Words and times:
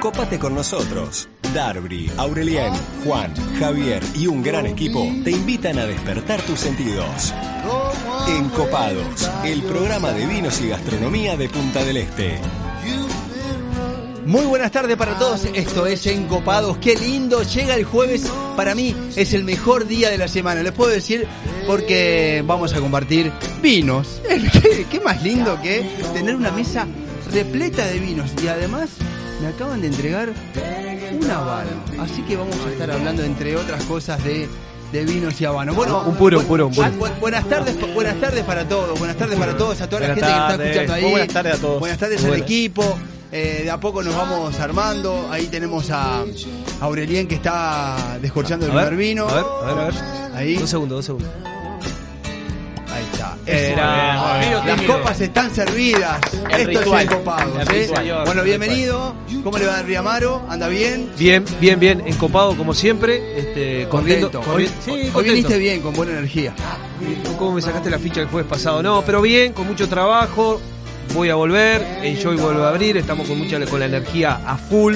Cópate 0.00 0.38
con 0.38 0.54
nosotros. 0.54 1.28
Darby, 1.52 2.10
Aurelien, 2.16 2.72
Juan, 3.04 3.34
Javier 3.58 4.02
y 4.14 4.26
un 4.28 4.42
gran 4.42 4.64
equipo 4.64 5.06
te 5.22 5.30
invitan 5.30 5.78
a 5.78 5.84
despertar 5.84 6.40
tus 6.42 6.58
sentidos. 6.58 7.34
Encopados, 8.26 9.30
el 9.44 9.62
programa 9.62 10.12
de 10.12 10.26
vinos 10.26 10.58
y 10.62 10.68
gastronomía 10.68 11.36
de 11.36 11.50
Punta 11.50 11.84
del 11.84 11.98
Este. 11.98 12.38
Muy 14.24 14.46
buenas 14.46 14.72
tardes 14.72 14.96
para 14.96 15.18
todos, 15.18 15.44
esto 15.52 15.86
es 15.86 16.06
Encopados, 16.06 16.78
qué 16.78 16.96
lindo, 16.96 17.42
llega 17.42 17.74
el 17.74 17.84
jueves, 17.84 18.30
para 18.56 18.74
mí 18.74 18.96
es 19.16 19.34
el 19.34 19.44
mejor 19.44 19.86
día 19.86 20.08
de 20.08 20.16
la 20.16 20.28
semana, 20.28 20.62
les 20.62 20.72
puedo 20.72 20.90
decir 20.90 21.26
porque 21.66 22.42
vamos 22.46 22.72
a 22.72 22.80
compartir 22.80 23.32
vinos, 23.60 24.22
¿Qué, 24.62 24.86
qué 24.90 25.00
más 25.00 25.22
lindo 25.22 25.60
que 25.60 25.84
tener 26.14 26.36
una 26.36 26.52
mesa 26.52 26.86
repleta 27.32 27.86
de 27.86 27.98
vinos. 27.98 28.30
Y 28.42 28.48
además 28.48 28.90
me 29.40 29.48
acaban 29.48 29.80
de 29.80 29.86
entregar 29.88 30.30
un 31.20 31.30
habano, 31.30 31.70
así 32.00 32.22
que 32.22 32.36
vamos 32.36 32.56
a 32.66 32.70
estar 32.70 32.90
hablando 32.90 33.22
entre 33.22 33.56
otras 33.56 33.82
cosas 33.84 34.22
de 34.24 34.48
de 34.92 35.04
vinos 35.04 35.40
y 35.40 35.44
habanos. 35.44 35.76
Bueno, 35.76 36.02
Un 36.04 36.16
puro, 36.16 36.40
un 36.40 36.46
puro, 36.46 36.66
un 36.66 36.74
puro. 36.74 36.84
ah, 36.84 36.90
bu- 36.98 37.20
buenas 37.20 37.48
tardes, 37.48 37.76
buenas 37.94 38.20
tardes 38.20 38.42
para 38.44 38.68
todos, 38.68 38.98
buenas 38.98 39.16
tardes 39.16 39.38
para 39.38 39.56
todos, 39.56 39.80
a 39.80 39.88
toda 39.88 40.00
la 40.00 40.06
Buenas 40.08 40.16
gente 40.16 40.26
que 40.26 40.32
está 40.40 40.48
tardes. 40.48 40.66
escuchando 40.66 40.92
ahí. 40.94 41.02
Muy 41.02 41.10
buenas 41.12 41.28
tardes 41.32 41.54
a 41.54 41.58
todos. 41.58 41.78
Buenas 41.80 41.98
tardes 41.98 42.16
Muy 42.20 42.24
al 42.24 42.30
buenas. 42.30 42.46
equipo. 42.50 42.98
Eh, 43.32 43.60
de 43.62 43.70
a 43.70 43.78
poco 43.78 44.02
nos 44.02 44.16
vamos 44.16 44.58
armando. 44.58 45.28
Ahí 45.30 45.46
tenemos 45.46 45.88
a 45.92 46.24
Aurelien 46.80 47.28
que 47.28 47.36
está 47.36 48.18
descorchando 48.20 48.66
el 48.66 48.72
primer 48.72 48.96
vino. 48.96 49.28
A 49.28 49.34
ver, 49.36 49.44
a 49.44 49.74
ver, 49.74 49.78
a 49.78 49.84
ver. 49.86 49.94
Ahí, 50.34 50.56
Dos 50.56 50.68
segundos, 50.70 50.96
dos 50.98 51.04
segundos. 51.04 51.30
Era-. 53.46 54.64
Las 54.66 54.82
copas 54.82 55.20
están 55.20 55.54
servidas. 55.54 56.18
El 56.50 56.60
Esto 56.70 56.80
ritual. 56.80 57.08
es 57.60 57.68
¿eh? 57.68 57.86
ritual. 57.86 58.24
Bueno, 58.26 58.42
bienvenido. 58.42 59.14
¿Cómo 59.42 59.58
le 59.58 59.66
va 59.66 59.78
a 59.78 59.82
Riamaro? 59.82 60.42
¿Anda 60.48 60.68
bien? 60.68 61.10
Bien, 61.18 61.44
bien, 61.60 61.80
bien, 61.80 62.02
encopado 62.06 62.56
como 62.56 62.74
siempre. 62.74 63.38
Este, 63.38 63.88
corriendo. 63.88 64.30
Contento. 64.30 64.52
Hoy, 64.54 64.64
corri- 64.66 64.70
sí, 64.84 64.90
hoy 64.90 65.00
contento. 65.10 65.22
viniste 65.22 65.58
bien, 65.58 65.80
con 65.80 65.94
buena 65.94 66.12
energía. 66.12 66.52
¿Cómo 67.38 67.52
me 67.52 67.62
sacaste 67.62 67.88
la 67.90 67.98
ficha 67.98 68.20
el 68.20 68.28
jueves 68.28 68.48
pasado? 68.48 68.82
No, 68.82 69.02
pero 69.04 69.22
bien, 69.22 69.52
con 69.52 69.66
mucho 69.66 69.88
trabajo. 69.88 70.60
Voy 71.14 71.28
a 71.28 71.34
volver, 71.34 71.82
Enjoy 72.04 72.36
vuelve 72.36 72.62
a 72.62 72.68
abrir, 72.68 72.96
estamos 72.96 73.26
con 73.26 73.36
mucha 73.36 73.58
con 73.66 73.80
la 73.80 73.86
energía 73.86 74.40
a 74.46 74.56
full. 74.56 74.94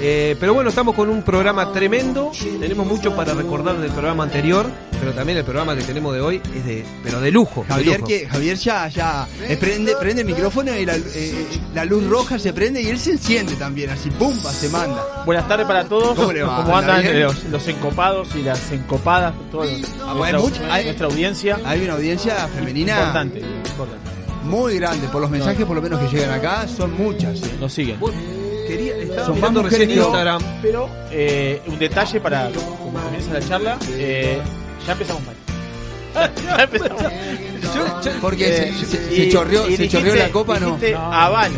Eh, 0.00 0.36
pero 0.38 0.54
bueno, 0.54 0.70
estamos 0.70 0.94
con 0.94 1.08
un 1.08 1.22
programa 1.22 1.72
tremendo. 1.72 2.30
Tenemos 2.60 2.86
mucho 2.86 3.16
para 3.16 3.34
recordar 3.34 3.76
del 3.78 3.90
programa 3.90 4.22
anterior, 4.22 4.66
pero 5.00 5.12
también 5.12 5.38
el 5.38 5.44
programa 5.44 5.74
que 5.74 5.82
tenemos 5.82 6.14
de 6.14 6.20
hoy 6.20 6.40
es 6.54 6.64
de, 6.64 6.84
pero 7.02 7.20
de 7.20 7.30
lujo. 7.32 7.62
de 7.62 7.66
Javier, 7.74 7.96
lujo. 8.00 8.06
que, 8.08 8.28
Javier 8.28 8.56
ya, 8.56 8.86
ya 8.88 9.26
eh, 9.48 9.56
prende, 9.56 9.96
prende 10.00 10.22
el 10.22 10.28
micrófono 10.28 10.72
y 10.76 10.86
la, 10.86 10.94
eh, 10.96 11.46
la 11.74 11.84
luz 11.84 12.06
roja 12.06 12.38
se 12.38 12.52
prende 12.52 12.80
y 12.80 12.86
él 12.86 12.98
se 12.98 13.12
enciende 13.12 13.54
también, 13.56 13.90
así 13.90 14.08
pumba, 14.10 14.52
se 14.52 14.68
manda. 14.68 15.22
Buenas 15.26 15.48
tardes 15.48 15.66
para 15.66 15.84
todos. 15.84 16.16
¿Cómo 16.16 16.32
le 16.32 16.42
va? 16.44 16.62
¿Cómo 16.62 16.76
andan 16.76 17.20
los, 17.20 17.44
los 17.44 17.66
encopados 17.68 18.28
y 18.36 18.42
las 18.42 18.70
encopadas? 18.70 19.34
Todo, 19.50 19.62
Ah, 19.62 19.66
nuestra, 19.66 20.14
bueno, 20.14 20.40
mucho- 20.40 20.62
hay- 20.70 20.84
nuestra 20.84 21.06
audiencia. 21.06 21.58
Hay 21.64 21.82
una 21.82 21.94
audiencia 21.94 22.46
femenina 22.48 22.92
Importante, 22.98 23.40
importante. 23.40 24.10
muy 24.44 24.76
grande, 24.78 25.08
por 25.08 25.20
los 25.20 25.30
mensajes 25.30 25.66
por 25.66 25.74
lo 25.74 25.82
menos 25.82 25.98
que 26.00 26.16
llegan 26.16 26.30
acá, 26.30 26.66
son 26.68 26.96
muchas. 26.96 27.42
¿eh? 27.42 27.50
Nos 27.60 27.72
siguen. 27.72 27.98
Quería, 28.68 28.96
estaba 28.96 29.26
Son 29.26 29.34
mirando 29.36 29.62
recién 29.62 29.90
Instagram. 29.90 30.42
Pero 30.62 30.88
eh, 31.10 31.60
un 31.66 31.78
detalle 31.78 32.20
para 32.20 32.50
como 32.50 33.00
comienza 33.02 33.32
la 33.32 33.40
charla. 33.40 33.78
eh, 33.92 34.38
ya 34.86 34.92
empezamos 34.92 35.22
mal. 35.24 35.34
ya 36.46 36.62
empezamos. 36.62 37.02
Porque 38.20 38.46
Eh, 38.68 38.72
se, 38.78 38.86
se- 38.86 39.14
y- 39.14 39.16
se 39.24 39.28
chorreó, 39.30 39.68
y 39.68 39.76
se 39.76 39.88
chorreó 39.88 40.14
la 40.14 40.30
copa, 40.30 40.58
¿no? 40.58 40.66
dijiste 40.76 40.94
habanos. 40.94 41.56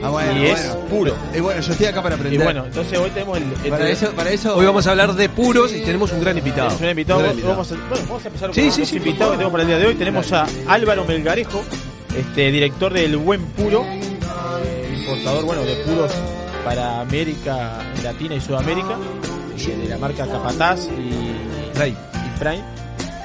Ah, 0.00 0.10
bueno, 0.10 0.32
y 0.38 0.46
es 0.46 0.66
bueno. 0.68 0.86
puro. 0.88 1.14
Y 1.36 1.40
bueno, 1.40 1.60
yo 1.60 1.72
estoy 1.72 1.86
acá 1.86 2.02
para 2.02 2.14
Y 2.14 2.18
aprender. 2.18 2.44
bueno, 2.44 2.64
entonces 2.66 2.98
hoy 2.98 3.10
tenemos 3.10 3.36
el. 3.38 3.44
el- 3.64 3.70
para 3.70 3.88
eso, 3.90 4.10
para 4.12 4.30
eso. 4.30 4.56
Hoy 4.56 4.64
vamos 4.66 4.86
a 4.86 4.90
hablar 4.90 5.12
de 5.14 5.28
puros 5.28 5.72
y 5.74 5.80
tenemos 5.80 6.12
un 6.12 6.20
gran 6.20 6.38
invitado. 6.38 6.76
Un 6.80 6.88
invitado. 6.88 7.18
Un 7.18 7.24
gran 7.24 7.32
invitado. 7.36 7.56
Vamos, 7.56 7.72
a, 7.72 7.74
bueno, 7.88 8.04
vamos 8.08 8.24
a 8.24 8.28
empezar 8.28 8.54
Sí, 8.54 8.62
con 8.62 8.72
sí, 8.72 8.80
los 8.80 8.88
sí, 8.88 8.96
invitados 8.96 9.32
que 9.32 9.36
tenemos 9.38 9.52
para 9.52 9.62
el 9.62 9.68
día 9.68 9.78
de 9.78 9.86
hoy. 9.86 9.94
Tenemos 9.96 10.32
a 10.32 10.46
Álvaro 10.68 11.04
Melgarejo, 11.04 11.62
este 12.16 12.50
director 12.52 12.92
del 12.92 13.16
Buen 13.16 13.42
Puro, 13.46 13.84
eh, 13.84 14.00
importador 15.08 15.44
bueno 15.44 15.62
de 15.62 15.74
puros 15.76 16.12
para 16.64 17.00
América 17.00 17.78
Latina 18.02 18.34
y 18.34 18.40
Sudamérica, 18.40 18.96
de 19.56 19.88
la 19.88 19.98
marca 19.98 20.26
Capataz 20.26 20.80
y, 20.86 21.76
Rey. 21.78 21.96
y 22.14 22.38
Prime. 22.38 22.62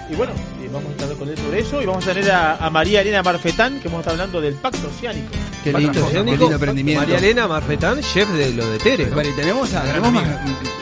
Y 0.10 0.16
bueno, 0.16 0.32
vamos 0.72 0.90
a 0.90 0.92
estar 1.04 1.18
con 1.18 1.30
él 1.30 1.38
sobre 1.38 1.60
eso 1.60 1.82
y 1.82 1.86
vamos 1.86 2.06
a 2.08 2.14
tener 2.14 2.32
a, 2.32 2.56
a 2.58 2.70
María 2.70 3.02
Elena 3.02 3.22
Marfetán, 3.24 3.80
que 3.80 3.88
vamos 3.88 4.00
a 4.00 4.02
estar 4.02 4.14
hablando 4.14 4.42
del 4.42 4.56
Pacto 4.56 4.88
Oceánico. 4.88 5.28
Qué 5.64 5.72
lindo, 5.74 6.02
Pacto 6.02 6.12
qué 6.12 6.24
lindo 6.24 6.52
emprendimiento. 6.52 7.02
María 7.02 7.18
Elena 7.18 7.48
Marfetán, 7.48 8.02
chef 8.02 8.30
de 8.30 8.52
lo 8.54 8.68
de 8.70 8.78
Tere. 8.80 9.04
y 9.04 9.32
tenemos, 9.36 9.74
a- 9.74 9.84
tenemos 9.84 10.12
más- 10.12 10.28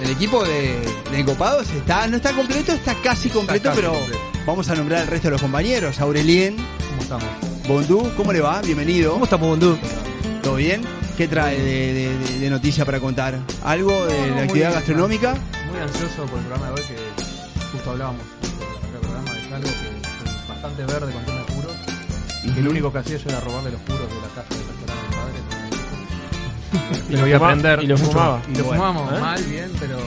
el 0.04 0.10
equipo 0.10 0.44
de, 0.44 0.80
de 1.12 1.20
Encopados 1.20 1.70
está, 1.72 2.08
no 2.08 2.18
está 2.18 2.32
completo, 2.34 2.72
está 2.74 2.96
casi 2.96 3.30
completo, 3.30 3.70
casi 3.70 3.80
pero 3.82 3.94
completo. 3.94 4.20
vamos 4.46 4.70
a 4.70 4.76
nombrar 4.76 5.02
al 5.02 5.08
resto 5.08 5.28
de 5.28 5.32
los 5.34 5.42
compañeros. 5.42 6.00
Aurelien, 6.00 6.56
¿Cómo 6.58 7.02
estamos? 7.02 7.26
Bondú, 7.68 8.12
¿cómo 8.18 8.34
le 8.34 8.42
va? 8.42 8.62
Bienvenido. 8.62 9.14
¿Cómo 9.14 9.26
estamos, 9.26 9.48
Bondú? 9.50 9.78
¿Todo 10.52 10.58
bien? 10.58 10.82
¿Qué 11.16 11.30
trae 11.30 11.58
de, 11.58 11.94
de- 11.94 12.18
de- 12.18 12.40
de 12.40 12.50
noticia 12.50 12.84
para 12.84 13.00
contar? 13.00 13.40
¿Algo 13.64 14.06
de 14.06 14.20
No, 14.32 14.36
la 14.36 14.42
actividad 14.42 14.68
bien. 14.68 14.80
gastronómica? 14.80 15.34
muy 15.72 15.80
ansioso 15.80 16.26
por 16.26 16.40
el 16.40 16.46
programa 16.46 16.66
de 16.66 16.72
hoy 16.74 16.88
que 16.88 16.98
justo 17.72 17.92
hablábamos 17.92 18.22
del 18.42 19.00
programa 19.00 19.32
de 19.32 19.56
algo 19.56 19.70
que 19.70 19.76
soy 19.78 20.50
bastante 20.50 20.84
verde 20.86 21.14
con 21.14 21.24
tema 21.24 21.38
de 21.40 21.46
puros 21.54 21.76
y 22.44 22.50
que 22.52 22.62
lo 22.62 22.70
único 22.70 22.92
que 22.92 22.98
hacía 23.00 23.16
yo 23.18 23.30
era 23.30 23.40
robarle 23.40 23.72
los 23.72 23.80
puros 23.84 24.02
de 24.02 24.08
la 24.08 24.22
del 24.22 24.28
restaurante 24.68 24.92
de 24.92 25.08
mi 25.08 25.16
padre 25.16 27.08
Y 27.08 27.14
y 27.14 27.16
lo 27.16 27.22
voy 27.22 27.32
a 27.32 27.38
aprender 27.38 27.84
y 27.84 27.88
lo 27.88 27.98
fumaba. 27.98 28.42
y 28.54 28.58
lo 28.58 28.64
fumamos 28.66 29.14
¿eh? 29.14 29.20
mal 29.22 29.44
bien 29.46 29.72
pero 29.80 30.00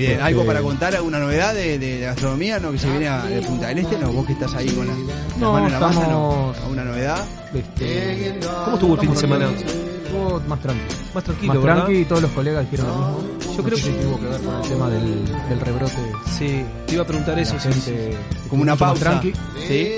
Bien, 0.00 0.20
¿algo 0.20 0.40
Este- 0.40 0.46
para 0.52 0.62
contar? 0.62 0.94
¿Alguna 0.94 1.18
novedad 1.18 1.54
de, 1.54 1.78
de- 1.78 1.98
de 1.98 2.00
gastronomía? 2.00 2.58
¿No? 2.58 2.72
Que 2.72 2.78
se 2.78 2.88
viene 2.90 3.08
a, 3.08 3.22
de 3.24 3.42
Punta 3.42 3.68
del 3.68 3.78
Este, 3.78 3.98
¿no? 3.98 4.12
Vos 4.12 4.26
que 4.26 4.32
estás 4.32 4.54
ahí 4.54 4.68
con 4.70 4.86
la, 4.86 4.94
la 4.94 5.00
No, 5.38 5.52
mano 5.52 5.66
en 5.66 5.72
la 5.72 5.80
masa, 5.80 5.94
¿no? 5.94 6.02
estamos- 6.02 6.58
¿Alguna 6.58 6.84
novedad? 6.84 7.24
este, 7.54 8.38
¿Cómo 8.64 8.74
estuvo 8.76 8.94
el 8.94 9.00
fin 9.00 9.10
de 9.10 9.16
semana? 9.16 9.50
estuvo 9.50 10.40
más 10.48 10.60
tranquilo 10.60 10.88
Más 11.14 11.24
tranquilo, 11.24 11.54
más 11.54 11.62
tranqui 11.62 11.92
y 12.00 12.04
todos 12.04 12.22
los 12.22 12.30
colegas 12.32 12.68
dijeron 12.70 12.90
lo 12.90 12.96
mismo 12.96 13.20
Yo 13.56 13.62
creo 13.62 13.78
No 13.78 13.84
que- 13.84 13.90
si 13.90 13.90
tuvo 13.92 14.18
que 14.20 14.26
ver 14.26 14.40
con 14.40 14.54
el 14.62 14.68
tema 14.68 14.90
del, 14.90 15.24
del 15.48 15.60
rebrote 15.60 15.94
Sí, 16.38 16.64
te 16.86 16.94
iba 16.94 17.02
a 17.02 17.06
preguntar 17.06 17.38
eso. 17.38 17.54
la 17.54 17.60
sí, 17.60 17.72
sí. 17.72 17.80
gente 17.90 18.16
Como 18.48 18.62
una 18.62 18.76
pausa. 18.76 19.00
tranqui 19.04 19.32
¿Sí? 19.68 19.88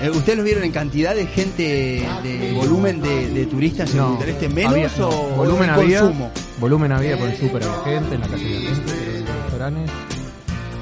Eh, 0.00 0.10
¿Ustedes 0.14 0.36
los 0.36 0.44
vieron 0.44 0.64
en 0.64 0.72
cantidad 0.72 1.14
de 1.14 1.26
gente, 1.26 2.06
de 2.22 2.52
volumen 2.54 3.00
de, 3.00 3.28
de 3.30 3.46
turistas 3.46 3.90
en 3.92 3.98
No, 3.98 4.08
Punta 4.08 4.24
del 4.26 4.34
Este? 4.34 4.48
¿Menos 4.48 4.72
había- 4.72 5.06
o, 5.06 5.10
volumen 5.36 5.70
había, 5.70 6.00
consumo? 6.00 6.30
volumen 6.58 6.92
había 6.92 7.18
por 7.18 7.28
el 7.28 7.36
súper 7.38 7.62
gente 7.84 8.14
en 8.16 8.20
la 8.20 8.28
calle 8.28 8.44
gente 8.44 8.70
en 8.70 9.13
los 9.13 9.13
restaurantes 9.58 9.90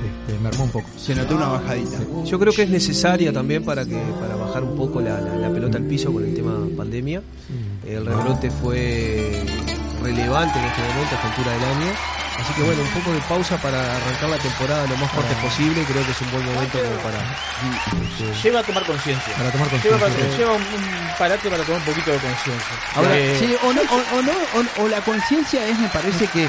este, 0.02 0.38
me 0.40 0.48
armó 0.48 0.64
un 0.64 0.70
poco 0.70 0.88
Se 0.96 1.14
notó 1.14 1.36
una 1.36 1.46
bajadita. 1.48 1.98
Yo 2.24 2.38
creo 2.38 2.52
que 2.52 2.62
es 2.62 2.70
necesaria 2.70 3.32
también 3.32 3.64
para 3.64 3.84
que 3.84 3.96
para 4.20 4.34
bajar 4.36 4.62
un 4.64 4.76
poco 4.76 5.00
la, 5.00 5.20
la- 5.20 5.36
la 5.36 5.50
pelota 5.50 5.78
al 5.78 5.84
piso 5.84 6.12
con 6.12 6.24
el 6.24 6.34
tema 6.34 6.54
pandemia. 6.76 7.22
El 7.86 8.06
rebrote 8.06 8.50
fue 8.50 9.44
relevante 10.02 10.58
en 10.58 10.64
este 10.64 10.80
momento 10.82 11.10
a 11.14 11.14
esta 11.18 11.28
altura 11.28 11.52
del 11.52 11.64
año. 11.64 11.92
Así 12.40 12.52
que 12.54 12.62
bueno, 12.62 12.82
un 12.82 12.88
poco 12.88 13.12
de 13.12 13.20
pausa 13.28 13.56
para 13.58 13.78
arrancar 13.78 14.30
la 14.30 14.38
temporada 14.38 14.86
lo 14.88 14.96
más 14.96 15.10
fuerte 15.12 15.34
posible. 15.42 15.84
Creo 15.84 16.04
que 16.04 16.10
es 16.10 16.20
un 16.22 16.30
buen 16.32 16.44
momento 16.46 16.78
como 16.78 16.96
para... 17.02 17.18
este, 17.22 18.48
Lleva 18.48 18.60
a 18.60 18.62
tomar 18.64 18.84
conciencia. 18.86 19.34
para 19.36 19.50
tomar 19.52 19.70
Lleva, 19.70 19.98
conciencia 19.98 20.38
lleva 20.38 20.52
un, 20.54 20.62
un 20.62 20.84
parate 21.18 21.48
para 21.50 21.62
tomar 21.62 21.78
un 21.80 21.86
poquito 21.86 22.10
de 22.10 22.18
conciencia. 22.18 22.74
Ahora, 22.96 23.16
Eh, 23.18 23.36
sí, 23.38 23.54
o, 23.62 23.72
no, 23.72 23.82
o, 23.82 24.18
o 24.18 24.22
no, 24.22 24.32
o, 24.58 24.82
o 24.84 24.88
la 24.88 25.00
conciencia 25.02 25.64
es, 25.68 25.78
me 25.78 25.88
parece 25.88 26.26
que 26.26 26.44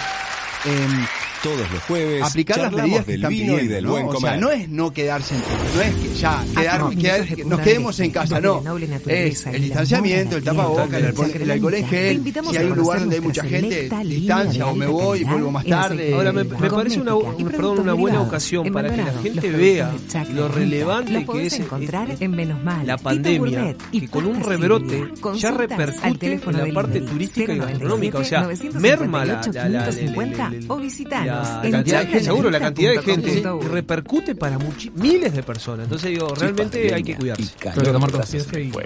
em, 0.65 1.05
Todos 1.43 1.59
los 1.71 1.83
jueves 1.83 2.23
aplicar 2.23 2.57
las 2.59 2.71
medidas 2.71 3.03
que 3.03 3.11
del 3.11 3.19
están 3.21 3.29
vino 3.31 3.53
pidiendo, 3.55 3.63
y 3.65 3.67
del 3.67 3.83
¿no? 3.83 3.91
buen 3.91 4.05
O 4.05 4.09
comer. 4.11 4.31
sea, 4.31 4.39
no 4.39 4.51
es 4.51 4.69
no 4.69 4.91
quedarse 4.93 5.35
en 5.35 5.41
casa, 5.41 5.57
no 5.75 5.81
es 5.81 5.95
que 5.95 6.13
ya 6.15 6.45
quedar, 6.55 6.79
no, 6.79 6.89
quedar- 6.91 7.45
nos 7.45 7.59
quedemos 7.59 7.99
en 7.99 8.11
casa, 8.11 8.39
no. 8.39 8.63
Es 9.07 9.45
el 9.47 9.61
distanciamiento, 9.61 10.37
el 10.37 10.43
moda, 10.43 10.53
la 10.53 10.61
tapaboca, 10.63 10.97
el 10.97 11.05
alcohol, 11.05 11.31
el 11.35 11.51
alcohol 11.51 11.73
en 11.73 11.87
gel, 11.87 12.33
si 12.49 12.57
hay 12.57 12.65
un 12.67 12.77
lugar 12.77 12.99
donde 13.01 13.15
hay 13.15 13.21
mucha 13.21 13.43
gente, 13.43 13.89
distancia, 14.05 14.67
o 14.67 14.75
me 14.75 14.87
voy 14.87 15.19
y 15.19 15.23
vuelvo 15.25 15.51
más 15.51 15.65
tarde. 15.65 16.13
Ahora 16.13 16.31
me, 16.31 16.45
parece 16.45 17.01
una, 17.01 17.13
perdón, 17.51 17.79
una 17.79 17.93
buena 17.93 18.21
ocasión 18.21 18.71
para 18.71 18.89
que 18.89 18.97
la 19.03 19.13
gente 19.21 19.49
vea 19.51 19.91
lo 20.33 20.47
relevante 20.47 21.25
que 21.25 21.45
es 21.45 21.59
encontrar 21.59 22.15
en 22.19 22.31
Menos 22.31 22.63
Mal, 22.63 22.87
la 22.87 22.97
pandemia, 22.97 23.75
que 23.91 24.07
con 24.07 24.25
un 24.25 24.41
rebrote 24.41 25.09
ya 25.35 25.51
repercute 25.51 26.39
en 26.45 26.57
la 26.57 26.73
parte 26.73 27.01
turística 27.01 27.53
y 27.53 27.57
097 27.57 27.71
gastronómica. 27.73 28.17
O 28.19 28.23
sea, 28.23 28.41
958 28.43 28.79
merma 28.79 29.25
la, 29.25 29.41
la, 31.33 31.71
cantidad 31.71 31.99
de 31.99 32.07
gente, 32.07 32.23
seguro, 32.23 32.49
la 32.49 32.59
cantidad 32.59 32.91
de 32.91 33.01
gente 33.01 33.43
repercute 33.69 34.35
para 34.35 34.57
miles 34.95 35.33
de 35.33 35.43
personas. 35.43 35.85
Entonces 35.85 36.11
digo, 36.11 36.33
realmente 36.35 36.93
hay 36.93 37.03
que 37.03 37.15
cuidarse. 37.15 37.53
Tomar 37.93 38.11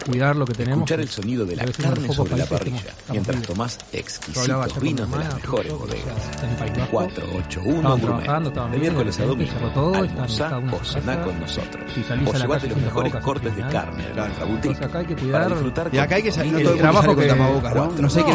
cuidar 0.05 0.35
lo 0.35 0.45
que 0.45 0.53
tenemos. 0.53 0.79
Escuchar 0.79 0.99
el 0.99 1.09
sonido 1.09 1.45
de 1.45 1.55
la 1.55 1.65
carne 1.65 2.13
sobre 2.13 2.37
la 2.37 2.45
parrilla, 2.45 2.93
mientras 3.11 3.41
tomás 3.43 3.77
exquisitos 3.91 4.81
vinos 4.81 5.11
de 5.11 5.17
las 5.17 5.35
mejores 5.35 5.73
bodegas. 5.73 6.87
481 6.91 7.97
Gourmet, 7.97 8.71
de 8.71 8.77
miércoles 8.77 9.19
a 9.19 9.25
domingo, 9.25 9.95
almorzá 9.95 10.57
o 10.57 10.83
cená 10.83 11.21
con 11.21 11.39
nosotros. 11.39 11.83
O 12.25 12.33
llevate 12.33 12.67
los 12.67 12.77
mejores 12.77 13.15
cortes 13.15 13.55
de 13.55 13.61
carne 13.63 14.07
de 14.07 14.13
nuestra 14.13 14.45
boutique 14.45 14.87
para 15.31 15.47
disfrutar. 15.47 15.89
Y 15.93 15.97
acá 15.97 16.15
hay 16.15 16.23
que 16.23 16.31
salir, 16.31 16.55
el 16.55 16.77
trabajo 16.77 17.15
que... 17.15 17.27
No 17.27 18.09
sé 18.09 18.23
qué 18.23 18.31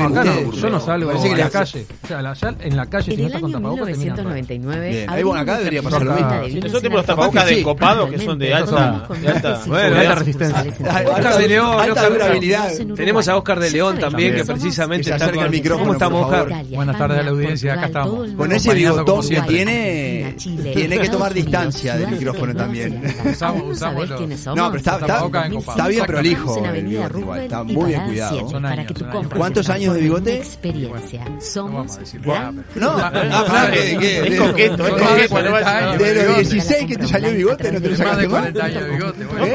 Yo 0.61 0.71
no 0.71 0.81
salgo, 0.81 1.11
a 1.11 1.37
la 1.37 1.51
calle. 1.51 1.87
O 2.03 2.07
sea, 2.07 2.55
en 2.61 2.77
la 2.77 2.87
calle, 2.87 3.13
si 3.13 3.21
no 3.21 3.27
estás 3.27 3.41
con 3.41 3.53
tapabocas, 3.53 3.99
Bien. 4.03 5.11
Ahí, 5.11 5.23
bueno, 5.23 5.41
acá 5.41 5.59
debería 5.59 5.83
pasar 5.83 6.03
lo 6.03 6.15
mismo. 6.15 6.31
De 6.31 6.69
Esos 6.69 6.83
tipos 6.83 6.97
los 6.97 7.07
tapabocas 7.07 7.47
de 7.47 7.63
copado 7.63 8.09
que 8.11 8.19
son 8.19 8.39
de 8.39 8.55
alta, 8.55 9.07
resistencia. 10.15 10.65
Oscar 11.07 11.39
de 11.39 11.49
León, 11.49 11.81
alta 11.81 12.09
durabilidad. 12.09 12.71
Tenemos 12.95 13.29
a 13.29 13.37
Oscar 13.37 13.61
de 13.61 13.71
León 13.71 13.99
también, 13.99 14.35
que 14.35 14.45
precisamente 14.45 15.11
está 15.11 15.27
cerca 15.27 15.43
del 15.43 15.51
micrófono. 15.51 15.83
¿Cómo 15.83 15.93
estamos, 15.95 16.25
Oscar? 16.27 16.65
Buenas 16.67 16.99
tardes 16.99 17.19
a 17.19 17.23
la 17.23 17.31
audiencia, 17.31 17.73
acá 17.75 17.87
estamos. 17.87 18.31
Con 18.33 18.53
ese 18.53 18.75
bigotón 18.75 19.29
que 19.29 19.43
tiene, 19.43 20.37
tiene 20.75 20.99
que 20.99 21.09
tomar 21.09 21.33
distancia 21.35 21.97
del 21.97 22.11
micrófono 22.11 22.55
también. 22.55 23.03
Usamos, 23.31 23.81
No, 24.55 24.71
pero 24.73 24.77
está, 24.79 25.89
bien 25.89 26.05
prolijo. 26.07 26.63
Está 27.37 27.63
muy 27.65 27.87
bien 27.87 28.05
cuidado. 28.07 28.49
¿Cuántos 29.37 29.69
años 29.69 29.95
de 29.95 30.01
bigote? 30.01 30.37
Experiencia. 30.37 31.25
Somos. 31.41 31.99
No, 32.75 32.97
Qué? 33.99 34.29
Es 34.29 34.41
coqueto, 34.41 34.87
es 34.87 34.95
coqueto. 34.95 35.35
De 35.99 36.27
los 36.27 36.51
16 36.51 36.87
que 36.87 36.97
te 36.97 37.07
salió 37.07 37.29
el 37.31 37.37
bigote, 37.37 37.73
¿no 37.73 37.81
te 37.81 37.91
lo 37.91 37.97
sacaste 37.97 38.29
más? 38.29 38.53
40 38.53 38.65
años 38.65 38.85
de 38.85 38.91
bigote, 38.91 39.25
bueno. 39.25 39.47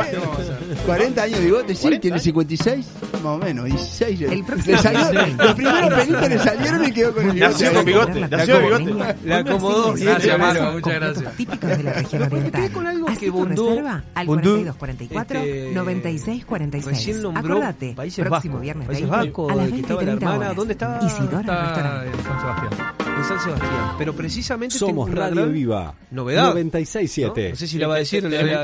40 0.86 1.24
años 1.24 1.40
de 1.40 1.46
bigote, 1.46 1.76
sí, 1.76 2.00
tiene 2.00 2.20
56, 2.20 2.86
más 3.14 3.26
o 3.26 3.38
menos, 3.38 3.66
16. 3.66 4.20
Le 4.66 4.78
salió, 4.78 5.12
los 5.38 5.56
primeros 5.56 5.94
pelitos 5.94 6.30
le 6.30 6.40
salieron 6.40 6.86
y 6.86 6.92
quedó 6.92 7.14
con 7.14 7.26
el 7.26 7.32
bigote. 7.34 7.52
Nació 7.52 7.74
con 7.74 7.86
bigote, 7.86 8.28
nació 8.28 8.70
con 8.70 8.86
bigote. 8.86 9.16
La 9.26 9.38
acomodó. 9.38 9.94
Gracias, 9.94 10.40
Marco, 10.40 10.72
muchas 10.72 10.94
gracias. 10.94 11.36
Típicos 11.36 11.70
de 11.70 11.84
la 11.84 11.94
región 11.94 12.24
oriental. 12.24 12.72
con 12.72 12.88
algo 12.88 13.08
que 13.20 13.30
Bundú... 13.30 13.84
Al 14.16 14.28
4244-9646. 14.28 16.78
Este, 16.78 16.90
recién 16.90 17.22
nombró 17.22 17.62
Países 17.96 18.26
Próximo 18.26 18.60
viernes 18.60 18.88
20 18.88 19.14
a 19.14 19.18
las 19.18 19.28
20.30 19.70 20.38
horas. 20.38 20.56
¿Dónde 20.56 20.74
está? 20.74 21.00
Isidoro 21.04 21.38
Restaurante. 21.38 22.12
San 22.24 22.40
Sebastián 22.40 23.07
en 23.18 23.24
San 23.24 23.40
Sebastián. 23.40 23.96
Pero 23.98 24.14
precisamente 24.14 24.78
somos 24.78 25.08
tengo 25.08 25.20
Radio 25.20 25.48
Viva. 25.48 25.94
Novedad. 26.12 26.50
967. 26.54 27.44
¿no? 27.44 27.50
no 27.50 27.56
sé 27.56 27.68
si 27.68 27.78
la 27.78 27.88
va 27.88 27.96
a 27.96 27.98
decir. 28.00 28.24
La, 28.24 28.64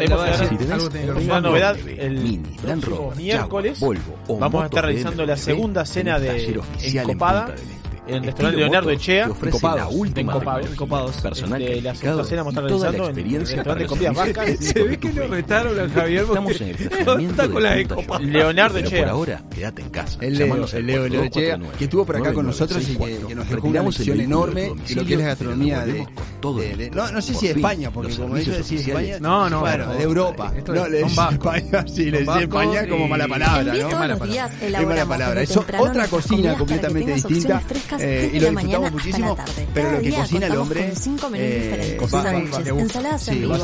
una 1.17 1.41
novedad, 1.41 1.77
el 1.77 2.17
Mini, 2.17 2.57
Land 2.65 2.83
Rover, 2.85 3.17
miércoles 3.17 3.79
Jaguar, 3.79 3.99
Volvo, 4.27 4.39
vamos 4.39 4.63
a 4.63 4.65
estar 4.65 4.85
realizando 4.85 5.25
la 5.25 5.37
segunda 5.37 5.85
cena 5.85 6.19
de 6.19 6.61
Encopada. 6.81 7.55
En 7.55 7.82
en 8.07 8.15
el 8.15 8.23
restaurante 8.23 8.57
Leonardo 8.59 8.89
Echea. 8.89 9.27
la 9.27 9.87
última 9.87 10.33
este, 10.37 10.69
de 10.69 10.75
Copados. 10.75 11.17
Personal 11.17 11.61
este, 11.61 11.81
la 11.81 11.95
segunda 11.95 12.23
cena 12.23 12.43
vamos 12.43 12.57
a 12.57 12.59
estar 12.59 12.81
realizando 12.81 13.09
en 13.09 13.35
el 13.35 13.39
restaurante 13.39 13.85
Comidas 13.85 14.15
Vascas. 14.15 14.57
Se 14.59 14.83
ve 14.83 14.97
que 14.97 15.13
lo 15.13 15.27
retaron 15.27 15.79
a 15.79 15.89
Javier 15.89 16.23
Estamos 16.23 16.61
en 16.61 16.67
el 16.69 16.75
estacionamiento 16.75 17.51
con 17.51 17.63
la 17.63 17.75
de 17.75 17.87
Copados. 17.87 18.25
Leonardo 18.25 18.77
Echea. 18.79 19.03
Por 19.03 19.09
ahora, 19.09 19.43
quédate 19.53 19.81
en 19.81 19.89
casa. 19.89 20.17
El 20.21 20.37
Leo, 20.37 20.65
el 20.73 20.85
Leo, 20.85 21.07
Leo 21.07 21.23
Echea, 21.23 21.59
que 21.77 21.83
estuvo 21.85 22.05
por 22.05 22.17
acá 22.17 22.33
con 22.33 22.45
nosotros 22.45 22.87
y 22.89 22.97
que 22.97 23.35
nos 23.35 23.49
dejó 23.49 23.67
una 23.67 23.91
sesión 23.91 24.19
enorme 24.19 24.73
y 24.87 24.93
lo 24.95 25.05
que 25.05 25.13
es 25.13 25.19
la 25.19 25.25
gastronomía 25.27 25.85
de... 25.85 26.05
No, 26.93 27.11
no 27.11 27.21
sé 27.21 27.33
si 27.33 27.47
de 27.47 27.53
España, 27.53 27.89
porque 27.91 28.15
como 28.15 28.35
ellos 28.37 28.57
decían 28.57 28.81
España... 28.81 29.19
No, 29.19 29.49
no. 29.49 29.61
Bueno, 29.61 29.93
de 29.93 30.03
Europa. 30.03 30.51
No, 30.67 30.87
le 30.87 31.01
España, 31.01 31.85
sí, 31.87 32.11
le 32.11 32.19
decía 32.19 32.41
España 32.41 32.87
como 32.87 33.07
mala 33.07 33.27
palabra, 33.27 33.73
¿no? 33.73 33.89
Mala 33.91 35.05
palabra. 35.05 35.41
Es 35.41 35.55
otra 35.55 36.07
cocina 36.07 36.55
completamente 36.55 37.13
distinta 37.13 37.61
eh, 38.01 38.31
y 38.33 38.39
lo 38.39 38.51
la 38.51 38.61
disfrutamos 38.61 38.91
muchísimo, 38.91 39.29
la 39.29 39.45
tarde. 39.45 39.67
pero 39.73 39.87
Cada 39.87 39.97
lo 39.97 40.03
que 40.03 40.11
cocina 40.13 40.47
el 40.47 40.57
hombre 40.57 40.93
cinco 40.95 41.29
menús 41.29 41.47
eh, 41.47 41.97
ensaladas 42.77 43.27
en 43.27 43.41
vivo, 43.41 43.55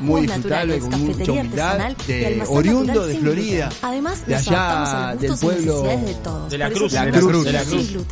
muy 0.00 0.22
disfrutable, 0.22 0.78
con 0.78 1.00
mucha 1.00 1.32
humildad, 1.32 1.96
oriundo 2.48 3.06
de 3.06 3.18
Florida, 3.18 3.68
además 3.82 4.26
de 4.26 4.34
allá 4.34 5.16
del 5.18 5.36
pueblo 5.38 5.82
de 5.82 6.14
todos, 6.22 6.50
de 6.50 6.58
la 6.58 6.70
Cruz, 6.70 6.92
la 6.92 7.10
Cruz, 7.10 7.44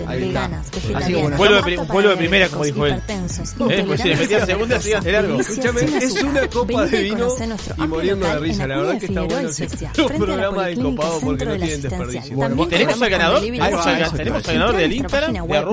veganas, 0.06 0.71
vegetarianas, 0.71 1.41
un 1.81 1.87
pueblo 1.87 2.11
de 2.11 2.17
primera 2.17 2.49
como 2.49 2.65
dijo 2.65 2.87
él, 2.87 3.03
eh, 3.71 3.85
pues 3.87 4.05
le 4.05 4.47
segunda 4.47 4.77
es 4.77 6.23
una 6.23 6.49
copa 6.49 6.87
de 6.87 7.03
vino 7.03 7.29
y 7.77 7.87
muriendo 7.87 8.27
de 8.27 8.39
risa, 8.39 8.67
la 8.67 8.77
verdad 8.79 8.99
que 8.99 9.06
está 9.06 9.23
bueno, 9.23 9.49
un 9.99 10.19
programa 10.19 10.67
de 10.67 10.77
copado 10.77 11.21
porque 11.21 11.45
no 11.45 11.56
tienen 11.56 11.83
desperdicio. 11.83 12.67
Tenemos 12.69 13.03
al 13.03 13.11
ganador, 13.11 13.41
tenemos 13.41 14.49
al 14.49 14.55
ganador 14.55 14.77
del 14.77 14.93
Instagram 14.93 15.38
página 15.38 15.44
web 15.44 15.64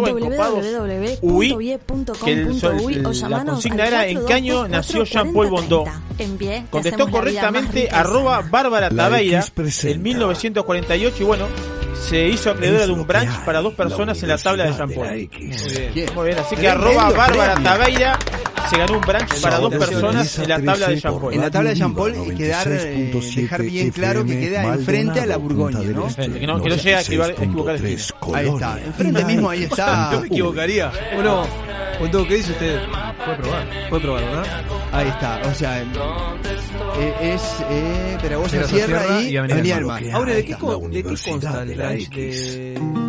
www.uy.com.uy 1.22 3.06
o 3.06 3.12
La 3.30 3.46
consigna 3.46 3.88
era 3.88 4.08
en 4.08 4.26
qué 4.26 4.34
año 4.34 4.68
nació 4.68 5.04
Jean-Paul 5.04 5.50
Bondó. 5.50 5.86
Contestó 6.70 7.10
correctamente 7.10 7.90
arroba 7.92 8.42
Bárbara 8.42 8.90
Tabeira 8.90 9.46
en 9.84 10.02
1948 10.02 11.18
y 11.20 11.24
bueno, 11.24 11.48
se 12.08 12.28
hizo 12.28 12.52
acreedora 12.52 12.86
de 12.88 12.94
un 12.94 13.08
branch 13.08 13.46
para 13.46 13.62
dos 13.62 13.74
personas 13.74 14.22
en 14.22 14.30
la 14.30 14.38
tabla 14.38 14.66
de 14.66 14.74
Jean-Paul. 14.74 15.30
Muy 16.16 16.26
bien, 16.26 16.40
así 16.40 16.56
que 16.56 16.68
arroba 16.70 17.10
Bárbara 17.12 17.56
Tabeira 17.62 18.20
se 18.70 18.78
ganó 18.78 18.94
un 18.94 19.02
brunch 19.02 19.42
para 19.42 19.60
dos 19.60 19.76
personas 19.76 20.40
en 20.40 20.50
la 20.50 20.62
tabla 20.62 20.88
de 20.88 21.00
Jean 21.00 21.20
Paul. 21.20 21.34
En 21.34 21.42
la 21.42 21.52
tabla 21.52 21.70
de 21.70 21.76
Jean 21.76 21.96
Paul 21.96 22.36
quedar, 22.36 22.68
eh, 22.68 23.12
dejar 23.36 23.62
bien 23.64 23.92
claro 23.92 24.26
que 24.26 24.40
queda 24.40 24.74
enfrente 24.74 25.22
a 25.22 25.26
la 25.26 25.38
Burgoña, 25.38 25.80
¿no? 25.80 26.08
Que 26.16 26.48
no, 26.48 26.62
que 26.62 26.70
no 26.70 26.76
equivocar 26.76 27.76
el 27.76 28.00
Ahí 28.34 28.48
está, 28.48 28.80
enfrente 28.84 29.26
mismo, 29.26 29.50
ahí 29.50 29.64
está. 29.64 30.12
Yo 30.14 30.22
me 30.22 30.28
equivocaría. 30.28 30.92
Uno, 31.18 31.46
un 32.00 32.28
¿qué 32.28 32.36
dice 32.36 32.52
usted? 32.52 32.80
Puede 33.26 33.38
probar. 33.38 33.90
Puede 33.90 34.02
probar, 34.02 34.24
¿verdad? 34.24 34.46
Ahí 34.92 35.08
está, 35.08 35.42
o 35.44 35.54
sea, 35.54 35.82
eh, 35.82 37.16
es 37.22 37.42
eh, 37.70 38.18
Peragosa 38.22 38.64
Sierra, 38.64 39.04
Sierra, 39.04 39.22
y 39.22 39.38
Avenida, 39.38 39.78
Avenida 39.78 40.16
Ahora, 40.16 40.34
¿de 40.34 40.46
qué, 40.46 40.56
con, 40.56 40.92
¿de 40.92 41.04
qué 41.04 41.16
consta 41.24 41.64
el 41.64 41.76
brunch? 41.76 43.05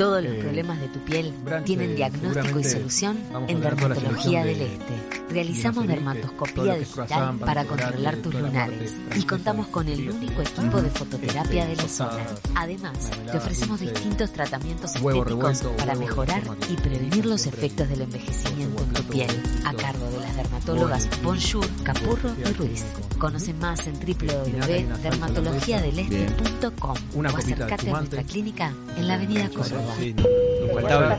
Todos 0.00 0.24
los 0.24 0.32
problemas 0.36 0.80
de 0.80 0.88
tu 0.88 0.98
piel 1.00 1.34
tienen 1.66 1.94
diagnóstico 1.94 2.58
y 2.58 2.64
solución 2.64 3.18
en 3.48 3.60
Dermatología 3.60 4.46
del 4.46 4.62
Este. 4.62 4.94
Realizamos 5.28 5.86
dermatoscopía 5.86 6.76
digital 6.76 7.36
para 7.38 7.66
controlar 7.66 8.16
tus 8.16 8.34
lunares 8.34 8.96
y 9.14 9.24
contamos 9.24 9.66
con 9.66 9.86
el 9.88 10.10
único 10.10 10.40
equipo 10.40 10.80
de 10.80 10.88
fototerapia 10.88 11.66
de 11.66 11.76
la 11.76 11.86
zona. 11.86 12.24
Además, 12.54 13.10
te 13.30 13.36
ofrecemos 13.36 13.80
distintos 13.80 14.32
tratamientos 14.32 14.96
estéticos 14.96 15.64
para 15.76 15.94
mejorar 15.94 16.44
y 16.70 16.76
prevenir 16.76 17.26
los 17.26 17.46
efectos 17.46 17.86
del 17.90 18.00
envejecimiento 18.00 18.82
en 18.82 18.92
tu 18.94 19.02
piel, 19.04 19.30
a 19.66 19.74
cargo 19.74 20.10
de 20.10 20.20
las 20.20 20.34
dermatólogas 20.34 21.10
Bonjour, 21.22 21.68
Capurro 21.84 22.34
y 22.38 22.44
Ruiz. 22.54 22.86
Conoce 23.18 23.52
más 23.52 23.86
en 23.86 24.00
www.dermatologiadeleste.com 24.00 26.96
o 27.16 27.24
acércate 27.36 27.90
a 27.90 27.92
nuestra 27.92 28.24
clínica 28.24 28.72
en 28.96 29.06
la 29.06 29.14
avenida 29.14 29.48
Córdoba. 29.50 29.89
Sí, 29.98 30.14
nos 30.14 30.72
faltaba. 30.72 31.18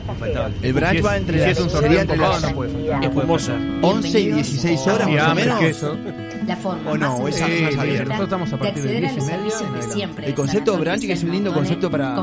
El 0.62 0.72
brunch 0.72 1.04
va 1.04 1.16
entre 1.16 1.38
las, 1.38 1.58
11 3.82 4.20
y 4.20 4.32
16 4.32 4.86
horas 4.86 5.08
ah, 5.08 5.10
más 5.10 5.30
o 5.30 5.34
menos. 5.34 5.82
La 6.46 6.56
forma 6.56 6.90
o 6.90 6.98
no, 6.98 7.20
más 7.20 7.40
es 7.40 7.62
más 7.62 7.78
abierta. 7.78 8.04
Nosotros 8.04 8.24
estamos 8.24 8.52
a 8.52 8.58
partir 8.58 8.82
de, 8.82 8.92
de 8.92 9.00
10 9.00 9.12
y 9.12 9.20
media. 9.20 10.10
El 10.24 10.34
concepto 10.34 10.72
de 10.72 10.78
brunch 10.78 11.00
que 11.06 11.12
es 11.12 11.22
un 11.22 11.30
lindo 11.30 11.52
concepto 11.52 11.90
para, 11.90 12.16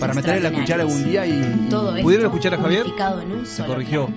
para 0.00 0.14
meterle 0.14 0.40
la 0.40 0.52
cuchara 0.52 0.82
algún 0.82 1.04
día 1.04 1.26
y 1.26 1.68
¿pudieron 2.02 2.26
escuchar 2.26 2.54
a 2.54 2.58
Javier? 2.58 2.86
Se 3.44 3.64
corrigió. 3.64 4.08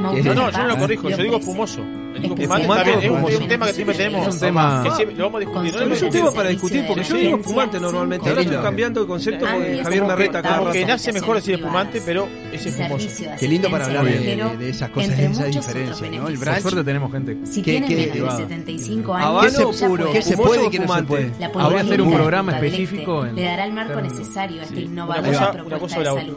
No, 0.00 0.12
no, 0.12 0.18
yo 0.22 0.34
no 0.34 0.66
lo 0.66 0.78
corrijo, 0.78 1.08
yo 1.10 1.16
digo 1.16 1.38
espumoso. 1.38 1.80
Está 2.22 2.82
bien, 2.84 2.98
es 3.00 3.10
un, 3.10 3.42
un 3.42 3.48
tema 3.48 3.66
que 3.66 3.72
siempre 3.72 3.96
tenemos. 3.96 4.26
Es 4.28 4.34
un 4.34 4.40
tema- 4.40 4.82
que 4.84 4.90
siempre 4.92 5.16
lo 5.16 5.24
vamos 5.24 5.36
a 5.36 5.40
discutir. 5.40 5.72
¿no? 5.72 5.78
Pero 5.80 5.94
es 5.94 6.02
un 6.02 6.10
tema 6.10 6.30
para 6.32 6.48
discutir, 6.50 6.84
porque 6.86 7.04
yo 7.04 7.16
digo 7.16 7.38
fumante 7.38 7.80
normalmente. 7.80 8.28
Ahora 8.28 8.42
estoy 8.42 8.56
cambiando 8.58 9.00
de 9.02 9.06
concepto 9.06 9.40
porque 9.46 9.56
Amplias 9.56 9.84
Javier 9.84 10.04
me 10.04 10.16
reta 10.16 10.42
cada 10.42 10.58
Como 10.58 10.72
que 10.72 10.80
rato. 10.80 10.92
nace 10.92 11.12
mejor 11.12 11.36
decir 11.36 11.54
espumante, 11.54 12.02
pero 12.04 12.28
es 12.52 12.66
espumoso. 12.66 13.08
Qué 13.38 13.48
lindo 13.48 13.70
para 13.70 13.84
hablar 13.86 14.04
de, 14.04 14.68
esas 14.70 14.90
cosas, 14.90 15.10
entre 15.10 15.26
de 15.26 15.32
esa 15.32 15.44
diferencia, 15.46 16.10
¿no? 16.10 16.28
El. 16.28 16.34
Por 16.34 16.44
branch, 16.44 16.62
suerte 16.62 16.84
tenemos 16.84 17.12
gente. 17.12 17.36
Si 17.44 17.62
¿Qué- 17.62 17.80
tienen 17.80 17.88
menos 17.98 18.14
de 18.14 18.20
va? 18.22 18.36
75 18.36 19.14
Habano 19.14 19.38
años, 19.40 19.54
¿Qué 19.56 19.72
se- 19.78 19.86
puro? 19.86 20.12
¿Qué 20.12 20.22
se 20.22 20.32
¿Fumoso 20.36 20.48
puede 20.54 20.66
y 20.66 20.70
qué 20.70 20.78
no 20.80 20.94
se 20.94 21.02
puede? 21.02 21.32
Habría 21.54 21.80
que 21.80 21.86
hacer 21.86 22.02
un 22.02 22.12
programa 22.12 22.52
específico 22.52 23.26
en 23.26 23.34
le 23.36 23.42
dará 23.44 23.64
el 23.64 23.72
marco 23.72 24.00
necesario 24.00 24.60
a 24.60 24.64
esta 24.64 24.74
Una 24.74 24.82
innovadora 24.82 25.28
cosa, 25.28 25.50
una 25.50 25.64
propuesta 25.64 25.78
cosa 25.78 25.98
de 26.14 26.20
salud. 26.20 26.36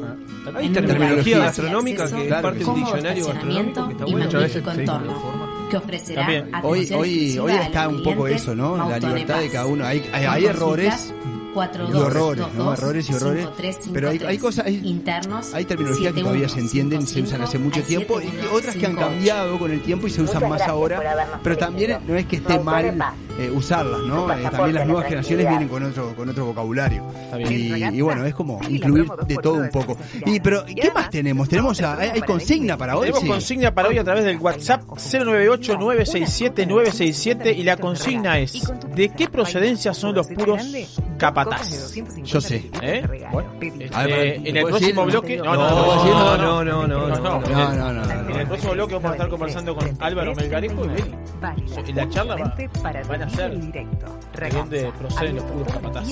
Hay 0.56 0.70
terminología 0.70 1.38
gastronómica 1.40 2.12
que 2.12 2.28
es 2.28 2.34
parte 2.34 2.60
que 2.60 2.64
de 2.66 2.70
un 2.70 2.76
diccionario 2.76 3.26
gastronómico 3.28 3.86
que 3.88 3.92
está 3.94 4.06
bueno. 4.06 4.26
Muchas 4.26 4.42
veces 4.42 4.64
que 5.72 5.78
ofrecerá 5.78 6.22
También. 6.22 6.52
Hoy, 6.64 6.80
atención 6.80 7.00
hoy, 7.00 7.10
exclusiva 7.10 7.44
hoy 7.44 7.52
a 7.52 7.64
está 7.64 7.86
los 7.86 7.94
un 7.96 8.04
poco 8.04 8.28
eso, 8.28 8.56
¿no? 8.56 8.78
La 8.78 9.00
libertad 9.00 9.40
de 9.40 9.50
cada 9.50 9.66
uno. 9.66 9.86
Hay, 9.86 10.08
hay, 10.14 10.46
errores, 10.46 10.94
consultas 10.94 11.14
42 11.54 11.94
y 11.94 12.06
horrores, 12.06 12.40
¿no? 12.40 12.46
22 12.46 12.80
Errores 12.80 13.10
y 13.10 13.14
horrores. 13.14 13.46
5353. 13.46 13.94
Pero 13.94 14.10
hay, 14.10 14.20
hay 14.26 14.38
cosas, 14.38 14.66
hay, 14.66 14.82
internos. 14.84 15.54
hay 15.54 15.66
terminologías 15.66 16.14
que 16.14 16.22
todavía 16.22 16.50
se 16.50 16.60
entienden 16.60 17.02
y 17.02 17.08
se 17.08 17.22
usan 17.22 17.42
hace 17.42 17.58
mucho 17.58 17.82
tiempo 17.84 18.22
y 18.22 18.32
otras 18.52 18.76
que 18.76 18.86
han 18.86 18.96
cambiado 18.96 19.58
con 19.60 19.72
el 19.72 19.82
tiempo 19.82 20.08
y 20.08 20.10
se 20.10 20.22
usan 20.22 20.48
más 20.50 20.62
ahora. 20.62 21.02
Pero 21.44 21.58
también 21.58 22.00
no 22.08 22.16
es 22.16 22.26
que 22.26 22.38
esté 22.38 22.60
mal 22.60 22.96
eh, 23.46 23.52
usarlas, 23.52 24.02
¿no? 24.02 24.32
Eh, 24.34 24.44
también 24.52 24.76
las 24.76 24.86
nuevas 24.88 25.06
generaciones 25.06 25.48
vienen 25.48 25.68
con 25.68 25.84
otro, 25.84 26.16
con 26.16 26.30
otro 26.30 26.46
vocabulario. 26.46 27.04
Y, 27.50 27.84
y 27.84 28.02
bueno, 28.02 28.26
es 28.26 28.34
como 28.36 28.60
incluir 28.70 29.08
de 29.28 29.36
todo 29.38 29.56
un 29.56 29.70
poco. 29.70 29.98
Y 30.26 30.40
pero 30.40 30.64
¿qué 30.66 30.92
más 30.94 31.10
tenemos? 31.10 31.50
Tenemos 31.50 31.82
a- 31.82 31.98
hay, 32.00 32.22
consigna 32.22 32.78
para 32.78 32.96
hoy. 32.98 33.08
Tenemos 33.12 33.30
consigna 33.30 33.74
para 33.74 33.88
hoy 33.90 33.98
a 33.98 34.04
través 34.04 34.24
del 34.26 34.38
WhatsApp 34.38 34.84
098-967-967 34.88 37.56
y 37.58 37.64
la 37.64 37.78
consigna 37.78 38.38
es 38.40 38.72
¿de 38.96 39.10
qué 39.10 39.28
procedencia 39.28 39.94
son 39.94 40.16
los 40.16 40.28
puros 40.28 40.62
capataces? 41.18 42.02
Yo 42.24 42.40
sé. 42.42 42.70
¿Eh? 42.82 43.04
Bueno, 43.32 43.50
este, 43.62 44.36
en 44.36 44.48
el 44.58 44.64
¿puedo 44.64 44.78
próximo 44.78 45.06
bloque... 45.06 45.38
No, 45.38 45.54
No, 45.56 45.70
¿puedo 45.70 46.06
no, 46.06 46.38
no, 46.38 46.64
no, 46.64 46.88
no, 46.88 46.88
no, 46.88 47.08
no, 47.08 47.20
No, 47.42 47.74
no, 47.76 47.94
no, 47.94 48.04
En 48.30 48.40
el 48.40 48.48
próximo 48.48 48.74
bloque 48.74 48.94
vamos 48.96 49.10
a 49.12 49.14
estar 49.14 49.30
conversando 49.30 49.76
con 49.76 49.88
Álvaro 50.00 50.34
Melgarejo 50.36 50.84
y 51.88 51.94
la 51.94 52.10
charla 52.10 52.36
va, 52.36 52.54
van 53.08 53.22
a 53.24 53.30
ser 53.36 53.52
de 53.52 54.50
dónde 54.58 54.92
proceden 55.00 55.36
los 55.36 55.46
puros 55.46 55.68
capataces. 55.74 56.10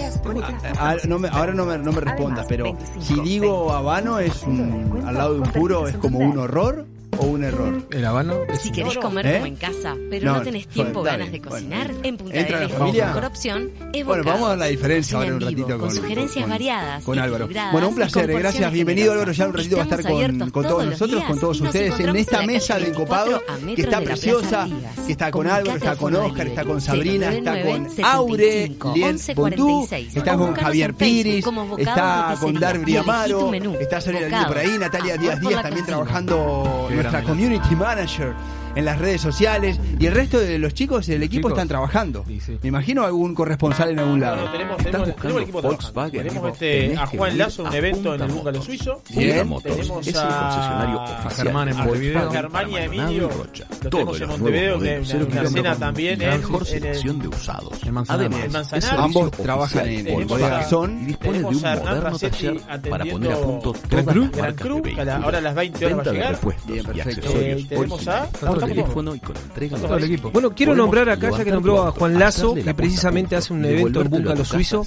Ah, 0.79 0.95
no 1.07 1.19
me- 1.19 1.29
ahora 1.29 1.53
no 1.53 1.65
me, 1.65 1.77
no 1.77 1.91
me 1.91 2.01
respondas, 2.01 2.45
pero 2.47 2.75
si 2.99 3.19
digo 3.21 3.71
habano 3.73 4.19
es 4.19 4.43
un, 4.43 5.03
al 5.05 5.13
lado 5.15 5.33
de 5.35 5.39
un 5.41 5.47
puro, 5.51 5.88
¿es 5.88 5.97
como 5.97 6.19
un 6.19 6.38
horror 6.38 6.85
o 7.17 7.25
un 7.25 7.43
error? 7.43 7.87
El 7.91 8.05
habano. 8.05 8.39
Si 8.61 8.71
querés 8.71 8.97
comer 8.97 9.25
¿Eh? 9.25 9.33
como 9.35 9.45
en 9.47 9.55
casa, 9.55 9.95
pero 10.09 10.25
No, 10.27 10.37
no, 10.37 10.41
tenés 10.43 10.65
bueno, 10.65 10.73
tiempo 10.73 10.99
o 10.99 11.03
está 11.05 11.17
ganas 11.17 11.31
de 11.31 11.39
bueno. 11.39 11.51
cocinar, 11.51 11.91
en 12.03 12.17
Punta 12.17 12.35
¿Entra 12.39 12.59
del 12.59 12.67
la 12.67 12.73
Este 12.73 12.77
familia? 12.77 13.01
la 13.05 13.07
mejor 13.13 13.25
opción 13.25 13.71
es 13.93 14.05
Bueno, 14.05 14.23
vamos 14.23 14.45
a 14.45 14.49
ver 14.51 14.57
la 14.59 14.65
diferencia 14.67 15.17
ahora 15.17 15.33
un 15.33 15.41
ratito 15.41 15.67
con, 15.67 15.79
con 15.79 15.91
sugerencias 15.95 16.43
con- 16.43 16.49
variadas, 16.51 17.03
con 17.03 17.19
Álvaro. 17.19 17.49
Bueno, 17.71 17.89
un 17.89 17.95
placer, 17.95 18.27
gracias, 18.31 18.71
bienvenido 18.71 19.11
Álvaro, 19.13 19.31
ya 19.31 19.47
un 19.47 19.53
ratito 19.53 19.75
va 19.77 19.81
a 19.81 19.85
estar 19.85 20.03
con, 20.51 20.63
todos 20.63 20.85
nosotros, 20.85 21.23
con 21.23 21.39
todos 21.39 21.61
ustedes 21.61 21.99
en 21.99 22.15
esta 22.15 22.41
mesa 22.43 22.77
de 22.79 22.87
Encopado 22.89 23.41
24 23.47 23.71
a 23.71 23.75
que 23.75 23.81
está 23.81 24.01
preciosa, 24.01 24.67
que 25.05 25.11
está 25.11 25.31
con 25.31 25.47
Álvaro, 25.47 25.77
está 25.77 25.95
con 25.95 26.15
Oscar, 26.15 26.47
está 26.47 26.65
con 26.65 26.81
Sabrina, 26.81 27.33
está 27.33 27.51
con 27.63 27.83
099 27.83 28.03
Aure, 28.03 28.43
75 28.43 28.93
Lien 28.95 29.09
11 29.09 29.33
Bondú, 29.33 29.65
46. 29.87 30.15
está 30.15 30.37
con 30.37 30.53
Javier 30.53 30.93
Piris, 30.93 31.45
está 31.77 32.35
con. 32.39 32.59
Darby 32.59 32.97
Amaro, 32.97 33.53
está 33.79 34.01
Sonia 34.01 34.45
por 34.47 34.57
ahí, 34.57 34.77
Natalia 34.77 35.15
Díaz 35.17 35.39
Díaz 35.39 35.61
también 35.63 35.85
trabajando 35.85 36.89
nuestra 37.01 37.21
community 37.23 37.75
manager 37.75 38.35
en 38.75 38.85
las 38.85 38.99
redes 38.99 39.21
sociales 39.21 39.79
y 39.99 40.05
el 40.05 40.13
resto 40.13 40.39
de 40.39 40.57
los 40.59 40.73
chicos 40.73 41.07
del 41.07 41.23
equipo 41.23 41.49
Chicos. 41.49 41.51
están 41.53 41.67
trabajando. 41.67 42.23
Sí, 42.27 42.39
sí. 42.39 42.57
Me 42.61 42.69
imagino 42.69 43.03
algún 43.03 43.33
corresponsal 43.35 43.89
en 43.91 43.99
algún 43.99 44.19
lado. 44.19 44.38
Bueno, 44.38 44.51
tenemos, 44.51 44.77
¿Estás 44.79 44.85
tenemos, 44.91 45.07
buscando 45.07 45.21
tenemos 45.21 45.38
el 45.38 45.43
equipo 45.43 45.61
trabajando. 45.61 45.93
Volkswagen? 45.93 46.27
Tenemos 46.27 46.53
este, 46.53 46.97
a 46.97 47.05
Juan 47.07 47.38
Lazo, 47.38 47.63
un 47.63 47.73
evento 47.73 48.15
en 48.15 48.21
el 48.21 48.27
Búngalo 48.27 48.43
Motos. 48.51 48.65
Suizo. 48.65 49.01
Bien. 49.09 49.47
Motos 49.47 49.75
Tenemos 49.75 50.07
es 50.07 50.13
el 50.15 50.19
a- 50.19 50.27
concesionario 50.27 50.99
a 50.99 51.03
oficial. 51.03 51.31
Germán 51.45 51.67
en 51.69 51.77
de 51.77 51.83
Montevideo. 51.83 52.31
Germán 52.31 52.69
y 52.71 52.75
Emilio 52.77 53.21
lo 53.21 53.29
Rocha. 53.29 53.65
tenemos 53.89 54.21
en 54.21 54.27
Montevideo, 54.29 54.77
una- 54.77 55.49
cena 55.49 55.75
también 55.75 56.19
la 56.19 56.33
en- 56.35 56.41
mejor 56.41 56.65
selección 56.65 57.19
de 57.19 57.27
usados. 57.27 57.79
Además, 58.07 58.73
Ambos 58.97 59.31
trabajan 59.31 59.88
en 59.88 60.05
Volkswagen 60.13 60.99
y 61.01 61.05
dispone 61.07 61.39
de 61.39 61.45
un 61.45 61.61
moderno 61.61 62.17
taller 62.17 62.61
para 62.89 63.05
poner 63.05 63.31
a 63.31 63.38
punto 63.38 63.73
todas 63.73 64.05
las 64.05 64.15
marcas 64.15 64.67
de 64.67 64.81
vehículos. 64.81 65.07
ahora 65.23 65.38
a 65.38 65.41
las 65.41 65.55
20 65.55 65.85
horas 65.85 65.97
va 65.97 66.01
a 66.01 66.03
Venta 66.03 66.11
de 66.11 66.17
llegar. 66.17 66.33
repuestos 66.33 66.65
Bien, 66.67 66.79
y 66.79 66.83
perfecto. 66.83 67.09
accesorios 67.27 67.67
tenemos 67.69 68.07
a- 68.07 68.27
el 68.65 68.71
equipo. 68.71 68.83
teléfono 68.83 69.15
y 69.15 69.19
con 69.19 69.35
entrega 69.37 69.77
Todo 69.77 69.97
el 69.97 70.03
equipo. 70.03 70.31
Bueno, 70.31 70.51
quiero 70.51 70.71
Podemos 70.71 70.87
nombrar 70.87 71.09
acá, 71.09 71.31
ya 71.37 71.43
que 71.43 71.51
nombró 71.51 71.83
a 71.83 71.91
Juan 71.91 72.19
Lazo, 72.19 72.53
que 72.55 72.73
precisamente 72.73 73.35
hace 73.35 73.53
un 73.53 73.65
evento 73.65 74.01
en 74.01 74.35
tu 74.35 74.45
Suizo, 74.45 74.83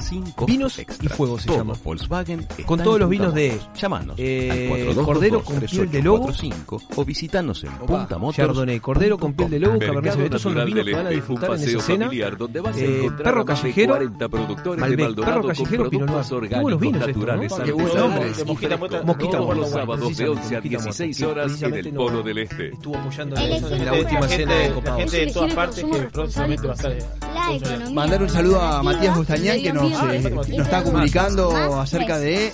vinos 0.47 0.79
y 0.79 1.09
fuegos 1.09 1.43
se 1.43 1.51
llama. 1.51 1.75
Volkswagen 1.83 2.47
Con 2.67 2.83
todos 2.83 3.01
los 3.01 3.09
vinos 3.09 3.35
de, 3.35 3.53
Motos. 3.53 3.81
Llámanos 3.81 4.17
eh, 4.19 4.51
al 4.51 4.69
422 4.69 5.07
cordero 5.07 5.45
con 5.45 5.61
piel 5.61 5.91
de 5.91 6.03
lobo. 6.03 6.25
3845 6.27 6.83
o 6.97 7.05
visitanos 7.05 7.65
en 7.65 7.73
Punta 7.73 8.19
Motos. 8.19 8.37
Chardonnay, 8.37 8.81
cordero 8.81 9.19
con 9.19 9.35
piel 9.35 9.51
de 9.51 9.59
lobo, 9.59 9.79
Cabernet 9.79 10.13
Sauvignon, 10.13 10.25
estos 10.25 10.43
son 10.43 10.55
los 10.55 10.67
vinos 10.67 10.85
que 10.85 10.95
van 10.95 11.07
a 11.07 11.11
disfrutar 11.11 11.51
en 11.55 11.63
esa 11.63 11.81
cena. 11.81 12.11
Eh, 12.77 13.11
perro 13.23 13.45
callejero, 13.45 13.95
40 13.95 14.29
productores 14.29 14.81
Malbec, 14.81 15.15
perro 15.15 15.41
con 15.43 15.51
callejero, 15.51 15.91
Pinot 15.91 16.09
Noir. 16.09 16.33
orgánicos, 16.33 16.81
vinos 16.81 17.03
estos, 17.03 17.07
naturales, 17.07 17.53
¿no? 17.53 17.65
Qué 17.65 17.73
buenos 17.73 17.95
artesanales 17.95 17.97
nombres. 17.97 18.39
y 18.41 18.45
Mosquita 18.45 19.39
los 19.55 19.71
sábados 19.71 20.17
de 20.17 20.25
precisamente, 20.25 20.31
11 20.31 20.57
a 20.57 20.61
Mosquita 20.61 20.79
Mota, 20.79 20.89
16 20.93 21.17
que 21.17 21.27
horas 21.27 21.63
en 21.63 21.75
el 21.75 21.93
Polo 21.93 22.23
del 22.23 22.39
Este. 22.39 22.69
Estuvo 22.69 22.97
apoyando 22.97 23.37
El 23.37 23.62
en 23.71 23.85
la 23.87 23.93
última 23.93 24.27
de- 24.27 24.37
cena 24.37 24.55
de 24.55 24.73
La 24.85 24.95
gente 24.97 25.17
de 25.27 25.33
todas 25.33 25.55
partes 25.55 25.85
que 25.85 25.99
próximamente 26.13 26.67
va 26.67 26.73
a 26.73 26.77
estar. 26.77 26.93
Mandar 27.93 28.23
un 28.23 28.29
saludo 28.29 28.61
a 28.61 28.83
Matías 28.83 29.17
Bustañán 29.17 29.61
que 29.63 29.73
nos, 29.73 29.93
eh, 29.93 30.31
nos 30.31 30.49
está 30.49 30.83
comunicando 30.85 31.51
acerca 31.81 32.19
de 32.19 32.53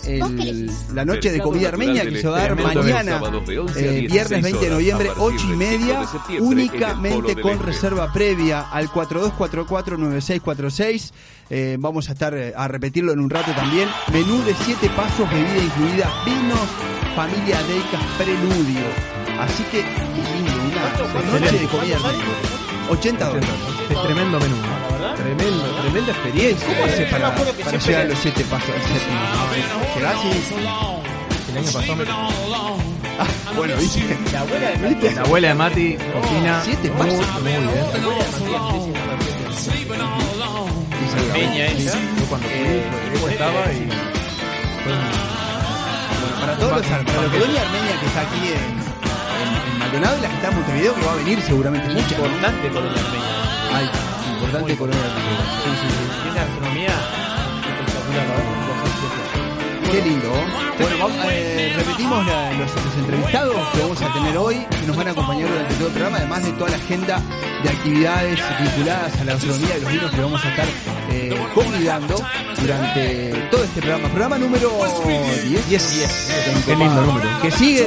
la 0.95 1.05
noche 1.05 1.31
de 1.31 1.41
comida 1.41 1.69
armenia 1.69 2.03
que 2.09 2.21
se 2.21 2.29
va 2.29 2.39
a 2.39 2.43
dar 2.43 2.57
mañana, 2.57 3.19
sábados 3.19 3.47
de 3.47 3.59
11 3.59 3.79
a 3.79 3.83
eh, 3.83 4.01
16 4.01 4.13
viernes 4.13 4.43
20 4.43 4.65
de 4.65 4.71
noviembre, 4.71 5.09
a 5.11 5.15
partir 5.15 5.35
8 5.35 5.47
y 5.53 5.57
media, 5.57 5.79
5 5.79 6.01
de 6.01 6.07
septiembre, 6.07 6.37
en 6.37 6.39
el 6.43 6.43
únicamente 6.43 7.37
con 7.41 7.53
Este. 7.53 7.65
reserva 7.67 8.13
previa 8.13 8.61
al 8.71 8.89
42449646. 8.89 11.13
Eh, 11.51 11.77
vamos 11.79 12.09
a 12.09 12.13
estar 12.13 12.35
eh, 12.35 12.53
a 12.57 12.69
repetirlo 12.69 13.13
en 13.13 13.21
un 13.21 13.31
rato 13.31 13.53
también. 13.53 13.89
Menú 14.13 14.43
de 14.45 14.55
7 14.65 14.89
pasos, 14.91 15.29
bebida 15.31 15.63
incluida, 15.65 16.11
vinos, 16.25 16.69
familia 17.17 17.63
Deicas, 17.63 18.03
preludio. 18.19 18.85
Así 19.41 19.63
que, 19.71 19.79
lindo, 19.79 20.53
una 20.97 21.41
noche 21.41 21.59
de 21.59 21.67
comida 21.67 21.97
armenia. 21.97 22.25
80 22.91 23.25
dólares. 23.27 23.49
Es 23.91 24.03
tremendo 24.03 24.41
menú. 24.41 24.57
La 24.57 24.89
verdad. 24.99 25.15
Tremendo, 25.17 25.65
tremenda 25.83 26.13
experiencia. 26.13 26.67
¿Cómo 26.69 26.85
hace 26.85 27.05
para, 27.07 27.35
para 27.35 27.79
llegar 27.79 28.01
a 28.03 28.05
los 28.05 28.19
siete 28.19 28.45
pasos 28.45 28.71
al 28.71 28.83
séptimo? 28.83 29.21
¿Llegás 29.97 30.25
y- 30.25 31.51
El 31.51 31.59
año 31.59 31.73
pasado 31.73 31.97
me... 31.97 32.05
Ah, 33.21 33.27
bueno, 33.57 33.75
¿viste? 33.77 34.17
La 34.33 34.41
abuela 34.41 34.71
de 34.71 34.89
¿Viste? 34.89 35.13
La 35.13 35.21
abuela 35.23 35.49
de 35.49 35.55
Mati 35.55 35.97
cocina 35.97 36.61
Siete 36.65 36.91
muy, 36.91 36.99
pasos. 37.11 37.43
muy 37.43 37.51
bien. 37.51 37.63
Y 41.19 41.33
Peña 41.33 41.67
ella. 41.67 41.93
Yo 42.19 42.25
cuando 42.29 42.49
fui, 42.49 42.59
ella 42.59 43.33
estaba 43.33 43.73
y... 43.73 43.89
Bueno, 44.85 45.03
para 46.41 46.57
todos 46.57 46.73
los 46.79 46.87
para 46.87 47.03
la 47.03 47.29
colonia 47.29 47.63
armenia 47.63 48.01
que 48.01 48.07
está 48.07 48.21
aquí 48.21 48.49
en, 48.49 48.88
en, 49.43 49.73
en 49.73 49.79
Maldonado 49.79 50.19
y 50.19 50.21
la 50.23 50.29
que 50.29 50.35
está 50.35 50.49
en 50.49 50.55
Montevideo, 50.55 50.95
que 50.95 51.05
va 51.05 51.13
a 51.13 51.17
venir 51.17 51.41
seguramente 51.43 51.89
mucha. 51.89 52.15
Importante 52.15 52.69
colonia 52.69 53.01
armenia. 53.01 53.29
Ay, 53.75 53.91
importante 54.35 54.77
colonia 54.77 55.05
armenia. 55.05 55.45
Sí, 55.65 55.71
sí, 55.81 55.87
sí. 55.89 56.23
Tiene 56.23 56.39
gastronomía 56.39 56.95
espectacular. 57.67 58.68
Qué 59.91 60.03
lindo. 60.03 60.31
Bueno, 60.79 60.97
vamos, 60.99 61.17
eh, 61.31 61.73
repetimos 61.77 62.27
la- 62.27 62.53
los, 62.53 62.71
los 62.85 62.95
entrevistados 62.99 63.57
que 63.73 63.81
vamos 63.81 64.03
a 64.03 64.13
tener 64.13 64.37
hoy, 64.37 64.57
que 64.81 64.87
nos 64.87 64.97
van 64.97 65.09
a 65.09 65.11
acompañar 65.13 65.49
durante 65.49 65.75
todo 65.75 65.87
el 65.87 65.93
programa, 65.93 66.17
además 66.19 66.45
de 66.45 66.53
toda 66.53 66.71
la 66.71 66.77
agenda 66.77 67.23
de 67.63 67.69
actividades 67.71 68.39
vinculadas 68.61 69.21
a 69.21 69.25
la 69.25 69.33
gastronomía 69.33 69.77
y 69.77 69.81
los 69.81 69.93
vinos 69.93 70.11
que 70.13 70.21
vamos 70.21 70.45
a 70.45 70.49
estar 70.51 70.67
eh, 71.11 71.47
convidando 71.55 72.23
durante 72.61 73.31
todo 73.51 73.65
este 73.65 73.81
programa. 73.81 74.09
Programa 74.09 74.39
número 74.39 74.71
10. 75.47 75.69
10. 75.69 76.29
Qué 76.67 76.77
lindo 76.77 77.03
número. 77.03 77.29
Que 77.43 77.51
sigue, 77.51 77.85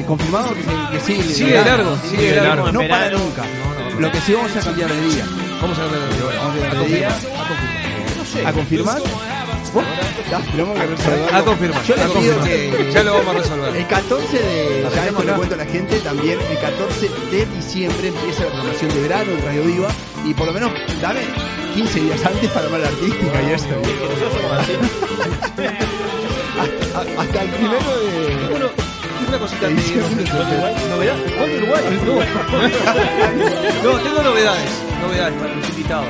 eh, 0.00 0.04
confirmado 0.06 0.54
que, 0.54 0.62
se- 0.62 0.90
que 0.92 1.00
sigue. 1.22 1.34
Sigue 1.34 1.52
de 1.58 1.64
largo, 1.64 1.96
sigue 2.10 2.32
de 2.32 2.40
largo. 2.40 2.72
No 2.72 2.80
para 2.88 3.10
nunca. 3.10 3.42
Lo 3.98 4.10
que 4.10 4.20
sí 4.22 4.32
vamos 4.34 4.54
a 4.56 4.60
cambiar 4.60 4.90
de 4.92 5.00
día. 5.08 5.24
Vamos 5.62 5.78
a 5.78 5.82
ver. 5.84 6.00
Vamos 6.36 6.56
a 6.56 6.68
cambiar 6.68 6.76
de 6.88 6.96
día. 6.96 7.08
¿A 8.48 8.52
confirmar? 8.52 8.98
Tenemos 10.50 10.78
que 10.78 10.86
resolver. 10.86 11.34
A 11.34 11.42
confirmar. 11.42 11.82
Yo 11.84 11.96
les 11.96 12.06
pido 12.06 12.44
que 12.44 12.90
Ya 12.92 13.02
lo 13.02 13.14
vamos 13.14 13.34
a 13.34 13.38
resolver. 13.38 13.76
el 13.76 13.86
14 13.86 14.38
de, 14.38 14.86
ya 14.94 15.06
esto 15.06 15.22
le 15.24 15.32
cuento 15.32 15.54
a 15.54 15.58
la 15.58 15.66
gente, 15.66 15.98
también 16.00 16.38
el 16.40 16.58
14 16.58 17.08
de 17.30 17.46
diciembre 17.46 18.08
empieza 18.08 18.44
la 18.44 18.50
programación 18.50 18.94
de 18.94 19.00
verano 19.00 19.32
en 19.32 19.42
Radio 19.44 19.62
Viva 19.64 19.88
y 20.24 20.34
por 20.34 20.46
lo 20.46 20.52
menos 20.52 20.70
dame 21.00 21.20
15 21.74 22.00
días 22.00 22.24
antes 22.24 22.50
para 22.50 22.68
la 22.68 22.86
artística 22.86 23.42
y 23.42 23.52
así. 23.52 23.68
Hasta, 26.94 27.42
el 27.42 27.48
primero 27.50 27.80
de... 27.80 28.70
Una 29.28 29.38
cosita 29.38 29.66
de 29.68 29.74
novedad. 30.88 31.16
¿Cuándo 31.36 31.56
Uruguay? 31.56 31.82
No. 33.82 33.92
no, 33.92 33.98
tengo 33.98 34.22
novedades. 34.22 34.70
Novedades 35.00 35.34
para 35.34 35.54
los 35.54 35.68
invitados. 35.70 36.06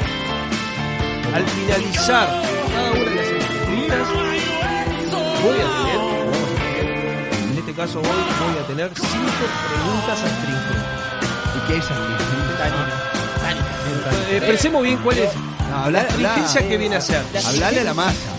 Al 1.33 1.45
finalizar 1.47 2.29
cada 2.75 2.91
voy 5.43 5.59
a 5.61 5.69
tener, 5.77 5.99
vamos 5.99 6.49
a 6.49 6.57
tener, 6.65 6.89
en 7.51 7.59
este 7.59 7.73
caso 7.75 7.99
hoy 8.01 8.07
voy 8.07 8.59
a 8.63 8.67
tener 8.67 8.91
cinco 8.95 9.45
preguntas 9.69 10.19
astringentes. 10.23 11.05
¿Y 11.55 11.59
qué 11.69 11.77
es 11.79 11.85
Eh, 14.31 14.41
pensemos 14.41 14.83
bien 14.83 14.99
cuál 14.99 15.19
es 15.19 15.31
No, 15.71 15.77
habla, 15.77 16.03
la 16.03 16.09
astringencia 16.09 16.69
que 16.69 16.77
viene 16.77 16.97
a 16.97 17.01
ser. 17.01 17.23
Hablarle 17.47 17.81
a 17.81 17.85
la 17.85 17.95
masa. 17.95 18.31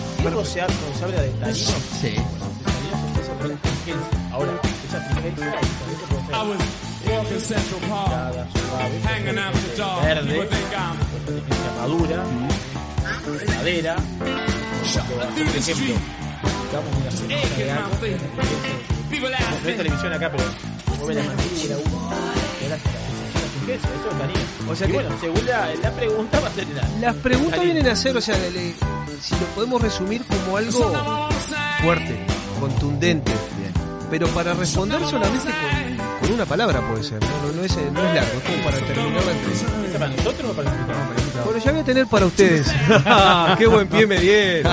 Sea 0.44 0.66
responsable 0.66 1.16
de. 1.20 1.54
Sí. 1.54 2.16
Ahora, 4.32 4.52
esa 4.88 4.98
astringencia 4.98 5.54
verde, 10.02 10.48
madura, 11.78 12.24
madera, 13.56 13.96
Por 14.86 15.56
ejemplo, 15.56 15.94
de 17.60 17.70
algo, 17.70 17.90
hay 19.66 19.74
televisión 19.76 20.12
acá, 20.12 20.30
pero 20.30 20.44
mueve 20.98 21.14
la 21.14 21.22
mandíbula 21.24 21.76
eso. 21.76 21.82
O 24.68 24.74
sea 24.76 24.86
y 24.86 24.90
que- 24.90 24.96
bueno, 24.96 25.10
según 25.20 25.46
la, 25.46 25.74
la 25.82 25.90
pregunta 25.92 26.40
va 26.40 26.48
a 26.48 26.52
ser 26.52 26.66
la, 26.68 26.88
Las 27.00 27.14
preguntas 27.16 27.60
vienen 27.60 27.88
a 27.88 27.96
ser, 27.96 28.16
o 28.16 28.20
sea, 28.20 28.36
le- 28.38 28.74
si 29.20 29.34
lo 29.34 29.46
podemos 29.54 29.82
resumir 29.82 30.24
como 30.24 30.56
algo 30.56 31.28
fuerte, 31.82 32.24
contundente, 32.60 33.32
pero 34.10 34.28
para 34.28 34.54
responder 34.54 35.00
solamente 35.08 35.48
con, 35.50 35.85
con 36.20 36.32
una 36.32 36.44
palabra 36.46 36.80
puede 36.88 37.02
ser, 37.02 37.20
no, 37.20 37.28
no, 37.48 37.52
no 37.56 37.62
es, 37.64 37.76
no 37.76 37.82
es 38.08 38.14
largo, 38.14 38.38
es 38.38 38.44
como 38.50 38.64
para 38.64 38.76
terminar 38.78 39.24
la 39.24 39.32
entrevista. 39.32 39.66
¿Esta 39.84 39.98
para 39.98 40.10
nosotros 40.16 40.50
o 40.50 40.54
para 40.54 40.70
invitado? 40.70 41.44
Bueno, 41.44 41.60
ya 41.64 41.70
voy 41.72 41.80
a 41.80 41.84
tener 41.84 42.06
para 42.06 42.26
ustedes. 42.26 42.66
¡Qué 43.58 43.66
buen 43.66 43.86
pie 43.88 44.06
me 44.06 44.18
dieron! 44.18 44.72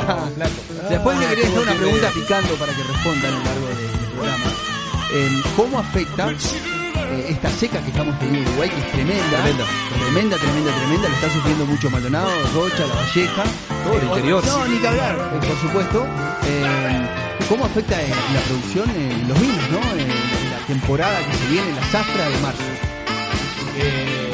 Después 0.89 1.19
le 1.19 1.27
quería 1.27 1.49
buen 1.49 1.61
una 1.63 1.73
pregunta 1.73 2.09
picando 2.13 2.53
para 2.55 2.73
que 2.73 2.83
respondan 2.83 3.33
a 3.33 3.37
lo 3.37 3.43
largo 3.43 3.67
de- 3.67 3.75
del 3.83 4.11
programa. 4.13 4.45
Eh, 5.13 5.41
¿Cómo 5.55 5.79
afecta 5.79 6.29
eh, 6.31 7.25
esta 7.29 7.49
seca 7.51 7.79
que 7.81 7.89
estamos 7.89 8.17
teniendo 8.19 8.41
en 8.41 8.47
Uruguay, 8.49 8.69
que 8.69 8.79
es 8.79 8.91
tremenda? 8.91 9.37
Tremenda. 9.41 9.65
Tremenda, 9.99 10.37
tremenda, 10.37 10.71
tremenda. 10.75 11.09
Lo 11.09 11.15
está 11.15 11.29
sufriendo 11.29 11.65
mucho 11.65 11.89
Maldonado, 11.89 12.29
Rocha, 12.55 12.87
La 12.87 12.95
Valleja. 12.95 13.43
Todo 13.83 13.97
el 13.97 14.03
interior. 14.07 14.43
No, 14.45 14.65
ni 14.67 14.77
que 14.79 14.87
hablar, 14.87 15.15
eh, 15.35 15.47
por 15.47 15.57
supuesto. 15.59 16.05
Eh, 16.45 17.07
¿Cómo 17.49 17.65
afecta 17.65 18.01
en 18.01 18.09
la 18.09 18.39
producción 18.47 18.89
en 18.89 19.27
los 19.27 19.39
vinos, 19.39 19.69
no? 19.69 19.79
Temporada 20.73 21.19
que 21.29 21.37
se 21.37 21.45
viene, 21.53 21.69
la 21.73 21.85
zafra 21.93 22.29
de 22.29 22.37
marzo. 22.41 22.65
Eh, 23.77 24.33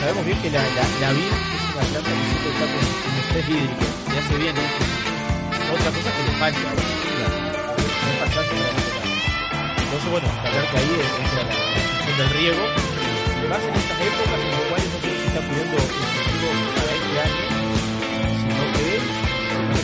sabemos 0.00 0.26
bien 0.26 0.36
que 0.42 0.50
la, 0.50 0.58
la, 0.58 0.82
la 0.98 1.12
vid 1.14 1.30
es 1.30 1.62
una 1.78 1.84
planta 1.94 2.10
que 2.10 2.26
siempre 2.26 2.50
está 2.50 2.66
con, 2.66 2.82
con 2.82 3.14
estrés 3.22 3.46
hídrico 3.46 3.86
y 4.10 4.18
hace 4.18 4.34
bien. 4.42 4.56
Otra 4.58 5.90
cosa 5.94 6.10
que 6.10 6.22
le 6.26 6.34
falta. 6.42 6.58
No 6.58 6.74
es 8.18 8.34
temporada. 8.34 8.82
Entonces, 9.78 10.10
bueno, 10.10 10.26
hablar 10.42 10.66
que 10.66 10.76
ahí 10.82 10.90
entra 10.90 11.46
la 11.46 11.54
cuestión 11.54 12.18
del 12.18 12.30
riego. 12.42 12.66
Que 12.66 13.46
más 13.46 13.62
en 13.62 13.74
estas 13.78 13.98
épocas 14.02 14.38
en 14.42 14.50
las 14.50 14.64
cuales 14.74 14.90
no 14.90 14.98
solo 15.06 15.14
se 15.22 15.26
está 15.30 15.38
pidiendo 15.38 15.76
incentivos 15.86 16.66
para 16.74 16.90
este 16.98 17.14
año, 17.22 17.46
sino 18.42 18.62
que 18.74 18.98
es 18.98 19.06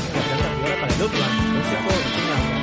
una 0.02 0.18
planta 0.18 0.50
privada 0.50 0.82
para 0.82 0.92
el 0.98 1.02
otro 1.06 1.20
año. 1.22 1.38
Entonces, 1.46 1.78
todo 1.78 1.94
es 1.94 2.10
un 2.18 2.57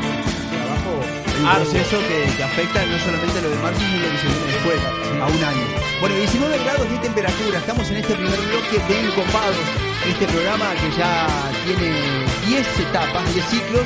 trabajo 0.85 1.15
proceso 1.55 1.97
que, 2.07 2.37
que 2.37 2.43
afecta 2.43 2.85
no 2.85 2.97
solamente 2.99 3.41
lo 3.41 3.49
de 3.49 3.57
marzo, 3.57 3.79
sino 3.79 4.05
lo 4.05 4.11
que 4.11 4.17
se 4.17 4.27
viene 4.27 4.45
después, 4.53 4.79
a 5.21 5.25
un 5.27 5.43
año. 5.43 5.65
Bueno, 5.99 6.15
19 6.15 6.63
grados 6.63 6.89
de 6.89 6.97
temperatura, 6.99 7.59
estamos 7.59 7.89
en 7.89 7.97
este 7.97 8.13
primer 8.15 8.39
bloque 8.39 8.77
de 8.87 8.95
Encopados, 9.05 9.67
este 10.07 10.27
programa 10.27 10.73
que 10.75 10.89
ya 10.97 11.27
tiene 11.65 11.89
10 12.47 12.79
etapas, 12.79 13.33
10 13.33 13.45
ciclos, 13.45 13.85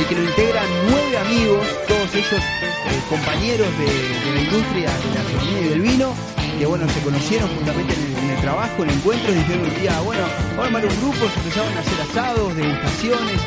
y 0.00 0.04
que 0.04 0.14
lo 0.14 0.22
integran 0.22 0.66
nueve 0.88 1.18
amigos, 1.18 1.66
todos 1.88 2.14
ellos 2.14 2.38
eh, 2.38 3.02
compañeros 3.10 3.66
de, 3.78 3.90
la 4.32 4.40
industria 4.40 4.90
de 4.94 5.08
la 5.14 5.64
y 5.64 5.68
del 5.68 5.80
vino, 5.80 6.14
que 6.56 6.66
bueno, 6.66 6.88
se 6.88 7.00
conocieron 7.00 7.48
juntamente 7.56 7.94
en 7.94 8.02
el, 8.06 8.18
en 8.24 8.30
el 8.30 8.40
trabajo, 8.40 8.84
en 8.84 8.90
encuentros, 8.90 9.34
dijeron 9.34 9.64
un 9.64 9.74
día, 9.80 10.00
bueno, 10.00 10.22
vamos 10.50 10.58
a 10.58 10.66
armar 10.66 10.86
un 10.86 10.96
grupo, 11.02 11.28
se 11.34 11.38
empezaron 11.40 11.76
a 11.76 11.80
hacer 11.80 12.00
asados, 12.00 12.54
degustaciones, 12.54 13.40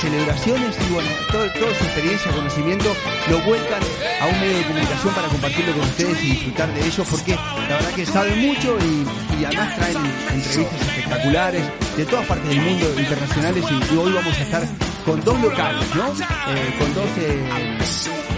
celebraciones 0.00 0.76
y 0.88 0.92
bueno, 0.92 1.08
todo, 1.30 1.44
toda 1.58 1.74
su 1.78 1.84
experiencia, 1.84 2.30
conocimiento 2.32 2.94
lo 3.30 3.38
vuelcan 3.40 3.80
a 4.20 4.26
un 4.26 4.40
medio 4.40 4.56
de 4.58 4.64
comunicación 4.64 5.14
para 5.14 5.28
compartirlo 5.28 5.72
con 5.72 5.82
ustedes 5.82 6.22
y 6.22 6.26
disfrutar 6.30 6.72
de 6.74 6.86
ellos 6.86 7.06
porque 7.10 7.34
la 7.34 7.76
verdad 7.76 7.90
que 7.94 8.06
saben 8.06 8.38
mucho 8.46 8.76
y, 8.80 9.40
y 9.40 9.44
además 9.44 9.74
traen 9.76 9.96
entrevistas 10.32 10.80
espectaculares 10.82 11.62
de 11.96 12.04
todas 12.06 12.26
partes 12.26 12.48
del 12.48 12.60
mundo, 12.60 12.86
internacionales 12.98 13.64
y, 13.70 13.94
y 13.94 13.96
hoy 13.96 14.12
vamos 14.12 14.34
a 14.38 14.42
estar 14.42 14.62
con 15.04 15.20
dos 15.24 15.40
locales, 15.40 15.84
¿no? 15.96 16.06
Eh, 16.12 16.74
con 16.78 16.94
dos 16.94 17.06
eh, 17.18 17.78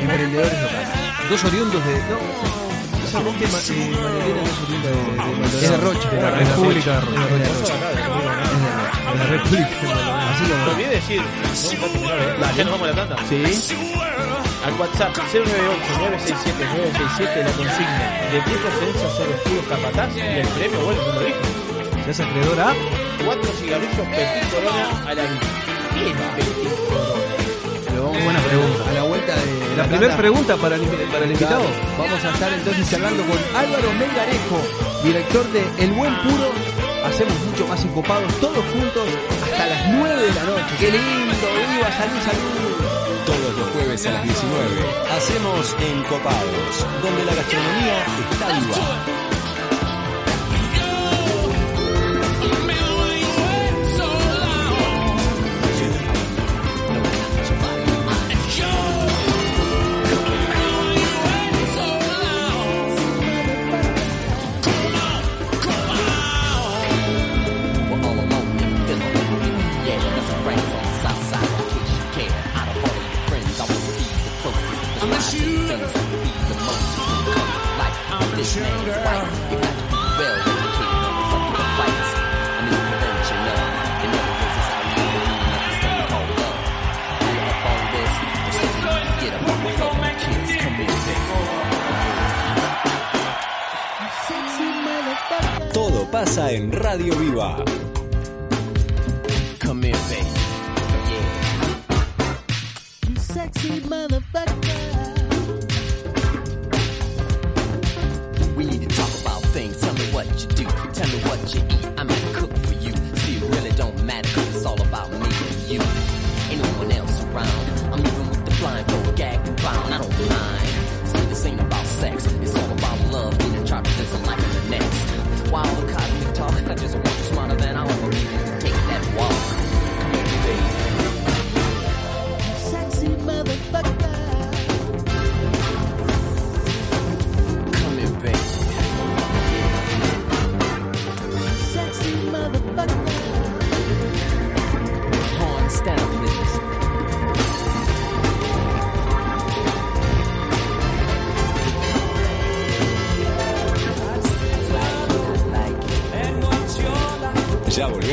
emprendedores 0.00 0.62
locales. 0.62 0.88
Dos 1.30 1.44
oriundos 1.44 1.84
de. 1.84 1.92
No, 1.94 3.38
que 3.38 3.46
Ma- 3.46 3.58
eh, 3.58 3.62
es 3.62 4.58
oriunda 4.64 4.88
de, 4.88 4.96
de 4.96 5.00
de. 5.50 5.60
De 5.60 5.68
la 5.70 5.76
De 6.20 6.44
de 6.44 6.44
de 6.44 7.38
de 7.38 7.38
de. 7.38 7.38
De 7.38 7.38
de 7.38 7.44
de 7.44 8.83
decir, 10.90 11.22
no, 11.22 11.70
un 11.70 11.80
dato 11.80 11.98
menor, 12.00 12.18
¿eh? 12.20 12.34
Dale. 12.40 12.56
ya 12.56 12.64
nos 12.64 12.72
vamos 12.72 12.88
a 12.88 12.90
la 12.92 12.96
tanda. 12.96 13.16
Sí. 13.28 13.42
Al 14.64 14.72
WhatsApp 14.80 15.14
098-967-967 15.16 17.44
la 17.44 17.52
consigna 17.52 17.98
de 18.32 18.38
qué 18.44 18.54
procedencia 18.56 19.08
son 19.16 19.26
los 19.30 19.40
puros 19.40 19.64
capataz 19.68 20.16
y 20.16 20.20
el 20.20 20.48
premio, 20.48 20.80
bueno, 20.80 21.00
no 21.06 21.12
lo 21.12 21.20
dije. 21.20 21.36
¿Ya 22.04 22.10
es 22.10 22.20
acreedor 22.20 22.60
a? 22.60 22.74
Cuatro 23.24 23.52
cigarrillos 23.52 23.94
Petit 23.94 24.50
Corona 24.50 24.88
a 25.06 25.14
la 25.14 25.22
vida. 25.22 25.40
¿Qué 25.94 26.10
es 26.10 26.16
Petit 26.46 26.72
Corona? 26.88 27.14
Pero 27.86 28.02
vamos 28.04 28.22
Buena 28.24 28.40
pregunta. 28.40 28.82
A 28.88 28.92
la 28.92 29.02
vuelta 29.02 29.34
de 29.34 29.40
La 29.76 29.84
primera 29.84 30.00
tanda. 30.00 30.16
pregunta 30.16 30.56
para 30.56 30.74
el, 30.76 30.82
para 30.82 31.24
el 31.24 31.30
invitado. 31.32 31.64
Vamos 31.98 32.24
a 32.24 32.30
estar 32.30 32.52
entonces 32.52 32.90
charlando 32.90 33.22
con 33.24 33.38
Álvaro 33.56 33.92
Melgarejo, 33.92 34.60
director 35.04 35.44
de 35.52 35.62
El 35.84 35.92
Buen 35.92 36.14
Puro. 36.22 36.52
Hacemos 37.04 37.38
mucho 37.44 37.66
más 37.66 37.84
encopados, 37.84 38.32
todos 38.40 38.64
juntos, 38.72 39.08
hasta 39.44 39.66
las 39.66 39.88
9 39.92 40.22
de 40.22 40.34
la 40.34 40.44
noche. 40.44 40.74
¡Qué 40.78 40.90
lindo! 40.90 41.46
¡Viva! 41.70 41.92
¡Salud, 41.92 42.20
salud! 42.24 42.74
Todos 43.26 43.58
los 43.58 43.68
jueves 43.70 44.06
a 44.06 44.10
las 44.10 44.24
19 44.24 44.64
hacemos 45.14 45.76
Encopados, 45.80 46.86
donde 47.02 47.24
la 47.24 47.34
gastronomía 47.34 48.04
está 48.32 48.48
viva. 48.58 49.23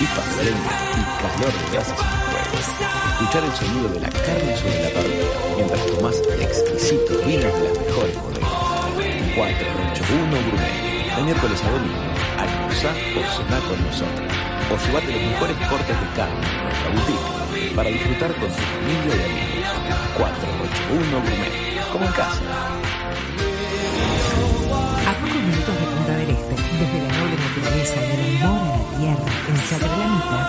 Chispas 0.00 0.34
de 0.38 0.44
y 0.44 1.04
calor 1.20 1.52
de 1.52 1.70
brasas 1.72 1.98
fuego. 2.00 2.56
Escuchar 3.12 3.44
el 3.44 3.52
sonido 3.52 3.88
de 3.90 4.00
la 4.00 4.08
carne 4.08 4.56
sobre 4.56 4.82
la 4.82 4.90
parrilla 4.96 5.28
mientras 5.56 5.86
tomás 5.92 6.16
exquisitos 6.40 7.26
vinos 7.26 7.52
de 7.52 7.68
las 7.68 7.78
mejores 7.84 8.16
bodegas. 8.16 8.48
481 9.36 10.36
Gourmet. 10.40 11.16
De 11.16 11.22
miércoles 11.22 11.60
a 11.62 11.70
domingo, 11.70 12.00
almorzá 12.40 12.88
o 13.12 13.20
cená 13.28 13.60
con 13.68 13.76
nosotros. 13.84 14.32
O 14.72 14.86
llevate 14.86 15.12
los 15.12 15.20
mejores 15.20 15.56
cortes 15.68 16.00
de 16.00 16.08
carne 16.16 16.48
de 16.48 16.62
nuestra 16.64 16.88
boutique 16.96 17.76
para 17.76 17.90
disfrutar 17.90 18.32
con 18.40 18.48
tu 18.48 18.62
familia 18.72 19.16
y 19.20 19.24
amigos. 19.28 19.68
481 20.16 21.12
Gourmet. 21.12 21.92
Como 21.92 22.06
en 22.06 22.12
casa. 22.12 22.69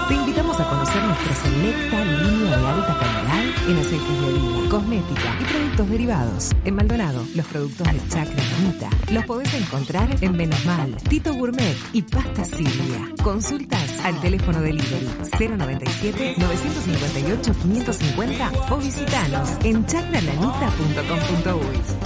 Te 0.07 0.13
invitamos 0.15 0.59
a 0.59 0.69
conocer 0.69 1.03
nuestra 1.03 1.35
selecta 1.35 2.05
línea 2.05 2.57
de 2.57 2.67
alta 2.67 2.97
calidad 2.99 3.43
en 3.67 3.77
aceites 3.77 4.21
de 4.21 4.27
oliva, 4.27 4.69
cosmética 4.69 5.35
y 5.39 5.43
productos 5.45 5.89
derivados. 5.89 6.51
En 6.65 6.75
Maldonado, 6.75 7.25
los 7.35 7.45
productos 7.47 7.87
de 7.87 7.99
Chacralanita 8.09 8.89
los 9.11 9.25
podés 9.25 9.53
encontrar 9.53 10.09
en 10.21 10.35
Menosmal, 10.35 10.95
Tito 11.09 11.33
Gourmet 11.33 11.77
y 11.93 12.01
Pasta 12.01 12.43
Silvia. 12.45 13.09
Consultas 13.23 13.99
al 14.03 14.19
teléfono 14.21 14.61
delivery 14.61 15.09
097 15.39 16.35
958 16.37 17.53
550 17.61 18.51
o 18.69 18.77
visitanos 18.77 19.49
en 19.63 19.85
chacralanita.com.uy. 19.85 22.00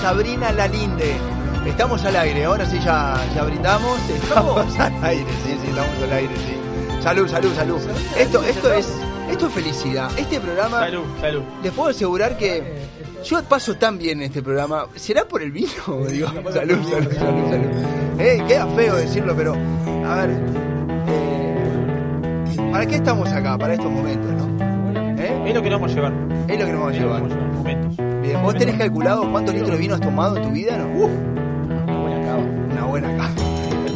Sabrina 0.05 0.51
Lalinde. 0.51 1.15
Estamos 1.65 2.05
al 2.05 2.15
aire, 2.15 2.45
ahora 2.45 2.63
sí 2.67 2.77
ya, 2.79 3.15
ya 3.33 3.41
brindamos. 3.41 3.97
Estamos 4.07 4.79
al 4.79 5.03
aire, 5.03 5.25
sí, 5.43 5.57
sí, 5.59 5.67
estamos 5.67 6.03
al 6.03 6.13
aire, 6.13 6.35
sí. 6.35 7.01
Salud, 7.01 7.27
salud, 7.27 7.51
salud. 7.55 7.81
Esto, 8.15 8.43
esto 8.43 8.71
es, 8.71 8.87
esto 9.31 9.47
es 9.47 9.51
felicidad. 9.53 10.11
Este 10.15 10.39
programa, 10.39 10.81
Salud, 10.81 11.05
salud. 11.19 11.41
les 11.63 11.71
puedo 11.71 11.89
asegurar 11.89 12.37
que 12.37 12.75
yo 13.23 13.41
paso 13.45 13.77
tan 13.77 13.97
bien 13.97 14.19
en 14.19 14.25
este 14.27 14.43
programa. 14.43 14.85
¿Será 14.93 15.25
por 15.27 15.41
el 15.41 15.51
vino? 15.51 15.71
Digo, 16.07 16.27
salud, 16.53 16.87
salud, 16.87 17.11
salud, 17.11 17.49
salud. 17.49 18.19
Eh, 18.19 18.43
queda 18.47 18.67
feo 18.75 18.97
decirlo, 18.97 19.35
pero 19.35 19.55
a 20.05 20.15
ver, 20.17 20.39
eh, 21.07 22.69
¿para 22.71 22.85
qué 22.85 22.97
estamos 22.97 23.27
acá? 23.29 23.57
Para 23.57 23.73
estos 23.73 23.91
momentos, 23.91 24.31
¿no? 24.33 25.19
¿Eh? 25.19 25.45
Es 25.47 25.55
lo 25.55 25.63
que 25.63 25.69
nos 25.71 25.81
vamos 25.81 25.93
a 25.93 25.95
llevar. 25.95 26.13
Es 26.47 26.59
lo 26.59 26.65
que 26.67 26.71
nos 26.73 26.81
vamos 26.81 26.95
a 26.95 26.99
llevar. 26.99 27.44
¿Vos 28.45 28.55
tenés 28.55 28.75
calculado 28.77 29.29
cuántos 29.31 29.53
litros 29.53 29.71
de 29.71 29.77
vino 29.77 29.95
has 29.95 30.01
tomado 30.01 30.37
en 30.37 30.43
tu 30.43 30.49
vida? 30.51 30.77
¿no? 30.77 30.85
Uf, 31.05 31.09
Una 31.85 31.99
buena 32.01 32.25
cava. 32.25 32.43
una 32.71 32.83
buena 32.85 33.17
caja. 33.17 33.33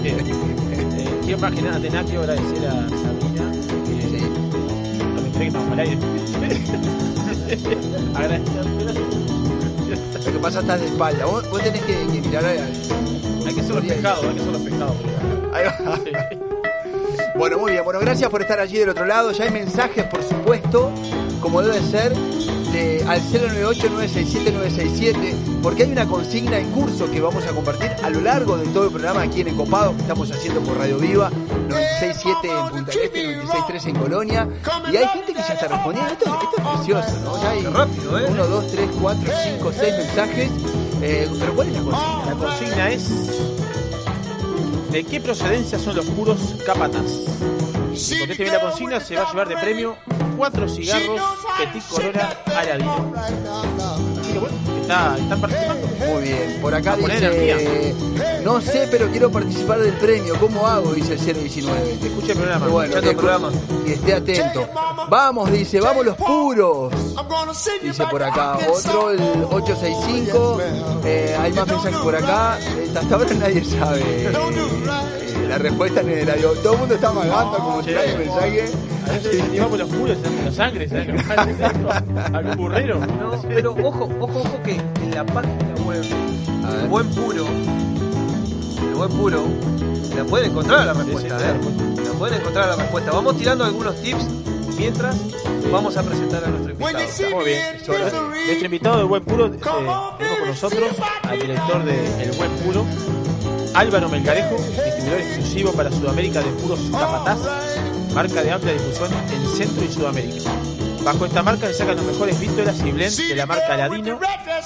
Eh, 0.04 1.20
quiero 1.24 1.38
más 1.40 1.52
que 1.54 1.62
nada 1.62 1.80
tener 1.80 2.06
que 2.06 2.18
agradecer 2.18 2.68
a 2.68 2.72
Sabrina 2.90 3.52
que 3.86 4.02
Sí. 4.02 4.24
no 5.00 5.22
me 5.22 5.28
entregue, 5.28 5.48
estamos 5.48 5.72
al 5.72 5.80
aire. 5.80 5.98
agradecer 8.16 8.66
Lo 10.26 10.34
que 10.34 10.40
pasa 10.40 10.60
estás 10.60 10.80
de 10.82 10.86
espalda. 10.88 11.26
Vos, 11.26 11.50
vos 11.50 11.62
tenés 11.64 11.82
que, 11.84 11.94
que 11.94 12.22
mirar 12.22 12.46
a- 12.46 12.50
Hay 12.50 13.54
que 13.56 13.64
ser 13.64 13.76
los 13.76 13.86
pescados, 13.86 14.24
hay 14.26 14.34
que 14.36 14.40
ser 14.42 14.52
los 14.52 14.62
pescados. 14.62 14.96
Ahí 15.54 15.64
va. 15.66 16.00
Bueno, 17.38 17.58
muy 17.58 17.72
bien. 17.72 17.84
Bueno, 17.84 18.00
gracias 18.00 18.30
por 18.30 18.42
estar 18.42 18.60
allí 18.60 18.78
del 18.78 18.90
otro 18.90 19.06
lado. 19.06 19.32
Ya 19.32 19.46
hay 19.46 19.52
mensajes, 19.52 20.04
por 20.06 20.22
supuesto, 20.24 20.92
como 21.42 21.62
debe 21.62 21.80
ser, 21.82 22.14
al 23.10 23.22
098-967-967, 23.24 25.34
porque 25.63 25.84
hay 25.84 25.91
una 25.91 26.08
consigna 26.08 26.60
en 26.60 26.69
curso 26.69 27.10
que 27.10 27.19
vamos 27.19 27.43
a 27.48 27.50
compartir 27.50 27.89
a 28.04 28.10
lo 28.12 28.22
largo 28.22 28.56
de 28.56 28.67
todo 28.67 28.84
el 28.86 28.91
programa 28.91 29.24
aquí 29.24 29.41
en 29.41 29.48
Encopado, 29.48 29.95
que 29.95 30.02
estamos 30.02 30.32
haciendo 30.32 30.62
por 30.62 30.78
Radio 30.78 31.00
Viva, 31.00 31.32
96.7 31.69 32.36
en 32.43 32.69
Punta 32.69 32.91
del 32.91 33.02
Este, 33.02 33.41
96.3 33.41 33.88
en 33.88 33.95
Colonia. 33.95 34.48
Y 34.91 34.98
hay 34.98 35.08
gente 35.08 35.34
que 35.34 35.39
ya 35.39 35.56
está 35.56 35.69
respondiendo. 35.69 36.13
Esto, 36.13 36.26
esto 36.26 36.52
es 36.58 36.63
precioso, 36.78 37.19
¿no? 37.24 37.41
Ya 37.41 37.50
hay 37.50 37.63
rápido, 37.63 38.19
¿eh? 38.19 38.28
1, 38.30 38.48
2, 38.48 38.72
3, 38.74 38.89
4, 39.02 39.34
5, 39.43 39.72
6 39.80 39.93
mensajes. 39.98 40.52
Eh, 41.02 41.28
pero 41.39 41.56
¿cuál 41.56 41.69
es 41.69 41.74
la 41.74 41.82
consigna? 41.82 42.26
La 42.28 42.36
consigna 42.36 42.91
es 42.91 43.10
¿De 44.91 45.04
qué 45.04 45.19
procedencia 45.19 45.80
son 45.80 45.95
los 45.95 46.06
puros 46.06 46.58
capataz? 46.63 47.26
Si 47.95 48.19
conteste 48.19 48.43
bien 48.43 48.54
la 48.54 48.62
consigna 48.62 49.00
se 49.00 49.15
va 49.15 49.24
a 49.24 49.32
llevar 49.32 49.48
de 49.48 49.58
premio 49.58 49.95
cuatro 50.38 50.69
cigarros 50.69 51.19
Petit 51.60 51.84
Corona 51.89 52.30
está, 54.89 55.17
están 55.17 55.41
participando. 55.41 55.88
Muy 56.08 56.24
bien, 56.24 56.58
por 56.62 56.74
acá 56.74 56.95
dice, 56.95 57.95
no 58.43 58.62
sé, 58.62 58.88
pero 58.89 59.10
quiero 59.12 59.32
participar 59.32 59.80
del 59.80 59.93
premio, 59.93 60.36
¿cómo 60.39 60.65
hago? 60.65 60.93
Dice 60.93 61.13
el 61.13 61.43
019. 61.43 61.93
Escuche 62.04 62.32
el 62.32 62.38
programa, 62.38 62.67
Bueno, 62.67 62.98
el 62.98 63.15
programa. 63.15 63.52
Y 63.86 63.91
esté 63.91 64.13
atento. 64.13 64.67
Vamos, 65.10 65.52
dice, 65.52 65.80
vamos 65.80 66.06
los 66.06 66.15
puros. 66.17 66.91
Dice 67.82 68.06
por 68.08 68.24
acá, 68.24 68.58
otro, 68.72 69.12
el 69.12 69.19
865. 69.52 70.60
Eh, 71.06 71.36
hay 71.39 71.54
más 71.54 71.67
mensajes 71.67 72.00
por 72.00 72.15
acá. 72.15 72.58
Eh, 72.60 72.91
hasta 72.95 73.15
ahora 73.15 73.34
nadie 73.34 73.63
sabe 73.63 74.02
eh, 74.02 74.32
eh, 74.32 75.48
la 75.48 75.58
respuesta 75.58 76.02
en 76.02 76.10
el 76.10 76.30
avión. 76.30 76.56
Todo 76.63 76.74
el 76.74 76.80
mundo 76.80 76.95
está 76.95 77.10
amagando 77.10 77.58
como 77.58 77.84
trae 77.84 78.12
el 78.12 78.19
mensaje. 78.19 78.72
A 79.10 79.12
veces 79.13 79.52
llevamos 79.52 79.80
los 79.80 79.89
puros, 79.89 80.17
se 80.22 80.45
la 80.45 80.52
sangre, 80.52 80.88
¿sabes? 80.88 81.26
Algún 82.34 82.58
burrero. 82.58 83.00
No, 83.00 83.41
pero 83.48 83.72
ojo, 83.72 84.08
ojo, 84.19 84.39
ojo 84.39 84.63
que 84.63 84.74
en 84.74 85.15
la 85.15 85.26
página 85.26 85.74
web 85.86 86.04
el 86.82 86.88
buen 86.88 87.08
puro, 87.10 87.48
el 87.48 88.93
buen 88.95 89.10
puro, 89.10 89.45
la 90.15 90.24
pueden 90.26 90.52
encontrar 90.52 90.86
la 90.86 90.93
respuesta, 90.93 91.39
sí, 91.39 91.45
¿eh? 91.45 92.04
La 92.06 92.12
pueden 92.19 92.39
encontrar 92.39 92.67
la 92.67 92.76
respuesta. 92.76 93.12
Vamos 93.12 93.38
tirando 93.38 93.65
algunos 93.65 93.95
tips 94.02 94.28
mientras 94.78 95.15
vamos 95.72 95.98
a 95.98 96.04
presentar 96.04 96.43
a 96.43 96.48
nuestro 96.48 96.72
invitado. 96.72 97.36
Muy 97.36 97.45
bien. 97.45 97.62
Nuestro 98.45 98.65
invitado 98.65 98.98
de 99.00 99.04
Buen 99.06 99.24
Puro, 99.24 99.48
eh, 99.48 99.58
tenemos 99.58 100.39
con 100.39 100.48
nosotros 100.48 100.89
al 101.24 101.39
director 101.39 101.84
de 101.84 102.24
El 102.24 102.32
Buen 102.34 102.52
Puro, 102.58 102.86
Álvaro 103.74 104.08
Melgarejo, 104.10 104.56
distribuidor 104.56 105.19
exclusivo 105.19 105.72
para 105.74 105.91
Sudamérica 105.91 106.41
de 106.41 106.52
puros 106.52 106.80
Capataz, 106.91 107.39
marca 108.13 108.43
de 108.43 108.52
amplia 108.52 108.74
difusión 108.74 109.12
en 109.32 109.48
Centro 109.48 109.86
y 109.86 109.91
Sudamérica. 109.91 110.52
Bajo 111.04 111.26
esta 111.26 111.43
marca 111.43 111.67
se 111.67 111.74
sacan 111.76 111.95
los 111.95 112.06
mejores 112.06 112.39
víctoras 112.39 112.80
y 112.80 112.91
blend 112.91 113.15
de 113.15 113.36
la 113.36 113.45
marca 113.45 113.78
Ladino, 113.78 114.19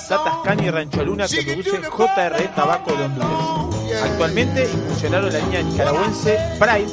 Tatas 0.10 0.34
Cani 0.44 0.66
y 0.66 0.70
Rancho 0.72 1.04
Luna 1.06 1.28
que 1.28 1.44
produce 1.44 1.82
JRE 1.82 2.48
Tabaco 2.56 2.94
de 2.96 3.04
Honduras. 3.04 4.04
Actualmente 4.04 4.70
incursionaron 4.72 5.32
la 5.32 5.40
línea 5.40 5.62
nicaragüense 5.62 6.40
Pride, 6.60 6.88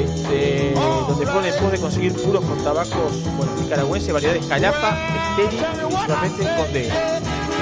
este, 0.00 0.74
donde 1.08 1.26
pone 1.26 1.46
después 1.48 1.72
de 1.72 1.78
conseguir 1.78 2.12
puros 2.14 2.44
con 2.44 2.62
tabacos 2.62 3.22
bueno, 3.36 3.52
nicaragüense, 3.60 4.12
variedades 4.12 4.46
Calapa, 4.46 4.96
Esteli 5.30 5.56
y 5.56 5.86
principalmente 5.86 6.56
Conde. 6.56 6.92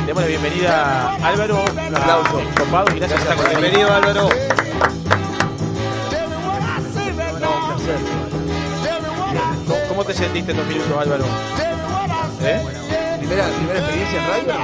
Le 0.01 0.09
damos 0.09 0.23
la 0.23 0.29
bienvenida 0.29 1.11
a 1.13 1.29
Álvaro, 1.29 1.65
un 1.65 1.97
aplauso, 1.97 2.43
copado 2.59 2.95
y 2.95 2.99
gracias, 2.99 3.21
con 3.25 3.37
nosotros. 3.37 3.61
Bienvenido 3.61 3.93
Álvaro. 3.93 4.29
¿Cómo, 10.03 10.15
te 10.15 10.19
sentiste 10.19 10.51
estos 10.51 10.67
minutos, 10.67 10.99
Álvaro? 10.99 11.25
¿Eh? 12.41 12.61
¿Primera, 13.21 13.45
primera 13.47 13.79
experiencia 13.79 14.19
en 14.19 14.29
radio? 14.29 14.55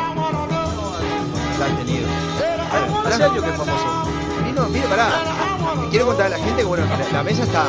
La 1.61 1.65
han 1.65 1.77
tenido. 1.77 2.09
Hace 3.07 3.23
años 3.23 3.45
que 3.45 3.51
es 3.51 3.57
famoso. 3.57 3.87
Vino, 4.45 4.69
mire, 4.69 4.89
pará. 4.89 5.11
Quiero 5.91 6.07
contar 6.07 6.27
a 6.27 6.31
la 6.31 6.39
gente 6.39 6.57
que 6.57 6.65
bueno, 6.65 6.87
la, 6.87 7.13
la 7.13 7.23
mesa 7.23 7.45
está. 7.45 7.67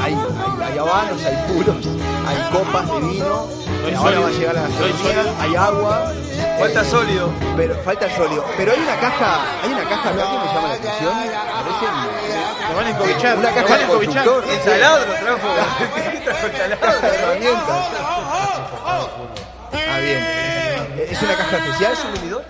Hay, 0.00 0.14
hay, 0.14 0.62
hay 0.62 0.78
habanos, 0.78 1.24
hay 1.24 1.52
puros, 1.52 1.76
hay 2.24 2.52
copas 2.52 2.86
de 2.86 3.00
vino. 3.08 3.48
Hay 3.86 3.94
ahora 3.94 4.16
sólido. 4.16 4.22
va 4.22 4.28
a 4.28 4.30
llegar 4.32 4.54
la 4.54 4.60
No 4.60 4.66
hay 4.66 4.72
gastronomía, 4.92 5.14
sólido. 5.22 5.34
hay 5.40 5.56
agua. 5.56 6.12
Falta 6.58 6.84
sólido. 6.84 7.30
Pero 7.56 7.74
falta 7.84 8.04
el 8.06 8.12
sólido. 8.16 8.44
Pero 8.56 8.72
hay 8.72 8.80
una 8.80 8.96
caja, 9.00 9.40
hay 9.62 9.72
una 9.72 9.84
caja 9.84 10.08
acá 10.10 10.22
que 10.30 10.38
me 10.38 10.46
llama 10.54 10.68
la 10.68 10.74
atención. 10.74 11.14
Nos 12.68 12.76
van 12.76 12.86
a 12.86 12.90
encobichar, 12.90 13.38
Una 13.38 13.50
caja 13.50 13.62
van 13.62 13.72
a 13.72 13.78
de 13.78 13.86
constructor. 13.86 14.44
El 14.48 14.60
taladro 14.60 15.12
trajo. 15.14 15.48
taladro. 16.58 17.00
Parece 17.00 17.16
herramientas. 17.22 17.86
Ah, 19.72 19.98
bien. 20.00 20.22
¿Es 21.10 21.22
una 21.22 21.34
caja 21.34 21.56
especial? 21.56 21.92
¿Es 21.92 22.04
un 22.04 22.12
medidor? 22.12 22.42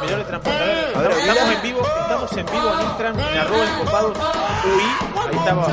Medidor 0.00 0.18
de 0.18 0.24
transportador. 0.24 0.96
A 0.96 0.98
ver, 1.00 1.10
Estamos 1.12 1.54
en 1.54 1.62
vivo, 1.62 1.80
estamos 2.02 2.32
en 2.36 2.46
vivo 2.46 2.72
en 2.74 2.80
Instagram, 2.86 3.18
en 3.20 3.38
arroba 3.38 3.64
encopados 3.64 4.16
UI, 4.64 4.82
ahí 5.30 5.36
estaba. 5.36 5.66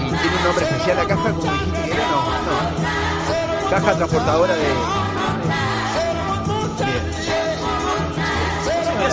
¿Y 0.00 0.02
tiene 0.16 0.36
un 0.36 0.44
nombre 0.44 0.64
especial 0.64 0.96
la 0.96 1.06
caja 1.06 1.30
como 1.32 1.52
dijiste 1.52 1.82
que 1.82 1.90
era? 1.92 2.04
No, 2.10 2.20
no. 2.46 3.70
Caja 3.70 3.94
transportadora 3.96 4.54
de. 4.54 4.60
Bien. 6.84 7.04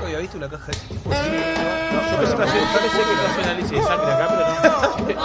Había 0.03 0.19
visto 0.19 0.37
una 0.37 0.49
caja 0.49 0.65
de 0.67 0.71
ese 0.71 0.85
tipo. 0.87 1.09
Hacía- 1.11 1.55
yo 2.21 2.37
pensé 2.37 2.37
que 2.37 3.27
hacer 3.27 3.43
análisis 3.43 3.71
de 3.71 3.83
sangre 3.83 4.11
acá, 4.13 4.25
pero 4.29 4.43
no. 4.47 5.15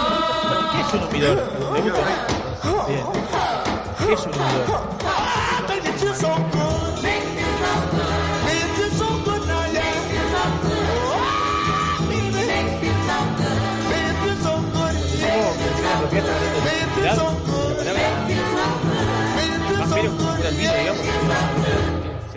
¿Qué 0.71 0.79
es 0.81 0.93
un 0.93 1.03
humidor? 1.03 1.35
¿Le 1.73 1.81
gusta? 1.81 2.85
Bien. 2.87 3.05
¿Qué 4.07 4.13
es 4.13 4.25
un 4.25 4.33
humidor? 4.33 4.81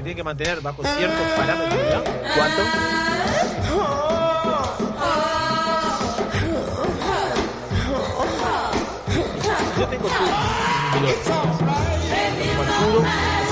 Tiene 0.04 0.16
que 0.16 0.22
mantener 0.22 0.60
bajo 0.60 0.82
ciertos 0.82 1.26
parámetros, 1.34 1.78
¿verdad? 1.78 2.04
¿Cuánto? 2.36 2.62
Yo 9.78 9.88
tengo 9.88 10.08
tu 10.08 10.14
humidor. 10.94 11.14
Con 12.54 12.66
puro, 12.66 13.02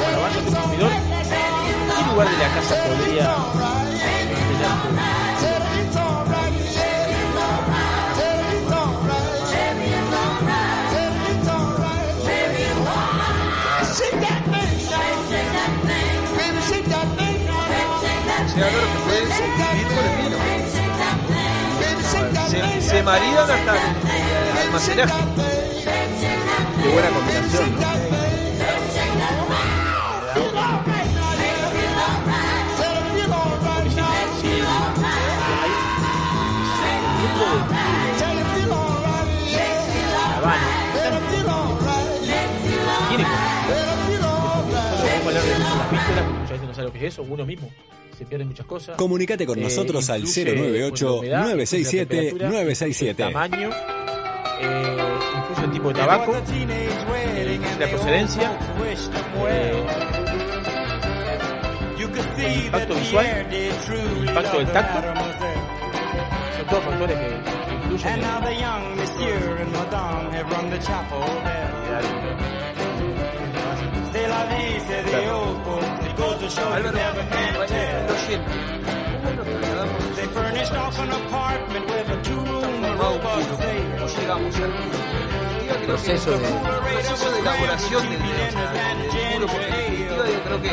para 0.02 0.16
abajo 0.16 0.38
tengo 0.44 0.58
un 0.58 0.64
humidor. 0.64 0.92
¿Qué 1.96 2.02
lugar 2.10 2.28
de 2.30 2.36
la 2.36 2.48
casa 2.54 2.74
podría 2.84 3.26
mantener 4.36 5.21
Sea, 18.54 18.66
Álvaro, 18.66 18.86
que 18.92 18.98
pueden 19.06 19.28
vivir 19.72 19.86
con 19.86 20.04
el 20.04 20.16
vino. 20.22 20.36
Se, 22.50 22.58
se 22.82 23.02
maridan 23.02 23.50
hasta 23.50 23.72
el 23.72 24.58
almacenaje. 24.66 25.14
Qué 26.82 26.88
buena 26.88 27.08
combinación, 27.10 27.74
¿no? 27.76 28.21
Sabe 46.82 46.84
lo 46.84 46.92
que 46.92 47.06
es 47.06 47.14
eso, 47.14 47.22
uno 47.22 47.46
mismo. 47.46 47.70
Se 48.16 48.26
pierden 48.26 48.48
muchas 48.48 48.66
cosas. 48.66 48.96
Comunicate 48.96 49.46
con 49.46 49.58
Eh, 49.58 49.62
nosotros 49.62 50.08
al 50.10 50.20
influye, 50.20 50.54
098 50.54 51.06
bueno, 51.06 51.14
la 51.14 51.20
humedad, 51.20 51.42
967 51.54 52.14
influye 52.14 52.22
la 52.22 52.28
temperatura, 52.30 52.62
967. 52.62 53.22
El 53.22 53.32
tamaño, 53.32 53.70
eh, 54.60 54.98
influye 55.38 55.64
el 55.64 55.72
tipo 55.72 55.88
de 55.88 55.94
tabaco, 55.94 56.36
eh, 56.36 57.60
la 57.78 57.88
procedencia, 57.88 58.58
eh, 59.48 59.84
el 62.38 62.64
impacto 62.64 62.94
visual, 62.94 63.26
el 63.26 64.28
impacto 64.28 64.58
del 64.58 64.72
tacto. 64.72 64.98
Son 66.56 66.66
todos 66.68 66.84
factores 66.84 67.16
que, 67.16 67.26
que 67.26 67.74
incluye. 67.74 68.04
And 68.08 68.22
now 68.22 68.40
the 68.40 68.52
young 76.42 76.50
monsieur 76.50 76.72
and 76.72 76.84
madame 76.84 77.14
have 77.14 77.16
rung 77.16 77.28
the 77.28 77.66
chapel 77.66 77.66
bell. 77.66 77.72
C'est 77.72 77.82
la 77.82 78.00
vie, 78.00 78.02
say 78.02 78.02
the 78.02 78.06
old 78.08 78.32
folks. 78.32 78.32
It 78.32 78.32
goes 78.32 78.32
to 78.32 78.32
show 78.32 78.32
you 78.32 78.32
Álvaro, 78.32 78.32
never 78.32 78.32
can 78.32 78.32
el 78.32 78.32
tell. 78.32 78.32
oyente, 78.32 78.50
¿cómo 79.22 79.36
nos 79.36 79.46
trasladamos 79.46 80.12
They 80.16 80.26
furnished 80.26 80.74
off 80.74 80.98
an 80.98 81.10
apartment 81.10 81.84
with 81.86 82.08
a 82.08 82.22
two-room 82.22 82.82
robot. 82.98 83.42
¿Cómo 83.48 84.08
llegamos 84.08 84.56
al 84.56 84.72
creo 84.72 85.86
Proceso 85.86 86.30
de- 86.30 86.48
proceso 86.92 87.30
de 87.32 87.38
elaboración 87.40 88.02
del, 88.12 89.46
porque 89.46 89.66
en 89.66 89.72
definitiva 89.72 90.24
yo 90.26 90.40
creo 90.44 90.62
que 90.62 90.72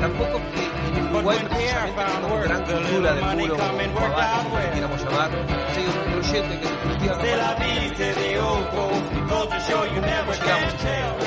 tampoco 0.00 0.40
que 0.54 0.98
en 0.98 1.06
Uruguay 1.16 1.38
precisamente 1.48 2.02
tenemos 2.04 2.38
gran 2.44 2.62
cultura 2.64 3.12
del 3.12 3.24
puro 3.36 3.54
o 3.56 4.00
habano, 4.04 4.42
como 4.44 4.58
le 4.58 4.70
quieramos 4.70 5.00
llamar. 5.04 5.30
Hay 5.30 5.84
un 5.84 6.18
oyente 6.18 6.60
que 6.60 6.66
en 6.66 6.74
definitiva 6.76 7.14
capaz 10.38 11.25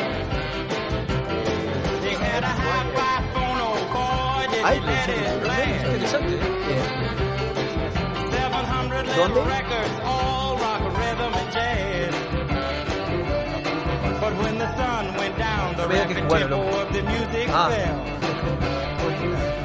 went 15.17 15.38
down, 15.38 15.76
the 15.76 15.82
No 15.84 15.88
me 15.88 15.95
digas 15.95 16.08
que 16.08 16.13
rapid 16.13 16.24
cubano, 16.24 16.48
tempo 16.50 16.56
loco. 16.58 16.82
of 16.82 16.91
the 16.93 17.02
music 17.04 17.48
Ah. 17.52 17.69
fell. 17.69 17.98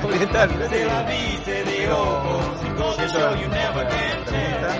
Oriental. 0.05 0.49
C'est 0.71 0.85
la 0.85 1.03
vie, 1.05 1.37
say 1.45 1.63
the 1.65 1.91
old 1.91 2.23
folks. 2.23 2.63
It 2.65 2.77
goes 2.77 2.97
to 2.97 3.09
show 3.09 3.35
you 3.35 3.49
never 3.49 3.85
can 3.87 4.25
tell. 4.27 4.75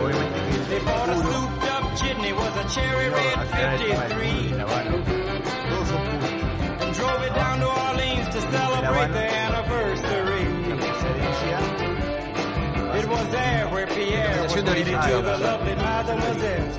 Obviamente 0.00 0.38
que 0.40 0.56
They 0.68 0.80
bought 0.80 1.08
a 1.08 1.16
souped 1.16 1.64
up 1.70 1.84
chitney, 1.96 2.32
drove 6.96 7.22
it 7.22 7.34
down 7.34 7.60
to 7.60 7.66
Orleans 7.66 8.28
to 8.34 8.40
celebrate 8.40 9.12
the 9.12 9.26
anniversary. 9.44 10.44
La 10.70 10.76
It 12.98 13.06
was 13.08 13.28
there 13.28 13.68
where 13.68 13.86
Pierre 13.86 14.42
was 14.42 14.54
married 14.62 14.86
to 14.86 15.22
the 15.22 15.36
lovely 15.38 15.74
mademoiselle. 15.76 16.72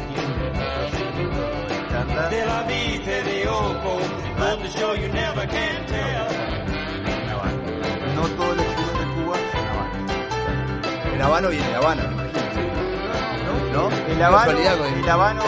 De 2.31 2.45
la 2.45 2.63
vie, 2.67 3.03
say 3.05 3.21
the 3.23 3.49
old 3.49 3.77
folks. 3.83 4.05
It 4.05 4.37
goes 4.37 4.57
to 4.63 4.69
show 4.79 4.93
you 4.93 5.07
never 5.09 5.45
can 5.47 5.85
tell. 5.87 6.27
en 7.07 7.29
Habana. 7.29 8.15
No 8.15 8.23
todos 8.37 8.55
los 8.57 8.65
puros 8.65 8.95
de 8.99 9.05
Cuba 9.15 9.37
son 9.51 9.65
Habana. 9.71 9.99
El 11.13 11.21
habano 11.21 11.49
viene 11.49 11.67
de 11.67 11.75
Habana, 11.75 12.03
me 12.03 12.13
imagino. 12.13 12.37
¿No? 13.73 13.89
El 14.11 14.21
habano, 14.23 14.51
el- 14.51 14.57
el 15.03 15.09
habano 15.09 15.41
es 15.43 15.47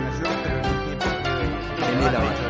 es 0.00 0.18
una 0.20 0.30
pero 0.42 2.10
La 2.12 2.18
Habana. 2.18 2.49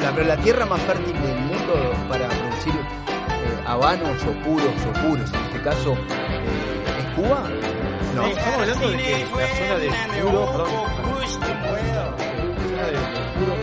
La 0.00 0.12
pero 0.14 0.26
la 0.26 0.36
tierra 0.36 0.66
más 0.66 0.80
fértil 0.82 1.14
del 1.22 1.38
mundo 1.40 1.92
para 2.08 2.28
producir 2.28 2.74
eh, 2.74 3.64
habanos 3.66 4.22
o 4.24 4.32
puros 4.44 4.66
o 4.66 4.92
puros, 5.06 5.32
en 5.32 5.40
este 5.40 5.60
caso, 5.62 5.94
eh, 5.94 6.98
¿es 6.98 7.06
Cuba? 7.14 7.42
No. 8.14 8.26
Estamos 8.26 8.58
hablando 8.60 8.90
de 8.90 8.96
que 8.96 9.12
la 9.12 9.18
zona 9.26 9.76
the 9.76 9.90
puro, 10.22 10.46
perdón, 10.52 10.82
la 10.82 10.94
zona 10.94 11.08
del 12.86 12.96
puro, 13.38 13.54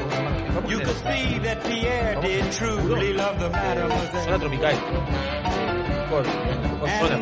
estamos 0.48 0.72
You 0.72 0.78
en 0.80 0.86
could 0.86 0.98
see 0.98 1.39
that 1.39 1.63
Pierre 1.63 2.15
did 2.22 2.52
truly 2.52 3.13
love 3.13 3.39
the 3.39 3.50
zona 3.50 3.88
tropical. 3.89 5.91
Mejor 6.12 6.88
And 6.88 7.08
zona. 7.08 7.22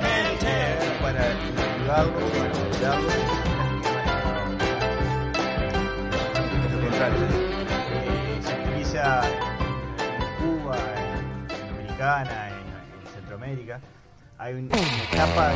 Can 0.00 0.38
tell. 0.38 0.94
para 1.00 1.24
cultivarlo, 1.36 2.18
para 2.30 2.50
cuidarlo, 2.68 3.08
Es 6.64 6.72
lo 6.72 6.78
contrario. 6.80 7.18
eh, 7.92 8.40
se 8.42 8.52
utiliza 8.62 9.20
en 9.28 10.58
Cuba, 10.60 10.76
en 10.96 11.48
Dominicana, 11.76 12.48
en, 12.48 12.54
en 12.54 13.14
Centroamérica. 13.14 13.80
Hay 14.38 14.54
un- 14.54 14.64
una 14.72 15.04
etapa 15.12 15.48
de 15.48 15.54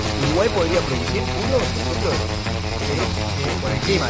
Uruguay 0.00 0.48
podría 0.48 0.80
producir 0.80 1.22
ejemplo, 1.62 2.10
eh, 2.88 3.60
por 3.60 3.70
el 3.70 3.78
clima. 3.80 4.06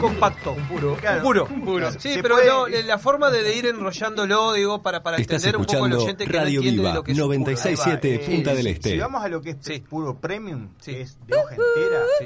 Compacto. 0.00 0.52
Un 0.52 0.68
puro. 0.68 0.96
Claro. 0.96 1.22
puro. 1.22 1.48
Un 1.50 1.64
puro. 1.64 1.90
Sí, 1.92 2.14
Se 2.14 2.22
pero 2.22 2.36
puede- 2.36 2.48
no, 2.48 2.66
la 2.86 2.98
forma 2.98 3.30
de, 3.30 3.42
de 3.42 3.56
ir 3.56 3.66
enrollándolo, 3.66 4.52
digo, 4.54 4.82
para, 4.82 5.02
para 5.02 5.16
Estás 5.18 5.36
entender 5.44 5.56
un 5.56 5.64
poco 5.66 5.72
escuchando 5.76 6.02
oyente 6.04 6.24
que 6.26 6.32
no 6.32 6.38
Radio 6.38 6.58
entiende 6.60 6.70
de 6.82 6.82
Viva 6.88 6.94
lo 6.94 7.02
que 7.04 7.12
es 7.12 7.18
un 7.18 7.22
puro. 7.24 7.34
967 7.36 8.14
Eh, 8.14 8.18
Punta 8.36 8.54
del 8.54 8.62
si- 8.64 8.68
Este. 8.70 8.90
Si 8.90 8.98
vamos 8.98 9.24
a 9.24 9.28
lo 9.28 9.40
que 9.42 9.50
es 9.50 9.56
Sí. 9.60 9.80
puro 9.88 10.18
premium, 10.18 10.68
Sí. 10.80 10.92
que 10.92 11.00
es 11.02 11.18
de 11.26 11.36
hoja 11.36 11.54
entera 11.54 12.00
Sí. 12.18 12.24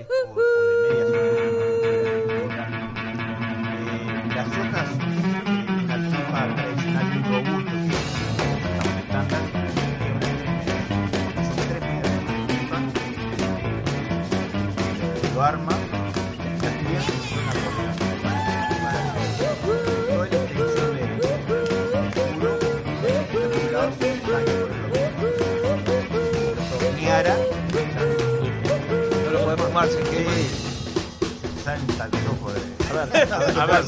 El 32.12 32.28
ojo 32.28 32.52
de. 32.52 32.60
A 32.90 33.04
ver, 33.04 33.32
a 33.32 33.38
ver, 33.38 33.60
a 33.60 33.66
ver. 33.66 33.84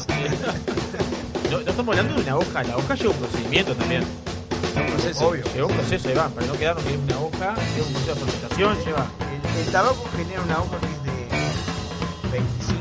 No, 1.51 1.59
no 1.61 1.69
estamos 1.69 1.97
hablando 1.97 2.13
de 2.15 2.21
una 2.21 2.37
hoja, 2.37 2.63
la 2.63 2.77
hoja 2.77 2.95
lleva 2.95 3.11
un 3.11 3.17
procedimiento 3.17 3.75
también. 3.75 4.03
Lleva 4.73 4.85
un 4.85 4.91
proceso, 4.93 5.27
Obvio. 5.27 5.43
lleva 5.53 5.67
un 5.67 5.73
proceso, 5.73 6.09
para 6.13 6.45
no 6.47 6.53
quedarnos 6.53 6.83
que 6.83 6.93
es 6.93 6.99
una 6.99 7.19
hoja, 7.19 7.55
lleva 7.55 7.87
un 7.87 7.93
proceso 7.93 8.13
de 8.13 8.19
fermentación, 8.21 8.77
lleva. 8.85 9.07
El, 9.55 9.59
el 9.65 9.71
tabaco 9.71 10.05
genera 10.15 10.41
una 10.41 10.59
hoja 10.59 10.77
que 10.79 10.85
es 10.87 11.03
de 11.03 11.11
25 12.31 12.76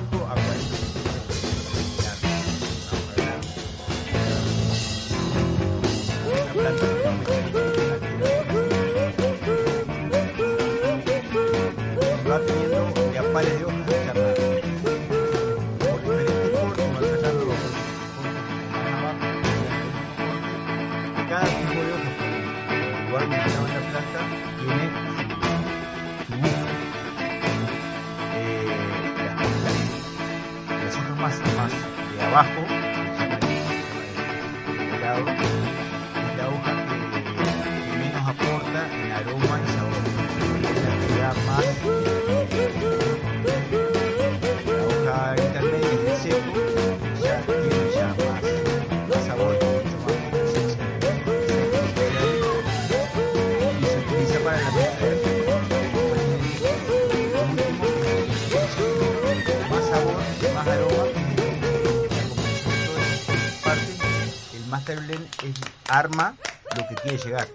arma 65.99 66.35
lo 66.77 66.89
que 66.89 66.95
quiere 66.97 67.19
llegar. 67.19 67.49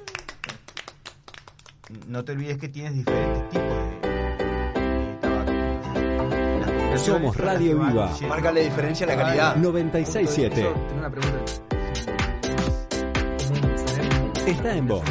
No 2.08 2.24
te 2.24 2.32
olvides 2.32 2.58
que 2.58 2.70
tienes 2.70 2.96
diferentes 2.96 3.50
tipos 3.50 3.68
de, 3.68 4.08
de 5.10 5.18
tabaco. 5.22 5.50
Las 6.92 7.02
Somos 7.02 7.38
Radio 7.38 7.80
Viva. 7.80 8.12
Marca 8.28 8.52
la 8.52 8.60
diferencia 8.62 9.06
la 9.06 9.16
calidad. 9.18 9.56
967. 9.58 10.62
Eso, 10.62 10.74
tengo 10.74 11.00
una 11.00 11.10
pregunta. 11.10 11.40
Está 14.48 14.76
en 14.76 14.88
vos. 14.88 15.04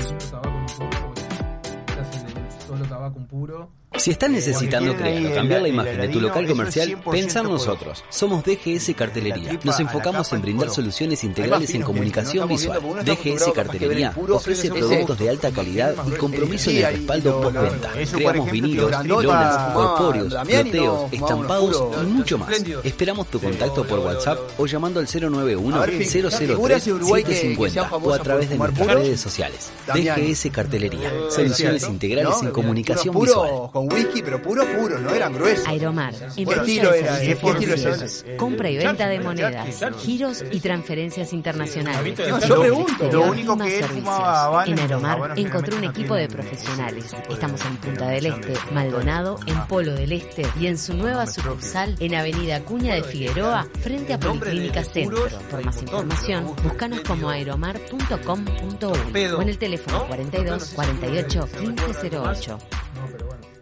Si 4.00 4.10
estás 4.10 4.30
necesitando 4.30 4.96
crear 4.96 5.30
o 5.30 5.34
cambiar 5.34 5.62
la 5.62 5.68
imagen 5.68 6.00
de 6.00 6.08
tu 6.08 6.20
local 6.20 6.46
comercial, 6.46 6.88
100% 6.88 7.10
pensá 7.10 7.40
en 7.40 7.46
nosotros. 7.48 8.04
Somos 8.08 8.42
DGS 8.44 8.94
Cartelería. 8.96 9.58
Nos 9.62 9.78
enfocamos 9.80 10.32
en 10.32 10.42
brindar 10.42 10.70
soluciones 10.70 11.22
integrales 11.24 11.70
en 11.74 11.82
comunicación 11.82 12.48
visual. 12.48 12.80
DGS 13.04 13.52
Cartelería 13.54 14.14
ofrece 14.30 14.70
productos 14.70 15.18
de 15.18 15.28
alta 15.30 15.50
calidad 15.50 15.94
y 16.06 16.10
compromiso 16.12 16.70
en 16.70 16.76
el 16.78 16.86
respaldo 16.94 17.40
postventa. 17.40 17.90
Creamos 18.12 18.50
vinilos, 18.50 19.06
lonas, 19.06 19.72
corpóreos, 19.74 20.34
unos 20.34 21.12
estampados 21.12 21.82
y 22.02 22.06
mucho 22.06 22.38
más. 22.38 22.50
Esperamos 22.84 23.26
tu 23.28 23.38
contacto 23.40 23.84
por 23.86 23.98
WhatsApp 24.00 24.38
o 24.58 24.66
llamando 24.66 25.00
al 25.00 25.06
091 25.06 25.76
A 25.76 25.86
ver, 25.86 25.90
fi- 25.98 26.04
003 26.22 26.38
figuras 26.38 26.84
de 26.84 26.92
Uruguay 26.92 27.22
que- 27.24 27.30
que 27.30 27.36
sean 27.36 27.52
750 27.56 27.96
o 27.96 28.12
a 28.14 28.18
través 28.18 28.48
de 28.50 28.56
nuestras 28.58 28.86
redes 28.94 29.20
sociales. 29.20 29.70
DGS 29.94 30.50
Cartelería. 30.50 31.08
Eh, 31.08 31.20
Soluciones 31.30 31.88
integrales 31.88 32.34
en 32.42 32.50
comunicación 32.50 33.18
visual. 33.18 33.50
Whisky, 33.92 34.22
pero 34.22 34.40
puro 34.42 34.64
puro, 34.66 34.98
no 34.98 35.10
eran 35.14 35.32
gruesos. 35.34 35.66
Aeromar, 35.66 36.14
¿Qué 36.14 36.42
empresa 36.42 36.60
estilo 36.62 36.90
de 36.92 36.98
era? 37.00 37.20
¿Qué 37.20 37.32
estilo 37.32 37.74
es 37.74 37.84
ese? 37.84 38.36
compra 38.36 38.70
y 38.70 38.76
venta 38.76 39.08
de 39.08 39.16
Charqui, 39.16 39.24
monedas, 39.26 39.84
giros 40.02 40.44
y 40.50 40.60
transferencias 40.60 41.32
internacionales. 41.32 42.18
No, 42.28 42.38
yo 42.40 42.60
pregunto. 42.60 43.10
Lo 43.12 43.22
único 43.30 43.56
que 43.58 43.82
fumaba 43.84 44.64
En 44.66 44.78
Aeromar 44.78 45.38
encontró 45.38 45.76
un 45.76 45.84
equipo 45.84 46.14
de 46.14 46.28
profesionales. 46.28 47.14
Estamos 47.28 47.60
en 47.64 47.76
Punta 47.76 48.08
del 48.08 48.26
Este, 48.26 48.54
Maldonado, 48.72 49.38
en 49.46 49.56
Ah. 49.56 49.66
Polo 49.68 49.94
del 49.94 50.12
Este 50.12 50.46
y 50.58 50.66
en 50.66 50.78
su 50.78 50.94
nueva 50.94 51.26
sucursal 51.26 51.96
en 52.00 52.14
Avenida 52.14 52.60
Cuña 52.64 52.94
de 52.94 53.02
Figueroa, 53.02 53.66
frente 53.80 54.14
a 54.14 54.18
Policlínica 54.20 54.84
Centro. 54.84 55.26
Por 55.50 55.64
más 55.64 55.80
información, 55.82 56.54
búscanos 56.62 57.00
como 57.00 57.28
aeromar.com.uy 57.30 59.26
o 59.26 59.42
en 59.42 59.48
el 59.48 59.58
teléfono 59.58 59.98
¿no? 59.98 60.06
42 60.06 60.72
48 60.74 61.48
1508. 61.60 62.58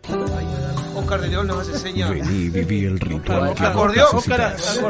Bye. 0.08 0.87
Oscar 0.98 1.20
de 1.20 1.28
León 1.28 1.46
nos 1.46 1.58
hace 1.68 1.78
señas. 1.78 2.10
Vení 2.10 2.28
y 2.44 2.48
viví 2.50 2.84
el 2.84 2.98
ritual 3.00 3.54
que 3.54 3.64
Acordeón, 3.64 4.08
necesitas. 4.14 4.80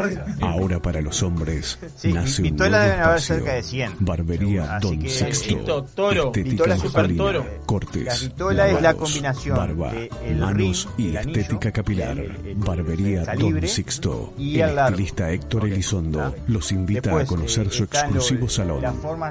Ahora 0.40 0.80
para 0.80 1.00
los 1.00 1.22
hombres 1.22 1.78
Sí, 1.96 2.12
nace 2.12 2.42
un 2.42 2.50
Vitola 2.50 2.70
nuevo 2.70 2.84
deben 2.84 3.00
haber 3.04 3.16
espacio. 3.18 3.34
cerca 3.36 3.52
de 3.54 3.62
100. 3.62 3.92
Barbería 4.00 4.76
Así 4.76 4.86
Don 4.88 4.98
que- 5.00 5.08
Sexto. 5.08 5.56
Vito, 5.58 5.84
toro. 5.94 6.26
Estética 6.26 6.50
Vitola 6.50 6.76
super 6.76 6.92
masculina, 7.08 7.22
toro. 7.24 7.46
cortes, 7.66 8.04
La 8.04 8.14
vitola 8.14 8.66
es 8.68 8.74
la 8.74 8.80
lavados, 8.80 9.00
combinación 9.02 9.56
barba, 9.56 9.92
de 9.92 10.10
el 10.26 10.36
manos 10.36 10.56
ring, 10.56 10.94
y 10.98 11.10
el 11.10 11.16
anillo, 11.16 11.40
estética 11.40 11.72
capilar. 11.72 12.18
el- 12.18 12.46
el- 12.46 12.54
Barbería 12.56 13.20
el 13.20 13.26
calibre 13.26 13.60
Don 13.60 13.68
Sixto. 13.70 14.32
y 14.38 14.60
el 14.60 14.68
el 14.70 14.76
largo. 14.76 14.90
estilista 14.90 15.30
Héctor 15.30 15.62
Ok, 15.64 15.68
Elizondo 15.72 16.26
¿está? 16.28 16.42
los 16.48 16.72
invita 16.72 17.00
Después, 17.10 17.24
a 17.24 17.28
conocer 17.28 17.66
eh, 17.66 17.70
su 17.70 17.84
están 17.84 18.04
exclusivo 18.06 18.40
lo- 18.42 18.48
salón. 18.48 18.80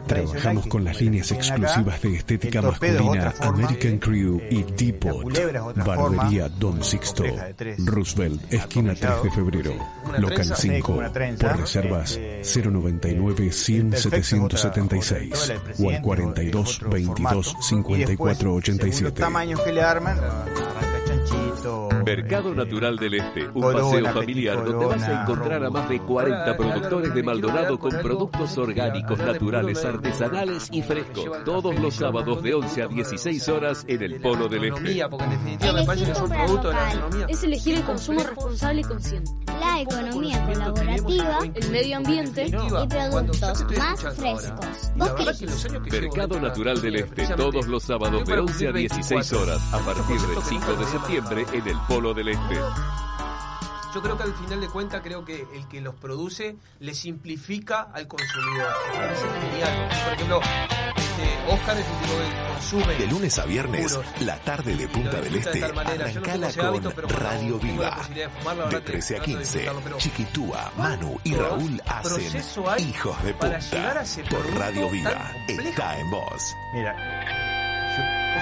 Trabajamos 0.07 0.63
que 0.63 0.69
con 0.69 0.83
las 0.83 1.01
líneas 1.01 1.31
acá. 1.31 1.39
exclusivas 1.41 2.01
de 2.01 2.15
estética 2.15 2.59
El 2.59 2.65
torpedo 2.65 2.93
es 2.97 3.01
masculina 3.01 3.27
otra 3.29 3.45
forma, 3.45 3.63
American 3.67 3.97
Crew 3.97 4.41
y 4.49 4.59
eh, 4.59 4.65
Depot. 4.77 5.21
culebra 5.23 5.59
es 5.59 5.65
otra 5.65 5.83
Barbería 5.83 6.43
forma, 6.49 6.59
Don 6.71 6.83
Sixto. 6.83 7.23
Roosevelt, 7.85 8.53
esquina 8.53 8.93
3 8.95 9.23
de 9.23 9.31
febrero. 9.31 9.73
Local 10.17 10.35
trenza. 10.35 10.55
Sí, 10.55 10.69
5. 10.69 10.85
como 10.85 10.99
una 10.99 11.11
trenza. 11.11 11.47
Por 11.49 11.59
reservas 11.61 12.11
Este, 12.17 12.61
099 12.69 13.51
100 13.51 13.77
el 13.85 13.89
perfecto 13.91 14.17
es 14.17 14.33
otra- 14.33 14.59
776 14.59 15.33
otra 15.33 15.55
o 15.55 15.55
al 15.55 15.61
presidente, 15.63 16.01
42 16.01 16.69
es 16.69 16.75
otro 16.77 16.89
22 16.89 17.45
formato. 17.45 17.59
Y 17.59 17.63
54 17.63 18.07
después, 18.07 18.37
según 18.37 18.57
87. 18.57 19.03
Los 19.03 19.13
tamaños 19.13 19.61
que 19.61 19.71
le 19.73 19.81
arman, 19.81 20.19
arranca 20.19 21.05
chanchito. 21.05 21.46
Mercado 22.05 22.51
eh, 22.51 22.55
Natural 22.55 22.95
del 22.97 23.13
Este, 23.15 23.47
un 23.47 23.61
Corona, 23.61 23.83
paseo 23.83 24.13
familiar 24.13 24.63
donde 24.63 24.85
vas 24.85 25.03
a 25.03 25.07
Corona, 25.07 25.21
encontrar 25.23 25.63
a 25.65 25.69
más 25.69 25.89
de 25.89 25.99
40 25.99 26.57
productores 26.57 27.13
de 27.13 27.23
Maldonado 27.23 27.79
con 27.79 27.91
productos 27.91 28.57
orgánicos, 28.57 29.19
naturales, 29.19 29.83
artesanales 29.83 30.69
y 30.71 30.81
frescos. 30.81 31.43
Todos 31.43 31.79
los 31.79 31.95
sábados 31.95 32.43
de 32.43 32.53
11 32.53 32.83
a 32.83 32.87
16 32.87 33.49
horas 33.49 33.85
en 33.87 34.01
el 34.03 34.21
Polo 34.21 34.47
del 34.47 34.65
Este. 34.65 34.67
Economía, 34.67 35.09
porque 35.09 35.25
en 35.25 35.31
definitiva 35.31 35.73
me 35.73 35.85
parece 35.85 36.05
que 36.05 36.15
son 36.15 36.29
productos 36.29 36.63
de 36.63 36.73
la 36.73 36.93
economía. 36.93 37.25
Es 37.29 37.43
elegir 37.43 37.75
el 37.75 37.83
consumo 37.83 38.19
responsable 38.19 38.81
y 38.81 38.83
consciente. 38.83 39.31
La 39.59 39.81
economía 39.81 40.45
colaborativa, 40.45 41.39
El 41.55 41.71
medio 41.71 41.97
ambiente 41.97 42.45
y 42.47 42.87
productos 42.87 43.65
más 43.77 44.01
frescos. 44.15 44.91
¿Vos 44.95 45.11
qué 45.11 46.01
Mercado 46.01 46.39
Natural 46.39 46.81
del 46.81 46.95
Este, 46.97 47.27
todos 47.35 47.67
los 47.67 47.83
sábados 47.83 48.25
de 48.25 48.39
11 48.39 48.67
a 48.67 48.71
16 48.71 49.33
horas, 49.33 49.73
a 49.73 49.79
partir 49.79 50.19
del 50.21 50.41
5 50.41 50.73
de 50.73 50.85
septiembre 50.85 51.46
en 51.53 51.67
el 51.67 51.77
Polo 51.87 52.13
del 52.13 52.29
Este. 52.29 52.55
Yo 53.93 54.01
creo 54.01 54.17
que 54.17 54.23
al 54.23 54.33
final 54.33 54.61
de 54.61 54.67
cuentas, 54.67 55.01
creo 55.03 55.25
que 55.25 55.47
el 55.53 55.67
que 55.67 55.81
los 55.81 55.95
produce 55.95 56.55
le 56.79 56.93
simplifica 56.93 57.87
al 57.93 58.07
consumidor. 58.07 58.67
Por 58.93 60.13
ejemplo, 60.13 60.39
este, 60.95 61.51
Oscar 61.53 61.77
es 61.79 61.85
un 61.87 61.97
tipo 62.01 62.13
que 62.19 62.53
consume. 62.53 62.95
De 62.95 63.07
lunes 63.07 63.39
a 63.39 63.45
viernes, 63.45 63.91
puros. 63.93 64.05
la 64.21 64.37
tarde 64.39 64.75
de 64.75 64.87
Punta 64.87 65.21
del 65.21 65.33
de 65.33 65.39
Este, 65.39 65.59
no 65.61 65.67
tengo 65.67 65.79
arrancala 66.45 66.67
hábito, 66.67 66.83
con 66.89 66.93
pero 66.95 67.07
cuando 67.07 67.25
Radio 67.29 67.59
Viva. 67.59 67.95
posibilidad 67.95 68.29
de 68.29 68.37
fumar, 68.37 68.57
la 68.57 68.63
De 68.65 68.69
verdad 68.69 68.85
que 68.85 68.91
13 68.91 69.13
a 69.13 69.17
trato 69.17 69.31
de 69.31 69.37
15, 69.37 69.57
disfrutarlo, 69.57 69.81
pero- 69.83 69.97
Chiquitúa, 69.97 70.71
Manu 70.77 71.19
y 71.23 71.29
¿Cuánto 71.31 71.49
Raúl 71.49 71.81
hacen 71.87 72.43
Hijos 72.77 73.23
de 73.23 73.33
para 73.33 73.59
llegar 73.59 73.97
a 73.97 74.01
Punta 74.01 74.01
ese 74.03 74.23
por 74.23 74.53
Radio 74.59 74.89
Viva. 74.91 75.31
Está 75.47 75.99
en 75.99 76.11
vos. 76.11 76.55
Mira, 76.73 76.95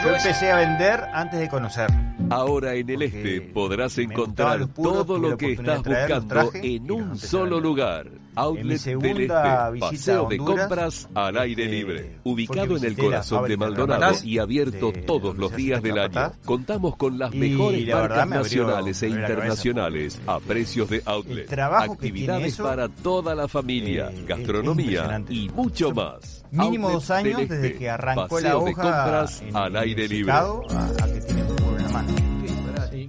yo, 0.03 0.15
empecé 0.15 0.51
a 0.51 0.57
vender 0.57 1.03
antes 1.13 1.39
de 1.39 1.49
conocer. 1.49 1.89
Ahora 2.29 2.73
en 2.73 2.89
el 2.89 3.01
Este 3.03 3.41
podrás 3.41 3.97
encontrar 3.97 4.67
puros, 4.67 5.05
todo 5.05 5.19
lo 5.19 5.37
que 5.37 5.53
estás 5.53 5.83
buscando 5.83 6.51
en 6.53 6.91
un 6.91 7.17
solo 7.17 7.59
lugar. 7.59 8.07
Outlet 8.35 8.87
En 8.87 8.97
mi 8.97 9.13
del 9.13 9.21
Este, 9.21 9.79
paseo 9.79 10.27
de 10.27 10.37
compras 10.37 11.07
al 11.13 11.37
aire 11.37 11.63
este, 11.63 11.75
libre. 11.75 12.19
Ubicado 12.23 12.77
en 12.77 12.83
el 12.83 12.97
corazón 12.97 13.47
de 13.47 13.57
Maldonado 13.57 14.15
y 14.23 14.39
abierto 14.39 14.91
de 14.91 15.01
todos 15.03 15.37
los 15.37 15.55
días 15.55 15.81
del 15.81 15.97
año. 15.99 16.33
Contamos 16.43 16.97
con 16.97 17.17
las 17.17 17.33
Y 17.33 17.37
mejores 17.37 17.87
la 17.87 18.01
verdad 18.01 18.25
marcas 18.25 18.43
nacionales 18.43 19.03
e 19.03 19.09
internacionales 19.09 20.21
a 20.27 20.39
precios 20.39 20.89
de 20.89 21.01
outlet. 21.05 21.51
Actividades 21.53 22.53
eso, 22.53 22.63
para 22.63 22.89
toda 22.89 23.35
la 23.35 23.47
familia, 23.47 24.09
eh, 24.11 24.25
gastronomía 24.27 25.23
y 25.29 25.49
mucho 25.49 25.91
más. 25.91 26.44
Mínimo 26.55 26.89
dos 26.91 27.09
años 27.11 27.47
desde 27.47 27.75
que 27.77 27.89
arrancó 27.89 28.39
la 28.39 28.49
de 28.49 28.55
hoja 28.55 28.81
compras 28.81 29.41
en- 29.41 29.55
al 29.55 29.75
aire 29.75 30.07
libre. 30.07 30.31
secado 30.33 30.63
a, 30.71 31.03
a 31.03 31.07
que 31.13 31.21
tiene 31.21 31.43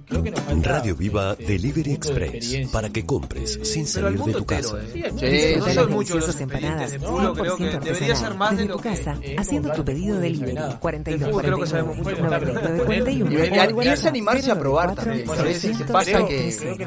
creo 0.07 0.23
que 0.23 0.31
nos 0.31 0.39
falta 0.41 0.69
Radio 0.69 0.95
Viva 0.95 1.35
Delivery 1.35 1.93
Express 1.93 2.69
para 2.71 2.89
que 2.89 3.05
compres 3.05 3.59
sin 3.63 3.85
salir 3.87 4.19
de 4.21 4.33
tu 4.33 4.45
casa. 4.45 4.77
¿eh? 4.79 4.89
Sí, 4.93 5.01
no 5.01 5.19
Disfruta 5.19 5.65
soy 5.65 5.75
las 5.75 5.89
mucho 5.89 6.13
de 6.13 6.19
los 6.19 6.37
deliciosas 6.37 6.41
empanadas 6.41 6.81
expedientes 6.81 6.91
de 6.91 6.99
fútbol, 6.99 7.33
creo 7.37 7.57
que 7.57 7.63
100% 7.63 7.79
debería 7.83 8.15
ser 8.15 8.33
más 8.35 8.51
de 8.51 8.57
desde 8.57 8.73
tu 8.73 8.79
casa, 8.79 9.17
eh, 9.21 9.35
haciendo 9.37 9.71
tu 9.73 9.85
pedido 9.85 10.19
delivery. 10.19 10.53
De 10.53 10.75
42 10.79 11.29
fútbol 11.29 11.43
creo 11.43 11.59
que 11.59 11.67
sabemos 11.67 11.97
mucho, 11.97 12.09
pero 12.15 12.27
42 12.27 12.61
poner- 12.63 12.85
41 12.85 13.83
Y, 13.83 13.87
es 13.87 14.05
animarse 14.05 14.51
a 14.51 14.59
probar 14.59 14.95
también. 14.95 15.29
A 15.29 15.41
veces 15.43 15.77
pasa 15.91 16.25
que. 16.25 16.47
Estamos 16.47 16.77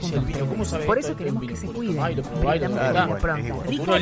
juntos 0.00 0.12
el 0.12 0.20
vino, 0.20 0.46
¿cómo 0.46 0.64
sabe 0.64 0.84
Por 0.86 0.98
eso 0.98 1.16
queremos 1.16 1.46
que 1.46 1.56
se 1.56 1.66
cuiden. 1.66 1.98
Rica 3.66 3.96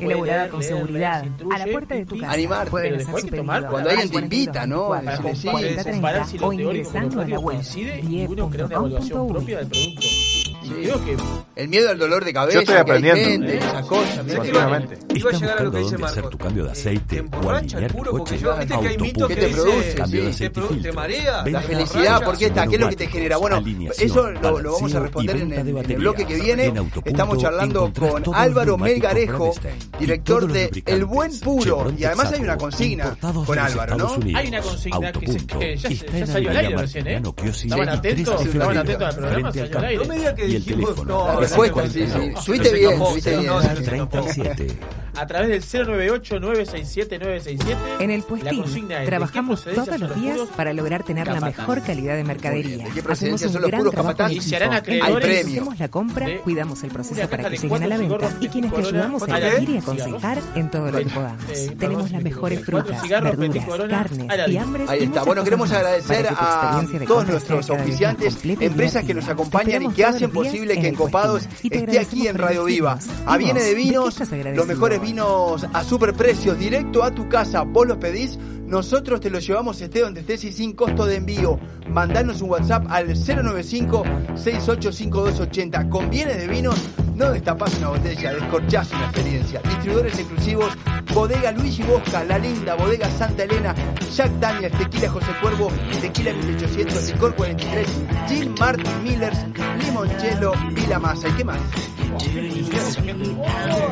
elaborada 0.00 0.48
con 0.48 0.62
seguridad, 0.62 1.24
a 1.52 1.58
la 1.58 1.66
puerta 1.66 1.94
de 1.94 2.04
tu 2.06 2.18
casa. 2.18 2.32
Animarte. 2.32 2.70
Cuando 2.70 3.90
alguien 3.90 4.00
al 4.00 4.10
te 4.10 4.18
invita, 4.18 4.66
¿no? 4.66 4.86
42 4.86 5.24
Decirle 5.24 5.34
sí. 5.34 5.48
40, 5.48 5.84
comparar 5.90 6.26
si 6.26 6.38
lo 6.38 6.46
o 6.46 6.52
teórico 6.64 6.90
con 6.90 7.02
lo 7.02 7.10
práctico 7.10 7.42
coincide 7.42 8.00
y 8.00 8.26
uno 8.26 8.50
crea 8.50 8.66
una 8.66 8.74
evaluación 8.76 9.28
propia 9.28 9.58
del 9.58 9.68
producto. 9.68 10.23
Y 10.64 10.68
creo 10.70 11.04
que 11.04 11.16
El 11.56 11.68
miedo 11.68 11.90
al 11.90 11.98
dolor 11.98 12.24
de 12.24 12.32
cabeza. 12.32 12.54
Yo 12.54 12.60
estoy 12.60 12.74
que 12.74 12.78
hay 12.78 12.82
aprendiendo. 12.82 13.22
gente, 13.48 13.58
esas 13.58 13.86
cosas. 13.86 14.16
Continuamente. 14.34 14.98
Iba 15.14 15.30
a 15.30 15.32
¿Estás 15.34 15.40
llegar 15.40 15.58
a 15.58 15.62
lo 15.64 15.70
que 15.70 15.78
dice 15.78 15.94
hacer 15.94 16.00
Marco. 16.22 16.28
tu 16.30 16.38
cambio 16.38 16.64
de 16.64 16.70
aceite 16.72 17.16
o 17.16 17.18
emborracha 17.20 17.78
el 17.78 17.84
alinear 17.84 17.90
tu 17.92 17.96
puro 17.98 18.10
porque 18.12 18.30
coche? 18.30 18.38
yo 18.42 18.56
viste 18.58 18.78
que 18.80 18.88
hay 18.88 18.98
mitos 18.98 19.28
¿Qué 19.28 19.36
te 19.36 19.48
produce? 19.48 19.94
Cambio 19.94 20.22
de 20.24 20.30
aceite 20.30 20.60
te, 20.60 20.76
te 20.76 20.92
marea, 20.92 21.44
La 21.46 21.60
felicidad. 21.60 22.24
¿por 22.24 22.38
qué 22.38 22.46
está? 22.46 22.66
¿Qué 22.66 22.74
es 22.76 22.80
lo 22.80 22.88
que 22.88 22.96
te 22.96 23.06
genera? 23.06 23.36
Bueno, 23.36 23.62
eso 23.98 24.30
lo, 24.30 24.58
lo 24.60 24.72
vamos 24.72 24.94
a 24.94 25.00
responder 25.00 25.36
en 25.36 25.52
el, 25.52 25.68
en 25.68 25.90
el 25.90 25.96
bloque 25.98 26.26
que 26.26 26.34
viene. 26.40 26.72
Estamos 27.04 27.38
charlando 27.38 27.92
con 27.92 28.34
Álvaro 28.34 28.78
Melgarejo, 28.78 29.52
director 29.98 30.50
de. 30.50 30.82
El 30.86 31.04
Buen 31.04 31.38
Puro. 31.40 31.92
Y 31.96 32.04
además 32.04 32.32
hay 32.32 32.40
una 32.40 32.56
consigna 32.56 33.16
con 33.46 33.58
Álvaro, 33.58 33.96
¿no? 33.96 34.16
Hay 34.34 34.48
una 34.48 34.60
consigna 34.60 35.12
que, 35.12 35.26
se, 35.28 35.46
que 35.46 35.76
ya, 35.76 35.88
Está 35.88 36.12
ya 36.12 36.18
en 36.18 36.26
salió 36.26 36.50
al 36.50 36.56
aire 36.56 36.76
recién, 36.76 37.06
¿eh? 37.06 37.22
Estaban 37.44 37.86
23 37.86 37.94
atentos, 37.98 38.46
estaban 38.46 38.78
atentos 38.78 39.08
al 39.08 39.16
programa, 39.16 39.52
salió 39.52 39.78
al 39.78 39.84
aire. 39.84 40.02
No 40.02 40.08
me 40.08 40.18
diga 40.18 40.34
que 40.34 40.53
Y 40.54 40.56
el 40.56 40.64
teléfono. 40.64 41.04
no, 41.04 41.26
La 41.28 41.40
respuesta, 41.40 41.88
sí, 41.88 42.06
sí. 42.06 42.30
no, 42.32 42.40
Subiste 42.40 42.68
se 42.70 42.74
bien, 42.76 42.90
escapó, 42.92 43.08
subiste 43.10 43.30
se- 43.30 43.36
bien. 43.38 43.46
no, 43.46 43.60
se 43.62 43.72
escapó. 43.72 44.20
37. 44.20 44.78
A 45.16 45.26
través 45.28 45.48
del 45.70 45.86
098-967-967. 45.86 47.76
En 48.00 48.10
el 48.10 48.22
Puestín 48.24 48.62
consigna 48.62 48.94
es, 48.94 49.00
¿de 49.00 49.04
qué 49.04 49.10
trabajamos 49.10 49.62
todos 49.64 50.00
los 50.00 50.14
días 50.20 50.38
para 50.56 50.72
lograr 50.72 51.04
tener 51.04 51.28
la 51.28 51.40
mejor 51.40 51.82
calidad 51.82 52.16
de 52.16 52.24
mercadería. 52.24 52.84
¿De 52.84 52.90
qué 52.90 53.12
Hacemos 53.12 53.40
un 53.42 53.48
son 53.52 53.62
los 53.62 53.70
gran 53.70 53.80
puros 53.80 53.94
trabajo 53.94 54.22
en 54.24 54.32
Y 54.32 54.40
se 54.40 54.56
harán 54.56 54.72
equipo. 54.74 55.04
Hacemos 55.44 55.78
la 55.78 55.88
compra, 55.88 56.26
cuidamos 56.42 56.82
el 56.82 56.90
proceso 56.90 57.28
para 57.28 57.48
que 57.48 57.56
lleguen 57.58 57.82
a 57.82 57.86
la 57.86 57.96
venta 57.96 58.30
y 58.40 58.48
quienes 58.48 58.72
te 58.72 58.80
ayudamos 58.80 59.22
a 59.28 59.38
elegir 59.38 59.70
y 59.70 59.78
aconsejar 59.78 60.38
en 60.56 60.70
todo 60.70 60.90
lo 60.90 60.98
que 60.98 61.06
podamos. 61.06 61.44
Tenemos 61.78 62.10
las 62.10 62.22
me 62.22 62.30
mejores 62.30 62.64
frutas, 62.64 63.08
verduras, 63.08 63.88
carnes, 63.88 64.26
fiambres 64.46 64.90
Ahí 64.90 65.00
y 65.00 65.04
está. 65.04 65.22
Bueno, 65.22 65.44
queremos 65.44 65.70
agradecer 65.70 66.26
a 66.36 66.82
todos 67.06 67.28
nuestros 67.28 67.70
oficiantes, 67.70 68.36
empresas 68.44 69.04
que 69.04 69.14
nos 69.14 69.28
acompañan 69.28 69.82
y 69.84 69.88
que 69.90 70.04
hacen 70.04 70.30
días 70.32 70.43
posible 70.44 70.74
que 70.74 70.80
el 70.80 70.86
en 70.86 70.94
Copados 70.94 71.46
Puestín. 71.46 71.66
Y 71.66 71.70
te 71.70 71.78
esté 71.78 71.98
aquí 71.98 72.26
en 72.26 72.38
Radio 72.38 72.64
Viva. 72.64 72.98
A 73.26 73.36
Viene 73.36 73.60
¿Y 73.60 73.64
de 73.64 73.74
Vinos, 73.74 74.20
los 74.54 74.66
mejores 74.66 75.00
vinos 75.00 75.66
a 75.72 75.84
super 75.84 76.14
precios, 76.14 76.58
directo 76.58 77.02
a 77.02 77.14
tu 77.14 77.28
casa. 77.28 77.62
Vos 77.62 77.86
los 77.86 77.98
pedís, 77.98 78.38
nosotros 78.66 79.20
te 79.20 79.30
los 79.30 79.46
llevamos 79.46 79.80
esté 79.80 80.00
donde 80.00 80.20
estés 80.20 80.44
y 80.44 80.52
sin 80.52 80.72
costo 80.72 81.06
de 81.06 81.16
envío. 81.16 81.58
Mandanos 81.88 82.42
un 82.42 82.50
WhatsApp 82.50 82.84
al 82.88 83.08
095-685280. 83.08 85.88
Con 85.88 86.10
Viene 86.10 86.34
de 86.34 86.48
Vinos, 86.48 86.74
no 87.14 87.30
destapás 87.30 87.78
una 87.78 87.90
botella, 87.90 88.32
descorchás 88.32 88.90
una 88.92 89.04
experiencia. 89.04 89.60
Distribuidores 89.62 90.18
exclusivos, 90.18 90.72
Bodega 91.12 91.52
Luigi 91.52 91.82
Bosca, 91.82 92.24
La 92.24 92.38
Linda, 92.38 92.74
Bodega 92.74 93.10
Santa 93.10 93.44
Elena, 93.44 93.74
Jack 94.14 94.32
Daniels, 94.40 94.76
Tequila 94.78 95.10
José 95.10 95.26
Cuervo, 95.40 95.70
Tequila 96.00 96.32
1800, 96.32 97.12
Licor 97.12 97.34
43, 97.36 97.86
Gin 98.28 98.54
Martin 98.58 99.04
Millers, 99.04 99.38
Limoncello, 99.84 100.52
Vila 100.72 100.98
Masa. 100.98 101.28
¿Y 101.28 101.32
qué 101.32 101.44
más? 101.44 101.60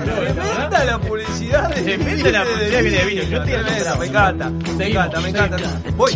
Tremenda 0.05 0.85
la 0.85 1.01
publicidad 1.01 1.75
de 1.75 1.83
Tremenda 1.83 2.31
la 2.31 2.45
publicidad 2.45 2.71
de 2.71 2.83
Viene 2.83 2.99
de 2.99 3.05
Vino. 3.05 3.23
Yo 3.25 3.43
Tremenda, 3.43 3.97
me 3.97 4.07
encanta, 4.07 4.53
me 4.77 4.89
encanta, 4.89 5.21
me 5.21 5.29
encanta. 5.29 5.57
Voy. 5.97 6.13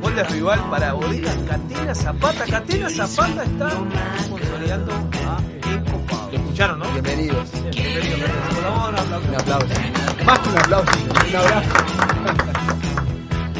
Gol 0.00 0.14
de 0.16 0.24
rival 0.24 0.60
para 0.70 0.92
Bodega 0.92 1.32
Catena 1.48 1.94
Zapata. 1.94 2.44
Catena 2.44 2.90
Zapata 2.90 3.42
está 3.44 3.70
consolidando 4.30 4.92
a 4.92 5.40
Encopado. 5.70 6.30
Lo 6.30 6.38
escucharon, 6.38 6.78
¿no? 6.78 6.90
Bienvenidos. 6.92 7.50
Bienvenido, 7.52 8.26
por 8.48 8.62
favor, 8.62 8.92
un 8.92 8.98
aplauso. 8.98 9.28
Un 9.28 9.34
aplauso. 9.34 9.66
Más 10.24 10.38
que 10.38 10.48
un 10.48 10.58
aplauso, 10.58 10.92
un 11.28 11.36
abrazo. 11.36 11.70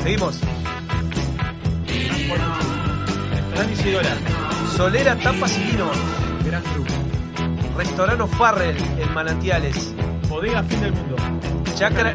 Seguimos. 0.03 0.41
Restaurante 3.31 3.73
Isidora. 3.73 4.17
Solera 4.77 5.17
Tapas 5.17 5.59
y 5.59 5.63
Vinos. 5.65 5.97
Restaurante 7.77 8.37
Farrell 8.37 8.77
en 8.99 9.15
Manantiales. 9.15 9.95
Bodega 10.29 10.63
Fin 10.63 10.81
del 10.81 10.93
Mundo. 10.93 11.17
Chacra. 11.77 12.13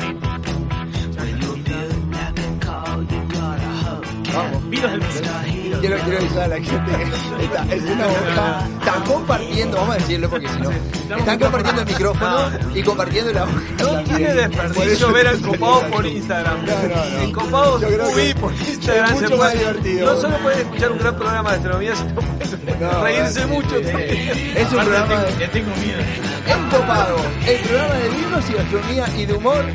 Vamos. 4.33 4.69
Vinos 4.69 4.91
del 4.91 4.99
Mundo. 5.01 5.77
Quiero, 5.81 5.97
quiero 5.99 6.17
avisar 6.19 6.41
a 6.43 6.47
la 6.47 6.55
gente 6.55 6.91
que 7.37 7.43
está, 7.45 7.65
es 7.75 7.81
una 7.83 8.05
boca. 8.07 8.67
Están 8.79 9.03
compartiendo, 9.03 9.77
vamos 9.77 9.95
a 9.95 9.97
decirlo 9.99 10.29
porque 10.29 10.47
si 10.47 10.59
no. 10.59 10.71
Están 11.17 11.39
compartiendo 11.39 11.81
el 11.81 11.87
micrófono 11.87 12.37
y 12.75 12.83
compartiendo 12.83 13.33
la 13.33 13.45
boca. 13.45 13.61
No 13.79 14.03
tiene 14.03 14.33
desperdicio 14.33 15.11
ver 15.13 15.27
al 15.27 15.41
copado 15.41 15.81
por 15.91 16.05
Instagram. 16.05 16.57
No, 16.65 17.79
que 17.79 17.85
UV 17.87 18.35
por 18.39 18.53
Instagram. 18.53 19.05
es 19.13 19.19
se 19.19 19.23
mucho 19.25 19.37
puede- 19.37 19.37
más 19.37 19.53
divertido. 19.59 20.13
No 20.13 20.21
solo 20.21 20.37
pueden 20.39 20.59
escuchar 20.59 20.91
un 20.91 20.97
gran 20.99 21.15
programa 21.15 21.49
de 21.51 21.55
astronomía, 21.57 21.95
sino 21.95 22.15
pueden 22.15 22.79
No, 22.79 23.03
reírse 23.03 23.45
mucho. 23.47 23.75
Es 23.79 24.71
un 24.71 24.79
programa 24.79 25.23
tengo- 25.51 25.75
miedo. 25.77 26.01
Encopado, 26.47 27.15
el 27.45 27.59
programa 27.61 27.93
de 27.95 28.09
vinos 28.09 28.49
y 28.49 28.53
gastronomía 28.53 29.05
y 29.17 29.25
de 29.25 29.33
humor 29.33 29.65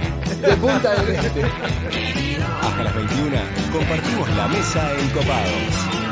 de 0.40 0.57
Punta 0.57 0.94
del 0.94 1.14
Este. 1.14 1.42
Hasta 2.75 2.83
las 2.83 2.95
21 2.97 3.37
compartimos 3.70 4.29
la 4.35 4.49
mesa 4.49 4.93
en 4.99 5.09
Copados. 5.11 6.03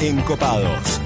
Encopados. 0.00 1.00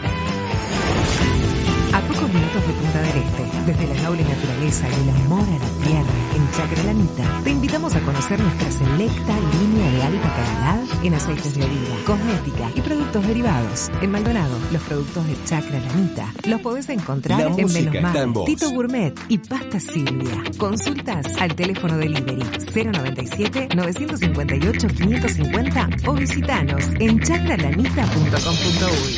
A 1.95 2.01
pocos 2.03 2.29
minutos 2.29 2.67
de 2.67 2.73
Punta 2.75 3.01
del 3.01 3.23
Este, 3.23 3.63
desde 3.65 3.95
la 3.95 4.03
noble 4.03 4.23
naturaleza 4.23 4.87
y 4.87 5.09
el 5.09 5.17
amor 5.25 5.41
a 5.41 5.59
la 5.59 5.87
tierra 5.87 6.13
en 6.37 6.51
Chacralanita, 6.53 7.41
te 7.43 7.51
invitamos 7.51 7.95
a 7.95 8.01
conocer 8.01 8.39
nuestra 8.39 8.71
selecta 8.71 9.35
línea 9.61 9.91
de 9.93 10.03
alta 10.03 10.29
calidad 10.35 10.82
en 11.03 11.15
aceites 11.15 11.55
de 11.55 11.65
oliva, 11.65 11.97
cosmética 12.07 12.71
y 12.75 12.81
productos 12.81 13.27
derivados. 13.27 13.91
En 14.01 14.11
Maldonado, 14.11 14.57
los 14.73 14.83
productos 14.83 15.27
de 15.27 15.37
Chacralanita 15.45 16.33
los 16.47 16.61
podés 16.61 16.89
encontrar 16.89 17.41
La 17.41 17.47
en 17.47 17.57
Menos 17.73 18.15
en 18.17 18.33
vos. 18.33 18.45
Tito 18.45 18.71
Gourmet 18.71 19.15
y 19.29 19.39
Pasta 19.39 19.79
Silvia. 19.81 20.43
Consultas 20.59 21.27
al 21.41 21.55
teléfono 21.55 21.97
delivery 21.97 22.43
097 22.75 23.69
958 23.75 24.89
550 24.89 25.89
o 26.07 26.13
visitanos 26.15 26.85
en 26.99 27.21
chacralanita.com.uy. 27.21 29.17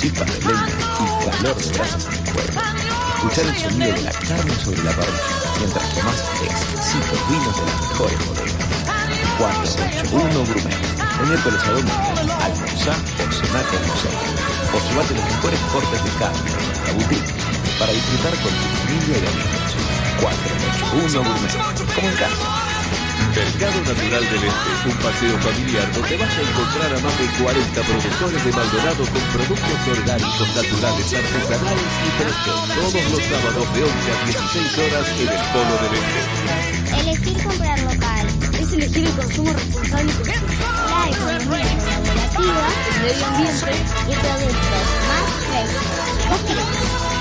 Chispas 0.00 0.26
de 0.26 0.38
leña 0.46 0.66
y 1.00 1.04
calor 1.24 1.56
de 1.56 1.72
brasas 1.72 2.04
en 2.06 2.12
el 2.12 2.18
fuego. 2.24 2.50
Escuchar 3.14 3.46
el 3.46 3.56
sonido 3.56 3.94
de 3.94 4.02
la 4.02 4.12
carne 4.12 4.54
sobre 4.56 4.82
la 4.84 4.92
parrilla 4.92 5.18
mientras 5.58 5.94
tomás 5.94 6.20
exquisitos 6.44 7.20
vinos 7.30 7.56
de 7.56 7.62
las 7.64 7.80
mejores 7.80 8.18
bodegas. 8.26 9.03
481 9.38 10.44
Gourmet. 10.46 10.94
De 11.18 11.26
miércoles 11.26 11.60
a 11.64 11.70
domingo, 11.70 11.92
almorzá 12.42 12.94
o 12.94 13.32
cená 13.32 13.62
con 13.70 13.80
nosotros. 13.88 14.30
O 14.72 14.78
llevate 14.88 15.14
los 15.14 15.24
mejores 15.24 15.60
cortes 15.72 16.04
de 16.04 16.10
carne 16.18 16.50
la 16.86 16.92
boutique 16.92 17.32
para 17.78 17.92
disfrutar 17.92 18.34
con 18.42 18.52
tu 18.52 18.66
familia 18.78 19.16
y 19.18 19.26
amigos. 19.26 19.70
481 20.20 21.22
Gourmet. 21.22 21.94
Como 21.94 22.08
en 22.08 22.16
casa. 22.16 22.64
Mercado 23.34 23.80
Natural 23.82 24.24
del 24.30 24.44
Este, 24.44 24.88
un 24.88 24.96
paseo 25.02 25.38
familiar 25.40 25.92
donde 25.92 26.16
vas 26.16 26.30
a 26.30 26.40
encontrar 26.40 26.86
a 26.94 26.98
más 27.02 27.18
de 27.18 27.26
40 27.42 27.82
productores 27.82 28.44
de 28.44 28.52
Maldonado 28.52 29.02
con 29.10 29.22
productos 29.34 29.80
orgánicos, 29.90 30.48
naturales, 30.54 31.14
artesanales 31.14 31.92
y 31.98 32.10
frescos. 32.14 32.58
Todos 32.78 33.04
los 33.10 33.22
sábados 33.26 33.66
de 33.74 33.82
11 33.82 33.90
a 33.90 34.24
16 34.24 34.78
horas 34.78 35.06
en 35.18 35.28
el 35.34 35.42
Polo 35.50 35.74
del 35.82 35.94
Este. 35.98 36.20
Elegir 36.94 37.42
comprar 37.42 37.83
elegir 38.74 39.06
el 39.06 39.12
consumo 39.12 39.52
responsable 39.52 40.12
consciente. 40.12 40.56
La 40.58 41.08
economía 41.08 41.78
colaborativa 41.78 42.68
El 42.88 42.96
medio 43.02 43.26
ambiente 43.26 43.72
y 44.08 44.14
productos 44.14 44.86
más 45.08 45.26
frescos. 45.46 46.04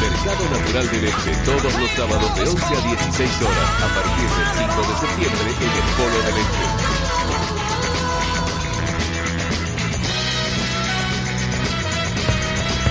Mercado 0.01 0.43
Natural 0.49 0.87
del 0.89 1.05
Este, 1.05 1.31
todos 1.45 1.73
los 1.79 1.89
sábados 1.91 2.35
de 2.35 2.41
11 2.41 2.65
a 2.65 2.81
16 2.81 3.41
horas, 3.41 3.69
a 3.81 3.87
partir 3.93 4.27
del 4.33 4.49
5 4.57 4.81
de 4.81 4.95
septiembre 4.99 5.49
en 5.61 5.71
el 5.71 5.87
Polo 5.95 6.19
del 6.23 6.37
Este. 6.43 6.65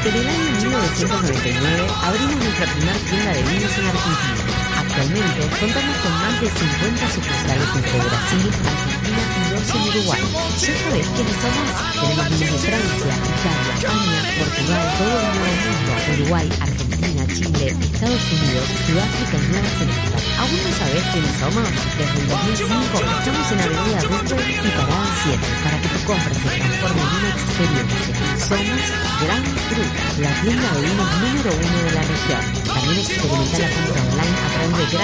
En 0.05 0.15
el 0.17 0.27
año 0.27 0.45
1999 0.63 1.87
abrimos 2.03 2.37
nuestra 2.37 2.67
primera 2.73 2.99
tienda 2.99 3.33
de 3.33 3.43
vinos 3.43 3.79
en 3.79 3.87
Argentina. 3.87 4.52
Actualmente 4.93 5.40
contamos 5.59 5.97
con 6.05 6.12
más 6.20 6.36
de 6.43 6.49
50 6.53 7.09
sucursales 7.16 7.70
entre 7.76 7.97
Brasil, 7.97 8.45
Argentina 8.61 9.24
y 9.32 9.55
dos 9.57 9.68
en 9.72 9.82
Uruguay. 9.88 10.20
¿Ya 10.61 10.72
sabés 10.84 11.07
quiénes 11.16 11.36
somos? 11.40 11.72
Tenemos 11.97 12.28
vinos 12.28 12.53
de 12.53 12.59
Francia, 12.61 13.12
Italia, 13.32 13.72
España, 13.72 14.20
Portugal, 14.36 14.84
todo 15.01 15.16
el 15.16 15.32
Mundo, 15.32 15.93
Uruguay, 16.12 16.47
Argentina, 16.61 17.24
Chile, 17.32 17.66
Estados 17.72 18.24
Unidos, 18.36 18.66
Sudáfrica 18.84 19.36
y 19.40 19.47
Nueva 19.49 19.70
Zelanda. 19.80 20.18
¿Aún 20.45 20.61
no 20.61 20.70
sabés 20.76 21.05
quiénes 21.09 21.34
somos? 21.40 21.68
Desde 21.97 22.18
el 22.20 22.28
2005 22.28 22.93
estamos 23.16 23.49
en 23.49 23.59
Avenida 23.64 24.01
Roosevelt 24.12 24.61
y 24.61 24.70
Parada 24.76 25.09
7 25.24 25.40
para 25.64 25.76
que 25.80 25.88
tu 25.88 26.01
compra 26.05 26.34
se 26.36 26.49
transforme 26.53 27.01
en 27.01 27.12
una 27.16 27.30
experiencia. 27.32 28.12
Somos 28.45 28.84
Gran 29.24 29.45
Cru, 29.72 29.84
la 30.20 30.32
tienda 30.45 30.68
de 30.68 30.80
vinos 30.84 31.11
número 31.16 31.51
uno 31.64 31.78
de 31.80 31.93
la 31.97 32.03
región. 32.12 32.62
También 32.83 33.07
la 33.07 33.14
compra 33.22 34.03
online 34.03 34.39
a 34.43 34.49
través 34.51 34.91
de. 34.91 34.99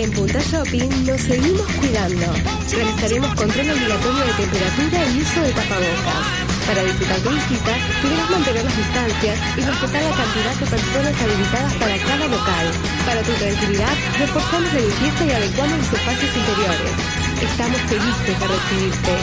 En 0.00 0.10
Punta 0.12 0.38
Shopping 0.38 1.06
nos 1.06 1.20
seguimos 1.22 1.66
cuidando. 1.80 2.26
Realizaremos 2.70 3.34
control 3.34 3.70
obligatorio 3.70 4.24
de 4.26 4.32
temperatura 4.32 5.06
y 5.10 5.20
uso 5.20 5.40
de 5.40 5.52
tapabocas. 5.52 6.22
Para 6.66 6.84
disfrutar 6.84 7.18
tu 7.18 7.30
visita, 7.30 7.72
deberás 8.02 8.30
mantener 8.30 8.64
las 8.64 8.76
distancias 8.76 9.38
y 9.56 9.60
respetar 9.60 10.02
la 10.02 10.16
cantidad 10.16 10.54
de 10.54 10.66
personas 10.66 11.14
habilitadas 11.20 11.74
para 11.74 11.98
cada 11.98 12.26
local. 12.28 12.66
Para 13.06 13.22
tu 13.22 13.32
tranquilidad, 13.32 13.94
reforzamos 14.20 14.72
la 14.72 14.80
limpieza 14.80 15.24
y 15.26 15.30
adecuamos 15.32 15.78
los 15.78 15.92
espacios 15.92 16.30
interiores. 16.36 16.94
Estamos 17.42 17.80
felices 17.90 18.38
de 18.38 18.46
recibirte. 18.46 19.14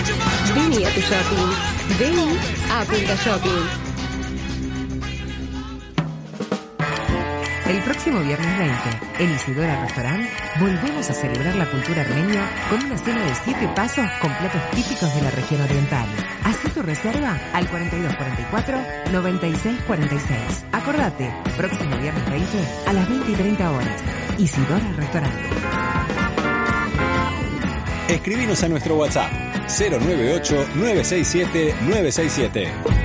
Vení 0.56 0.84
a 0.84 0.90
tu 0.92 1.00
shopping. 1.00 1.50
Vení 2.00 2.38
a 2.70 2.84
Punta 2.84 3.16
Shopping. 3.24 3.93
El 7.68 7.82
próximo 7.82 8.20
viernes 8.20 8.58
20, 8.58 8.74
en 9.24 9.32
Isidora 9.32 9.82
Restaurant, 9.82 10.28
volvemos 10.60 11.10
a 11.10 11.14
celebrar 11.14 11.56
la 11.56 11.72
cultura 11.72 12.02
armenia 12.02 12.46
con 12.70 12.84
una 12.84 12.98
cena 12.98 13.24
de 13.24 13.34
7 13.36 13.70
pasos 13.74 14.06
con 14.22 14.34
platos 14.36 14.62
típicos 14.72 15.16
de 15.16 15.22
la 15.22 15.32
región 15.32 15.62
oriental. 15.62 16.06
Haz 16.44 16.58
tu 16.74 16.82
reserva 16.82 17.40
al 17.54 17.70
4244-9646. 17.70 20.66
Acordate, 20.74 21.34
próximo 21.56 21.96
viernes 21.98 22.30
20 22.30 22.58
a 22.88 22.94
las 22.94 23.08
20 23.08 23.32
y 23.32 23.36
30 23.36 23.72
horas, 23.72 24.04
Isidora 24.38 24.92
Restaurant. 24.98 25.34
Escribinos 28.10 28.62
a 28.64 28.68
nuestro 28.68 28.96
WhatsApp 28.96 29.32
098 29.70 30.68
967 30.76 31.76
967. 31.82 33.03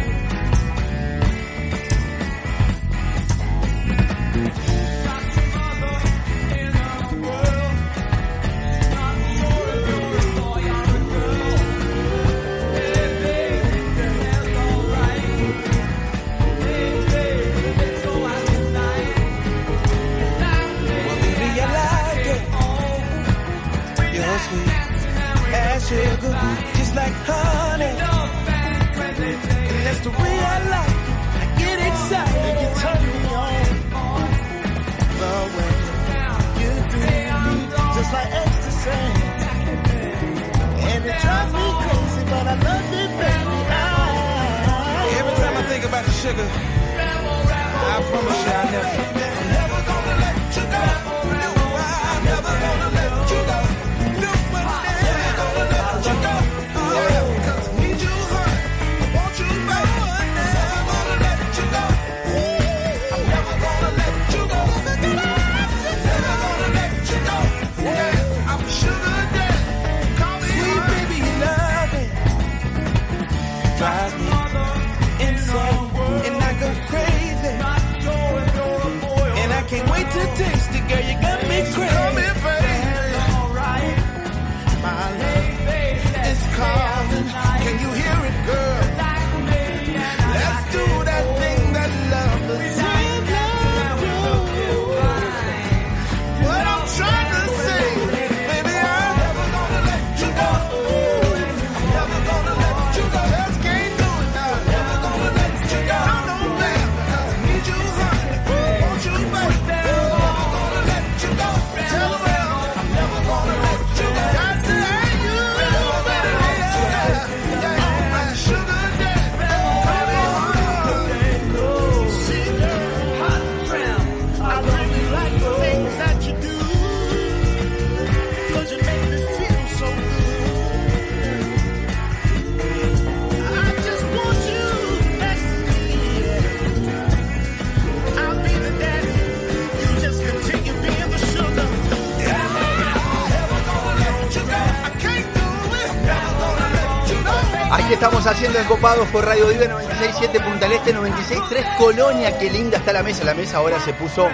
Estamos 147.98 148.26
haciendo 148.26 148.58
Encopados 148.58 149.08
por 149.08 149.24
Radio 149.24 149.48
Vive 149.48 149.68
96.7 149.68 150.44
Punta 150.44 150.68
del 150.68 150.72
Este, 150.72 150.94
96.3 150.94 151.76
Colonia. 151.76 152.38
Qué 152.38 152.50
linda 152.50 152.78
está 152.78 152.92
la 152.92 153.02
mesa. 153.02 153.24
La 153.24 153.34
mesa 153.34 153.56
ahora 153.58 153.80
se 153.80 153.92
puso. 153.94 154.28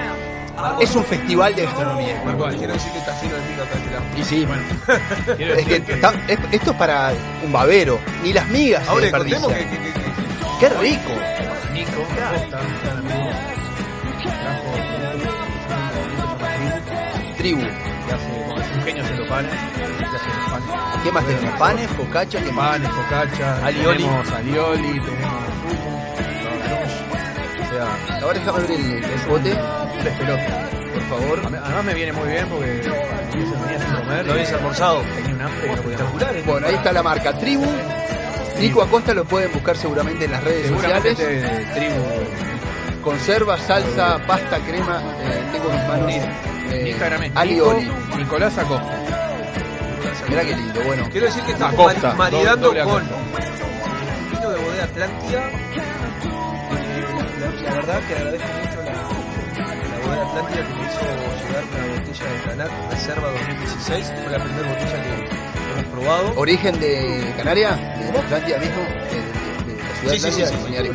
Es 0.80 0.94
un 0.94 1.04
festival 1.04 1.54
de 1.54 1.64
gastronomía. 1.64 2.22
Quiero 2.56 2.72
decir 2.74 2.92
que 2.92 2.98
está 2.98 3.20
lleno 3.20 3.34
de 3.36 3.40
miga 3.48 3.64
acá 3.64 3.74
este. 4.12 4.20
Y 4.20 4.24
sí, 4.24 4.44
bueno. 4.44 4.62
Es 5.58 5.66
que 5.66 5.76
está- 5.94 6.12
es- 6.28 6.38
esto 6.52 6.70
es 6.72 6.76
para 6.76 7.12
un 7.42 7.52
babero. 7.52 7.98
Ni 8.22 8.32
las 8.32 8.46
migas 8.48 8.84
se 8.84 8.90
Ahora 8.90 9.10
contemos 9.10 9.52
que, 9.52 9.58
que, 9.58 9.70
que, 9.70 9.92
que- 9.92 10.04
Qué 10.60 10.68
rico. 10.68 11.10
Nico, 11.72 12.06
Tribu. 17.36 17.60
que 17.60 18.12
hace, 18.14 18.60
es 18.60 18.76
un 18.76 18.82
genio 18.84 19.02
haciendo 19.02 19.26
panes, 19.28 19.52
panes. 20.20 21.02
¿Qué 21.02 21.12
más 21.12 21.24
tenemos? 21.26 21.58
Panes, 21.58 21.90
focaccia, 21.90 22.44
¿qué 22.44 22.52
más? 22.52 22.70
Panes, 22.70 22.90
focaccia, 22.90 23.56
Alioli. 23.66 23.98
tenemos 24.04 24.32
alioli, 24.32 25.00
tenemos 25.00 25.34
o 27.60 27.74
sea, 27.74 28.20
Ahora 28.22 28.38
déjame 28.38 28.58
abrir 28.58 28.80
el, 28.80 29.04
el 29.04 29.20
bote. 29.28 29.52
un 29.98 30.04
despelote. 30.04 30.46
Por 30.94 31.02
favor. 31.18 31.40
Además 31.44 31.84
me 31.84 31.94
viene 31.94 32.12
muy 32.12 32.28
bien 32.28 32.46
porque 32.48 32.66
venía 32.66 33.78
sin 33.80 33.94
comer. 33.96 34.26
Lo 34.26 34.32
habéis 34.32 34.52
almorzado. 34.52 35.02
Tenía 35.16 35.34
un 35.34 35.42
hambre 35.42 35.72
Espectacular, 35.72 36.36
¿eh? 36.36 36.42
Bueno, 36.46 36.66
ahí 36.68 36.74
está 36.74 36.92
la 36.92 37.02
marca 37.02 37.32
Tribu. 37.38 37.66
Nico 38.60 38.82
Acosta 38.82 39.12
lo 39.14 39.24
pueden 39.24 39.52
buscar 39.52 39.76
seguramente 39.76 40.26
en 40.26 40.30
las 40.30 40.44
redes 40.44 40.68
sociales. 40.68 41.18
este 41.18 41.66
tribu 41.74 41.94
Conserva, 43.02 43.58
salsa, 43.58 44.18
pasta, 44.26 44.58
crema. 44.60 45.02
eh, 45.20 45.42
tengo 45.52 45.68
en 45.70 45.74
mis 45.76 45.88
manos. 45.88 46.10
eh, 46.12 46.84
Instagram 46.90 47.22
es 47.24 47.34
Nico. 47.34 47.80
Nicolás 48.16 48.56
Acosta. 48.58 48.93
Mirá 50.34 50.46
qué 50.48 50.56
lindo, 50.56 50.80
bueno. 50.84 51.08
Quiero 51.12 51.26
decir 51.26 51.42
que 51.44 51.52
estamos 51.52 51.74
Acosta, 51.74 52.14
mari- 52.14 52.34
maridando 52.36 52.66
doble 52.68 52.82
con 52.84 53.02
Acosta. 53.04 53.14
vino 54.32 54.50
de 54.50 54.58
bodega 54.64 54.84
Atlántida. 54.84 55.40
Eh, 55.50 55.52
La, 57.64 57.70
verdad 57.74 58.00
que 58.08 58.14
agradezco 58.14 58.48
mucho 58.48 58.82
la, 58.82 58.92
la 58.92 58.98
bodega 60.06 60.22
Atlántida 60.26 60.60
que 60.66 60.74
me 60.74 60.82
hizo 60.86 61.00
llegar 61.46 61.64
una 61.64 61.84
botella 61.94 62.26
de 62.32 62.38
Canac 62.48 62.70
Reserva 62.90 63.26
2016. 63.30 64.12
Fue 64.24 64.30
la 64.38 64.44
primera 64.44 64.66
botella 64.68 64.98
que 65.02 65.10
hemos 65.72 65.86
probado. 65.92 66.26
¿Origen 66.36 66.74
de 66.80 66.90
Canaria? 67.36 67.70
¿De 67.70 67.76
Atlántida 68.18 68.58
mismo? 68.58 68.82
¿De, 68.82 68.88
de- 68.90 69.76
de 69.76 69.82
la 69.82 69.94
ciudad 69.94 70.14
Sí, 70.14 70.18
sí, 70.18 70.30
sí, 70.32 70.40
de 70.40 70.46
sí, 70.48 70.54
Atlántida? 70.54 70.82
sí, 70.82 70.88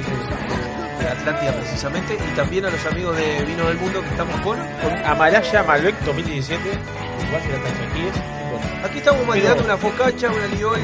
de 1.03 1.07
Atlántida 1.09 1.51
precisamente. 1.53 2.11
Y 2.15 2.17
también 2.35 2.65
a 2.65 2.69
los 2.71 2.85
amigos 2.85 3.15
de 3.15 3.45
Vino 3.45 3.65
del 3.67 3.77
Mundo 3.77 4.01
que 4.01 4.09
estamos 4.09 4.35
con. 4.41 4.57
Con 4.57 4.93
Amaraya 5.05 5.63
Malbec 5.63 5.97
2017. 6.01 6.61
Uruguayo 7.21 7.49
la 7.57 7.63
Tanchaquíes. 7.63 8.15
Aquí 8.83 8.97
estamos 8.99 9.25
maridando 9.27 9.63
Pero- 9.63 9.73
una 9.73 9.77
focaccia, 9.77 10.29
una 10.31 10.47
lioli, 10.47 10.81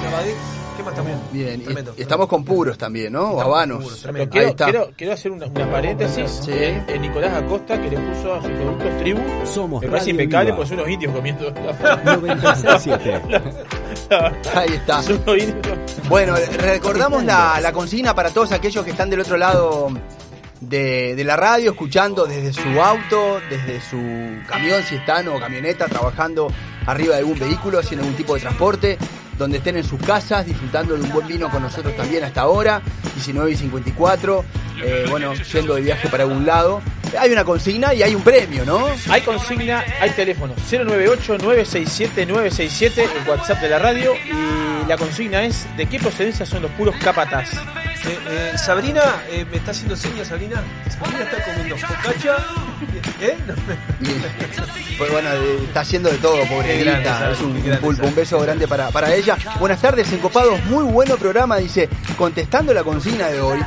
una 0.00 0.10
baguette. 0.16 0.36
¿Qué 0.76 0.82
más 0.82 0.94
también? 0.94 1.18
Bien, 1.30 1.60
y- 1.60 1.64
Tremendo. 1.64 1.94
y 1.98 2.02
estamos 2.02 2.26
con 2.28 2.44
puros 2.44 2.78
también, 2.78 3.12
¿no? 3.12 3.32
O 3.32 3.40
habanos. 3.42 3.82
puros, 3.84 4.00
tremendo. 4.00 4.24
Ahí 4.24 4.30
quiero, 4.30 4.48
está. 4.48 4.64
quiero, 4.64 4.90
quiero 4.96 5.12
hacer 5.12 5.30
una, 5.32 5.44
una 5.46 5.70
paréntesis. 5.70 6.40
Sí. 6.44 6.50
Eh, 6.50 6.82
eh, 6.88 6.98
Nicolás 6.98 7.34
Acosta 7.42 7.78
que 7.80 7.90
le 7.90 7.98
puso 7.98 8.34
a 8.34 8.40
sus 8.42 8.50
productos 8.52 8.98
tribu. 8.98 9.20
Somos 9.44 9.82
Me 9.82 9.88
parece 9.88 10.10
impecable, 10.10 10.54
pues 10.54 10.68
son 10.70 10.78
unos 10.78 10.90
indios 10.90 11.14
comiendo. 11.14 11.52
96.7. 11.54 13.52
Ahí 14.54 14.70
está. 14.72 15.02
Son 15.02 15.20
unos 15.26 15.38
indios. 15.42 15.78
Bueno, 16.08 16.34
recordamos 16.58 17.22
la, 17.22 17.60
la 17.60 17.70
consigna 17.72 18.14
para 18.14 18.30
todos 18.30 18.50
aquellos 18.52 18.82
que 18.82 18.92
están 18.92 19.10
del 19.10 19.20
otro 19.20 19.36
lado 19.36 19.90
de, 20.68 21.22
la 21.24 21.36
radio, 21.36 21.70
escuchando 21.72 22.26
desde 22.26 22.52
su 22.52 22.80
auto, 22.80 23.40
desde 23.50 23.80
su 23.80 23.98
camión, 24.46 24.82
si 24.82 24.96
están, 24.96 25.28
o 25.28 25.38
camioneta, 25.38 25.86
trabajando 25.86 26.52
arriba 26.86 27.14
de 27.14 27.20
algún 27.20 27.38
vehículo, 27.38 27.78
haciendo 27.78 28.02
algún 28.04 28.16
tipo 28.16 28.34
de 28.34 28.40
transporte, 28.40 28.98
donde 29.38 29.58
estén 29.58 29.76
en 29.76 29.84
sus 29.84 30.00
casas, 30.00 30.46
disfrutando 30.46 30.94
de 30.94 31.02
un 31.02 31.10
buen 31.10 31.26
vino 31.26 31.50
con 31.50 31.62
nosotros 31.62 31.94
también 31.96 32.24
hasta 32.24 32.40
ahora, 32.42 32.82
19 33.14 33.50
y 33.50 33.56
54, 33.56 34.44
eh, 34.82 35.06
bueno, 35.10 35.34
yendo 35.34 35.74
de 35.74 35.80
viaje 35.82 36.08
para 36.08 36.22
algún 36.24 36.46
lado. 36.46 36.80
Hay 37.18 37.30
una 37.30 37.44
consigna 37.44 37.92
y 37.92 38.02
hay 38.02 38.14
un 38.14 38.22
premio, 38.22 38.64
¿no? 38.64 38.86
Hay 39.10 39.20
consigna, 39.20 39.84
hay 40.00 40.08
teléfono 40.10 40.54
098-967-967, 40.70 42.98
el 42.98 43.28
WhatsApp 43.28 43.60
de 43.60 43.68
la 43.68 43.78
radio. 43.78 44.14
Y 44.14 44.86
la 44.88 44.96
consigna 44.96 45.44
es: 45.44 45.66
¿de 45.76 45.84
qué 45.86 45.98
procedencia 45.98 46.46
son 46.46 46.62
los 46.62 46.70
puros 46.70 46.96
capataz? 46.96 47.50
Eh, 48.04 48.18
eh, 48.28 48.58
Sabrina, 48.58 49.22
eh, 49.30 49.44
me 49.48 49.58
está 49.58 49.70
haciendo 49.70 49.94
señas, 49.96 50.28
Sabrina. 50.28 50.62
Sabrina 50.90 51.22
está 51.22 51.44
comiendo 51.44 51.76
focaccia. 51.76 52.36
¿Eh? 53.20 53.36
Pues 54.98 55.10
bueno, 55.12 55.28
está 55.64 55.80
haciendo 55.80 56.10
de 56.10 56.18
todo, 56.18 56.44
pobrecita. 56.46 57.00
grande, 57.00 57.32
es 57.32 57.40
un, 57.40 57.52
un 57.56 57.76
pulpo, 57.78 58.06
un 58.06 58.14
beso 58.14 58.40
grande 58.40 58.66
para, 58.66 58.90
para 58.90 59.14
ella. 59.14 59.36
Buenas 59.60 59.80
tardes, 59.80 60.12
encopados. 60.12 60.62
Muy 60.64 60.84
bueno 60.84 61.16
programa, 61.16 61.56
dice. 61.58 61.88
Contestando 62.16 62.74
la 62.74 62.82
consigna 62.82 63.28
de 63.28 63.40
hoy. 63.40 63.60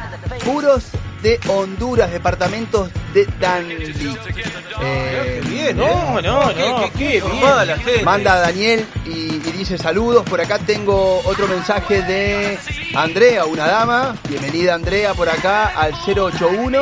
Puros 0.43 0.86
de 1.21 1.39
Honduras, 1.47 2.11
departamentos 2.11 2.89
de 3.13 3.25
Danlí. 3.39 3.75
Eh, 4.81 5.39
qué 5.41 5.49
bien, 5.49 5.77
No, 5.77 6.21
no, 6.21 6.53
Qué- 6.53 6.69
no, 6.69 6.81
qué- 6.83 6.91
qué 6.91 6.97
qué 7.09 7.15
informada 7.17 7.63
bien. 7.63 7.67
la 7.77 7.83
gente. 7.83 8.03
Manda 8.03 8.33
a 8.33 8.39
Daniel 8.41 8.86
y, 9.05 9.09
y 9.09 9.51
dice 9.57 9.77
saludos. 9.77 10.23
Por 10.29 10.41
acá 10.41 10.59
tengo 10.59 11.21
otro 11.25 11.47
mensaje 11.47 12.01
de 12.01 12.59
Andrea, 12.95 13.45
una 13.45 13.67
dama. 13.67 14.15
Bienvenida 14.27 14.73
Andrea 14.75 15.13
por 15.13 15.29
acá 15.29 15.67
al 15.75 15.93
081. 15.93 16.81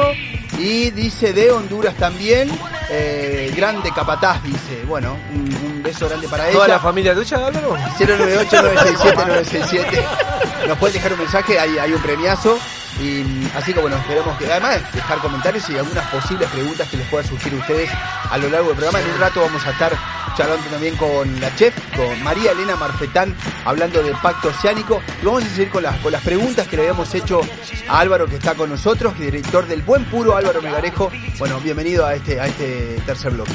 Y 0.60 0.92
dice 0.92 1.34
de 1.34 1.52
Honduras 1.52 1.96
también. 1.96 2.50
eh, 2.90 3.52
grande 3.56 3.92
capataz, 3.92 4.44
dice. 4.44 4.84
Bueno, 4.88 5.18
un, 5.34 5.42
un 5.66 5.82
beso 5.84 6.08
grande 6.08 6.28
para 6.28 6.46
¿Toda 6.52 6.66
ella. 6.66 6.76
la 6.76 6.80
familia 6.80 7.16
tuya, 7.16 7.48
Álvaro? 7.48 7.76
098-967-967. 7.98 10.04
Nos 10.68 10.78
pueden 10.78 10.94
dejar 10.94 11.14
un 11.14 11.20
mensaje, 11.20 11.60
hay, 11.60 11.78
hay 11.80 11.92
un 11.94 12.02
premiazo. 12.02 12.58
Y, 13.02 13.48
así 13.58 13.74
que 13.74 13.80
bueno, 13.80 13.96
esperemos 13.98 14.38
que 14.38 14.46
además 14.46 14.78
dejar 14.94 15.18
comentarios 15.18 15.68
y 15.72 15.78
algunas 15.78 16.08
posibles 16.12 16.48
preguntas 16.52 16.88
que 16.90 16.98
les 16.98 17.08
puedan 17.08 17.28
surgir 17.28 17.52
a 17.54 17.56
ustedes 17.58 17.90
a 18.30 18.38
lo 18.38 18.50
largo 18.50 18.68
del 18.68 18.78
programa. 18.78 19.00
En 19.04 19.10
un 19.12 19.20
rato 19.20 19.42
vamos 19.42 19.66
a 19.66 19.72
estar 19.72 19.98
charlando 20.36 20.66
también 20.70 20.96
con 20.96 21.40
la 21.40 21.56
chef, 21.56 21.76
con 21.96 22.24
María 22.24 22.52
Elena 22.52 22.76
Marfetán, 22.76 23.36
hablando 23.66 24.02
del 24.02 24.16
pacto 24.16 24.50
oceánico. 24.50 25.02
Vamos 25.24 25.44
a 25.44 25.50
seguir 25.50 25.70
con 25.70 25.84
las, 25.84 25.98
con 26.00 26.12
las 26.12 26.22
preguntas 26.22 26.68
que 26.68 26.76
le 26.76 26.84
habíamos 26.84 27.14
hecho 27.14 27.42
a 27.88 28.00
Álvaro 28.00 28.28
que 28.28 28.36
está 28.36 28.56
con 28.56 28.70
nosotros, 28.70 29.18
director 29.20 29.68
del 29.68 29.82
Buen 29.82 30.06
Puro, 30.06 30.36
Álvaro 30.36 30.62
Megarejo. 30.62 31.12
Bueno, 31.38 31.60
bienvenido 31.60 32.06
a 32.06 32.16
este, 32.16 32.40
a 32.40 32.48
este 32.48 33.02
tercer 33.06 33.32
bloque. 33.32 33.54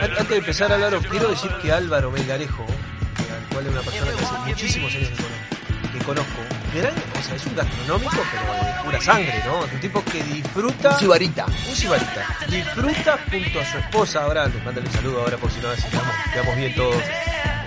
Antes 0.00 0.28
de 0.28 0.36
empezar 0.36 0.72
hablar, 0.72 0.98
quiero 1.08 1.30
decir 1.30 1.50
que 1.62 1.72
Álvaro 1.72 2.10
Melgarejo, 2.10 2.66
al 2.66 3.48
cual 3.54 3.66
es 3.66 3.72
una 3.72 3.80
persona 3.80 4.12
que 4.12 4.24
hace 4.24 4.38
muchísimos 4.46 4.94
años 4.94 5.08
que 5.08 5.16
conozco, 5.16 5.53
que 5.98 6.04
conozco, 6.04 6.40
gran- 6.74 6.92
o 6.92 7.22
sea, 7.22 7.36
es 7.36 7.46
un 7.46 7.56
gastronómico, 7.56 8.16
pero 8.32 8.52
de 8.64 8.82
pura 8.84 9.00
sangre, 9.00 9.42
¿no? 9.46 9.64
Es 9.64 9.72
un 9.72 9.80
tipo 9.80 10.04
que 10.04 10.22
disfruta. 10.24 10.90
Un 10.90 10.98
sibarita. 10.98 11.46
Un 11.46 11.76
sibarita. 11.76 12.26
Disfruta 12.48 13.18
junto 13.30 13.60
a 13.60 13.64
su 13.64 13.78
esposa, 13.78 14.22
ahora 14.24 14.46
les 14.46 14.62
mándale 14.64 14.86
un 14.88 14.92
saludo 14.94 15.20
ahora 15.22 15.36
por 15.36 15.50
si 15.50 15.60
no, 15.60 15.70
así 15.70 15.84
quedamos, 15.88 16.14
quedamos 16.32 16.56
bien 16.56 16.74
todos. 16.74 17.02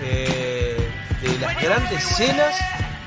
eh, 0.02 0.90
de 1.22 1.38
las 1.38 1.60
grandes 1.60 2.04
cenas 2.04 2.54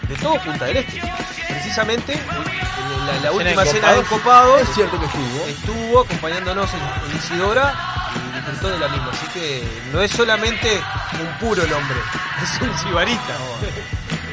de 0.09 0.15
todo 0.15 0.35
Punta 0.41 0.65
del 0.65 0.77
Este. 0.77 1.01
Precisamente 1.47 2.13
en 2.13 3.05
la, 3.07 3.13
la 3.13 3.19
Cena 3.21 3.31
última 3.31 3.65
cena 3.65 3.93
de. 3.93 4.03
Copados 4.03 4.61
Es 4.61 4.69
cierto 4.75 4.99
que 4.99 5.05
estuvo. 5.05 5.45
estuvo 5.47 5.99
acompañándonos 6.01 6.69
en, 6.73 6.79
en 7.11 7.17
Isidora 7.17 7.73
y 8.15 8.35
disfrutó 8.35 8.69
de 8.71 8.79
la 8.79 8.87
misma. 8.89 9.11
Así 9.13 9.25
que 9.33 9.63
no 9.93 10.01
es 10.01 10.11
solamente 10.11 10.81
un 11.21 11.37
puro 11.39 11.63
el 11.63 11.71
hombre, 11.71 11.97
es 12.43 12.61
un 12.61 12.77
sibarita. 12.79 13.37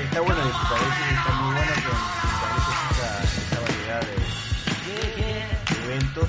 Está 0.09 0.21
bueno 0.21 0.43
que 0.43 0.51
parece 0.51 1.15
está 1.15 1.33
muy 1.35 1.55
bueno 1.55 1.73
que 1.75 1.81
establece 2.35 2.73
esa, 2.91 3.09
esa 3.23 3.61
variedad 3.61 4.01
de, 4.01 4.17
de 5.75 5.85
eventos. 5.93 6.29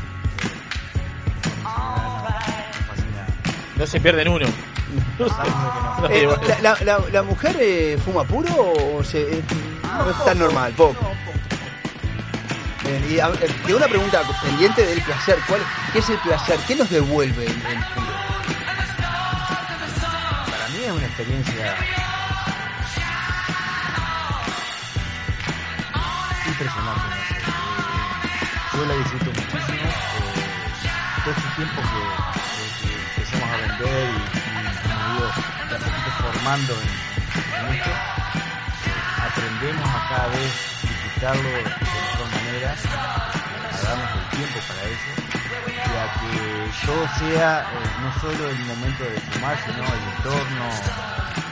No 3.76 3.88
se 3.88 4.00
pierden 4.02 4.28
uno. 4.28 4.46
No 5.18 5.28
sé. 5.30 5.36
No, 6.02 6.08
Eh, 6.10 6.28
la, 6.62 6.74
la- 6.74 6.84
la- 6.84 7.10
la 7.12 7.24
mujer 7.24 7.56
eh, 7.60 7.98
fuma 8.04 8.24
puro 8.26 8.50
o 8.98 9.04
se, 9.04 9.22
eh, 9.40 9.44
no 9.84 10.10
es 10.10 10.26
tan 10.26 10.40
normal? 10.40 10.74
Poco. 10.74 11.12
Y 13.10 13.18
eh, 13.20 13.24
quedó 13.66 13.78
una 13.78 13.88
pregunta 13.88 14.22
pendiente 14.42 14.86
del 14.86 15.02
placer. 15.02 15.38
¿Cuál, 15.48 15.62
¿Qué 15.94 16.00
es 16.00 16.10
el 16.10 16.18
placer? 16.20 16.60
¿Qué 16.68 16.76
nos 16.76 16.90
devuelve 16.90 17.46
el, 17.46 17.52
el 17.52 17.80
puro? 17.94 18.08
Para 20.50 20.68
mí 20.70 20.84
es 20.86 20.92
una 20.92 21.06
experiencia 21.06 21.76
Yo 28.80 28.86
la 28.86 28.94
disfruto 28.96 29.26
muchísimo. 29.26 29.90
eh, 29.90 30.40
todo 31.26 31.34
este 31.36 31.50
tiempo 31.58 31.82
que, 31.82 32.96
empezamos 33.20 33.50
a 33.50 33.58
vender 33.58 34.10
y, 34.10 34.16
y 34.16 34.78
como 34.80 35.00
digo, 35.12 35.28
formando 36.22 36.74
en, 36.80 36.88
en 37.60 37.76
esto, 37.76 37.92
aprendemos 39.28 39.90
a 39.90 40.08
cada 40.08 40.28
vez 40.30 40.54
disfrutarlo 40.82 41.50
de 41.50 41.64
mejor 41.64 42.30
manera, 42.36 42.76
a 43.70 43.82
darnos 43.84 44.12
el 44.16 44.38
tiempo 44.38 44.60
para 44.70 44.82
eso 44.88 45.12
y 45.20 45.30
que 46.20 46.86
todo 46.86 47.04
sea 47.20 47.62
eh, 47.62 47.90
no 48.02 48.10
solo 48.22 48.50
el 48.50 48.60
momento 48.60 49.04
de 49.04 49.20
fumar, 49.20 49.58
sino 49.66 49.84
el 49.84 50.04
entorno. 50.16 51.49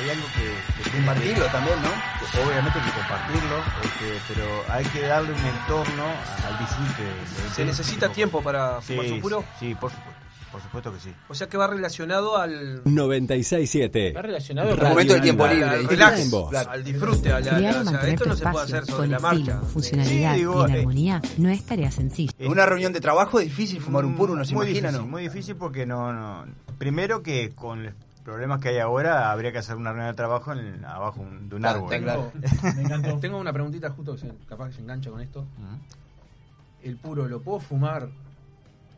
Hay, 0.00 0.10
algo 0.10 0.26
que, 0.36 0.42
que 0.82 0.90
tiene 0.90 0.98
que- 0.98 1.06
Compartirlo 1.06 1.44
también, 1.46 1.82
¿no? 1.82 1.88
que 2.30 2.38
obviamente 2.40 2.78
hay 2.78 2.84
que 2.84 2.92
compartirlo, 2.98 3.56
este, 3.84 4.20
pero 4.34 4.44
hay 4.70 4.84
que 4.84 5.00
darle 5.02 5.32
un 5.32 5.38
entorno 5.46 6.04
al 6.46 6.58
disfrute. 6.58 7.54
¿Se 7.54 7.64
necesita 7.64 8.08
tiempo 8.10 8.42
para 8.42 8.80
fumar 8.82 9.04
Sí, 9.06 9.14
su 9.14 9.20
puro? 9.20 9.44
Sí, 9.58 9.74
por 9.74 9.90
supuesto. 9.90 10.18
Por 10.52 10.62
supuesto 10.62 10.92
que 10.94 11.00
sí. 11.00 11.12
O 11.28 11.34
sea 11.34 11.46
que 11.46 11.58
va 11.58 11.66
relacionado 11.66 12.38
al, 12.38 12.80
967. 12.84 14.08
Está 14.08 14.22
relacionado 14.22 14.74
Radio 14.76 14.88
momento 14.90 15.12
del 15.12 15.22
tiempo 15.22 15.46
libre. 15.46 15.64
al 15.68 15.86
relax, 15.86 16.32
al 16.68 16.84
disfrute, 16.84 17.32
a 17.32 17.40
la, 17.40 17.50
a- 17.52 17.56
o 17.56 17.60
sea, 17.60 17.82
mantener 17.84 18.08
esto 18.14 18.24
no 18.26 18.36
se 18.36 18.46
puede 18.46 18.64
hacer 18.64 18.84
sobre 18.86 18.98
con 18.98 19.10
la 19.10 19.18
marcha. 19.18 19.38
estilo, 19.40 19.60
funcionalidad 19.66 20.32
Sí, 20.32 20.38
digo, 20.38 20.62
y 20.66 20.70
en 20.70 20.74
eh, 20.76 20.78
armonía 20.80 21.22
no 21.36 21.48
es 21.50 21.64
tarea 21.66 21.90
sencilla. 21.90 22.32
En 22.38 22.50
una 22.50 22.64
reunión 22.66 22.92
de 22.94 23.00
trabajo 23.00 23.38
es 23.40 23.46
difícil 23.46 23.80
fumar 23.82 24.04
un 24.06 24.16
puro, 24.16 24.32
uno 24.32 24.44
se 24.44 24.54
muy 24.54 24.66
imagina, 24.68 24.88
difícil, 24.88 25.06
¿no? 25.06 25.10
Muy 25.12 25.22
difícil 25.24 25.56
porque 25.56 25.84
no, 25.86 26.12
no. 26.14 26.46
Primero 26.78 27.22
que 27.22 27.50
con 27.54 27.94
problemas 28.28 28.60
que 28.60 28.68
hay 28.68 28.78
ahora 28.78 29.30
habría 29.32 29.52
que 29.52 29.58
hacer 29.58 29.76
una 29.76 29.90
reunión 29.90 30.10
de 30.12 30.16
trabajo 30.16 30.52
en, 30.52 30.84
abajo 30.84 31.22
un- 31.22 31.48
de 31.48 31.56
un 31.56 31.62
Claro, 31.62 31.78
árbol. 31.88 31.98
claro. 32.02 32.32
Me 32.76 32.82
encantó. 32.82 33.18
Tengo 33.18 33.38
una 33.38 33.54
preguntita 33.54 33.88
justo 33.90 34.12
que 34.16 34.18
se- 34.20 34.34
capaz 34.46 34.66
que 34.68 34.72
se 34.74 34.80
engancha 34.82 35.10
con 35.10 35.20
esto. 35.22 35.46
¿El 36.82 36.96
puro 36.98 37.26
lo 37.26 37.40
puedo 37.40 37.58
fumar 37.60 38.08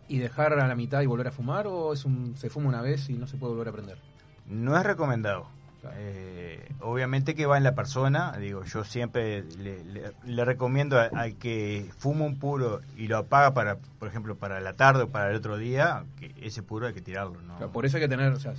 y 0.08 0.18
dejar 0.18 0.52
a 0.54 0.66
la 0.66 0.74
mitad 0.74 1.00
y 1.02 1.06
volver 1.06 1.28
a 1.28 1.30
fumar 1.30 1.68
o 1.68 1.92
es 1.92 2.04
un 2.04 2.34
se 2.36 2.50
fuma 2.50 2.68
una 2.68 2.82
vez 2.82 3.08
y 3.08 3.12
no 3.14 3.28
se 3.28 3.36
puede 3.36 3.52
volver 3.52 3.68
a 3.68 3.72
prender? 3.72 3.98
No 4.46 4.76
es 4.76 4.82
recomendado. 4.84 5.46
Eh, 5.94 6.68
obviamente 6.80 7.34
que 7.36 7.46
va 7.46 7.56
en 7.56 7.62
la 7.64 7.74
persona, 7.76 8.32
digo, 8.36 8.64
yo 8.64 8.82
siempre 8.84 9.44
le, 9.56 9.82
le- 9.84 10.12
le 10.26 10.44
recomiendo 10.44 10.98
a- 10.98 11.04
al 11.14 11.36
que 11.36 11.88
fuma 11.96 12.24
un 12.26 12.36
puro 12.38 12.80
y 12.96 13.06
lo 13.06 13.16
apaga 13.16 13.54
para, 13.54 13.76
por 14.00 14.08
ejemplo, 14.08 14.34
para 14.36 14.60
la 14.60 14.74
tarde 14.74 15.04
o 15.04 15.08
para 15.08 15.30
el 15.30 15.36
otro 15.36 15.56
día, 15.56 16.04
que 16.18 16.34
ese 16.42 16.62
puro 16.64 16.88
hay 16.88 16.94
que 16.94 17.00
tirarlo, 17.00 17.40
¿no? 17.42 17.54
O 17.54 17.58
sea, 17.58 17.68
por 17.68 17.86
eso 17.86 17.96
hay 17.96 18.02
que 18.02 18.08
tener, 18.08 18.30
o 18.32 18.40
sea, 18.40 18.52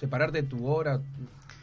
separarte 0.00 0.42
tu 0.42 0.66
hora. 0.66 1.00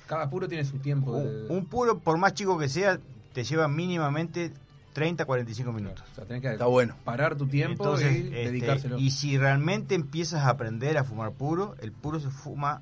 Cada 0.07 0.29
puro 0.29 0.47
tiene 0.47 0.63
su 0.63 0.77
tiempo. 0.77 1.17
de- 1.17 1.47
Un, 1.49 1.65
puro, 1.65 1.99
por 1.99 2.17
más 2.17 2.33
chico 2.33 2.57
que 2.57 2.69
sea, 2.69 2.99
te 3.33 3.43
lleva 3.43 3.67
mínimamente 3.67 4.51
30, 4.93 5.25
45 5.25 5.73
minutos. 5.73 6.03
o 6.11 6.15
sea, 6.15 6.25
tenés 6.25 6.41
que 6.41 6.51
Está 6.53 6.65
bueno. 6.67 6.95
parar 7.03 7.35
tu 7.35 7.47
tiempo 7.47 7.83
Entonces, 7.83 8.13
y 8.15 8.19
este, 8.27 8.29
dedicárselo. 8.51 8.97
y 8.97 9.11
si 9.11 9.37
realmente 9.37 9.95
empiezas 9.95 10.43
a 10.45 10.49
aprender 10.49 10.97
a 10.97 11.03
fumar 11.03 11.31
puro, 11.33 11.75
el 11.81 11.91
puro 11.91 12.19
se 12.19 12.29
fuma 12.29 12.81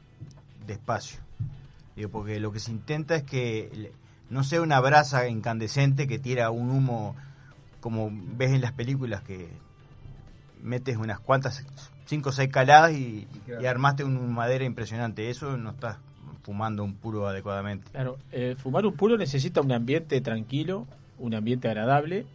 despacio. 0.68 1.20
Digo, 1.96 2.10
porque 2.10 2.40
lo 2.40 2.52
que 2.52 2.60
se 2.60 2.72
intenta 2.72 3.16
es 3.16 3.24
que 3.24 3.92
no 4.30 4.44
sea 4.44 4.62
una 4.62 4.80
brasa 4.80 5.28
incandescente 5.28 6.08
que 6.08 6.20
tira 6.20 6.52
un 6.52 6.70
humo 6.70 7.16
como 7.82 8.10
ves 8.12 8.52
en 8.52 8.62
las 8.62 8.72
películas 8.74 9.22
que 9.24 9.48
metes 10.64 10.98
unas 10.98 11.20
cuantas, 11.20 11.64
cinco 12.06 12.30
o 12.30 12.32
seis 12.32 12.50
caladas 12.50 12.94
y, 12.94 13.28
Claro. 13.46 13.62
y 13.62 13.66
armaste 13.66 14.04
un 14.04 14.34
madera 14.34 14.64
impresionante. 14.66 15.30
Eso 15.30 15.58
no 15.58 15.72
estás 15.72 15.98
fumando 16.44 16.84
un 16.84 16.94
puro 16.96 17.28
adecuadamente. 17.28 17.90
Claro, 17.92 18.18
eh, 18.32 18.56
fumar 18.58 18.86
un 18.86 18.94
puro 18.94 19.18
necesita 19.18 19.62
un 19.62 19.72
ambiente 19.72 20.20
tranquilo, 20.22 20.86
un 21.20 21.34
ambiente 21.34 21.68
agradable. 21.68 22.26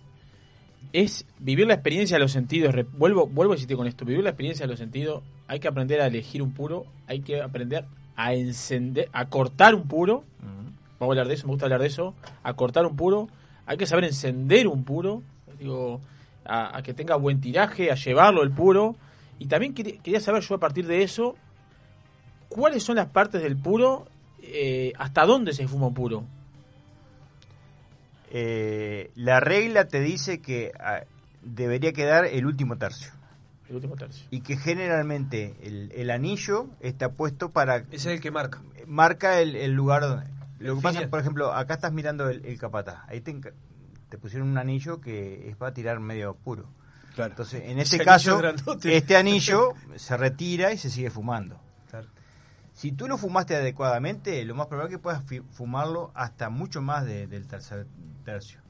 Es 0.92 1.24
vivir 1.38 1.66
la 1.66 1.74
experiencia 1.74 2.16
de 2.16 2.20
los 2.20 2.32
sentidos. 2.32 2.74
Re- 2.74 2.86
Vuelvo, 2.96 3.26
vuelvo 3.28 3.52
a 3.52 3.56
insistir 3.56 3.76
con 3.76 3.86
esto. 3.86 4.04
Vivir 4.04 4.24
la 4.24 4.30
experiencia 4.30 4.64
de 4.66 4.70
los 4.70 4.78
sentidos. 4.78 5.22
Hay 5.46 5.60
que 5.60 5.68
aprender 5.68 6.00
a 6.00 6.06
elegir 6.06 6.42
un 6.42 6.52
puro. 6.52 6.86
Hay 7.06 7.20
que 7.20 7.40
aprender 7.40 7.84
a 8.16 8.34
encender, 8.34 9.08
a 9.12 9.26
cortar 9.28 9.74
un 9.74 9.86
puro. 9.86 10.24
Vamos 10.98 11.12
a 11.16 11.20
hablar 11.20 11.28
de 11.28 11.34
eso, 11.34 11.46
me 11.46 11.52
gusta 11.52 11.66
hablar 11.66 11.80
de 11.80 11.86
eso. 11.86 12.14
A 12.42 12.54
cortar 12.54 12.84
un 12.86 12.96
puro. 12.96 13.28
Hay 13.66 13.76
que 13.76 13.86
saber 13.86 14.04
encender 14.04 14.66
un 14.66 14.84
puro. 14.84 15.22
Digo, 15.58 16.00
a, 16.44 16.76
a 16.78 16.82
que 16.82 16.92
tenga 16.94 17.14
buen 17.16 17.40
tiraje, 17.40 17.90
a 17.92 17.94
llevarlo 17.94 18.42
el 18.42 18.50
puro. 18.50 18.96
Y 19.40 19.46
también 19.46 19.74
quería, 19.74 20.20
saber 20.20 20.42
yo 20.42 20.54
a 20.54 20.60
partir 20.60 20.86
de 20.86 21.02
eso, 21.02 21.34
¿cuáles 22.48 22.84
son 22.84 22.96
las 22.96 23.08
partes 23.08 23.42
del 23.42 23.56
puro? 23.56 24.06
eh, 24.42 24.92
¿Hasta 24.98 25.24
dónde 25.24 25.52
se 25.52 25.66
fuma 25.66 25.88
un 25.88 25.94
puro? 25.94 26.24
Eh, 28.30 29.10
la 29.16 29.40
regla 29.40 29.88
te 29.88 30.00
dice 30.00 30.40
que 30.40 30.72
ah, 30.78 31.00
debería 31.42 31.92
quedar 31.92 32.26
el 32.26 32.46
último 32.46 32.76
tercio. 32.76 33.12
El 33.68 33.76
último 33.76 33.96
tercio. 33.96 34.26
Y 34.30 34.42
que 34.42 34.56
generalmente 34.56 35.56
el, 35.62 35.90
el 35.92 36.10
anillo 36.10 36.66
está 36.80 37.12
puesto 37.12 37.50
para... 37.50 37.78
Ese 37.78 37.96
es 37.96 38.06
el 38.06 38.20
que 38.20 38.30
marca. 38.30 38.62
Marca 38.86 39.40
el, 39.40 39.56
el 39.56 39.72
lugar 39.72 40.02
donde... 40.02 40.26
Lo 40.58 40.76
que 40.76 40.82
pasa, 40.82 41.08
por 41.08 41.20
ejemplo, 41.20 41.54
acá 41.54 41.74
estás 41.74 41.92
mirando 41.92 42.28
el, 42.28 42.44
el 42.44 42.58
capataz. 42.58 43.08
Ahí 43.08 43.22
te, 43.22 43.34
te 44.10 44.18
pusieron 44.18 44.48
un 44.48 44.58
anillo 44.58 45.00
que 45.00 45.48
es 45.48 45.56
para 45.56 45.72
tirar 45.72 45.98
medio 46.00 46.34
puro. 46.34 46.68
Claro. 47.20 47.32
Entonces, 47.32 47.62
en 47.64 47.78
Ese 47.80 47.96
este 47.96 48.10
anillo 48.10 48.40
caso, 48.40 48.88
este 48.88 49.16
anillo 49.16 49.74
se 49.96 50.16
retira 50.16 50.72
y 50.72 50.78
se 50.78 50.90
sigue 50.90 51.10
fumando. 51.10 51.60
Claro. 51.90 52.06
Si 52.72 52.92
tú 52.92 53.06
lo 53.08 53.18
fumaste 53.18 53.56
adecuadamente, 53.56 54.44
lo 54.44 54.54
más 54.54 54.66
probable 54.66 54.92
es 54.94 54.96
que 54.98 55.02
puedas 55.02 55.22
fumarlo 55.52 56.10
hasta 56.14 56.48
mucho 56.50 56.80
más 56.82 57.04
de- 57.04 57.26
del 57.26 57.46
tercer 57.46 57.86
tercio, 58.24 58.60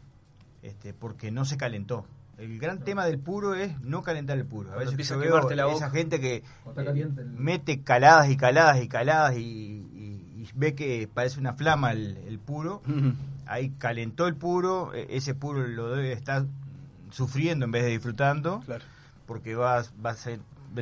este, 0.63 0.93
porque 0.95 1.31
no 1.31 1.45
se 1.45 1.57
calentó. 1.57 2.07
El 2.39 2.59
gran 2.59 2.81
tema 2.81 3.05
del 3.05 3.19
puro 3.19 3.55
es 3.55 3.79
no 3.83 4.03
calentar 4.03 4.39
el 4.39 4.47
puro. 4.47 4.71
A 4.71 4.75
Cuando 4.77 4.93
veces 4.93 5.09
yo 5.11 5.15
a 5.15 5.19
veo 5.19 5.51
la 5.51 5.71
esa 5.73 5.91
gente 5.91 6.21
que 6.21 6.43
el- 6.77 7.27
mete 7.33 7.83
caladas 7.83 8.31
y 8.31 8.37
caladas 8.39 8.83
y 8.83 8.89
caladas 8.89 9.37
y, 9.37 9.41
y- 9.43 10.43
y 10.43 10.49
ve 10.55 10.75
que 10.75 11.07
parece 11.13 11.39
una 11.39 11.53
flama 11.53 11.93
el, 11.93 12.17
el 12.27 12.39
puro. 12.39 12.81
Ahí 13.47 13.71
calentó 13.79 14.27
el 14.27 14.37
puro, 14.37 14.95
e- 14.95 15.07
ese 15.11 15.35
puro 15.35 15.67
lo 15.67 15.91
debe 15.95 16.13
estar 16.13 16.47
sufriendo 17.11 17.65
en 17.65 17.73
vez 17.73 17.85
de 17.85 17.91
disfrutando, 17.91 18.61
Claro. 18.67 18.85
porque 19.27 19.55
vas, 19.55 19.93
vas 19.99 20.27
a 20.27 20.31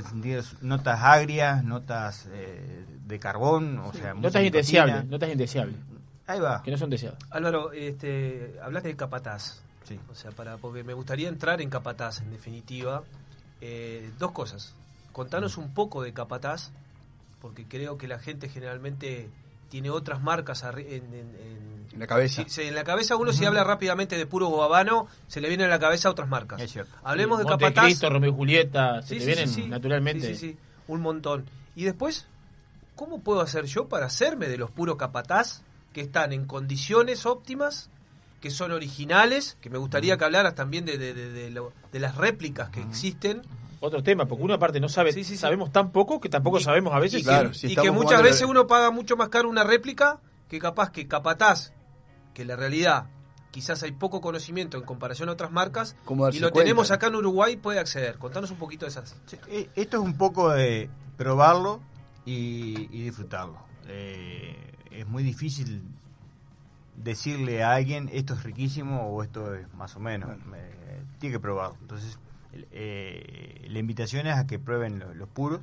sentir 0.08 0.42
notas 0.60 1.00
agrias, 1.02 1.64
notas 1.64 2.28
eh, 2.32 2.84
de 3.06 3.18
carbón, 3.18 3.78
o 3.78 3.92
sea, 3.92 4.14
mucha 4.14 4.28
Notas 4.28 4.44
indeseables, 4.44 5.04
notas 5.06 5.30
indeseables. 5.30 5.76
Ahí 6.26 6.40
va. 6.40 6.62
Que 6.62 6.70
no 6.70 6.76
son 6.76 6.90
deseadas. 6.90 7.18
Álvaro, 7.30 7.72
este, 7.72 8.54
hablaste 8.62 8.88
de 8.90 8.96
capataz. 8.96 9.62
Sí. 9.84 9.98
O 10.10 10.14
sea, 10.14 10.30
para, 10.30 10.58
porque 10.58 10.84
me 10.84 10.92
gustaría 10.92 11.28
entrar 11.28 11.62
en 11.62 11.70
capataz, 11.70 12.20
en 12.20 12.30
definitiva. 12.30 13.02
Eh, 13.62 14.10
dos 14.18 14.32
cosas. 14.32 14.74
Contanos 15.12 15.56
un 15.56 15.72
poco 15.72 16.02
de 16.02 16.12
capataz, 16.12 16.70
porque 17.40 17.64
creo 17.66 17.96
que 17.96 18.06
la 18.08 18.18
gente 18.18 18.50
generalmente 18.50 19.30
tiene 19.68 19.90
otras 19.90 20.22
marcas 20.22 20.64
arri- 20.64 20.86
en, 20.86 21.04
en- 21.14 21.34
en- 21.36 21.86
En 21.92 21.98
la 22.00 22.06
cabeza. 22.06 22.42
Sí, 22.44 22.50
sí, 22.50 22.62
en 22.62 22.74
la 22.74 22.84
cabeza 22.84 23.16
uno 23.16 23.32
si 23.32 23.44
habla 23.44 23.64
rápidamente 23.64 24.16
de 24.16 24.26
puro 24.26 24.46
guabano, 24.48 25.08
se 25.26 25.40
le 25.40 25.48
viene 25.48 25.64
a 25.64 25.68
la 25.68 25.78
cabeza 25.78 26.10
otras 26.10 26.28
marcas. 26.28 26.60
Es 26.60 26.70
cierto. 26.72 26.94
Hablemos 27.02 27.38
de 27.38 27.44
Montecristo, 27.44 27.76
capataz. 28.02 28.12
Romeo 28.12 28.30
y 28.30 28.34
Julieta, 28.34 29.02
se 29.02 29.08
Sí, 29.08 29.14
te 29.14 29.20
sí, 29.20 29.26
vienen 29.26 29.48
sí, 29.48 29.62
sí. 29.62 29.68
naturalmente. 29.68 30.26
Sí, 30.28 30.34
sí, 30.34 30.50
sí, 30.52 30.58
un 30.86 31.00
montón. 31.00 31.46
Y 31.74 31.84
después, 31.84 32.26
¿cómo 32.94 33.20
puedo 33.20 33.40
hacer 33.40 33.64
yo 33.66 33.88
para 33.88 34.06
hacerme 34.06 34.48
de 34.48 34.58
los 34.58 34.70
puros 34.70 34.96
capataz 34.96 35.62
que 35.92 36.00
están 36.02 36.32
en 36.32 36.44
condiciones 36.44 37.26
óptimas, 37.26 37.88
que 38.40 38.50
son 38.50 38.70
originales, 38.72 39.56
que 39.60 39.68
me 39.70 39.78
gustaría 39.78 40.16
que 40.16 40.24
hablaras 40.24 40.54
también 40.54 40.84
de, 40.84 40.98
de, 40.98 41.12
de- 41.14 41.30
de 41.32 41.50
lo- 41.50 41.72
de 41.92 41.98
las 42.00 42.16
réplicas 42.16 42.68
que 42.70 42.80
existen? 42.80 43.42
Otro 43.80 44.02
tema, 44.02 44.26
porque 44.26 44.42
uno 44.42 44.54
aparte 44.54 44.80
no 44.80 44.88
sabe, 44.88 45.12
sabemos 45.24 45.70
tan 45.70 45.92
poco 45.92 46.20
que 46.20 46.28
tampoco 46.28 46.58
sabemos 46.60 46.92
a 46.94 46.98
veces. 46.98 47.22
y 47.22 47.24
que, 47.24 47.72
y 47.72 47.76
que 47.76 47.90
muchas 47.90 48.22
veces 48.22 48.42
uno 48.42 48.66
paga 48.66 48.90
mucho 48.90 49.16
más 49.16 49.28
caro 49.28 49.48
una 49.48 49.64
réplica 49.64 50.20
que 50.48 50.58
capaz 50.58 50.90
que 50.90 51.06
capataz 51.06 51.72
que 52.34 52.44
la 52.44 52.56
realidad 52.56 53.06
quizás 53.50 53.82
hay 53.82 53.92
poco 53.92 54.20
conocimiento 54.20 54.76
en 54.76 54.84
comparación 54.84 55.28
a 55.28 55.32
otras 55.32 55.50
marcas 55.50 55.96
¿Cómo 56.04 56.24
darse 56.24 56.38
y 56.38 56.40
lo 56.40 56.50
cuenta, 56.50 56.64
tenemos 56.64 56.90
acá 56.90 57.06
en 57.08 57.16
Uruguay, 57.16 57.56
puede 57.56 57.78
acceder. 57.78 58.18
Contanos 58.18 58.50
un 58.50 58.58
poquito 58.58 58.84
de 58.86 58.90
esas. 58.90 59.16
Eh, 59.48 59.68
Esto 59.74 59.98
es 59.98 60.02
un 60.02 60.16
poco 60.16 60.50
de 60.50 60.90
probarlo 61.16 61.80
y, 62.24 62.88
y 62.96 63.02
disfrutarlo. 63.02 63.58
Eh, 63.88 64.56
es 64.90 65.06
muy 65.06 65.22
difícil 65.22 65.82
decirle 66.96 67.62
a 67.62 67.72
alguien 67.74 68.10
esto 68.12 68.34
es 68.34 68.42
riquísimo 68.42 69.08
o 69.08 69.22
esto 69.22 69.54
es 69.54 69.72
más 69.74 69.96
o 69.96 70.00
menos. 70.00 70.30
Eh, 70.54 71.02
tiene 71.18 71.34
que 71.36 71.40
probarlo. 71.40 71.76
Entonces, 71.80 72.18
eh, 72.52 73.66
la 73.68 73.78
invitación 73.78 74.26
es 74.26 74.36
a 74.36 74.46
que 74.46 74.58
prueben 74.58 74.98
lo- 74.98 75.14
los 75.14 75.28
puros. 75.28 75.60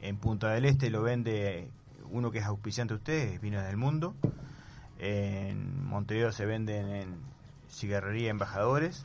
En 0.00 0.16
Punta 0.16 0.50
del 0.50 0.64
Este 0.64 0.90
lo 0.90 1.02
vende 1.02 1.70
uno 2.10 2.30
que 2.30 2.38
es 2.38 2.44
auspiciante 2.44 2.94
de 2.94 2.98
ustedes, 2.98 3.40
Vinos 3.40 3.64
del 3.64 3.76
Mundo. 3.76 4.14
En 4.98 5.84
Montevideo 5.86 6.32
se 6.32 6.46
venden 6.46 6.88
en 6.88 7.14
Cigarrería 7.70 8.30
Embajadores. 8.30 9.04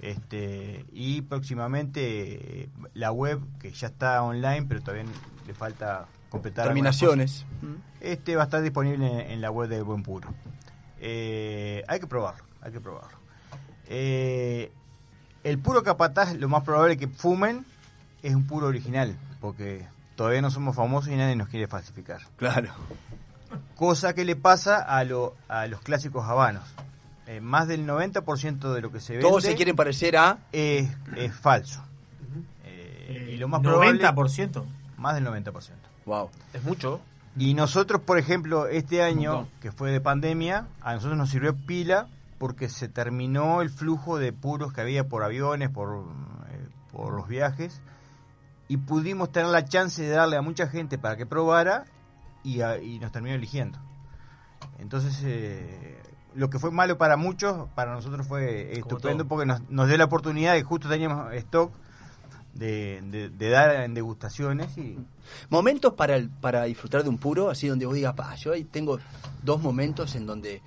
Este, 0.00 0.84
y 0.92 1.20
próximamente 1.22 2.68
la 2.94 3.12
web 3.12 3.40
que 3.60 3.70
ya 3.70 3.88
está 3.88 4.22
online, 4.22 4.64
pero 4.66 4.80
todavía 4.80 5.04
le 5.46 5.54
falta 5.54 6.06
completar. 6.30 6.64
Terminaciones. 6.66 7.44
Este 8.00 8.34
va 8.34 8.42
a 8.42 8.44
estar 8.44 8.62
disponible 8.62 9.06
en, 9.06 9.30
en 9.32 9.40
la 9.42 9.50
web 9.50 9.68
de 9.68 9.82
Buen 9.82 10.02
Puro. 10.02 10.32
Eh, 11.00 11.82
hay 11.86 12.00
que 12.00 12.06
probarlo, 12.06 12.44
hay 12.62 12.72
que 12.72 12.80
probarlo. 12.80 13.18
Eh, 13.88 14.72
el 15.44 15.58
puro 15.58 15.82
capataz, 15.82 16.34
lo 16.34 16.48
más 16.48 16.62
probable 16.64 16.96
que 16.96 17.08
fumen 17.08 17.64
es 18.22 18.34
un 18.34 18.46
puro 18.46 18.66
original, 18.66 19.16
porque 19.40 19.86
todavía 20.16 20.42
no 20.42 20.50
somos 20.50 20.76
famosos 20.76 21.10
y 21.12 21.16
nadie 21.16 21.36
nos 21.36 21.48
quiere 21.48 21.66
falsificar. 21.66 22.20
Claro. 22.36 22.70
Cosa 23.76 24.14
que 24.14 24.24
le 24.24 24.36
pasa 24.36 24.78
a, 24.78 25.04
lo, 25.04 25.34
a 25.48 25.66
los 25.66 25.80
clásicos 25.80 26.26
habanos. 26.26 26.64
Eh, 27.26 27.40
más 27.40 27.68
del 27.68 27.86
90% 27.86 28.72
de 28.72 28.80
lo 28.80 28.90
que 28.90 29.00
se 29.00 29.14
vende 29.14 29.28
Todos 29.28 29.44
se 29.44 29.54
quieren 29.54 29.76
parecer 29.76 30.16
a... 30.16 30.38
es, 30.52 30.90
es 31.16 31.34
falso. 31.34 31.82
Eh, 32.64 33.30
y 33.34 33.36
lo 33.36 33.48
más 33.48 33.60
probable... 33.60 34.02
90%. 34.02 34.64
Más 34.98 35.14
del 35.14 35.26
90%. 35.26 35.70
Wow. 36.06 36.30
Es 36.52 36.62
mucho. 36.64 37.00
Y 37.36 37.54
nosotros, 37.54 38.02
por 38.02 38.18
ejemplo, 38.18 38.66
este 38.66 39.02
año, 39.02 39.48
que 39.62 39.72
fue 39.72 39.92
de 39.92 40.00
pandemia, 40.00 40.66
a 40.82 40.94
nosotros 40.94 41.16
nos 41.16 41.30
sirvió 41.30 41.54
pila 41.54 42.08
porque 42.40 42.70
se 42.70 42.88
terminó 42.88 43.60
el 43.60 43.68
flujo 43.68 44.16
de 44.18 44.32
puros 44.32 44.72
que 44.72 44.80
había 44.80 45.06
por 45.06 45.22
aviones, 45.22 45.68
por, 45.68 46.06
eh, 46.50 46.68
por 46.90 47.12
los 47.12 47.28
viajes, 47.28 47.82
y 48.66 48.78
pudimos 48.78 49.30
tener 49.30 49.50
la 49.50 49.66
chance 49.66 50.00
de 50.00 50.08
darle 50.08 50.38
a 50.38 50.42
mucha 50.42 50.66
gente 50.66 50.96
para 50.96 51.18
que 51.18 51.26
probara 51.26 51.84
y, 52.42 52.62
a- 52.62 52.78
y 52.78 52.98
nos 52.98 53.12
terminó 53.12 53.34
eligiendo. 53.34 53.78
Entonces, 54.78 55.20
eh, 55.22 56.00
lo 56.34 56.48
que 56.48 56.58
fue 56.58 56.70
malo 56.70 56.96
para 56.96 57.18
muchos, 57.18 57.68
para 57.74 57.92
nosotros 57.92 58.26
fue 58.26 58.72
estupendo 58.78 59.26
porque 59.28 59.44
nos, 59.44 59.68
nos 59.68 59.86
dio 59.88 59.98
la 59.98 60.04
oportunidad 60.06 60.56
y 60.56 60.62
justo 60.62 60.88
teníamos 60.88 61.30
stock 61.34 61.72
de, 62.54 63.02
de- 63.10 63.28
de 63.28 63.48
dar 63.50 63.84
en 63.84 63.92
degustaciones 63.92 64.78
y 64.78 64.98
Momentos 65.50 65.92
para, 65.92 66.16
el- 66.16 66.30
para 66.30 66.64
disfrutar 66.64 67.02
de 67.02 67.10
un 67.10 67.18
puro, 67.18 67.50
así 67.50 67.68
donde 67.68 67.84
vos 67.84 67.94
digas, 67.94 68.14
pa, 68.14 68.34
yo 68.36 68.52
ahí 68.54 68.64
tengo 68.64 68.98
dos 69.42 69.60
momentos 69.60 70.14
en 70.16 70.24
donde 70.26 70.62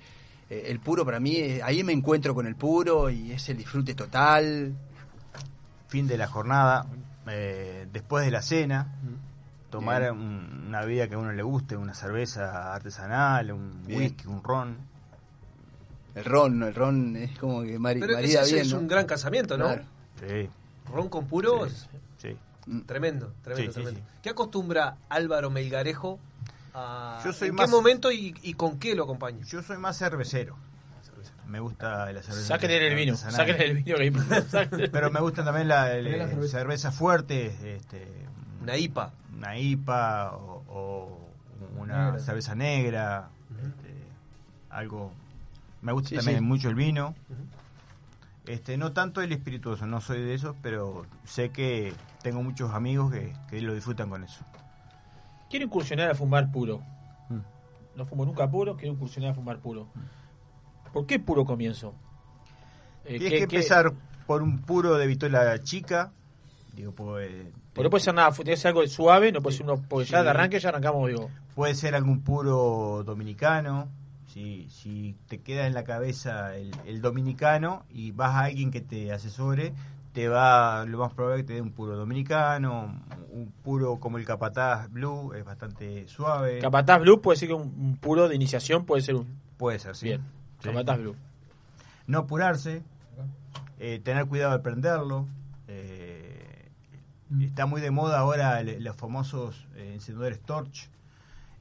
eh, 0.50 0.64
el 0.66 0.78
puro 0.80 1.04
para 1.04 1.20
mí, 1.20 1.36
eh, 1.36 1.60
ahí 1.62 1.82
me 1.84 1.92
encuentro 1.92 2.34
con 2.34 2.46
el 2.46 2.54
puro 2.56 3.10
y 3.10 3.32
es 3.32 3.48
el 3.48 3.56
disfrute 3.56 3.94
total. 3.94 4.74
fin 5.88 6.08
de 6.08 6.18
la 6.18 6.26
jornada, 6.26 6.86
eh, 7.28 7.86
después 7.92 8.24
de 8.24 8.32
la 8.32 8.42
cena, 8.42 8.88
tomar 9.70 10.02
Bien. 10.02 10.12
un- 10.14 10.64
una 10.68 10.80
bebida 10.80 11.06
que 11.08 11.14
a 11.14 11.18
uno 11.18 11.30
le 11.32 11.42
guste, 11.44 11.76
una 11.76 11.94
cerveza 11.94 12.74
artesanal, 12.74 13.52
un 13.52 13.84
Bien. 13.86 14.00
whisky, 14.00 14.26
un 14.26 14.42
ron. 14.42 14.76
El 16.16 16.24
ron, 16.24 16.62
el 16.64 16.74
ron 16.74 17.16
es 17.16 17.38
como 17.38 17.62
que 17.62 17.78
mari- 17.78 18.00
Pero 18.00 18.14
marida 18.14 18.42
ese 18.42 18.54
bien, 18.54 18.66
es 18.66 18.72
¿no? 18.72 18.78
un 18.80 18.88
gran 18.88 19.06
casamiento, 19.06 19.56
¿no? 19.56 19.66
Claro. 19.66 19.84
Sí. 20.20 20.48
Ron 20.92 21.08
con 21.08 21.26
puro, 21.26 21.68
Sí, 21.68 21.86
sí. 22.18 22.36
tremendo, 22.86 23.32
tremendo, 23.42 23.72
Sí, 23.72 23.78
sí, 23.78 23.84
tremendo. 23.84 24.00
¿Qué 24.22 24.30
acostumbra 24.30 24.96
Álvaro 25.08 25.50
Melgarejo 25.50 26.18
a... 26.74 27.20
Yo 27.24 27.32
soy 27.32 27.48
¿En 27.48 27.54
más- 27.54 27.66
qué 27.66 27.70
momento 27.76 28.12
y, 28.12 28.34
y 28.42 28.54
con 28.54 28.78
qué 28.78 28.94
lo 28.94 29.04
acompaña? 29.04 29.44
Yo 29.46 29.62
soy 29.62 29.78
más 29.78 29.96
cervecero. 29.98 30.56
Me 31.46 31.60
gusta 31.60 32.10
la 32.10 32.22
cerveza. 32.22 32.46
Sáquenle 32.48 32.88
el 32.88 32.94
vino, 32.96 33.16
sáquenle 33.16 33.64
el 33.66 33.74
vino 33.82 33.96
que. 34.78 34.88
Pero 34.88 35.10
me 35.10 35.20
gustan 35.20 35.44
también 35.44 35.68
la, 35.68 35.92
el- 35.92 36.18
la 36.18 36.26
cerveza. 36.26 36.58
cerveza 36.58 36.90
fuerte, 36.90 37.76
este, 37.76 38.08
una 38.62 38.76
IPA. 38.76 39.12
Una 39.36 39.58
IPA 39.58 40.32
o, 40.36 40.64
o 40.68 41.28
una 41.78 42.06
Negra. 42.06 42.18
cerveza 42.20 42.54
negra, 42.54 43.28
este, 43.58 43.94
algo. 44.70 45.12
Me 45.82 45.92
gusta 45.92 46.08
Sí, 46.08 46.16
también 46.16 46.38
sí. 46.38 46.44
mucho 46.44 46.68
el 46.70 46.74
vino. 46.76 47.14
Este, 48.46 48.76
no 48.78 48.92
tanto 48.92 49.20
el 49.22 49.32
espirituoso, 49.32 49.86
no 49.86 50.00
soy 50.00 50.22
de 50.22 50.34
esos, 50.34 50.56
pero 50.62 51.06
sé 51.24 51.50
que 51.50 51.92
tengo 52.22 52.42
muchos 52.42 52.72
amigos 52.72 53.12
que, 53.12 53.32
que 53.48 53.60
lo 53.60 53.74
disfrutan 53.74 54.08
con 54.10 54.24
eso. 54.24 54.44
Quiero 55.54 55.66
incursionar 55.66 56.10
a 56.10 56.16
fumar 56.16 56.50
puro. 56.50 56.82
Mm. 57.28 57.38
No 57.94 58.04
fumo 58.06 58.24
nunca 58.24 58.50
puro, 58.50 58.76
quiero 58.76 58.92
incursionar 58.94 59.30
a 59.30 59.34
fumar 59.34 59.60
puro. 59.60 59.86
¿Por 60.92 61.06
qué 61.06 61.20
puro 61.20 61.44
comienzo? 61.44 61.94
Eh, 63.04 63.18
Tienes 63.20 63.28
¿qué- 63.30 63.36
que 63.38 63.42
empezar 63.44 63.92
por 64.26 64.42
un 64.42 64.58
puro 64.62 64.96
de 64.96 65.06
vitola 65.06 65.56
chica. 65.62 66.10
Digo, 66.74 66.90
pues, 66.90 67.30
Porque 67.72 67.84
no 67.84 67.90
puede 67.90 68.02
ser 68.02 68.14
nada, 68.14 68.32
tiene 68.32 68.50
que 68.50 68.56
ser 68.56 68.70
algo 68.70 68.84
suave, 68.88 69.30
no 69.30 69.42
puede 69.42 69.56
ser 69.56 69.66
uno, 69.66 69.80
porque 69.88 70.06
ya 70.10 70.24
de 70.24 70.30
arranque 70.30 70.58
ya 70.58 70.70
arrancamos, 70.70 71.06
digo. 71.06 71.30
Puede 71.54 71.76
ser 71.76 71.94
algún 71.94 72.22
puro 72.22 73.04
dominicano. 73.06 73.86
Si, 74.26 74.68
si 74.70 75.14
te 75.28 75.38
queda 75.40 75.68
en 75.68 75.74
la 75.74 75.84
cabeza 75.84 76.56
el, 76.56 76.72
el 76.84 77.00
dominicano 77.00 77.84
y 77.90 78.10
vas 78.10 78.34
a 78.34 78.40
alguien 78.46 78.72
que 78.72 78.80
te 78.80 79.12
asesore, 79.12 79.72
te 80.14 80.28
va, 80.28 80.86
lo 80.86 80.98
más 80.98 81.12
probable 81.12 81.40
es 81.40 81.42
que 81.42 81.48
te 81.48 81.52
dé 81.54 81.60
un 81.60 81.72
puro 81.72 81.96
dominicano, 81.96 83.02
un 83.30 83.50
puro 83.62 83.98
como 83.98 84.16
el 84.16 84.24
Capataz 84.24 84.88
Blue, 84.90 85.34
es 85.34 85.44
bastante 85.44 86.06
suave. 86.08 86.60
Capataz 86.60 87.00
Blue 87.00 87.20
puede 87.20 87.36
ser 87.36 87.48
que 87.48 87.54
un, 87.54 87.74
un 87.76 87.96
puro 87.96 88.28
de 88.28 88.34
iniciación 88.36 88.86
puede 88.86 89.02
ser 89.02 89.16
un. 89.16 89.26
Puede 89.58 89.78
ser, 89.80 89.96
sí. 89.96 90.06
Bien, 90.06 90.22
Sí. 90.60 90.68
Capataz 90.70 90.98
Blue. 90.98 91.16
No 92.06 92.18
apurarse, 92.20 92.82
eh, 93.78 94.00
tener 94.02 94.26
cuidado 94.26 94.52
de 94.52 94.60
prenderlo. 94.60 95.26
eh, 95.68 96.70
Está 97.40 97.66
muy 97.66 97.80
de 97.80 97.90
moda 97.90 98.18
ahora 98.20 98.60
el- 98.60 98.84
los 98.84 98.94
famosos 98.96 99.66
eh, 99.74 99.92
encendedores 99.94 100.40
torch. 100.40 100.88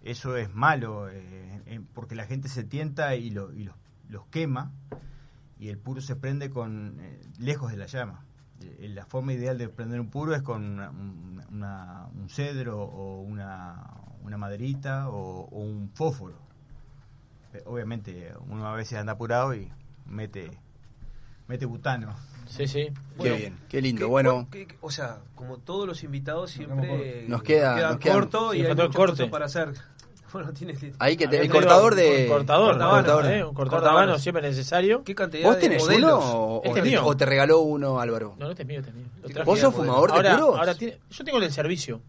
Eso 0.03 0.37
es 0.37 0.53
malo 0.53 1.09
eh, 1.09 1.61
eh, 1.65 1.81
porque 1.93 2.13
la 2.13 2.25
gente 2.27 2.49
se 2.49 2.63
tienta 2.63 3.15
y, 3.15 3.31
lo- 3.31 3.51
y 3.53 3.63
los, 3.63 3.75
los 4.09 4.25
quema 4.27 4.71
y 5.57 5.69
el 5.69 5.77
puro 5.79 6.01
se 6.01 6.15
prende 6.15 6.49
con 6.51 6.97
eh, 6.99 7.21
lejos 7.39 7.71
de 7.71 7.77
la 7.77 7.87
llama. 7.87 8.23
Eh, 8.79 8.89
la 8.89 9.05
forma 9.05 9.33
ideal 9.33 9.57
de 9.57 9.69
prender 9.69 9.99
un 9.99 10.09
puro 10.09 10.35
es 10.35 10.41
con 10.41 10.63
una- 10.63 10.89
un, 10.89 11.41
una- 11.51 12.07
un 12.15 12.29
cedro 12.29 12.81
o 12.81 13.21
una, 13.21 13.83
una 14.23 14.37
maderita 14.37 15.09
o, 15.09 15.45
o 15.49 15.59
un 15.59 15.89
fósforo. 15.93 16.35
Eh, 17.53 17.61
Obviamente 17.65 18.33
uno 18.49 18.67
a 18.67 18.75
veces 18.75 18.97
anda 18.99 19.13
apurado 19.13 19.53
y 19.55 19.71
mete 20.05 20.51
mete 21.47 21.65
butano. 21.65 22.15
Sí, 22.47 22.67
sí. 22.67 22.89
Qué 23.21 23.31
bien, 23.35 23.57
qué 23.69 23.81
lindo. 23.81 23.99
¿Qué- 24.01 24.05
bueno, 24.05 24.47
qué- 24.51 24.65
qué- 24.67 24.77
o 24.81 24.89
sea, 24.91 25.19
como 25.35 25.57
todos 25.57 25.85
los 25.87 26.03
invitados 26.03 26.51
siempre 26.51 27.25
Nos 27.27 27.43
queda- 27.43 27.89
nos 27.91 27.99
corto 27.99 28.53
y 28.53 28.61
hay 28.65 28.73
muchas 28.75 28.95
corte. 28.95 29.27
para 29.27 29.45
hacer. 29.45 29.73
Bueno, 30.33 30.51
tienes 30.53 30.79
que- 30.79 30.93
ahí 30.99 31.15
que 31.15 31.27
te- 31.27 31.39
el 31.41 31.49
cortador 31.49 31.93
un 31.93 31.97
de... 31.99 32.27
cortador, 32.27 32.69
cortador, 32.71 32.71
cortador, 32.73 33.03
cortador. 33.05 33.25
eh, 33.33 33.43
un 33.45 33.53
cortador 33.53 34.19
siempre 34.19 34.41
necesario. 34.41 35.03
¿Qué 35.03 35.13
cantidad 35.15 35.43
¿Vos 35.45 35.55
de 35.55 35.61
tenés 35.61 35.83
modelos? 35.83 36.23
uno 36.25 36.33
o, 36.33 36.61
Este 36.63 36.79
o- 36.79 36.83
es 36.83 36.89
mío. 36.89 37.05
o 37.05 37.15
te 37.17 37.25
regaló 37.25 37.59
uno, 37.61 37.99
Álvaro? 37.99 38.35
No, 38.39 38.45
no, 38.45 38.51
este 38.51 38.63
es 38.63 38.67
mío, 38.67 38.79
este 38.79 38.89
es 38.89 38.95
mío. 38.95 39.05
Lo 39.21 39.27
¿Qué 39.27 39.33
traje. 39.35 39.49
¿Vos 39.49 39.59
sos 39.59 39.71
de 39.73 39.77
fumador 39.79 40.09
de 40.11 40.15
ahora, 40.17 40.35
puros? 40.37 40.59
ahora 40.59 40.75
tiene- 40.75 40.97
yo 41.09 41.23
tengo 41.23 41.37
el 41.37 41.43
del 41.43 41.53
servicio. 41.53 42.01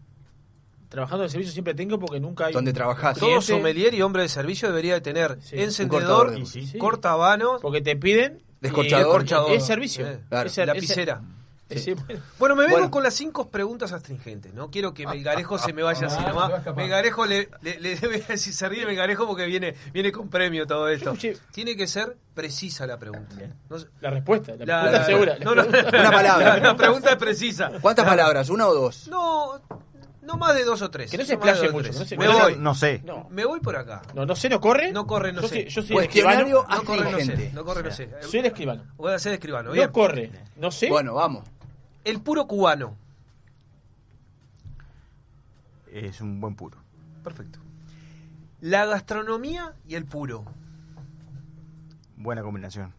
Trabajando 0.89 1.23
en 1.23 1.25
el 1.25 1.31
servicio 1.31 1.51
siempre 1.53 1.73
tengo 1.73 1.99
porque 1.99 2.19
nunca 2.19 2.45
hay. 2.45 2.53
¿Dónde 2.53 2.71
un 2.71 2.75
trabajás? 2.75 3.17
Todo 3.17 3.41
sommelier 3.41 3.93
y 3.93 4.01
hombre 4.01 4.21
de 4.21 4.29
servicio 4.29 4.69
debería 4.69 4.93
de 4.93 5.01
tener 5.01 5.37
Sí. 5.41 5.55
encendedor, 5.59 6.01
cortador 6.27 6.39
de- 6.39 6.45
Sí, 6.45 6.65
sí. 6.67 6.77
cortahabanos, 6.77 7.61
Porque 7.61 7.81
te 7.81 7.95
piden. 7.95 8.41
Descorchador. 8.61 9.51
Es 9.51 9.65
servicio. 9.65 10.07
Eh, 10.07 10.19
claro. 10.29 10.47
Es 10.47 10.57
el- 10.57 10.63
es 10.63 10.69
el- 10.69 10.75
lapicera. 10.75 11.13
es 11.21 11.44
Sí. 11.69 11.95
Bueno, 12.37 12.55
me 12.55 12.63
vengo 12.65 12.75
Bueno. 12.77 12.91
con 12.91 13.01
las 13.01 13.15
cinco 13.15 13.49
preguntas 13.49 13.91
astringentes. 13.91 14.53
No 14.53 14.69
quiero 14.69 14.93
que 14.93 15.07
Melgarejo 15.07 15.57
se 15.57 15.73
me 15.73 15.81
vaya 15.81 16.05
así 16.07 16.17
Ah, 16.19 16.25
se 16.27 16.31
va 16.31 16.45
a 16.45 16.49
nomás. 16.59 16.75
Melgarejo 16.75 17.25
le, 17.25 17.49
le, 17.63 17.79
le 17.79 17.95
debe 17.99 18.19
decir, 18.19 18.53
se 18.53 18.69
ríe 18.69 18.85
Melgarejo 18.85 19.25
porque 19.25 19.45
viene, 19.47 19.73
viene 19.91 20.11
con 20.11 20.29
premio 20.29 20.67
todo 20.67 20.87
esto. 20.89 21.15
Tiene 21.51 21.75
que 21.75 21.87
ser 21.87 22.15
precisa 22.35 22.85
la 22.85 22.99
pregunta. 22.99 23.35
No 23.69 23.79
sé- 23.79 23.87
La 23.99 24.11
respuesta, 24.11 24.53
la, 24.59 24.91
la- 24.91 25.05
segura. 25.05 25.37
no, 25.43 25.55
no, 25.55 25.63
Una 25.65 26.11
palabra. 26.11 26.57
La 26.57 26.75
pregunta 26.77 27.09
es 27.11 27.15
precisa. 27.17 27.71
¿Cuántas 27.81 28.05
palabras? 28.05 28.49
¿Una 28.49 28.67
o 28.67 28.73
dos? 28.75 29.07
No, 29.07 29.59
no 30.21 30.37
más 30.37 30.53
de 30.55 30.65
dos 30.65 30.81
o 30.83 30.89
tres. 30.91 31.09
Que 31.09 31.17
no 31.17 31.25
se 31.25 31.33
explaye 31.33 31.69
mucho, 31.71 31.91
no 31.93 32.05
se- 32.05 32.17
Me 32.17 32.27
voy. 32.27 32.55
No 32.57 32.75
sé. 32.75 33.01
No, 33.03 33.27
Me 33.31 33.43
voy 33.45 33.59
por 33.59 33.75
acá. 33.75 34.01
no, 34.13 34.25
no 34.25 34.35
sé, 34.35 34.49
no 34.49 34.59
corre. 34.61 34.91
No 34.91 35.07
corre, 35.07 35.33
no 35.33 35.41
yo 35.41 35.47
sé. 35.47 35.55
Soy, 35.55 35.69
yo 35.69 35.81
soy 35.83 35.97
el 35.97 36.03
escribano. 36.03 36.47
No 36.69 36.83
corre, 36.83 37.11
no 37.11 37.19
sé. 37.19 37.51
No 37.53 37.65
corre, 37.65 37.83
no 37.83 37.91
sé. 37.91 38.09
Soy 38.21 38.39
el 38.41 38.45
escribano. 38.47 38.83
Voy 38.97 39.13
a 39.13 39.17
ser 39.19 39.33
escribano. 39.33 39.71
Bien. 39.71 39.87
No 39.87 39.91
corre. 39.91 40.31
No 40.57 40.69
sé. 40.71 40.89
Bueno, 40.89 41.15
vamos. 41.15 41.43
El 42.05 42.21
puro 42.21 42.47
cubano. 42.47 42.95
Es 45.91 46.21
un 46.21 46.39
buen 46.39 46.55
puro. 46.55 46.77
Perfecto. 47.23 47.59
La 48.61 48.85
gastronomía 48.85 49.73
y 49.87 49.95
el 49.95 50.05
puro. 50.05 50.45
buena 52.17 52.41
combinación. 52.43 52.93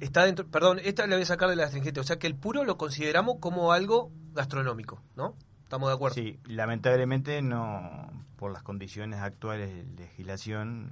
Está 0.00 0.24
dentro, 0.24 0.46
perdón, 0.46 0.80
esta 0.82 1.06
la 1.06 1.14
voy 1.16 1.22
a 1.22 1.26
sacar 1.26 1.48
de 1.48 1.56
la 1.56 1.64
astringente. 1.64 2.00
O 2.00 2.04
sea 2.04 2.18
que 2.18 2.26
el 2.26 2.34
puro 2.34 2.64
lo 2.64 2.76
consideramos 2.76 3.36
como 3.38 3.72
algo 3.72 4.10
gastronómico, 4.34 5.00
¿no? 5.16 5.34
Estamos 5.62 5.88
de 5.88 5.94
acuerdo. 5.94 6.14
Sí, 6.14 6.38
lamentablemente 6.44 7.40
no, 7.40 8.10
por 8.36 8.52
las 8.52 8.62
condiciones 8.62 9.20
actuales 9.20 9.70
de 9.96 10.02
legislación, 10.02 10.90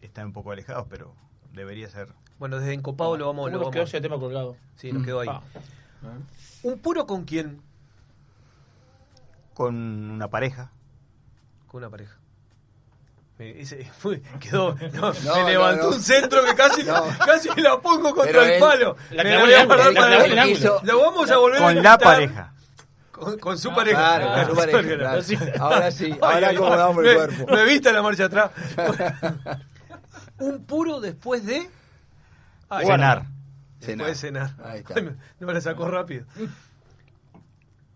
están 0.00 0.26
un 0.26 0.32
poco 0.32 0.50
alejados, 0.52 0.86
pero 0.88 1.14
debería 1.52 1.88
ser. 1.90 2.08
Bueno, 2.38 2.58
desde 2.58 2.72
Encopado 2.72 3.16
lo 3.16 3.26
vamos, 3.26 3.42
¿Cómo 3.44 3.48
lo 3.48 3.52
nos 3.52 3.60
vamos. 3.60 3.74
quedó 3.74 3.84
ese 3.84 4.00
tema 4.00 4.18
colgado? 4.18 4.56
Sí, 4.76 4.92
nos 4.92 5.04
quedó 5.04 5.20
ahí. 5.20 5.26
Pa. 5.28 5.42
¿Un 6.62 6.78
puro 6.78 7.06
con 7.06 7.24
quién? 7.24 7.60
Con 9.54 9.74
una 10.12 10.28
pareja. 10.28 10.70
Con 11.66 11.78
una 11.82 11.90
pareja. 11.90 12.16
Me- 13.38 13.60
ese- 13.60 13.84
fue- 13.98 14.20
quedó, 14.40 14.74
no, 14.74 15.12
No, 15.12 15.12
me 15.12 15.42
no, 15.42 15.48
levantó 15.48 15.90
no. 15.90 15.96
un 15.96 16.02
centro 16.02 16.44
que 16.44 16.54
casi, 16.54 16.82
No. 16.84 17.04
casi 17.26 17.48
la 17.60 17.80
pongo 17.80 18.14
contra 18.14 18.24
Pero 18.26 18.42
el 18.42 18.50
él- 18.52 18.60
palo. 18.60 18.96
La 19.10 19.22
me 19.24 19.30
clavó 19.30 19.44
voy 19.44 19.52
en 19.52 19.58
a 19.58 19.62
ángulo, 19.62 19.76
guardar 19.76 19.92
la 19.92 20.00
para 20.00 20.08
clavó 20.16 20.24
el 20.32 20.38
ángulo. 20.38 20.80
Lo 20.84 21.00
vamos 21.00 21.30
a 21.30 21.36
volver 21.38 21.56
a 21.56 21.64
Con 21.64 21.66
la 21.66 21.72
invitar 21.80 21.98
pareja. 22.00 22.52
Con, 23.12 23.38
con 23.40 23.58
su 23.58 23.74
pareja. 23.74 23.98
Claro, 23.98 24.32
con 24.46 24.50
su 24.54 24.60
pareja, 24.60 24.80
Claro, 24.80 24.98
claro. 24.98 25.22
sí. 25.22 25.36
Ahora 25.58 25.90
sí, 25.90 26.16
ahora 26.20 26.48
ay, 26.48 26.54
acomodamos 26.56 27.04
el 27.04 27.14
cuerpo. 27.16 27.46
Me 27.52 27.64
viste 27.64 27.92
la 27.92 28.00
marcha 28.02 28.24
atrás. 28.26 28.50
un 30.38 30.64
puro 30.64 31.00
después 31.00 31.44
de 31.44 31.68
Ay, 32.68 32.86
Cenar. 32.86 33.24
Después 33.80 34.08
de 34.08 34.14
cenar. 34.14 34.54
Ahí 34.64 34.80
está. 34.80 35.00
No 35.00 35.46
me 35.46 35.54
la 35.54 35.60
sacó 35.60 35.88
rápido. 35.88 36.24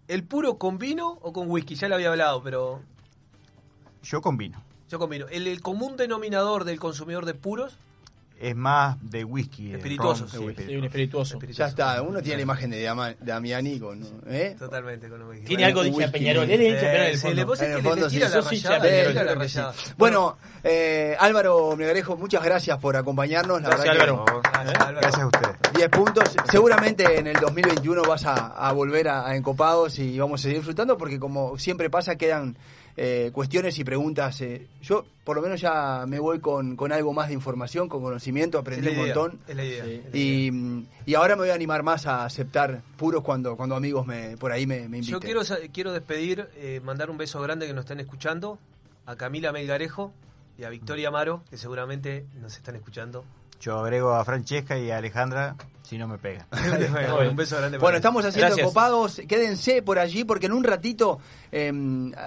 ¿El 0.09 0.25
puro 0.25 0.59
con 0.59 0.79
vino 0.79 1.19
o 1.23 1.33
con 1.33 1.51
whisky? 1.51 1.75
Ya 1.75 1.89
lo 1.89 1.95
había 1.95 2.11
hablado, 2.11 2.43
pero 2.43 2.83
Yo 4.03 4.21
combino. 4.21 4.63
yo 4.89 4.99
con 4.99 5.09
vino. 5.11 5.27
El, 5.31 5.47
el 5.47 5.61
común 5.63 5.97
denominador 5.97 6.65
del 6.65 6.79
consumidor 6.79 7.25
de 7.27 7.35
puros 7.35 7.77
Es 8.43 8.57
más 8.57 8.97
de 9.01 9.23
whisky. 9.23 9.73
ron, 9.73 10.29
Sí, 10.29 10.37
Sí, 10.67 10.77
un 10.77 10.85
espirituoso. 10.85 11.39
Ya 11.53 11.67
está, 11.69 12.03
uno 12.03 12.21
tiene 12.21 12.39
la 12.39 12.43
imagen 12.43 12.71
de 12.71 12.83
Dama- 12.83 13.15
Damiani 13.21 13.79
con. 13.79 14.03
¿eh? 14.27 14.57
Totalmente 14.59 15.09
con 15.09 15.23
whisky. 15.29 15.47
Tiene 15.47 15.65
algo 15.67 15.83
de 15.85 15.91
hincha. 15.91 16.11
Peñarol. 16.11 16.51
Él 16.51 16.61
es 16.61 16.69
hincha 16.75 16.81
Peñarol 16.81 17.03
en 17.03 17.11
el 17.11 17.15
Sí, 17.19 17.23
fondo. 17.23 17.35
que 18.83 19.05
que. 19.39 19.95
Bueno, 19.97 20.37
eh, 20.65 21.17
Álvaro 21.21 21.77
Megarejo, 21.77 22.17
muchas 22.17 22.43
gracias 22.43 22.79
por 22.79 22.97
acompañarnos. 22.97 23.63
La 23.63 23.69
Gracias, 23.69 23.89
verdad 23.97 24.05
que 24.05 24.11
Álvaro. 24.11 24.43
Gracias, 24.43 24.75
Álvaro. 24.81 24.99
Gracias 25.01 25.23
a 25.23 25.27
ustedes. 25.27 25.57
10 25.77 25.89
puntos. 25.91 26.35
Seguramente 26.51 27.19
en 27.21 27.27
el 27.29 27.37
2021 27.37 28.03
vas 28.03 28.27
a, 28.27 28.49
a 28.49 28.73
volver 28.73 29.07
a, 29.09 29.27
a 29.29 29.37
Encopados 29.37 29.99
y 30.01 30.19
vamos 30.19 30.41
a 30.41 30.43
seguir 30.43 30.59
disfrutando 30.59 30.99
porque 30.99 31.21
como 31.21 31.57
siempre 31.59 31.91
pasa 31.91 32.17
quedan 32.17 32.57
eh, 32.97 33.31
cuestiones 33.33 33.79
y 33.79 33.85
preguntas. 33.85 34.41
eh. 34.41 34.67
Yo 34.83 35.05
por 35.25 35.37
lo 35.37 35.43
menos 35.43 35.61
ya 35.61 36.05
me 36.07 36.19
voy 36.19 36.41
con, 36.41 36.77
con 36.77 36.93
algo 36.93 37.13
más 37.13 37.29
de 37.29 37.35
información, 37.35 37.89
con 37.89 38.03
conocimiento, 38.03 38.59
aprendí 38.59 38.89
Es 38.89 38.95
la 38.95 39.01
un 39.01 39.07
montón. 39.07 39.41
es 39.47 39.57
la 39.57 39.65
idea, 39.65 39.85
es 39.85 40.05
la 40.13 40.17
Y, 40.19 40.87
y 41.07 41.15
ahora 41.15 41.37
me 41.37 41.43
voy 41.43 41.51
a 41.51 41.55
animar 41.55 41.83
más 41.83 42.07
a 42.07 42.25
aceptar 42.25 42.83
puros 42.97 43.23
cuando, 43.23 43.57
cuando 43.57 43.77
amigos 43.77 44.07
me 44.07 44.37
por 44.37 44.53
ahí 44.53 44.67
me, 44.67 44.89
me 44.89 44.99
inviten. 44.99 45.05
Yo 45.13 45.21
quiero, 45.21 45.43
quiero 45.73 45.93
despedir, 45.93 46.49
eh, 46.57 46.81
mandar 46.85 47.11
un 47.11 47.17
beso 47.19 47.41
grande 47.41 47.67
que 47.67 47.73
nos 47.73 47.85
están 47.85 48.01
escuchando, 48.01 48.59
a 49.07 49.17
Camila 49.17 49.53
Melgarejo 49.53 50.13
y 50.59 50.65
a 50.65 50.69
Victoria 50.69 51.09
Amaro, 51.09 51.43
que 51.51 51.57
seguramente 51.57 52.27
nos 52.41 52.57
están 52.57 52.77
escuchando. 52.77 53.25
Yo 53.63 53.79
agrego 53.79 54.13
a 54.13 54.25
Francesca 54.25 54.77
y 54.77 54.91
a 54.91 54.97
Alejandra 54.99 55.55
si 55.83 55.97
no 55.97 56.09
me 56.09 56.19
pegan. 56.19 56.47
Bueno, 56.91 57.31
un 57.31 57.37
beso 57.37 57.57
grande. 57.57 57.79
para 57.79 57.83
Bueno, 57.83 57.97
estamos 57.97 58.25
haciendo 58.25 58.49
Gracias. 58.49 58.67
copados. 58.67 59.21
Quédense 59.29 59.83
por 59.83 59.99
allí 59.99 60.25
porque 60.25 60.47
en 60.47 60.53
un 60.53 60.65
ratito 60.65 61.21
eh, 61.53 61.71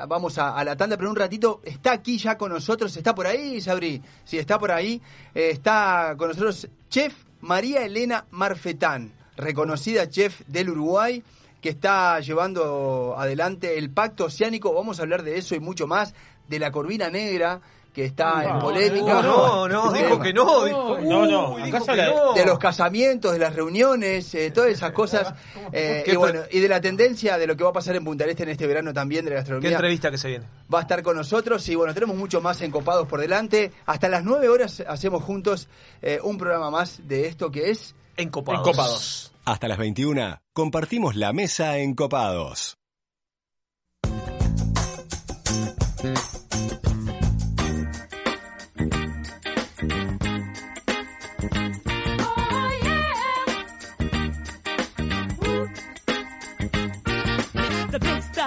vamos 0.08 0.38
a, 0.38 0.56
a 0.56 0.64
la 0.64 0.78
tanda, 0.78 0.96
pero 0.96 1.10
en 1.10 1.12
un 1.12 1.18
ratito 1.18 1.62
está 1.66 1.92
aquí 1.92 2.18
ya 2.18 2.38
con 2.38 2.54
nosotros. 2.54 2.96
¿Está 2.96 3.14
por 3.14 3.28
ahí, 3.28 3.60
Sabri? 3.60 4.02
Sí, 4.24 4.38
está 4.38 4.58
por 4.60 4.72
ahí. 4.72 5.02
Eh, 5.34 5.50
está 5.52 6.16
con 6.18 6.30
nosotros 6.30 6.70
Chef 6.90 7.14
María 7.42 7.84
Elena 7.86 8.26
Marfetán, 8.32 9.12
reconocida 9.36 10.10
chef 10.10 10.42
del 10.48 10.70
Uruguay 10.70 11.22
que 11.60 11.70
está 11.70 12.20
llevando 12.20 13.16
adelante 13.18 13.78
el 13.78 13.90
pacto 13.90 14.26
oceánico. 14.26 14.74
Vamos 14.74 15.00
a 15.00 15.02
hablar 15.02 15.24
de 15.24 15.38
eso 15.38 15.56
y 15.56 15.60
mucho 15.60 15.88
más, 15.88 16.14
de 16.48 16.60
la 16.60 16.72
corvina 16.72 17.10
negra 17.10 17.62
que 17.96 18.04
está 18.04 18.44
en 18.44 18.50
No, 18.56 18.60
polémica. 18.60 19.22
No, 19.22 19.68
no, 19.70 19.94
dijo 19.94 20.20
que 20.20 20.34
no. 20.34 20.66
Dijo, 20.66 20.98
No, 21.02 21.26
no, 21.26 21.56
uy, 21.56 21.64
dijo 21.64 21.86
que 21.86 21.96
no. 21.96 22.34
de 22.34 22.46
los 22.46 22.60
casamientos, 22.60 23.32
de 23.32 23.40
las 23.40 23.56
reuniones, 23.56 24.36
eh, 24.36 24.52
todas 24.52 24.70
esas 24.72 24.92
cosas. 24.92 25.34
eh, 25.72 26.02
¿Qué 26.04 26.12
y 26.12 26.16
fue? 26.16 26.32
bueno, 26.32 26.42
y 26.52 26.60
de 26.60 26.68
la 26.68 26.82
tendencia 26.82 27.38
de 27.38 27.48
lo 27.48 27.56
que 27.56 27.64
va 27.64 27.70
a 27.70 27.74
pasar 27.74 27.96
en 27.96 28.04
Punta 28.04 28.26
del 28.26 28.32
Este 28.32 28.44
en 28.44 28.50
este 28.50 28.68
verano 28.68 28.94
también 28.94 29.24
de 29.24 29.32
la 29.32 29.36
¿Qué 29.36 29.40
gastronomía. 29.40 29.72
entrevista 29.72 30.12
que 30.12 30.18
se 30.18 30.28
viene? 30.28 30.46
Va 30.72 30.80
a 30.80 30.82
estar 30.82 31.02
con 31.04 31.16
nosotros 31.16 31.68
y 31.70 31.76
bueno, 31.76 31.94
tenemos 31.94 32.18
mucho 32.18 32.42
más 32.42 32.62
encopados 32.62 33.08
por 33.08 33.22
delante. 33.22 33.72
Hasta 33.86 34.10
las 34.10 34.26
9 34.26 34.50
horas 34.50 34.84
hacemos 34.86 35.24
juntos 35.24 35.70
eh, 36.02 36.20
un 36.22 36.38
programa 36.38 36.70
más 36.70 37.08
de 37.08 37.28
esto 37.28 37.50
que 37.50 37.70
es 37.72 37.96
Encopados. 38.18 38.68
Encopados. 38.68 39.32
Hasta 39.46 39.68
las 39.70 39.78
21 39.78 40.38
compartimos 40.54 41.16
la 41.16 41.32
mesa 41.32 41.78
en 41.78 41.96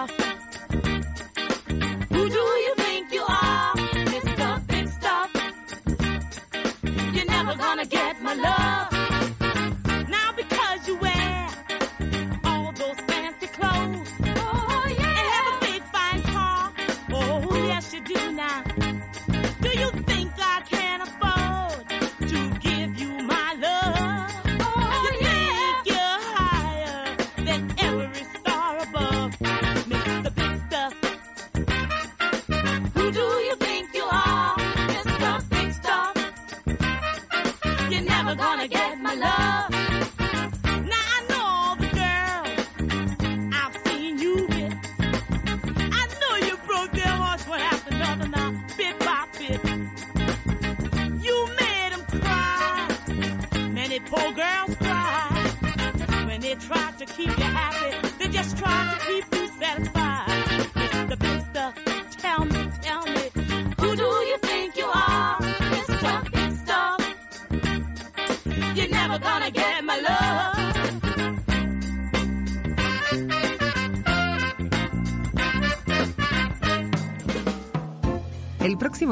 stuff. 0.07 0.28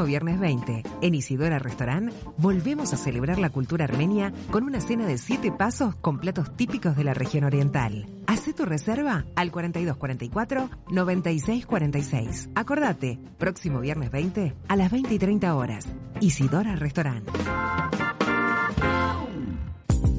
Viernes 0.06 0.40
20, 0.40 0.84
en 1.02 1.14
Isidora 1.14 1.58
Restaurant, 1.58 2.10
volvemos 2.38 2.94
a 2.94 2.96
celebrar 2.96 3.38
la 3.38 3.50
cultura 3.50 3.84
armenia 3.84 4.32
con 4.50 4.64
una 4.64 4.80
cena 4.80 5.06
de 5.06 5.18
7 5.18 5.52
pasos 5.52 5.94
con 5.96 6.18
platos 6.18 6.56
típicos 6.56 6.96
de 6.96 7.04
la 7.04 7.12
región 7.12 7.44
oriental. 7.44 8.06
Haz 8.26 8.46
tu 8.54 8.64
reserva 8.64 9.26
al 9.34 9.50
4244-9646. 9.52 12.52
Acordate, 12.54 13.18
próximo 13.38 13.80
viernes 13.80 14.10
20 14.10 14.54
a 14.68 14.76
las 14.76 14.90
20 14.90 15.14
y 15.14 15.18
30 15.18 15.54
horas. 15.54 15.86
Isidora 16.20 16.76
Restaurant. 16.76 17.26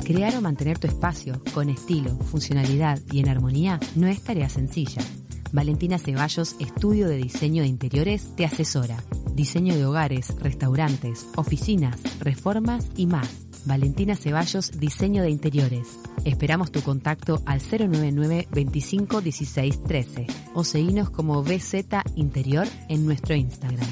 Crear 0.03 0.35
o 0.35 0.41
mantener 0.41 0.79
tu 0.79 0.87
espacio 0.87 1.39
con 1.53 1.69
estilo, 1.69 2.17
funcionalidad 2.17 2.99
y 3.11 3.19
en 3.19 3.29
armonía 3.29 3.79
no 3.95 4.07
es 4.07 4.23
tarea 4.23 4.49
sencilla. 4.49 5.03
Valentina 5.51 5.97
Ceballos, 5.97 6.55
estudio 6.59 7.07
de 7.07 7.17
diseño 7.17 7.61
de 7.61 7.69
interiores, 7.69 8.35
te 8.35 8.45
asesora. 8.45 8.97
Diseño 9.37 9.75
de 9.75 9.85
hogares, 9.85 10.33
restaurantes, 10.39 11.27
oficinas, 11.35 12.01
reformas 12.21 12.87
y 12.95 13.05
más. 13.05 13.45
Valentina 13.67 14.15
Ceballos, 14.15 14.71
diseño 14.79 15.21
de 15.21 15.29
interiores. 15.29 15.99
Esperamos 16.25 16.71
tu 16.71 16.81
contacto 16.81 17.43
al 17.45 17.61
099 17.61 18.47
25 18.49 19.21
16 19.21 19.83
13 19.83 20.27
o 20.55 20.63
seguinos 20.63 21.11
como 21.11 21.43
BZ 21.43 21.85
Interior 22.15 22.67
en 22.89 23.05
nuestro 23.05 23.35
Instagram. 23.35 23.87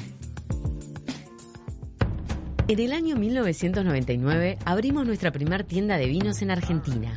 En 2.66 2.80
el 2.80 2.92
año 2.92 3.14
1999 3.14 4.58
abrimos 4.64 5.06
nuestra 5.06 5.30
primer 5.30 5.62
tienda 5.62 5.96
de 5.96 6.06
vinos 6.06 6.42
en 6.42 6.50
Argentina. 6.50 7.16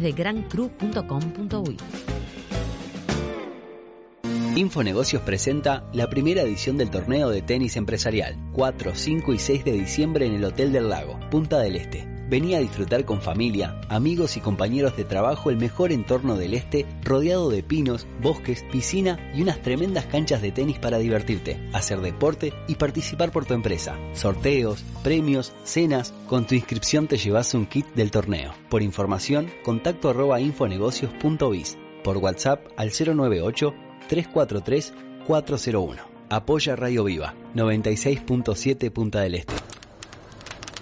de 0.00 0.12
grancru.com.uy. 0.12 1.76
Infonegocios 4.56 5.22
presenta 5.22 5.88
la 5.92 6.10
primera 6.10 6.42
edición 6.42 6.76
del 6.76 6.90
torneo 6.90 7.30
de 7.30 7.42
tenis 7.42 7.76
empresarial, 7.76 8.36
4, 8.54 8.94
5 8.94 9.32
y 9.32 9.38
6 9.38 9.64
de 9.64 9.72
diciembre 9.72 10.26
en 10.26 10.34
el 10.34 10.44
Hotel 10.44 10.72
del 10.72 10.88
Lago, 10.88 11.20
Punta 11.30 11.58
del 11.60 11.76
Este. 11.76 12.17
Vení 12.28 12.54
a 12.54 12.58
disfrutar 12.58 13.06
con 13.06 13.22
familia, 13.22 13.80
amigos 13.88 14.36
y 14.36 14.40
compañeros 14.40 14.94
de 14.98 15.04
trabajo 15.04 15.48
el 15.48 15.56
mejor 15.56 15.92
entorno 15.92 16.36
del 16.36 16.52
este, 16.52 16.84
rodeado 17.02 17.48
de 17.48 17.62
pinos, 17.62 18.06
bosques, 18.20 18.64
piscina 18.70 19.32
y 19.34 19.40
unas 19.40 19.62
tremendas 19.62 20.04
canchas 20.04 20.42
de 20.42 20.52
tenis 20.52 20.78
para 20.78 20.98
divertirte, 20.98 21.58
hacer 21.72 22.02
deporte 22.02 22.52
y 22.66 22.74
participar 22.74 23.32
por 23.32 23.46
tu 23.46 23.54
empresa. 23.54 23.96
Sorteos, 24.12 24.84
premios, 25.02 25.54
cenas, 25.64 26.12
con 26.26 26.46
tu 26.46 26.54
inscripción 26.54 27.06
te 27.06 27.16
llevas 27.16 27.54
un 27.54 27.64
kit 27.64 27.86
del 27.94 28.10
torneo. 28.10 28.52
Por 28.68 28.82
información, 28.82 29.50
contacto 29.64 30.10
arroba 30.10 30.38
infonegocios.biz, 30.38 31.78
por 32.04 32.18
WhatsApp 32.18 32.66
al 32.76 32.90
098 32.90 33.74
343 34.06 34.92
401. 35.26 36.02
Apoya 36.28 36.76
Radio 36.76 37.04
Viva, 37.04 37.34
96.7 37.54 38.90
Punta 38.90 39.20
del 39.20 39.36
Este. 39.36 39.77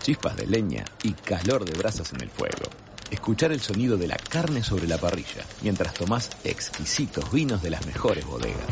Chispas 0.07 0.37
de 0.37 0.47
leña 0.47 0.85
y 1.03 1.15
calor 1.15 1.65
de 1.65 1.77
brasas 1.77 2.13
en 2.13 2.21
el 2.21 2.31
fuego. 2.31 2.71
Escuchar 3.11 3.51
el 3.51 3.59
sonido 3.59 3.97
de 3.97 4.07
la 4.07 4.17
carne 4.17 4.63
sobre 4.63 4.87
la 4.87 4.99
parrilla 4.99 5.45
mientras 5.63 5.95
tomás 5.95 6.31
exquisitos 6.45 7.33
vinos 7.33 7.61
de 7.61 7.71
las 7.71 7.85
mejores 7.87 8.25
bodegas. 8.25 8.71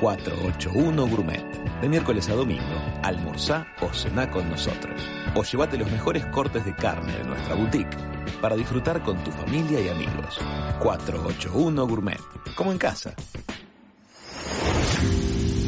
481 0.00 1.06
Gourmet. 1.06 1.44
De 1.82 1.88
miércoles 1.90 2.30
a 2.30 2.32
domingo, 2.32 2.80
almorzá 3.02 3.66
o 3.82 3.92
cená 3.92 4.30
con 4.30 4.48
nosotros. 4.48 4.98
O 5.34 5.42
llévate 5.42 5.76
los 5.76 5.92
mejores 5.92 6.24
cortes 6.28 6.64
de 6.64 6.74
carne 6.74 7.12
de 7.12 7.24
nuestra 7.24 7.54
boutique 7.56 7.98
para 8.40 8.56
disfrutar 8.56 9.02
con 9.02 9.22
tu 9.22 9.30
familia 9.32 9.82
y 9.82 9.90
amigos. 9.90 10.38
481 10.80 11.86
Gourmet. 11.86 12.20
Como 12.56 12.72
en 12.72 12.78
casa. 12.78 13.14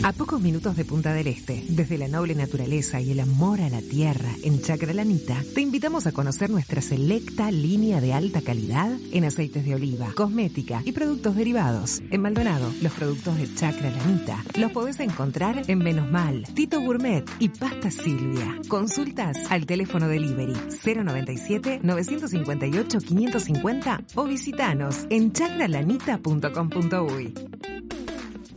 A 0.06 0.12
pocos 0.12 0.40
minutos 0.40 0.76
de 0.76 0.84
Punta 0.84 1.12
del 1.12 1.26
Este, 1.26 1.64
desde 1.68 1.98
la 1.98 2.06
noble 2.06 2.36
naturaleza 2.36 3.00
y 3.00 3.10
el 3.10 3.18
amor 3.18 3.60
a 3.60 3.68
la 3.68 3.80
tierra 3.80 4.30
en 4.44 4.62
Chacralanita, 4.62 5.42
te 5.52 5.62
invitamos 5.62 6.06
a 6.06 6.12
conocer 6.12 6.48
nuestra 6.48 6.80
selecta 6.80 7.50
línea 7.50 8.00
de 8.00 8.12
alta 8.12 8.40
calidad 8.40 8.88
en 9.10 9.24
aceites 9.24 9.64
de 9.64 9.74
oliva, 9.74 10.12
cosmética 10.14 10.80
y 10.84 10.92
productos 10.92 11.34
derivados. 11.34 12.02
En 12.12 12.22
Maldonado, 12.22 12.72
los 12.82 12.92
productos 12.92 13.36
de 13.36 13.52
Chacralanita 13.52 14.44
los 14.56 14.70
podés 14.70 15.00
encontrar 15.00 15.64
en 15.66 15.80
Menos 15.80 16.08
Mal, 16.08 16.44
Tito 16.54 16.80
Gourmet 16.80 17.24
y 17.40 17.48
Pasta 17.48 17.90
Silvia. 17.90 18.60
Consultas 18.68 19.36
al 19.50 19.66
teléfono 19.66 20.06
delivery 20.06 20.54
097 20.84 21.80
958 21.82 22.98
550 23.00 24.04
o 24.14 24.24
visitanos 24.24 25.04
en 25.10 25.32
chacralanita.com.uy. 25.32 27.34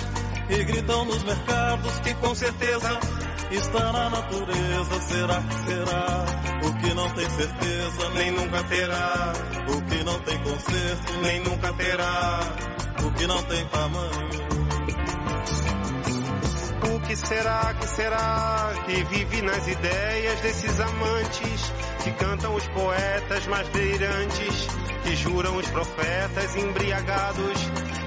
e 0.49 0.64
gritam 0.64 1.06
nos 1.06 1.23
mercados 1.23 1.99
que 1.99 2.14
com 2.15 2.35
certeza 2.35 2.99
está 3.55 3.91
na 3.91 4.09
natureza. 4.09 5.01
Será 5.01 5.41
que 5.41 5.55
será? 5.65 6.25
O 6.63 6.73
que 6.73 6.93
não 6.93 7.09
tem 7.11 7.29
certeza 7.29 8.09
nem 8.15 8.31
nunca 8.31 8.63
terá. 8.63 9.33
O 9.67 9.81
que 9.81 10.03
não 10.03 10.19
tem 10.19 10.37
conserto 10.39 11.13
nem 11.21 11.39
nunca 11.41 11.73
terá. 11.73 12.39
O 13.03 13.11
que 13.11 13.27
não 13.27 13.43
tem 13.43 13.65
tamanho. 13.67 14.56
O 16.83 16.99
que 16.99 17.15
será, 17.15 17.73
que 17.79 17.87
será 17.87 18.73
que 18.85 19.03
vive 19.05 19.41
nas 19.41 19.67
ideias 19.67 20.39
desses 20.41 20.79
amantes 20.79 21.73
que 22.03 22.11
cantam 22.11 22.53
os 22.55 22.67
poetas 22.67 23.47
mais 23.47 23.67
delirantes, 23.69 24.67
que 25.03 25.15
juram 25.15 25.55
os 25.57 25.67
profetas 25.69 26.55
embriagados? 26.55 27.57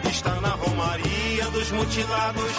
Está 0.09 0.41
na 0.41 0.51
romaria 0.51 1.45
dos 1.53 1.71
mutilados, 1.73 2.53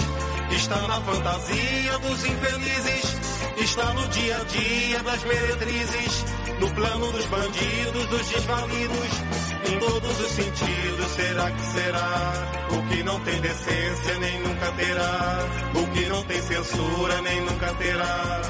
está 0.51 0.87
na 0.87 1.01
fantasia 1.01 1.97
dos 1.99 2.25
infelizes, 2.25 3.17
está 3.57 3.93
no 3.93 4.07
dia 4.09 4.37
a 4.37 4.43
dia 4.43 5.03
das 5.03 5.23
meretrizes, 5.23 6.25
no 6.59 6.69
plano 6.71 7.11
dos 7.11 7.25
bandidos, 7.25 8.05
dos 8.07 8.27
desvalidos, 8.27 9.50
em 9.65 9.79
todos 9.79 10.19
os 10.19 10.31
sentidos. 10.31 11.07
Será 11.15 11.51
que 11.51 11.61
será? 11.61 12.51
O 12.71 12.89
que 12.89 13.03
não 13.03 13.19
tem 13.21 13.41
decência 13.41 14.19
nem 14.19 14.39
nunca 14.41 14.71
terá, 14.71 15.39
o 15.75 15.87
que 15.93 16.05
não 16.07 16.23
tem 16.23 16.41
censura 16.41 17.21
nem 17.21 17.41
nunca 17.41 17.73
terá, 17.73 18.41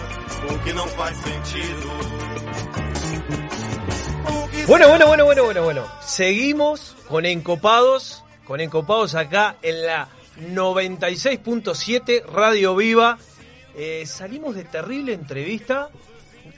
o 0.50 0.60
que 0.60 0.74
não 0.74 0.88
faz 0.90 1.18
sentido. 1.18 2.32
Bueno, 4.68 4.88
bueno, 4.88 5.08
bueno, 5.08 5.26
bueno, 5.26 5.44
bueno, 5.44 5.64
bueno. 5.64 5.88
Seguimos 6.02 6.96
con 7.08 7.26
Encopados, 7.26 8.24
con 8.46 8.62
Encopados 8.62 9.16
acá 9.16 9.58
en 9.62 9.86
la 9.86 10.08
96.7 10.40 12.26
Radio 12.26 12.76
Viva. 12.76 13.18
Eh, 13.76 14.06
salimos 14.06 14.56
de 14.56 14.64
terrible 14.64 15.14
entrevista. 15.14 15.90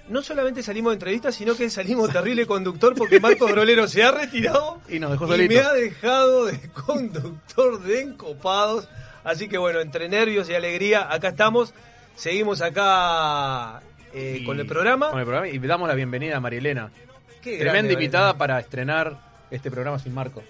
No 0.10 0.22
solamente 0.22 0.62
salimos 0.62 0.92
de 0.92 0.96
entrevista, 0.96 1.32
sino 1.32 1.56
que 1.56 1.70
salimos 1.70 2.12
terrible 2.12 2.46
conductor 2.46 2.94
porque 2.96 3.20
Marcos 3.20 3.50
Brolero 3.52 3.88
se 3.88 4.04
ha 4.04 4.12
retirado 4.12 4.82
Y 4.90 5.00
nos 5.00 5.12
dejó 5.12 5.34
y 5.36 5.48
me 5.48 5.60
ha 5.60 5.72
dejado 5.74 6.46
de 6.46 6.60
conductor 6.72 7.82
de 7.82 8.02
Encopados. 8.02 8.90
Así 9.24 9.48
que 9.48 9.58
bueno, 9.58 9.80
entre 9.80 10.10
nervios 10.10 10.50
y 10.50 10.54
alegría, 10.56 11.12
acá 11.12 11.30
estamos. 11.30 11.74
Seguimos 12.16 12.62
acá 12.62 13.82
eh, 14.14 14.40
Y- 14.42 14.46
con 14.46 14.60
el 14.60 14.68
programa. 14.68 15.10
Con 15.10 15.20
el 15.20 15.26
programa 15.26 15.48
y 15.48 15.58
damos 15.60 15.88
la 15.88 15.96
bienvenida 15.96 16.36
a 16.38 16.40
Marielena. 16.42 16.92
Qué 17.42 17.58
Tremenda 17.58 17.94
invitada 17.94 18.38
para 18.38 18.60
estrenar 18.60 19.18
este 19.52 19.72
programa 19.72 20.00
sin 20.00 20.14
Marco. 20.14 20.44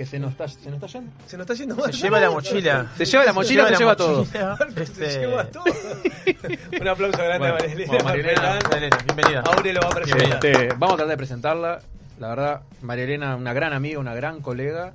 Que 0.00 0.06
se 0.06 0.18
nos 0.18 0.30
está, 0.30 0.48
se 0.48 0.70
nos 0.70 0.82
está 0.82 0.86
yendo. 0.86 1.12
Se 1.26 1.36
nos 1.36 1.44
está 1.44 1.52
yendo 1.52 1.84
Se 1.84 1.92
lleva 1.92 2.20
la 2.20 2.30
mochila. 2.30 2.90
Se 2.96 3.04
lleva 3.04 3.22
la 3.26 3.32
mochila, 3.34 3.68
se, 3.68 3.76
lleva 3.76 3.94
todo. 3.94 4.24
mochila. 4.24 4.56
Se 4.56 4.82
Este, 4.82 5.18
lleva 5.18 5.44
todo. 5.44 5.64
Un 6.80 6.88
aplauso 6.88 7.18
grande 7.18 7.38
Bueno, 7.86 8.00
a 8.00 8.04
Marilena. 8.04 8.58
bienvenida. 9.04 9.40
Aure 9.42 9.74
lo 9.74 9.80
va 9.82 9.88
a 9.88 9.90
presentar. 9.90 10.46
Este, 10.46 10.68
vamos 10.68 10.94
a 10.94 10.96
tratar 10.96 11.08
de 11.08 11.16
presentarla. 11.18 11.80
La 12.18 12.28
verdad, 12.28 12.62
María 12.80 13.04
Elena, 13.04 13.36
una 13.36 13.52
gran 13.52 13.74
amiga, 13.74 13.98
una 13.98 14.14
gran 14.14 14.40
colega. 14.40 14.94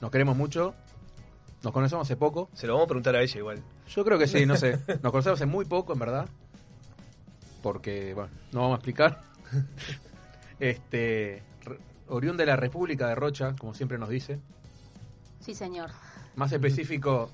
Nos 0.00 0.10
queremos 0.10 0.36
mucho. 0.36 0.74
Nos 1.62 1.72
conocemos 1.72 2.04
hace 2.08 2.16
poco. 2.16 2.50
Se 2.52 2.66
lo 2.66 2.72
vamos 2.72 2.86
a 2.86 2.88
preguntar 2.88 3.14
a 3.14 3.22
ella 3.22 3.38
igual. 3.38 3.62
Yo 3.94 4.04
creo 4.04 4.18
que 4.18 4.26
sí, 4.26 4.44
no 4.44 4.56
sé. 4.56 4.76
Nos 5.04 5.12
conocemos 5.12 5.38
hace 5.38 5.46
muy 5.46 5.66
poco, 5.66 5.92
en 5.92 6.00
verdad. 6.00 6.26
Porque, 7.62 8.12
bueno, 8.12 8.30
no 8.50 8.62
vamos 8.62 8.74
a 8.74 8.78
explicar. 8.78 9.20
Este, 10.58 11.42
oriunda 12.08 12.42
de 12.42 12.46
la 12.46 12.56
República 12.56 13.08
de 13.08 13.14
Rocha, 13.14 13.54
como 13.58 13.74
siempre 13.74 13.98
nos 13.98 14.08
dice. 14.08 14.38
Sí, 15.40 15.54
señor. 15.54 15.90
Más 16.34 16.52
específico, 16.52 17.30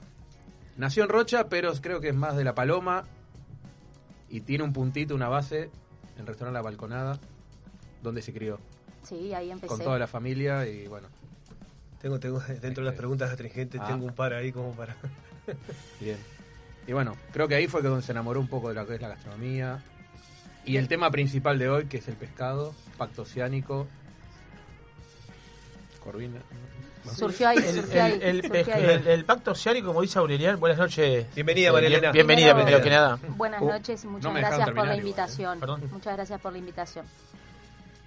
nació 0.76 1.04
en 1.04 1.08
Rocha, 1.08 1.48
pero 1.48 1.72
creo 1.80 2.00
que 2.00 2.08
es 2.08 2.14
más 2.14 2.36
de 2.36 2.44
La 2.44 2.54
Paloma. 2.54 3.04
Y 4.28 4.40
tiene 4.40 4.64
un 4.64 4.72
puntito, 4.72 5.14
una 5.14 5.28
base, 5.28 5.64
en 6.14 6.20
el 6.20 6.26
restaurante 6.26 6.54
La 6.58 6.62
Balconada, 6.62 7.18
donde 8.02 8.22
se 8.22 8.32
crió. 8.32 8.58
Sí, 9.02 9.34
ahí 9.34 9.50
empecé. 9.50 9.66
Con 9.68 9.80
toda 9.80 9.98
la 9.98 10.06
familia 10.06 10.66
y 10.66 10.86
bueno, 10.86 11.08
Tengo, 12.00 12.18
tengo 12.18 12.40
dentro 12.60 12.82
de 12.84 12.90
las 12.90 12.94
preguntas 12.98 13.30
astringentes, 13.30 13.80
Ah. 13.80 13.86
tengo 13.88 14.06
un 14.06 14.14
par 14.14 14.32
ahí 14.32 14.50
como 14.52 14.72
para. 14.72 14.96
bien. 16.00 16.16
Y 16.86 16.92
bueno, 16.92 17.16
creo 17.32 17.46
que 17.46 17.54
ahí 17.54 17.66
fue 17.68 17.80
que 17.82 17.88
donde 17.88 18.04
se 18.04 18.10
enamoró 18.12 18.40
un 18.40 18.48
poco 18.48 18.68
de 18.70 18.74
lo 18.74 18.86
que 18.86 18.94
es 18.96 19.00
la 19.00 19.08
gastronomía. 19.08 19.82
Y 20.64 20.76
el 20.78 20.88
tema 20.88 21.10
principal 21.10 21.58
de 21.58 21.68
hoy, 21.68 21.84
que 21.86 21.98
es 21.98 22.08
el 22.08 22.14
pescado, 22.16 22.74
pacto 22.96 23.22
oceánico. 23.22 23.86
Corvina. 26.02 26.40
Surgió 27.16 27.48
ahí, 27.48 27.58
El, 27.58 27.74
surgió 27.82 28.02
ahí, 28.02 28.12
el- 28.12 28.22
el- 28.22 28.42
surgió 28.42 28.74
ahí. 28.74 28.84
el- 28.84 29.06
el 29.08 29.24
pacto 29.24 29.50
oceánico, 29.52 29.88
como 29.88 30.02
dice 30.02 30.18
Aurelian, 30.20 30.58
buenas 30.60 30.78
noches. 30.78 31.26
Bienvenida, 31.34 31.68
Eh, 31.68 31.72
María 31.72 31.88
bien- 31.88 31.98
Elena. 31.98 32.12
Bienvenida, 32.12 32.54
Primero, 32.54 32.64
primero 32.66 32.84
que 32.84 32.90
nada. 32.90 33.18
Buenas 33.36 33.60
Uh, 33.62 33.66
noches 33.70 34.04
y 34.04 34.06
muchas 34.06 34.32
no 34.32 34.38
gracias 34.38 34.66
por 34.66 34.74
la 34.76 34.82
igual, 34.84 34.98
invitación. 34.98 35.60
Muchas 35.90 36.14
gracias 36.16 36.40
por 36.40 36.52
la 36.52 36.58
invitación. 36.58 37.06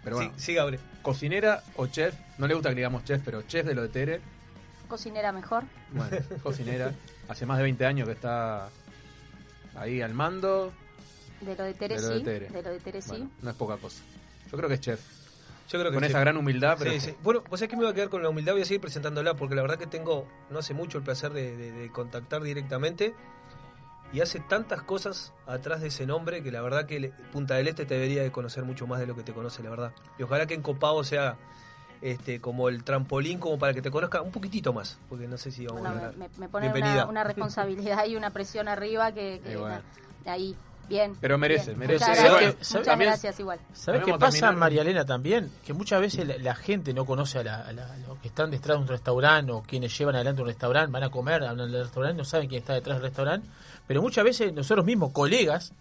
Pero 0.04 0.16
bueno, 0.18 0.32
Sí, 0.38 0.58
Aure. 0.58 0.80
cocinera 1.02 1.64
o 1.76 1.88
chef, 1.88 2.14
no 2.38 2.48
le 2.48 2.54
gusta 2.54 2.70
que 2.70 2.76
digamos 2.76 3.04
chef, 3.04 3.22
pero 3.26 3.42
chef 3.42 3.66
de 3.66 3.74
lo 3.76 3.82
de 3.82 3.90
Tere, 3.90 4.22
Cocinera 4.88 5.32
mejor. 5.32 5.64
bueno, 5.92 6.16
cocinera, 6.44 6.94
hace 7.28 7.46
más 7.46 7.58
de 7.58 7.64
20 7.64 7.86
años 7.88 8.08
que 8.08 8.14
está 8.14 8.70
ahí 9.76 10.02
al 10.02 10.14
mando, 10.14 10.72
De 11.42 11.56
lo 11.56 11.64
de 11.64 11.74
Tere 11.74 11.96
De 11.96 12.02
lo 12.02 12.08
de 12.10 12.18
sí. 12.20 12.24
Tere. 12.24 12.50
De 12.50 12.62
lo 12.64 12.70
de 12.70 12.80
Tere 12.80 13.02
sí. 13.02 13.28
no 13.42 13.50
es 13.50 13.56
poca 13.58 13.78
cosa. 13.78 14.04
Yo 14.52 14.58
creo 14.58 14.70
que 14.70 14.76
es 14.76 14.82
chef. 14.82 15.00
Yo 15.70 15.80
creo 15.80 15.92
que 15.92 15.96
Con 15.96 16.04
sí. 16.04 16.10
esa 16.10 16.20
gran 16.20 16.38
humildad, 16.38 16.76
pero 16.78 16.92
Sí, 16.92 17.00
sí. 17.00 17.16
Bueno, 17.24 17.44
pues 17.44 17.62
es 17.62 17.68
que 17.68 17.76
me 17.76 17.84
voy 17.84 17.92
a 17.92 17.96
quedar 17.96 18.10
con 18.10 18.22
la 18.22 18.30
humildad, 18.30 18.54
voy 18.54 18.62
a 18.62 18.66
seguir 18.66 18.82
presentándola 18.82 19.36
porque 19.36 19.56
la 19.56 19.62
verdad 19.64 19.78
que 19.78 19.88
tengo 19.88 20.28
no 20.50 20.60
hace 20.60 20.74
mucho 20.74 20.98
el 21.00 21.04
placer 21.04 21.34
de, 21.34 21.56
de- 21.58 21.72
de 21.72 21.92
contactar 21.92 22.42
directamente 22.44 23.16
y 24.14 24.22
hace 24.22 24.40
tantas 24.40 24.84
cosas 24.84 25.34
atrás 25.48 25.82
de 25.82 25.88
ese 25.88 26.06
nombre 26.06 26.44
que 26.44 26.52
la 26.52 26.62
verdad 26.62 26.86
que 26.86 27.12
Punta 27.34 27.56
del 27.56 27.68
Este 27.68 27.86
te 27.86 27.96
debería 27.96 28.22
de 28.22 28.32
conocer 28.32 28.64
mucho 28.64 28.86
más 28.88 29.00
de 29.00 29.08
lo 29.08 29.16
que 29.16 29.24
te 29.24 29.34
conoce, 29.34 29.64
la 29.64 29.70
verdad. 29.72 29.92
Y 30.20 30.24
ojalá 30.24 30.46
que 30.46 30.54
en 30.54 30.62
Copado 30.62 31.04
sea 31.04 31.38
este 32.02 32.40
como 32.40 32.70
el 32.70 32.84
trampolín 32.84 33.40
como 33.40 33.58
para 33.58 33.74
que 33.74 33.82
te 33.82 33.90
conozca 33.90 34.22
un 34.22 34.32
poquitito 34.32 34.72
más, 34.74 35.00
porque 35.10 35.28
no 35.28 35.38
sé 35.38 35.50
si 35.52 35.66
vamos 35.66 35.82
Bueno, 35.82 36.06
a 36.06 36.12
me, 36.12 36.30
me 36.38 36.48
pone 36.50 36.72
una, 36.72 37.06
una 37.08 37.24
responsabilidad 37.24 38.06
y 38.06 38.16
una 38.16 38.30
presión 38.32 38.68
arriba 38.68 39.12
que, 39.12 39.42
que- 39.44 39.54
Y 39.54 39.56
bueno. 39.56 39.82
ahí, 40.26 40.56
bien. 40.88 41.16
Pero 41.22 41.38
merece, 41.38 41.68
bien. 41.68 41.80
merece. 41.80 42.06
Muchas 42.06 42.18
¿Sabe 42.18 42.30
gracias, 42.30 42.56
que- 42.56 42.64
sabe- 42.66 42.80
muchas 42.80 42.92
también- 42.92 43.10
gracias 43.12 43.40
igual. 43.40 43.60
¿Sabes 43.74 44.04
qué 44.04 44.12
pasa, 44.14 44.32
terminar- 44.32 44.56
María 44.56 44.82
Elena, 44.82 45.06
también? 45.06 45.52
Que 45.66 45.74
muchas 45.74 46.02
veces 46.02 46.28
la, 46.28 46.38
la 46.38 46.56
gente 46.56 46.94
no 46.94 47.06
conoce 47.06 47.40
a, 47.40 47.44
la- 47.44 47.62
a 47.62 47.72
la- 47.74 47.86
a 47.94 47.98
los 48.08 48.18
que 48.20 48.28
están 48.28 48.52
detrás 48.52 48.78
de 48.78 48.82
un 48.84 48.88
restaurante 48.88 49.52
o 49.52 49.62
quienes 49.64 49.98
llevan 49.98 50.16
adelante 50.16 50.42
un 50.42 50.48
restaurante, 50.48 50.92
van 50.92 51.04
a 51.04 51.10
comer, 51.10 51.44
hablan 51.44 51.72
del 51.72 51.84
restaurante, 51.84 52.18
no 52.18 52.26
saben 52.26 52.48
quién 52.48 52.62
está 52.62 52.74
detrás 52.74 52.98
del 52.98 53.04
restaurante. 53.04 53.48
Pero 53.88 54.02
muchas 54.02 54.24
veces 54.24 54.54
nosotros 54.54 54.86
mismos, 54.86 55.12
colegas, 55.12 55.74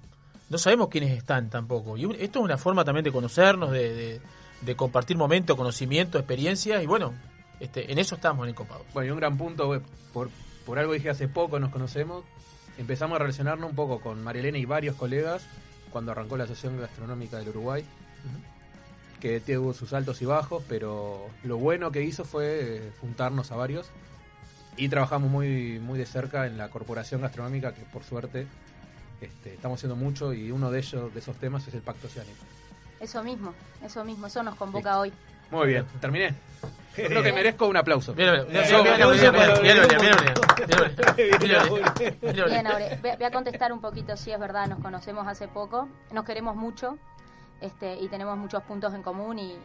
no 0.51 0.59
sabemos 0.59 0.89
quiénes 0.89 1.17
están 1.17 1.49
tampoco. 1.51 1.97
Y 1.97 2.05
un- 2.05 2.15
esto 2.15 2.39
es 2.41 2.45
una 2.45 2.59
forma 2.59 2.85
también 2.85 3.05
de 3.05 3.13
conocernos, 3.13 3.71
de, 3.71 3.95
de- 3.95 4.21
de 4.61 4.77
compartir 4.77 5.17
momentos, 5.17 5.57
conocimiento, 5.57 6.19
experiencias. 6.19 6.83
Y 6.83 6.87
bueno, 6.87 7.13
este, 7.61 7.91
en 7.93 7.99
eso 7.99 8.15
estamos 8.15 8.45
en 8.45 8.51
Encopados. 8.51 8.87
Bueno, 8.95 9.09
y 9.09 9.11
un 9.13 9.19
gran 9.19 9.37
punto, 9.37 9.81
por, 10.13 10.31
por 10.65 10.79
algo 10.79 10.93
dije 10.95 11.11
hace 11.11 11.29
poco, 11.29 11.59
nos 11.61 11.71
conocemos, 11.71 12.25
empezamos 12.79 13.17
a 13.17 13.19
relacionarnos 13.21 13.71
un 13.71 13.77
poco 13.77 14.01
con 14.01 14.23
María 14.23 14.41
Elena 14.41 14.59
y 14.59 14.65
varios 14.65 14.97
colegas 14.97 15.47
cuando 15.91 16.13
arrancó 16.13 16.37
la 16.37 16.45
Asociación 16.45 16.81
Gastronómica 16.81 17.39
del 17.39 17.51
Uruguay, 17.51 17.85
que 19.21 19.41
tuvo 19.41 19.73
sus 19.73 19.93
altos 19.93 20.21
y 20.23 20.25
bajos, 20.25 20.63
pero 20.69 21.29
lo 21.45 21.57
bueno 21.57 21.93
que 21.93 22.03
hizo 22.03 22.25
fue 22.25 22.77
eh, 22.77 22.93
juntarnos 23.01 23.53
a 23.53 23.57
varios 23.57 23.91
y 24.77 24.89
trabajamos 24.89 25.31
muy, 25.31 25.79
muy 25.79 25.99
de 25.99 26.07
cerca 26.07 26.47
en 26.47 26.59
la 26.59 26.69
Corporación 26.69 27.21
Gastronómica, 27.21 27.75
que 27.75 27.83
por 27.83 28.03
suerte 28.03 28.47
este, 29.21 29.55
estamos 29.55 29.79
haciendo 29.79 29.97
mucho 29.97 30.35
y 30.35 30.51
uno 30.51 30.71
de 30.71 30.81
ellos, 30.81 31.15
de 31.15 31.21
esos 31.21 31.37
temas, 31.37 31.67
es 31.69 31.75
el 31.75 31.83
Pacto 31.83 32.09
Oceánico. 32.09 32.45
Eso 33.01 33.23
mismo, 33.23 33.55
eso 33.85 34.05
mismo, 34.05 34.27
eso 34.27 34.43
nos 34.43 34.57
convoca 34.57 34.99
hoy. 34.99 35.13
Muy 35.55 35.69
bien, 35.69 35.87
terminé. 36.01 36.35
Creo 36.95 37.23
que 37.23 37.33
merezco 37.33 37.69
un 37.69 37.77
aplauso. 37.77 38.13
Bien, 38.13 38.45
bien, 38.51 38.65
voy 43.03 43.25
a 43.25 43.31
contestar 43.31 43.73
un 43.73 43.81
poquito, 43.81 44.17
sí 44.17 44.33
es 44.33 44.39
verdad, 44.39 44.67
nos 44.67 44.81
conocemos 44.81 45.27
hace 45.27 45.47
poco, 45.49 45.89
nos 46.13 46.25
queremos 46.25 46.57
mucho 46.57 46.99
este, 47.61 48.01
y 48.01 48.09
tenemos 48.09 48.37
muchos 48.37 48.63
puntos 48.65 48.93
en 48.95 49.03
común 49.03 49.39
y, 49.39 49.57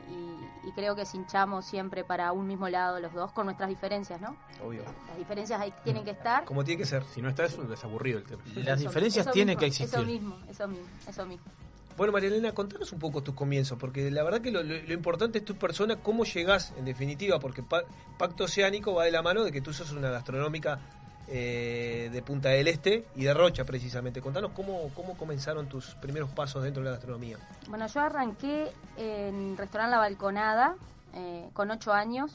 creo 0.75 0.95
que 0.95 1.03
hinchamos 1.11 1.65
siempre 1.65 2.03
para 2.03 2.31
un 2.31 2.45
mismo 2.45 2.69
lado 2.69 2.99
los 2.99 3.11
dos, 3.11 3.31
con 3.31 3.45
nuestras 3.45 3.67
diferencias, 3.67 4.21
¿no? 4.21 4.37
Obvio. 4.63 4.83
Las 5.07 5.17
diferencias 5.17 5.59
ahí 5.59 5.73
tienen 5.83 6.05
que 6.05 6.11
estar. 6.11 6.45
Como 6.45 6.63
tiene 6.63 6.77
que 6.77 6.85
ser, 6.85 7.03
si 7.05 7.23
no 7.23 7.29
está 7.29 7.45
eso 7.45 7.73
es 7.73 7.83
aburrido 7.83 8.19
el 8.19 8.25
tema. 8.25 8.43
Las 8.55 8.79
diferencias 8.79 9.29
tienen 9.31 9.57
que 9.57 9.65
existir. 9.65 9.99
Eso 9.99 10.05
mismo, 10.05 10.37
eso 10.47 10.67
mismo, 10.67 10.87
eso 11.07 11.25
mismo. 11.25 11.51
Bueno, 11.99 12.13
María 12.13 12.29
Elena, 12.29 12.53
contanos 12.53 12.93
un 12.93 12.99
poco 12.99 13.21
tus 13.21 13.35
comienzos, 13.35 13.77
porque 13.77 14.09
la 14.09 14.23
verdad 14.23 14.39
que 14.39 14.51
lo, 14.51 14.61
importante 14.93 15.39
es 15.39 15.43
tu 15.43 15.55
persona, 15.55 15.97
cómo 15.97 16.23
llegás, 16.23 16.71
en 16.77 16.85
definitiva, 16.85 17.41
porque 17.41 17.61
Pa- 17.61 17.83
Pacto 18.17 18.45
Oceánico 18.45 18.93
va 18.93 19.03
de 19.03 19.11
la 19.11 19.21
mano 19.21 19.43
de 19.43 19.51
que 19.51 19.59
tú 19.59 19.73
sos 19.73 19.91
una 19.91 20.09
gastronómica 20.09 20.79
eh, 21.27 22.07
de 22.09 22.21
Punta 22.21 22.47
del 22.47 22.69
Este 22.69 23.05
y 23.17 23.25
de 23.25 23.33
Rocha, 23.33 23.65
precisamente. 23.65 24.21
Contanos 24.21 24.51
cómo, 24.55 24.89
cómo 24.95 25.17
comenzaron 25.17 25.67
tus 25.67 25.93
primeros 25.95 26.29
pasos 26.29 26.63
dentro 26.63 26.81
de 26.81 26.85
la 26.85 26.95
gastronomía. 26.95 27.37
Bueno, 27.67 27.85
yo 27.87 27.99
arranqué 27.99 28.71
en 28.95 29.57
restaurante 29.57 29.91
La 29.91 29.97
Balconada 29.97 30.75
eh, 31.15 31.49
con 31.51 31.69
ocho 31.69 31.91
años. 31.91 32.31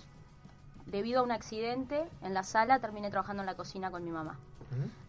Debido 0.85 1.20
a 1.20 1.23
un 1.23 1.32
accidente 1.32 2.05
en 2.20 2.35
la 2.35 2.43
sala, 2.43 2.81
terminé 2.81 3.09
trabajando 3.09 3.43
en 3.43 3.47
la 3.47 3.55
cocina 3.55 3.91
con 3.91 4.05
mi 4.05 4.11
mamá. 4.11 4.39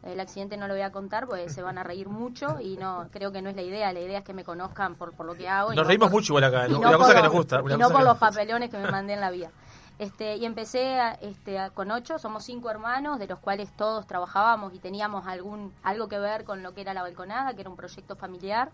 El 0.03 0.19
accidente 0.19 0.55
no 0.57 0.67
lo 0.67 0.73
voy 0.75 0.83
a 0.83 0.91
contar 0.91 1.25
porque 1.27 1.49
se 1.49 1.61
van 1.61 1.77
a 1.77 1.83
reír 1.83 2.07
mucho 2.09 2.59
y 2.61 2.77
no 2.77 3.07
creo 3.11 3.31
que 3.31 3.41
no 3.41 3.49
es 3.49 3.55
la 3.55 3.63
idea. 3.63 3.91
La 3.93 3.99
idea 3.99 4.19
es 4.19 4.23
que 4.23 4.33
me 4.33 4.43
conozcan 4.43 4.95
por, 4.95 5.13
por 5.13 5.25
lo 5.25 5.33
que 5.35 5.47
hago. 5.49 5.73
y 5.73 5.75
Nos 5.75 5.83
no 5.83 5.87
reímos 5.87 6.07
por- 6.09 6.19
mucho 6.19 6.33
igual 6.33 6.43
acá, 6.43 6.67
y 6.67 6.71
¿no? 6.71 6.79
una 6.79 6.97
cosa 6.97 7.15
que 7.15 7.21
nos 7.23 7.31
gusta. 7.31 7.61
Y 7.69 7.77
no 7.77 7.89
por 7.89 8.03
los 8.03 8.17
papelones 8.17 8.69
que 8.69 8.77
me 8.77 8.89
mandé 8.91 9.13
en 9.13 9.21
la 9.21 9.31
vida. 9.31 9.49
Este, 9.97 10.35
y 10.35 10.45
empecé 10.45 10.99
a- 10.99 11.13
este, 11.13 11.57
a- 11.57 11.69
con 11.69 11.89
ocho, 11.89 12.19
somos 12.19 12.43
cinco 12.43 12.69
hermanos, 12.69 13.17
de 13.17 13.27
los 13.27 13.39
cuales 13.39 13.71
todos 13.77 14.05
trabajábamos 14.05 14.73
y 14.73 14.79
teníamos 14.79 15.25
algún 15.25 15.73
algo 15.83 16.07
que 16.09 16.19
ver 16.19 16.43
con 16.43 16.61
lo 16.63 16.73
que 16.73 16.81
era 16.81 16.93
la 16.93 17.01
balconada, 17.01 17.53
que 17.53 17.61
era 17.61 17.69
un 17.69 17.77
proyecto 17.77 18.15
familiar 18.15 18.71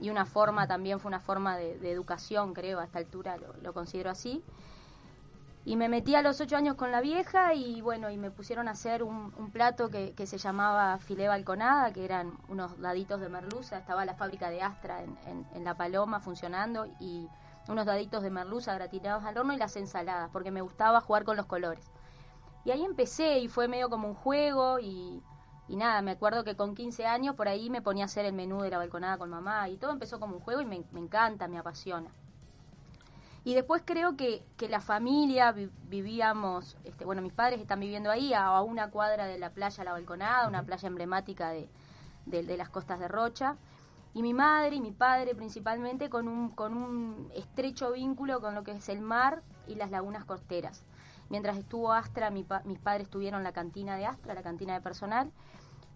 y 0.00 0.10
una 0.10 0.24
forma 0.26 0.66
también 0.66 1.00
fue 1.00 1.08
una 1.08 1.20
forma 1.20 1.56
de, 1.56 1.78
de 1.78 1.90
educación, 1.90 2.52
creo, 2.54 2.78
a 2.78 2.84
esta 2.84 2.98
altura 2.98 3.36
lo, 3.38 3.54
lo 3.62 3.72
considero 3.72 4.10
así. 4.10 4.42
Y 5.64 5.76
me 5.76 5.88
metí 5.88 6.14
a 6.14 6.22
los 6.22 6.40
ocho 6.40 6.56
años 6.56 6.74
con 6.76 6.90
la 6.90 7.00
vieja 7.00 7.54
y 7.54 7.80
bueno, 7.82 8.10
y 8.10 8.16
me 8.18 8.30
pusieron 8.30 8.66
a 8.68 8.72
hacer 8.72 9.02
un, 9.02 9.32
un 9.36 9.50
plato 9.50 9.88
que, 9.90 10.14
que 10.14 10.26
se 10.26 10.38
llamaba 10.38 10.98
filé 10.98 11.28
balconada, 11.28 11.92
que 11.92 12.04
eran 12.04 12.32
unos 12.48 12.78
daditos 12.80 13.20
de 13.20 13.28
merluza, 13.28 13.78
estaba 13.78 14.04
la 14.04 14.14
fábrica 14.14 14.50
de 14.50 14.62
Astra 14.62 15.02
en, 15.02 15.16
en- 15.26 15.46
en 15.54 15.64
La 15.64 15.76
Paloma 15.76 16.20
funcionando 16.20 16.86
y 16.98 17.28
unos 17.68 17.86
daditos 17.86 18.22
de 18.22 18.30
merluza 18.30 18.74
gratinados 18.74 19.24
al 19.24 19.36
horno 19.38 19.52
y 19.52 19.58
las 19.58 19.76
ensaladas, 19.76 20.30
porque 20.32 20.50
me 20.50 20.62
gustaba 20.62 21.00
jugar 21.00 21.24
con 21.24 21.36
los 21.36 21.46
colores. 21.46 21.90
Y 22.64 22.70
ahí 22.72 22.84
empecé 22.84 23.38
y 23.40 23.48
fue 23.48 23.68
medio 23.68 23.90
como 23.90 24.08
un 24.08 24.14
juego 24.14 24.78
y, 24.80 25.22
y 25.68 25.76
nada, 25.76 26.02
me 26.02 26.12
acuerdo 26.12 26.44
que 26.44 26.56
con 26.56 26.74
15 26.74 27.06
años 27.06 27.36
por 27.36 27.48
ahí 27.48 27.70
me 27.70 27.82
ponía 27.82 28.04
a 28.04 28.06
hacer 28.06 28.24
el 28.26 28.32
menú 28.34 28.62
de 28.62 28.70
la 28.70 28.78
balconada 28.78 29.18
con 29.18 29.30
mamá 29.30 29.68
y 29.68 29.76
todo 29.78 29.92
empezó 29.92 30.20
como 30.20 30.36
un 30.36 30.40
juego 30.42 30.60
y 30.62 30.66
me, 30.66 30.84
me 30.92 31.00
encanta, 31.00 31.48
me 31.48 31.58
apasiona. 31.58 32.10
Y 33.44 33.54
después 33.54 33.82
creo 33.84 34.16
que, 34.16 34.44
que 34.56 34.68
la 34.68 34.80
familia 34.80 35.52
vi- 35.52 35.70
vivíamos, 35.88 36.76
este, 36.84 37.04
bueno, 37.04 37.22
mis 37.22 37.32
padres 37.32 37.60
están 37.60 37.80
viviendo 37.80 38.10
ahí, 38.10 38.34
a, 38.34 38.44
a 38.46 38.62
una 38.62 38.90
cuadra 38.90 39.26
de 39.26 39.38
la 39.38 39.50
playa 39.50 39.82
La 39.84 39.92
Balconada, 39.92 40.46
una 40.48 40.62
playa 40.62 40.86
emblemática 40.88 41.50
de, 41.50 41.68
de- 42.26 42.42
de 42.42 42.56
las 42.56 42.68
costas 42.68 43.00
de 43.00 43.08
Rocha. 43.08 43.56
Y 44.12 44.22
mi 44.22 44.34
madre 44.34 44.76
y 44.76 44.80
mi 44.80 44.90
padre 44.92 45.34
principalmente 45.34 46.10
con 46.10 46.28
un, 46.28 46.50
con 46.50 46.76
un 46.76 47.30
estrecho 47.34 47.92
vínculo 47.92 48.40
con 48.40 48.54
lo 48.54 48.62
que 48.64 48.72
es 48.72 48.88
el 48.88 49.00
mar 49.00 49.42
y 49.66 49.76
las 49.76 49.90
lagunas 49.90 50.24
costeras. 50.24 50.82
Mientras 51.28 51.56
estuvo 51.56 51.92
Astra, 51.92 52.30
mi 52.30 52.42
pa- 52.42 52.62
mis 52.64 52.78
padres 52.80 53.08
tuvieron 53.08 53.44
la 53.44 53.52
cantina 53.52 53.96
de 53.96 54.04
Astra, 54.06 54.34
la 54.34 54.42
cantina 54.42 54.74
de 54.74 54.80
personal, 54.80 55.30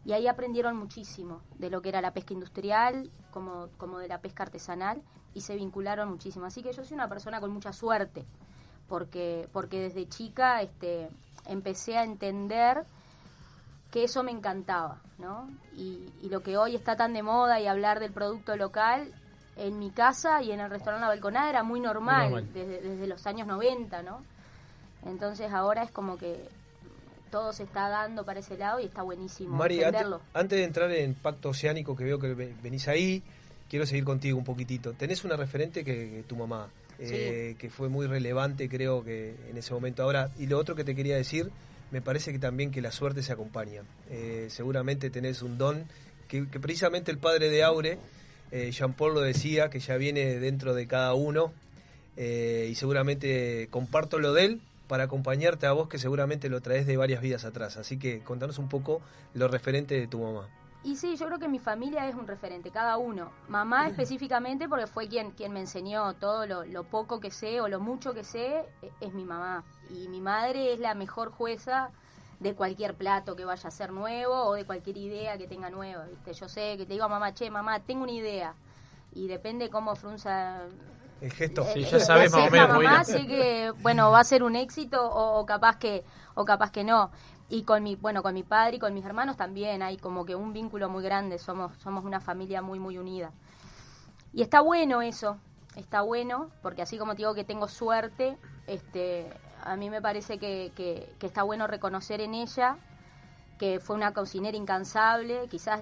y 0.04 0.12
ahí 0.12 0.28
aprendieron 0.28 0.76
muchísimo 0.76 1.42
de 1.58 1.70
lo 1.70 1.82
que 1.82 1.88
era 1.88 2.00
la 2.00 2.12
pesca 2.12 2.32
industrial, 2.34 3.10
como, 3.32 3.68
como 3.76 3.98
de 3.98 4.06
la 4.08 4.20
pesca 4.20 4.44
artesanal, 4.44 5.02
y 5.34 5.40
se 5.40 5.56
vincularon 5.56 6.08
muchísimo. 6.08 6.46
Así 6.46 6.62
que 6.62 6.72
yo 6.72 6.84
soy 6.84 6.94
una 6.94 7.08
persona 7.08 7.40
con 7.40 7.50
mucha 7.50 7.72
suerte, 7.72 8.24
porque, 8.88 9.48
porque 9.52 9.80
desde 9.80 10.08
chica 10.08 10.62
este, 10.62 11.08
empecé 11.46 11.98
a 11.98 12.04
entender 12.04 12.84
que 13.90 14.04
eso 14.04 14.22
me 14.22 14.32
encantaba, 14.32 15.00
¿no? 15.18 15.48
Y, 15.76 16.04
y 16.22 16.28
lo 16.28 16.40
que 16.42 16.56
hoy 16.56 16.74
está 16.74 16.96
tan 16.96 17.12
de 17.12 17.22
moda 17.22 17.60
y 17.60 17.66
hablar 17.66 18.00
del 18.00 18.12
producto 18.12 18.56
local, 18.56 19.12
en 19.56 19.78
mi 19.78 19.90
casa 19.90 20.42
y 20.42 20.50
en 20.50 20.58
el 20.60 20.68
restaurante 20.68 21.02
La 21.02 21.08
Balconada 21.08 21.48
era 21.48 21.62
muy 21.62 21.78
normal, 21.80 22.30
Muy 22.30 22.42
normal. 22.42 22.52
Desde, 22.54 22.80
desde 22.80 23.06
los 23.06 23.24
años 23.26 23.46
90, 23.46 24.02
¿no? 24.02 24.20
Entonces 25.06 25.52
ahora 25.52 25.82
es 25.84 25.90
como 25.92 26.16
que 26.18 26.48
todo 27.30 27.52
se 27.52 27.64
está 27.64 27.88
dando 27.88 28.24
para 28.24 28.40
ese 28.40 28.56
lado 28.56 28.80
y 28.80 28.84
está 28.86 29.02
buenísimo 29.02 29.56
Mari, 29.56 29.82
antes, 29.82 30.06
antes 30.34 30.58
de 30.58 30.64
entrar 30.64 30.90
en 30.90 31.14
Pacto 31.14 31.50
Oceánico, 31.50 31.94
que 31.96 32.04
veo 32.04 32.18
que 32.18 32.32
ve- 32.34 32.54
venís 32.62 32.88
ahí, 32.88 33.22
quiero 33.74 33.86
seguir 33.86 34.04
contigo 34.04 34.38
un 34.38 34.44
poquitito. 34.44 34.92
Tenés 34.92 35.24
una 35.24 35.36
referente 35.36 35.82
que, 35.82 36.08
que 36.08 36.24
tu 36.28 36.36
mamá, 36.36 36.68
eh, 37.00 37.56
que 37.58 37.70
fue 37.70 37.88
muy 37.88 38.06
relevante, 38.06 38.68
creo 38.68 39.02
que 39.02 39.34
en 39.50 39.58
ese 39.58 39.74
momento. 39.74 40.04
Ahora, 40.04 40.30
y 40.38 40.46
lo 40.46 40.60
otro 40.60 40.76
que 40.76 40.84
te 40.84 40.94
quería 40.94 41.16
decir, 41.16 41.50
me 41.90 42.00
parece 42.00 42.30
que 42.30 42.38
también 42.38 42.70
que 42.70 42.80
la 42.80 42.92
suerte 42.92 43.20
se 43.24 43.32
acompaña. 43.32 43.82
Eh, 44.10 44.46
seguramente 44.48 45.10
tenés 45.10 45.42
un 45.42 45.58
don 45.58 45.86
que, 46.28 46.46
que 46.46 46.60
precisamente 46.60 47.10
el 47.10 47.18
padre 47.18 47.50
de 47.50 47.64
Aure, 47.64 47.98
eh, 48.52 48.70
Jean 48.70 48.92
Paul 48.92 49.14
lo 49.14 49.22
decía, 49.22 49.70
que 49.70 49.80
ya 49.80 49.96
viene 49.96 50.38
dentro 50.38 50.72
de 50.72 50.86
cada 50.86 51.14
uno, 51.14 51.52
y 52.16 52.76
seguramente 52.76 53.66
comparto 53.72 54.20
lo 54.20 54.32
de 54.34 54.44
él 54.44 54.60
para 54.86 55.02
acompañarte 55.02 55.66
a 55.66 55.72
vos, 55.72 55.88
que 55.88 55.98
seguramente 55.98 56.48
lo 56.48 56.60
traes 56.60 56.86
de 56.86 56.96
varias 56.96 57.20
vidas 57.20 57.44
atrás. 57.44 57.76
Así 57.76 57.98
que 57.98 58.20
contanos 58.20 58.58
un 58.58 58.68
poco 58.68 59.02
lo 59.34 59.48
referente 59.48 59.98
de 59.98 60.06
tu 60.06 60.20
mamá. 60.20 60.48
Y 60.84 60.96
sí, 60.96 61.16
yo 61.16 61.26
creo 61.26 61.38
que 61.38 61.48
mi 61.48 61.58
familia 61.58 62.06
es 62.08 62.14
un 62.14 62.26
referente, 62.26 62.70
cada 62.70 62.98
uno. 62.98 63.30
Mamá 63.48 63.88
específicamente 63.88 64.68
porque 64.68 64.86
fue 64.86 65.08
quien, 65.08 65.30
quien 65.30 65.52
me 65.52 65.60
enseñó 65.60 66.12
todo 66.14 66.46
lo, 66.46 66.64
lo 66.64 66.84
poco 66.84 67.20
que 67.20 67.30
sé 67.30 67.60
o 67.62 67.68
lo 67.68 67.80
mucho 67.80 68.12
que 68.12 68.22
sé, 68.22 68.58
e- 68.82 68.92
es 69.00 69.12
mi 69.14 69.24
mamá. 69.24 69.64
Y 69.90 70.08
mi 70.08 70.20
madre 70.20 70.72
es 70.74 70.78
la 70.80 70.94
mejor 70.94 71.30
jueza 71.30 71.90
de 72.38 72.54
cualquier 72.54 72.94
plato 72.94 73.34
que 73.34 73.44
vaya 73.46 73.68
a 73.68 73.70
ser 73.70 73.92
nuevo 73.92 74.34
o 74.44 74.54
de 74.54 74.66
cualquier 74.66 74.98
idea 74.98 75.38
que 75.38 75.46
tenga 75.46 75.70
nueva. 75.70 76.04
¿viste? 76.04 76.34
Yo 76.34 76.48
sé 76.48 76.76
que 76.76 76.84
te 76.84 76.92
digo 76.92 77.04
a 77.04 77.08
mamá, 77.08 77.32
che, 77.32 77.50
mamá, 77.50 77.80
tengo 77.80 78.02
una 78.02 78.12
idea. 78.12 78.54
Y 79.14 79.26
depende 79.26 79.70
cómo 79.70 79.94
frunza 79.96 80.62
El 81.20 81.32
gesto. 81.32 81.62
eh, 81.62 81.72
eh, 81.96 81.98
la 81.98 82.28
ceja 82.28 82.50
mamá, 82.68 83.04
sé 83.04 83.26
que 83.26 83.72
bueno 83.80 84.10
va 84.10 84.20
a 84.20 84.24
ser 84.24 84.42
un 84.42 84.56
éxito 84.56 85.08
o, 85.08 85.38
o 85.40 85.46
capaz 85.46 85.78
que 85.78 86.04
o 86.34 86.44
capaz 86.44 86.70
que 86.72 86.82
no 86.84 87.10
y 87.48 87.62
con 87.62 87.82
mi 87.82 87.94
bueno 87.96 88.22
con 88.22 88.34
mi 88.34 88.42
padre 88.42 88.76
y 88.76 88.78
con 88.78 88.94
mis 88.94 89.04
hermanos 89.04 89.36
también 89.36 89.82
hay 89.82 89.96
como 89.96 90.24
que 90.24 90.34
un 90.34 90.52
vínculo 90.52 90.88
muy 90.88 91.02
grande 91.02 91.38
somos 91.38 91.72
somos 91.78 92.04
una 92.04 92.20
familia 92.20 92.62
muy 92.62 92.78
muy 92.78 92.98
unida. 92.98 93.30
Y 94.32 94.42
está 94.42 94.60
bueno 94.60 95.02
eso 95.02 95.38
está 95.76 96.02
bueno 96.02 96.50
porque 96.62 96.82
así 96.82 96.98
como 96.98 97.12
te 97.12 97.18
digo 97.18 97.34
que 97.34 97.44
tengo 97.44 97.68
suerte 97.68 98.36
este 98.66 99.30
a 99.62 99.76
mí 99.76 99.90
me 99.90 100.00
parece 100.02 100.38
que, 100.38 100.72
que, 100.76 101.14
que 101.18 101.26
está 101.26 101.42
bueno 101.42 101.66
reconocer 101.66 102.20
en 102.20 102.34
ella 102.34 102.76
que 103.58 103.80
fue 103.80 103.96
una 103.96 104.12
cocinera 104.12 104.56
incansable 104.56 105.48
quizás 105.48 105.80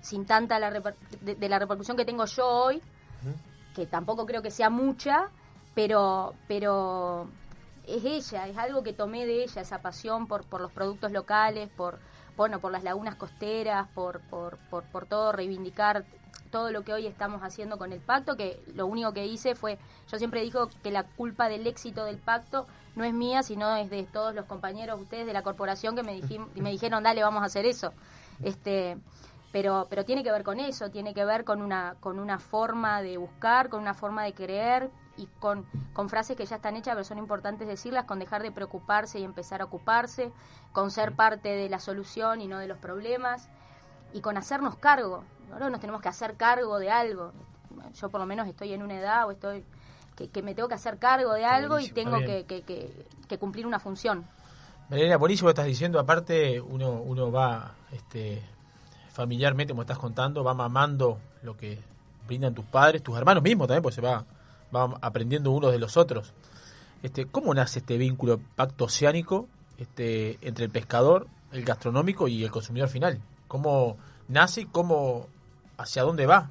sin 0.00 0.26
tanta 0.26 0.58
la 0.58 0.70
reper- 0.70 0.96
de, 1.22 1.34
de 1.34 1.48
la 1.48 1.58
repercusión 1.58 1.96
que 1.96 2.04
tengo 2.04 2.24
yo 2.26 2.46
hoy 2.46 2.82
que 3.74 3.86
tampoco 3.86 4.24
creo 4.24 4.40
que 4.42 4.50
sea 4.52 4.70
mucha, 4.70 5.30
pero, 5.74 6.34
pero 6.46 7.26
es 7.86 8.04
ella, 8.04 8.46
es 8.48 8.56
algo 8.56 8.82
que 8.82 8.92
tomé 8.92 9.26
de 9.26 9.42
ella, 9.44 9.62
esa 9.62 9.80
pasión 9.82 10.26
por, 10.26 10.44
por 10.44 10.60
los 10.60 10.72
productos 10.72 11.12
locales, 11.12 11.68
por, 11.76 11.98
bueno, 12.36 12.60
por 12.60 12.72
las 12.72 12.84
lagunas 12.84 13.14
costeras, 13.16 13.88
por, 13.94 14.20
por, 14.22 14.58
por, 14.70 15.06
todo, 15.06 15.32
reivindicar 15.32 16.04
todo 16.50 16.70
lo 16.70 16.82
que 16.82 16.92
hoy 16.92 17.06
estamos 17.06 17.42
haciendo 17.42 17.78
con 17.78 17.92
el 17.92 18.00
pacto, 18.00 18.36
que 18.36 18.62
lo 18.74 18.86
único 18.86 19.12
que 19.12 19.26
hice 19.26 19.54
fue, 19.54 19.78
yo 20.10 20.18
siempre 20.18 20.40
digo 20.42 20.68
que 20.82 20.90
la 20.90 21.02
culpa 21.04 21.48
del 21.48 21.66
éxito 21.66 22.04
del 22.04 22.18
pacto 22.18 22.66
no 22.94 23.04
es 23.04 23.12
mía, 23.12 23.42
sino 23.42 23.74
es 23.76 23.90
de 23.90 24.04
todos 24.04 24.34
los 24.34 24.46
compañeros, 24.46 25.00
ustedes 25.00 25.26
de 25.26 25.32
la 25.32 25.42
corporación 25.42 25.96
que 25.96 26.02
me, 26.02 26.16
dijim- 26.20 26.46
me 26.54 26.70
dijeron, 26.70 27.02
dale, 27.02 27.22
vamos 27.22 27.42
a 27.42 27.46
hacer 27.46 27.66
eso. 27.66 27.92
Este, 28.42 28.96
pero 29.52 29.86
pero 29.88 30.04
tiene 30.04 30.24
que 30.24 30.32
ver 30.32 30.42
con 30.42 30.58
eso 30.58 30.90
tiene 30.90 31.14
que 31.14 31.24
ver 31.24 31.44
con 31.44 31.62
una 31.62 31.94
con 32.00 32.18
una 32.18 32.40
forma 32.40 33.02
de 33.02 33.18
buscar 33.18 33.68
con 33.68 33.80
una 33.80 33.94
forma 33.94 34.24
de 34.24 34.32
creer 34.32 34.90
y 35.16 35.26
con, 35.38 35.66
con 35.92 36.08
frases 36.08 36.36
que 36.36 36.46
ya 36.46 36.56
están 36.56 36.76
hechas 36.76 36.94
pero 36.94 37.04
son 37.04 37.18
importantes 37.18 37.68
decirlas 37.68 38.04
con 38.04 38.18
dejar 38.18 38.42
de 38.42 38.50
preocuparse 38.50 39.20
y 39.20 39.24
empezar 39.24 39.60
a 39.60 39.64
ocuparse 39.64 40.32
con 40.72 40.90
ser 40.90 41.12
parte 41.12 41.50
de 41.50 41.68
la 41.68 41.78
solución 41.78 42.40
y 42.40 42.48
no 42.48 42.58
de 42.58 42.66
los 42.66 42.78
problemas 42.78 43.48
y 44.12 44.20
con 44.20 44.36
hacernos 44.36 44.76
cargo 44.76 45.24
ahora 45.52 45.70
nos 45.70 45.80
tenemos 45.80 46.02
que 46.02 46.08
hacer 46.08 46.34
cargo 46.36 46.78
de 46.78 46.90
algo. 46.90 47.32
Yo 47.94 48.08
por 48.08 48.20
lo 48.20 48.26
menos 48.26 48.46
estoy 48.48 48.72
en 48.72 48.82
una 48.82 48.94
edad 48.98 49.26
o 49.26 49.30
estoy 49.30 49.64
que, 50.16 50.28
que 50.28 50.42
me 50.42 50.54
tengo 50.54 50.68
que 50.68 50.74
hacer 50.74 50.98
cargo 50.98 51.32
de 51.32 51.44
algo 51.44 51.78
y 51.78 51.88
tengo 51.90 52.18
que, 52.18 53.38
cumplir 53.38 53.66
una 53.66 53.80
función. 53.80 54.24
Mariana, 54.88 55.16
buenísimo 55.16 55.48
estás 55.48 55.66
diciendo. 55.66 55.98
Aparte, 55.98 56.60
uno, 56.60 56.92
uno 56.92 57.32
va 57.32 57.72
este, 57.90 58.42
familiarmente, 59.10 59.72
como 59.72 59.82
estás 59.82 59.98
contando, 59.98 60.44
va 60.44 60.54
mamando 60.54 61.18
lo 61.42 61.56
que 61.56 61.80
brindan 62.26 62.54
tus 62.54 62.64
padres, 62.64 63.02
tus 63.02 63.16
hermanos 63.16 63.42
mismos 63.42 63.66
también, 63.66 63.82
pues 63.82 63.94
se 63.96 64.00
va, 64.00 64.24
va 64.74 64.96
aprendiendo 65.00 65.50
unos 65.50 65.72
de 65.72 65.78
los 65.78 65.96
otros. 65.96 66.32
Este, 67.02 67.26
¿Cómo 67.26 67.52
nace 67.54 67.80
este 67.80 67.98
vínculo 67.98 68.40
pacto 68.56 68.84
oceánico 68.84 69.48
este, 69.78 70.38
entre 70.46 70.64
el 70.66 70.70
pescador, 70.70 71.26
el 71.52 71.64
gastronómico 71.64 72.28
y 72.28 72.44
el 72.44 72.50
consumidor 72.50 72.88
final? 72.88 73.20
¿Cómo 73.48 73.96
nace 74.28 74.62
y 74.62 74.66
cómo, 74.66 75.26
hacia 75.76 76.02
dónde 76.02 76.26
va? 76.26 76.48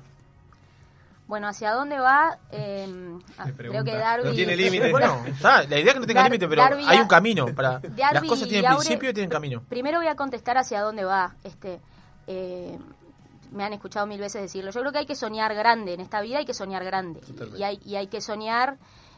bueno 1.25 1.47
hacia 1.47 1.71
dónde 1.71 1.97
va 1.97 2.37
Eh, 2.51 2.85
ah, 3.37 3.47
creo 3.55 3.83
que 3.83 3.95
Darby 3.95 4.25
No 4.27 4.33
tiene 4.35 4.55
límite. 4.55 4.91
Bueno, 4.91 5.23
está, 5.25 5.63
la 5.63 5.79
idea 5.79 5.87
es 5.87 5.93
que 5.93 5.99
no 6.01 6.05
tenga 6.05 6.21
Dar- 6.21 6.31
límite, 6.31 6.47
pero 6.47 6.61
Darby 6.61 6.83
hay 6.85 6.99
un 6.99 7.07
camino. 7.07 7.45
para 7.55 7.81
Las 7.97 8.23
cosas 8.23 8.47
y 8.47 8.49
tienen 8.51 8.71
Aure- 8.71 8.77
principio 8.77 9.09
y 9.09 9.13
tienen 9.13 9.29
camino. 9.31 9.63
Primero 9.69 9.97
voy 9.99 10.07
a 10.07 10.15
contestar 10.15 10.57
hacia 10.57 10.81
dónde 10.81 11.03
va. 11.05 11.33
Este, 11.43 11.79
eh, 12.27 12.77
me 13.53 13.63
han 13.63 13.73
escuchado 13.73 14.05
mil 14.07 14.19
veces 14.19 14.41
decirlo. 14.41 14.71
Yo 14.71 14.81
creo 14.81 14.91
que 14.91 14.99
hay 14.99 15.05
que 15.05 15.15
soñar 15.15 15.53
grande 15.53 15.93
en 15.93 16.01
esta 16.01 16.21
vida, 16.21 16.39
hay 16.39 16.45
que 16.45 16.53
soñar 16.53 16.83
grande 16.83 17.21
y 17.55 17.63
hay, 17.63 17.79
y 17.85 17.95
hay 17.95 18.07
que 18.07 18.21
soñar 18.21 18.77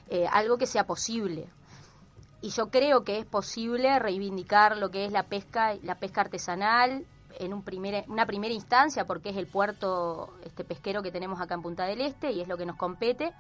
eh, 0.10 0.28
algo 0.32 0.58
que 0.58 0.68
sea 0.68 0.86
posible. 0.86 1.48
Y 2.42 2.50
yo 2.50 2.70
creo 2.70 3.04
que 3.04 3.18
es 3.18 3.26
posible 3.26 3.98
reivindicar 3.98 4.78
lo 4.78 4.92
que 4.92 5.06
es 5.06 5.12
la 5.12 5.24
pesca, 5.24 5.76
la 5.82 5.96
pesca 5.96 6.22
artesanal 6.22 7.06
en 7.40 7.54
un 7.54 7.64
primer, 7.64 8.06
una 8.08 8.26
primera 8.26 8.54
instancia, 8.54 9.06
porque 9.06 9.30
es 9.30 9.38
el 9.38 9.48
puerto 9.48 10.38
este 10.44 10.64
pesquero 10.64 11.02
que 11.02 11.12
tenemos 11.12 11.42
acá 11.42 11.56
en 11.56 11.62
Punta 11.62 11.86
del 11.86 12.02
Este 12.02 12.32
y 12.32 12.42
es 12.42 12.48
lo 12.48 12.58
que 12.58 12.66
nos 12.66 12.78
compete, 12.78 13.34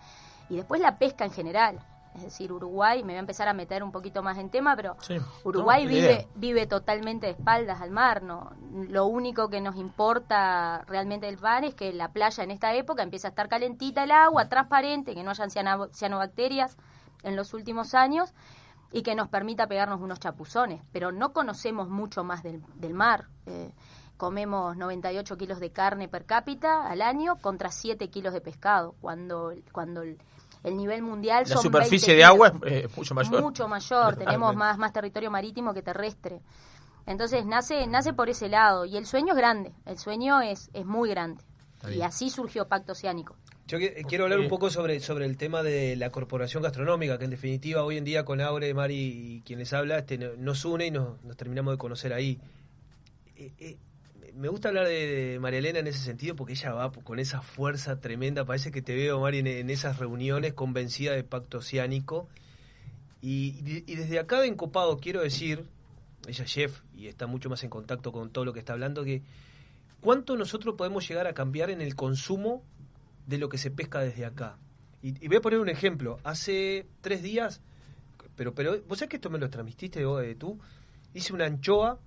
y 0.49 0.55
después 0.55 0.81
la 0.81 0.97
pesca 0.97 1.25
en 1.25 1.31
general. 1.31 1.79
Es 2.15 2.23
decir, 2.23 2.51
Uruguay, 2.53 3.03
me 3.03 3.07
voy 3.13 3.17
a 3.17 3.19
empezar 3.19 3.47
a 3.49 3.53
meter 3.53 3.83
un 3.83 3.91
poquito 3.91 4.23
más 4.23 4.37
en 4.37 4.49
tema, 4.49 4.75
pero 4.75 4.95
Sí. 5.01 5.17
Uruguay 5.43 5.83
No, 5.83 5.89
vive, 5.89 6.27
vive 6.35 6.65
totalmente 6.65 7.25
de 7.27 7.33
espaldas 7.33 7.81
al 7.81 7.91
mar, 7.91 8.23
¿no? 8.23 8.51
Lo 8.71 9.05
único 9.05 9.49
que 9.49 9.59
nos 9.59 9.75
importa 9.75 10.83
realmente 10.87 11.25
del 11.25 11.39
mar 11.39 11.65
es 11.65 11.75
que 11.75 11.91
la 11.93 12.09
playa 12.13 12.43
en 12.43 12.51
esta 12.51 12.73
época 12.73 13.03
empieza 13.03 13.27
a 13.27 13.31
estar 13.31 13.49
calentita 13.49 14.03
el 14.05 14.11
agua, 14.11 14.47
transparente, 14.47 15.13
que 15.13 15.23
no 15.23 15.31
hayan 15.31 15.49
ciano- 15.51 15.89
cianobacterias 15.93 16.77
en 17.23 17.35
los 17.35 17.53
últimos 17.53 17.93
años 17.93 18.33
y 18.91 19.01
que 19.03 19.13
nos 19.15 19.27
permita 19.27 19.67
pegarnos 19.67 19.99
unos 19.99 20.19
chapuzones. 20.21 20.81
Pero 20.93 21.11
no 21.11 21.33
conocemos 21.33 21.89
mucho 21.89 22.23
más 22.23 22.43
del, 22.43 22.63
del 22.75 22.93
mar. 22.93 23.25
Eh, 23.45 23.73
comemos 24.15 24.77
98 24.77 25.37
kilos 25.37 25.59
de 25.59 25.71
carne 25.71 26.07
per 26.07 26.25
cápita 26.25 26.87
al 26.87 27.01
año 27.01 27.35
contra 27.41 27.69
7 27.71 28.09
kilos 28.09 28.33
de 28.33 28.39
pescado, 28.39 28.95
cuando, 29.01 29.51
cuando 29.73 30.01
el, 30.03 30.17
el 30.65 30.75
nivel 30.75 31.01
mundial 31.01 31.43
La 31.47 31.53
son 31.55 31.63
superficie 31.63 32.13
20 32.13 32.17
de 32.17 32.23
agua 32.25 32.53
es 32.65 32.85
eh, 32.85 32.87
mucho 32.95 33.13
mayor. 33.15 33.41
Mucho 33.41 33.67
mayor, 33.67 34.15
tenemos 34.15 34.55
más, 34.55 34.77
más 34.77 34.91
territorio 34.91 35.31
marítimo 35.31 35.73
que 35.73 35.81
terrestre. 35.81 36.41
Entonces 37.05 37.45
nace, 37.45 37.85
nace 37.87 38.13
por 38.13 38.29
ese 38.29 38.49
lado 38.49 38.85
y 38.85 38.97
el 38.97 39.05
sueño 39.05 39.33
es 39.33 39.37
grande, 39.37 39.71
el 39.85 39.97
sueño 39.97 40.41
es, 40.41 40.69
es 40.73 40.85
muy 40.85 41.09
grande. 41.09 41.43
Y 41.91 42.01
así 42.01 42.29
surgió 42.31 42.67
Pacto 42.67 42.93
Oceánico. 42.93 43.35
Yo 43.67 43.77
que- 43.79 44.03
quiero 44.07 44.23
hablar 44.25 44.39
un 44.39 44.47
poco 44.47 44.69
sobre, 44.71 44.99
sobre 44.99 45.25
el 45.25 45.37
tema 45.37 45.61
de 45.63 45.95
la 45.95 46.11
corporación 46.11 46.61
gastronómica, 46.63 47.17
que 47.19 47.25
en 47.25 47.31
definitiva 47.31 47.83
hoy 47.83 47.97
en 47.97 48.03
día 48.05 48.25
con 48.25 48.41
Aure, 48.41 48.73
Mari 48.73 48.95
y 48.95 49.41
quien 49.41 49.59
les 49.59 49.71
habla, 49.73 49.99
este, 49.99 50.17
no- 50.17 50.35
nos 50.37 50.65
une 50.65 50.87
y 50.87 50.91
nos, 50.91 51.21
nos 51.23 51.37
terminamos 51.37 51.73
de 51.73 51.77
conocer 51.77 52.11
ahí. 52.13 52.39
Me 54.35 54.49
gusta 54.49 54.67
hablar 54.67 54.85
de, 54.87 55.37
María 55.39 55.59
Elena 55.59 55.79
en 55.79 55.87
ese 55.87 55.99
sentido 55.99 56.35
porque 56.35 56.53
ella 56.53 56.73
va 56.73 56.91
con 56.91 57.19
esa 57.19 57.41
fuerza 57.41 58.01
tremenda. 58.01 58.43
Parece 58.43 58.69
que 58.69 58.81
te 58.81 58.93
veo, 58.93 59.21
Mari, 59.21 59.39
en, 59.39 59.69
esas 59.69 59.97
reuniones 59.97 60.53
convencida 60.53 61.13
de 61.13 61.23
pacto 61.23 61.59
oceánico. 61.59 62.27
Y, 63.21 63.55
y- 63.65 63.83
y 63.87 63.95
desde 63.95 64.19
acá 64.19 64.41
de 64.41 64.47
Encopado 64.47 64.97
quiero 64.97 65.21
decir, 65.21 65.65
ella 66.27 66.43
es 66.43 66.51
chef 66.51 66.81
y 66.93 67.07
está 67.07 67.27
mucho 67.27 67.49
más 67.49 67.63
en 67.63 67.69
contacto 67.69 68.11
con 68.11 68.29
todo 68.29 68.43
lo 68.43 68.51
que 68.51 68.59
está 68.59 68.73
hablando, 68.73 69.05
que 69.05 69.21
cuánto 70.01 70.35
nosotros 70.35 70.75
podemos 70.75 71.07
llegar 71.07 71.27
a 71.27 71.33
cambiar 71.33 71.69
en 71.69 71.79
el 71.81 71.95
consumo 71.95 72.61
de 73.27 73.37
lo 73.37 73.47
que 73.47 73.57
se 73.57 73.71
pesca 73.71 73.99
desde 74.01 74.25
acá. 74.25 74.57
Y, 75.01 75.23
y 75.23 75.27
voy 75.29 75.37
a 75.37 75.41
poner 75.41 75.59
un 75.59 75.69
ejemplo. 75.69 76.19
Hace 76.25 76.85
tres 76.99 77.23
días, 77.23 77.61
pero, 78.35 78.53
pero 78.53 78.81
vos 78.87 78.99
sabés 78.99 79.09
que 79.11 79.15
esto 79.15 79.29
me 79.29 79.39
lo 79.39 79.49
transmitiste 79.49 80.03
vos, 80.03 80.21
eh, 80.23 80.35
tú, 80.35 80.59
hice 81.13 81.31
una 81.31 81.45
anchoa 81.45 81.99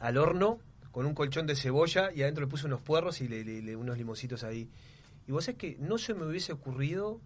al 0.00 0.16
horno 0.18 0.58
con 0.98 1.06
un 1.06 1.14
colchón 1.14 1.46
de 1.46 1.54
cebolla 1.54 2.10
y 2.12 2.22
adentro 2.22 2.44
le 2.44 2.50
puse 2.50 2.66
unos 2.66 2.80
puerros 2.80 3.20
y 3.20 3.28
le, 3.28 3.76
unos 3.76 3.96
limoncitos 3.96 4.42
ahí. 4.42 4.68
Y 5.28 5.30
vos 5.30 5.44
sabés 5.44 5.56
que 5.56 5.76
no 5.78 5.96
se 5.96 6.12
me 6.12 6.26
hubiese 6.26 6.52
ocurrido, 6.52 7.20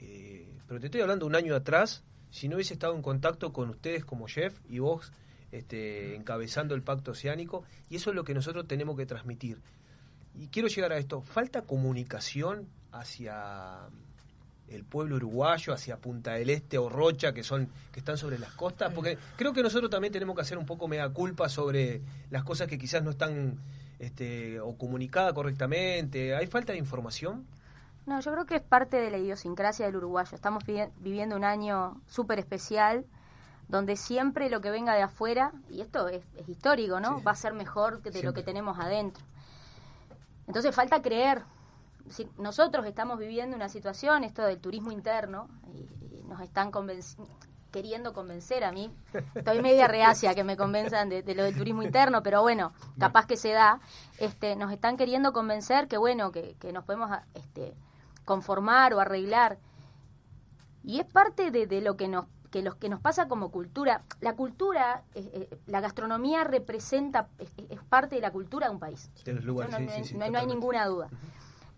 eh, 0.00 0.52
pero 0.66 0.80
te 0.80 0.86
estoy 0.86 1.00
hablando 1.00 1.24
un 1.24 1.36
año 1.36 1.54
atrás, 1.54 2.02
si 2.32 2.48
no 2.48 2.56
hubiese 2.56 2.74
estado 2.74 2.96
en 2.96 3.02
contacto 3.02 3.52
con 3.52 3.70
ustedes 3.70 4.04
como 4.04 4.26
chef 4.26 4.58
y 4.68 4.80
vos 4.80 5.12
este, 5.52 6.16
encabezando 6.16 6.74
el 6.74 6.82
pacto 6.82 7.12
oceánico, 7.12 7.62
y 7.88 7.94
eso 7.94 8.10
es 8.10 8.16
lo 8.16 8.24
que 8.24 8.34
nosotros 8.34 8.66
tenemos 8.66 8.96
que 8.96 9.06
transmitir. 9.06 9.60
Y 10.34 10.48
quiero 10.48 10.66
llegar 10.66 10.90
a 10.90 10.98
esto, 10.98 11.22
falta 11.22 11.62
comunicación 11.62 12.66
hacia 12.90 13.90
el 14.68 14.84
pueblo 14.84 15.16
uruguayo, 15.16 15.72
hacia 15.72 15.96
Punta 15.98 16.32
del 16.32 16.50
Este 16.50 16.78
o 16.78 16.88
Rocha, 16.88 17.32
que 17.32 17.42
son 17.42 17.68
que 17.92 18.00
están 18.00 18.16
sobre 18.16 18.38
las 18.38 18.52
costas, 18.52 18.92
porque 18.92 19.18
creo 19.36 19.52
que 19.52 19.62
nosotros 19.62 19.90
también 19.90 20.12
tenemos 20.12 20.34
que 20.34 20.42
hacer 20.42 20.58
un 20.58 20.66
poco 20.66 20.88
mea 20.88 21.08
culpa 21.10 21.48
sobre 21.48 22.00
las 22.30 22.44
cosas 22.44 22.66
que 22.66 22.78
quizás 22.78 23.02
no 23.02 23.10
están 23.10 23.58
este, 23.98 24.60
o 24.60 24.76
comunicadas 24.76 25.32
correctamente. 25.32 26.34
¿Hay 26.34 26.46
falta 26.46 26.72
de 26.72 26.78
información? 26.78 27.46
No, 28.06 28.20
yo 28.20 28.32
creo 28.32 28.46
que 28.46 28.56
es 28.56 28.62
parte 28.62 28.96
de 28.98 29.10
la 29.10 29.18
idiosincrasia 29.18 29.86
del 29.86 29.96
uruguayo. 29.96 30.34
Estamos 30.34 30.64
vi- 30.66 30.88
viviendo 30.98 31.36
un 31.36 31.44
año 31.44 32.00
súper 32.06 32.38
especial 32.38 33.04
donde 33.68 33.96
siempre 33.96 34.50
lo 34.50 34.60
que 34.60 34.70
venga 34.70 34.94
de 34.94 35.00
afuera, 35.00 35.52
y 35.70 35.80
esto 35.80 36.08
es, 36.08 36.22
es 36.36 36.46
histórico, 36.48 37.00
¿no? 37.00 37.22
Va 37.22 37.30
a 37.30 37.34
ser 37.36 37.54
mejor 37.54 38.02
que 38.02 38.10
de 38.10 38.22
lo 38.22 38.34
que 38.34 38.42
tenemos 38.42 38.78
adentro. 38.78 39.24
Entonces 40.46 40.74
falta 40.74 41.00
creer. 41.00 41.42
Si 42.10 42.28
nosotros 42.38 42.86
estamos 42.86 43.18
viviendo 43.18 43.56
una 43.56 43.68
situación, 43.68 44.24
esto 44.24 44.42
del 44.42 44.60
turismo 44.60 44.92
interno, 44.92 45.48
y, 45.72 45.78
y 46.18 46.22
nos 46.28 46.40
están 46.40 46.70
convenciendo, 46.70 47.30
queriendo 47.70 48.12
convencer 48.12 48.62
a 48.62 48.70
mí. 48.72 48.94
Estoy 49.34 49.60
media 49.60 49.88
reacia 49.88 50.34
que 50.34 50.44
me 50.44 50.56
convenzan 50.56 51.08
de, 51.08 51.22
de 51.22 51.34
lo 51.34 51.42
del 51.42 51.56
turismo 51.56 51.82
interno, 51.82 52.22
pero 52.22 52.40
bueno, 52.42 52.72
capaz 53.00 53.26
que 53.26 53.36
se 53.36 53.50
da. 53.50 53.80
Este, 54.18 54.54
nos 54.54 54.70
están 54.70 54.96
queriendo 54.96 55.32
convencer 55.32 55.88
que 55.88 55.96
bueno, 55.96 56.30
que, 56.30 56.54
que 56.60 56.72
nos 56.72 56.84
podemos 56.84 57.10
este, 57.34 57.74
conformar 58.24 58.94
o 58.94 59.00
arreglar. 59.00 59.58
Y 60.84 61.00
es 61.00 61.06
parte 61.06 61.50
de, 61.50 61.66
de 61.66 61.80
lo 61.80 61.96
que 61.96 62.06
nos 62.08 62.26
que 62.52 62.62
los 62.62 62.76
que 62.76 62.88
nos 62.88 63.00
pasa 63.00 63.26
como 63.26 63.50
cultura. 63.50 64.04
La 64.20 64.36
cultura, 64.36 65.02
eh, 65.16 65.48
eh, 65.50 65.58
la 65.66 65.80
gastronomía 65.80 66.44
representa, 66.44 67.26
es, 67.40 67.50
es 67.68 67.80
parte 67.82 68.14
de 68.14 68.20
la 68.20 68.30
cultura 68.30 68.68
de 68.68 68.74
un 68.74 68.78
país. 68.78 69.10
De 69.24 69.32
los 69.32 69.44
lugares, 69.44 69.72
no, 69.72 69.78
sí, 69.78 69.84
no- 69.98 70.04
sí, 70.04 70.14
no 70.16 70.24
hay- 70.24 70.30
no 70.30 70.38
hay 70.38 70.46
ninguna 70.46 70.86
duda. 70.86 71.08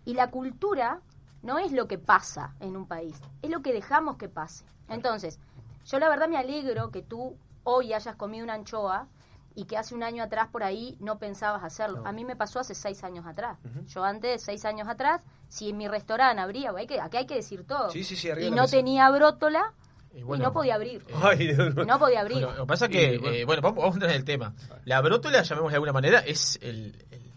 Y 0.07 0.13
la 0.13 0.31
cultura 0.31 1.01
no 1.43 1.59
es 1.59 1.71
lo 1.73 1.87
que 1.87 1.97
pasa 1.97 2.55
en 2.61 2.75
un 2.77 2.87
país, 2.87 3.15
es 3.41 3.49
lo 3.49 3.61
que 3.61 3.73
dejamos 3.73 4.15
que 4.17 4.29
pase. 4.29 4.63
Entonces, 4.89 5.37
yo 5.85 5.99
la 5.99 6.07
verdad 6.09 6.29
me 6.29 6.37
alegro 6.37 6.91
que 6.91 7.01
tú 7.01 7.37
hoy 7.63 7.93
hayas 7.93 8.15
comido 8.15 8.43
una 8.45 8.53
anchoa 8.53 9.07
y 9.53 9.65
que 9.65 9.75
hace 9.77 9.95
un 9.95 10.03
año 10.03 10.23
atrás 10.23 10.47
por 10.49 10.63
ahí 10.63 10.95
no 11.01 11.17
pensabas 11.19 11.63
hacerlo. 11.63 12.03
A 12.05 12.11
mí 12.13 12.23
me 12.23 12.35
pasó 12.35 12.59
hace 12.59 12.73
seis 12.73 13.03
años 13.03 13.25
atrás. 13.25 13.57
Yo 13.87 14.03
antes, 14.03 14.41
seis 14.43 14.63
años 14.65 14.87
atrás, 14.87 15.21
si 15.49 15.69
en 15.71 15.77
mi 15.77 15.87
restaurante 15.87 16.41
abría, 16.41 16.71
hay 16.77 16.87
que, 16.87 17.01
aquí 17.01 17.17
hay 17.17 17.25
que 17.25 17.35
decir 17.35 17.65
todo, 17.65 17.89
Sí, 17.89 18.03
sí, 18.03 18.15
sí, 18.15 18.29
arriba 18.29 18.47
y 18.47 18.51
no 18.51 18.61
mesa. 18.63 18.77
tenía 18.77 19.09
brótola, 19.09 19.73
Y 20.13 20.21
no 20.21 20.53
podía 20.53 20.75
abrir. 20.75 21.03
Ay, 21.21 21.47
mío. 21.53 21.69
no 21.85 21.99
podía 21.99 22.21
abrir. 22.21 22.37
Bueno, 22.39 22.55
lo 22.55 22.63
que 22.63 22.67
pasa 22.67 22.85
es 22.85 22.91
que, 22.91 23.17
bueno. 23.17 23.35
eh, 23.35 23.45
bueno, 23.45 23.61
vamos, 23.61 23.77
vamos 23.79 23.93
a 23.93 23.95
entrar 23.97 24.11
en 24.11 24.17
el 24.17 24.25
tema. 24.25 24.53
La 24.85 25.01
brótola, 25.01 25.41
llamémosle 25.43 25.71
de 25.73 25.75
alguna 25.75 25.93
manera, 25.93 26.19
es 26.19 26.57
el, 26.61 26.95
el- 27.11 27.31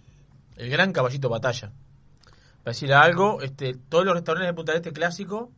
el 0.57 0.71
gran 0.71 0.93
caballito 0.93 1.29
de 1.29 1.33
batalla. 1.33 1.73
Para 2.65 2.73
decir 2.73 2.93
algo, 2.93 3.41
este, 3.41 3.75
todos 3.75 4.05
los 4.05 4.15
restaurantes 4.15 4.49
de 4.49 4.55
Punta 4.55 4.73
del 4.73 4.81
Este 4.81 4.93
clásico, 4.93 5.51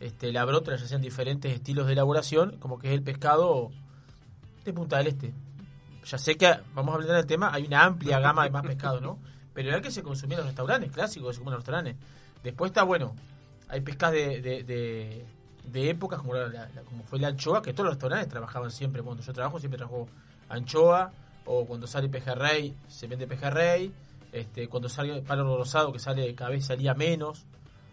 este, 0.00 0.32
la 0.32 0.44
brótola 0.44 0.76
ya 0.78 0.86
sean 0.86 1.02
diferentes 1.02 1.52
estilos 1.52 1.86
de 1.86 1.92
elaboración, 1.92 2.56
como 2.58 2.78
que 2.78 2.88
es 2.88 2.94
el 2.94 3.02
pescado 3.02 3.70
de 4.64 4.72
Punta 4.72 4.98
del 4.98 5.08
Este. 5.08 5.32
Ya 6.06 6.16
sé 6.16 6.36
que, 6.36 6.50
vamos 6.74 6.92
a 6.92 6.94
hablar 6.96 7.16
del 7.16 7.26
tema, 7.26 7.50
hay 7.52 7.66
una 7.66 7.84
amplia 7.84 8.18
gama 8.20 8.44
de 8.44 8.50
más 8.50 8.62
pescado, 8.62 9.00
¿no? 9.00 9.18
Pero 9.52 9.68
era 9.68 9.80
que 9.82 9.90
se 9.90 10.02
consumía 10.02 10.36
en 10.36 10.40
los 10.40 10.46
restaurantes, 10.46 10.90
clásicos 10.92 11.36
se 11.36 11.42
en 11.42 11.46
los 11.46 11.56
restaurantes. 11.56 11.96
Después 12.42 12.70
está, 12.70 12.84
bueno, 12.84 13.14
hay 13.68 13.82
pescas 13.82 14.12
de, 14.12 14.40
de, 14.40 15.24
de, 15.64 15.90
épocas 15.90 16.20
como, 16.20 16.34
la- 16.34 16.68
como 16.86 17.04
fue 17.04 17.18
la 17.18 17.28
anchoa, 17.28 17.60
que 17.60 17.72
todos 17.74 17.84
los 17.84 17.94
restaurantes 17.96 18.28
trabajaban 18.28 18.70
siempre. 18.70 19.02
Cuando 19.02 19.22
yo 19.22 19.32
trabajo, 19.34 19.58
siempre 19.58 19.76
trabajo 19.76 20.08
anchoa, 20.48 21.12
o 21.44 21.66
cuando 21.66 21.86
sale 21.86 22.08
pejerrey, 22.08 22.74
se 22.88 23.06
vende 23.06 23.26
pejerrey. 23.26 23.92
Este, 24.32 24.68
cuando 24.68 24.88
sale 24.88 25.22
palo 25.22 25.56
rosado, 25.56 25.92
que 25.92 25.98
sale 25.98 26.34
cada 26.34 26.50
vez 26.50 26.66
salía 26.66 26.94
menos, 26.94 27.44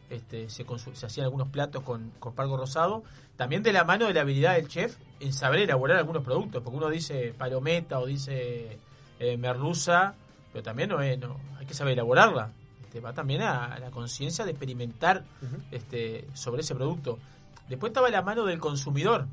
este, 0.10 0.50
se, 0.50 0.66
hacían 1.06 1.26
algunos 1.26 1.50
platos 1.50 1.84
con, 1.84 2.12
con 2.20 2.34
pargo 2.34 2.58
rosado. 2.58 3.04
También 3.36 3.64
de 3.64 3.74
la 3.74 3.84
mano 3.84 4.08
de 4.08 4.14
la 4.14 4.22
habilidad 4.22 4.56
del 4.56 4.68
chef 4.68 4.98
en 5.20 5.34
saber 5.34 5.62
elaborar 5.62 5.98
algunos 5.98 6.24
productos, 6.24 6.62
porque 6.64 6.78
uno 6.78 6.90
dice 6.90 7.34
palometa 7.38 8.00
o 8.00 8.06
dice 8.06 8.80
eh, 9.20 9.38
merluza, 9.38 10.16
pero 10.52 10.64
también 10.64 10.90
no, 10.90 11.02
es, 11.02 11.20
no 11.20 11.38
hay 11.60 11.66
que 11.66 11.74
saber 11.74 11.94
elaborarla. 11.94 12.52
Este, 12.84 13.00
va 13.00 13.14
también 13.14 13.42
a, 13.42 13.66
a 13.66 13.80
la 13.80 13.92
conciencia 13.92 14.46
de 14.46 14.52
experimentar 14.52 15.24
este, 15.72 16.28
sobre 16.34 16.62
ese 16.62 16.74
producto. 16.76 17.20
Después 17.68 17.90
estaba 17.90 18.10
la 18.10 18.22
mano 18.22 18.46
del 18.46 18.60
consumidor, 18.60 19.28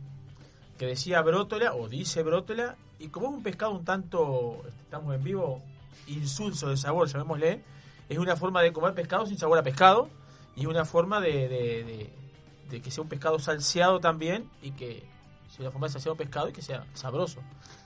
que 0.76 0.86
decía 0.86 1.22
brótola 1.22 1.74
o 1.74 1.88
dice 1.88 2.22
brótola, 2.22 2.76
y 2.98 3.08
como 3.08 3.28
es 3.28 3.34
un 3.34 3.42
pescado 3.42 3.72
un 3.72 3.84
tanto, 3.84 4.56
este, 4.66 4.82
estamos 4.82 5.14
en 5.14 5.22
vivo, 5.22 5.62
insulso 6.06 6.68
de 6.68 6.76
sabor, 6.76 7.08
llamémosle, 7.08 7.62
es 8.08 8.18
una 8.18 8.36
forma 8.36 8.60
de 8.62 8.72
comer 8.72 8.94
pescado 8.94 9.26
sin 9.26 9.38
sabor 9.38 9.58
a 9.58 9.62
pescado, 9.62 10.08
y 10.56 10.66
una 10.66 10.84
forma 10.84 11.20
de, 11.20 11.48
de- 12.70 12.80
que 12.80 12.90
sea 12.90 13.02
un 13.02 13.08
pescado 13.08 13.38
salseado 13.38 14.00
también, 14.00 14.48
y 14.62 14.72
que 14.72 15.04
sea 15.50 15.60
una 15.62 15.70
forma 15.70 15.86
de 15.86 15.92
salseado 15.92 16.16
pescado 16.16 16.48
y 16.48 16.52
que 16.52 16.62
sea 16.62 16.84
sabroso. 16.94 17.40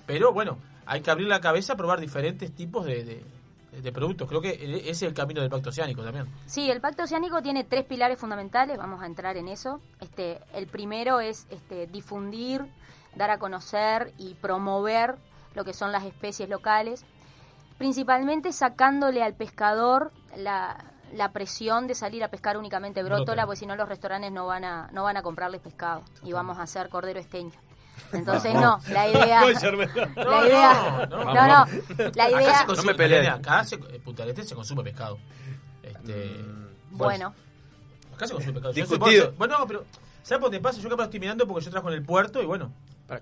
Pero 0.07 0.33
bueno, 0.33 0.59
hay 0.87 1.03
que 1.03 1.11
abrir 1.11 1.29
la 1.29 1.41
cabeza 1.41 1.75
a 1.75 1.77
probar 1.77 2.01
diferentes 2.01 2.51
tipos 2.55 2.87
de, 2.87 3.05
de- 3.05 3.93
productos. 3.93 4.27
Creo 4.29 4.41
que 4.41 4.53
ese 4.55 4.91
es 4.91 5.03
el 5.03 5.15
camino 5.15 5.41
del 5.43 5.51
pacto 5.51 5.69
oceánico 5.69 6.03
también. 6.03 6.27
Sí, 6.47 6.71
el 6.71 6.81
pacto 6.81 7.03
oceánico 7.05 7.43
tiene 7.43 7.65
tres 7.65 7.85
pilares 7.85 8.19
fundamentales, 8.19 8.77
vamos 8.79 9.03
a 9.03 9.07
entrar 9.07 9.37
en 9.37 9.49
eso. 9.49 9.81
Este, 10.01 10.41
el 10.55 10.67
primero 10.67 11.21
es 11.21 11.47
este, 11.51 11.87
difundir, 11.87 12.65
dar 13.15 13.31
a 13.31 13.39
conocer 13.39 14.13
y 14.19 14.35
promover 14.35 15.17
lo 15.55 15.65
que 15.65 15.75
son 15.75 15.93
las 15.93 16.05
especies 16.05 16.49
locales, 16.49 17.05
principalmente 17.79 18.53
sacándole 18.53 19.23
al 19.23 19.35
pescador 19.35 20.13
la, 20.37 20.85
la 21.15 21.33
presión 21.33 21.87
de 21.87 21.95
salir 21.95 22.23
a 22.25 22.29
pescar 22.29 22.57
únicamente 22.59 23.01
brótola, 23.03 23.19
Brótola. 23.25 23.47
porque 23.47 23.57
si 23.61 23.67
no 23.67 23.77
los 23.77 23.89
restaurantes 23.89 24.33
no 24.33 24.47
van 24.47 24.65
a 24.65 24.89
no 24.93 25.05
van 25.05 25.17
a 25.17 25.23
comprarles 25.23 25.61
pescado 25.61 26.03
y 26.23 26.33
vamos 26.33 26.59
a 26.59 26.63
hacer 26.63 26.89
cordero 26.89 27.19
esteño. 27.21 27.53
Entonces 28.13 28.55
no, 28.55 28.79
la 28.91 29.09
idea 29.09 29.43
la 29.45 30.47
idea 30.47 31.07
no, 31.11 31.25
no, 31.25 31.35
no. 31.35 31.47
no, 31.47 31.67
la 32.15 32.25
Acá 32.25 32.31
idea 32.43 32.59
se 32.61 32.67
consume, 32.67 32.93
No 32.93 32.99
me. 32.99 33.05
Mariana, 33.09 33.35
acá 33.37 33.65
se, 33.65 33.75
en 33.77 34.03
Punta 34.03 34.23
del 34.23 34.31
Este 34.31 34.45
se 34.45 34.55
consume 34.55 34.83
pescado. 34.85 35.19
Este, 35.83 36.45
bueno, 36.91 37.35
Acá 38.15 38.27
se 38.27 38.35
consume 38.35 38.55
pescado. 38.55 38.73
Discutido. 38.75 39.25
supongo- 39.27 39.39
bueno, 39.39 39.57
pero 39.67 39.85
¿sabes 40.23 40.41
por 40.43 40.51
qué 40.51 40.61
pasa? 40.61 40.81
Yo 40.81 40.89
capaz 40.89 41.05
estoy 41.05 41.21
mirando 41.21 41.47
porque 41.47 41.65
yo 41.65 41.71
trabajo 41.71 41.91
en 41.91 41.99
el 41.99 42.05
puerto 42.05 42.41
y 42.43 42.47
bueno, 42.47 42.73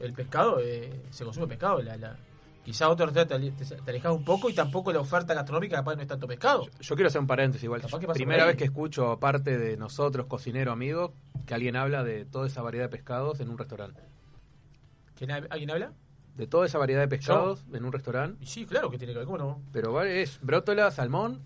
el 0.00 0.12
pescado, 0.12 0.58
eh, 0.60 1.02
se 1.10 1.24
consume 1.24 1.46
pescado. 1.46 1.80
La, 1.82 1.96
la, 1.96 2.16
quizá 2.66 2.88
otro 2.88 3.06
restaurante 3.06 3.52
te, 3.52 3.64
te, 3.64 3.76
te 3.80 3.90
alejas 3.92 4.12
un 4.12 4.24
poco 4.24 4.50
y 4.50 4.52
tampoco 4.54 4.92
la 4.92 4.98
oferta 4.98 5.32
gastronómica 5.34 5.76
capaz 5.76 5.94
no 5.94 6.02
es 6.02 6.08
tanto 6.08 6.26
pescado. 6.26 6.66
Yo 6.80 6.94
quiero 6.96 7.06
hacer 7.08 7.20
un 7.20 7.26
paréntesis 7.28 7.62
igual. 7.64 7.80
Primera 8.12 8.44
vez 8.44 8.56
que 8.56 8.64
escucho, 8.64 9.12
aparte 9.12 9.56
de 9.56 9.76
nosotros, 9.76 10.26
cocinero 10.26 10.72
amigo, 10.72 11.14
que 11.46 11.54
alguien 11.54 11.76
habla 11.76 12.02
de 12.02 12.24
toda 12.24 12.48
esa 12.48 12.62
variedad 12.62 12.86
de 12.86 12.88
pescados 12.90 13.38
en 13.38 13.50
un 13.50 13.56
restaurante. 13.56 14.02
¿Quién 15.16 15.30
¿Alguien 15.30 15.70
habla? 15.70 15.92
De 16.36 16.46
toda 16.48 16.66
esa 16.66 16.78
variedad 16.78 17.00
de 17.00 17.08
pescados 17.08 17.64
en 17.72 17.84
un 17.84 17.92
restaurante. 17.92 18.42
Y 18.42 18.46
sí, 18.48 18.66
claro 18.66 18.90
que 18.90 18.98
tiene 18.98 19.12
que 19.12 19.20
ver, 19.20 19.26
¿cómo 19.26 19.38
no? 19.38 19.62
Pero 19.72 19.92
vale, 19.92 20.20
es 20.22 20.38
brótola, 20.42 20.90
salmón, 20.90 21.40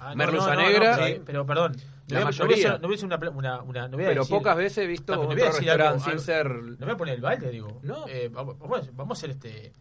Ah, 0.00 0.10
no, 0.10 0.16
merluza 0.16 0.54
no, 0.54 0.62
no, 0.62 0.68
negra. 0.68 0.96
no, 0.96 1.06
sí, 1.06 1.20
pero 1.26 1.44
perdón. 1.46 1.76
La 2.08 2.20
no 2.20 2.26
voy 2.26 2.34
a- 2.34 2.38
mayoría. 2.38 2.72
No 2.78 2.78
voy 2.78 2.88
no 2.88 2.94
hacer 2.94 3.04
una, 3.04 3.18
pla- 3.18 3.30
una, 3.30 3.62
una- 3.62 3.88
no 3.88 3.96
voy 3.96 4.04
a 4.06 4.08
Pero 4.08 4.22
decir- 4.22 4.36
pocas 4.36 4.56
veces 4.56 4.78
he 4.78 4.86
visto 4.86 5.14
No, 5.14 5.28
pero 5.28 5.34
decir 5.44 5.70
algo- 5.70 5.84
restaurante 5.98 6.00
sin 6.04 6.10
algo- 6.12 6.22
ser- 6.24 6.78
No 6.78 6.86
voy 6.86 6.90
a 6.90 6.96
poner 6.96 7.14
el 7.16 7.20
balde, 7.20 7.50
digo. 7.50 7.80
Eh, 8.08 8.30
vamos, 8.32 8.56
vamos 8.94 9.10
a 9.10 9.12
hacer 9.18 9.30
este. 9.30 9.72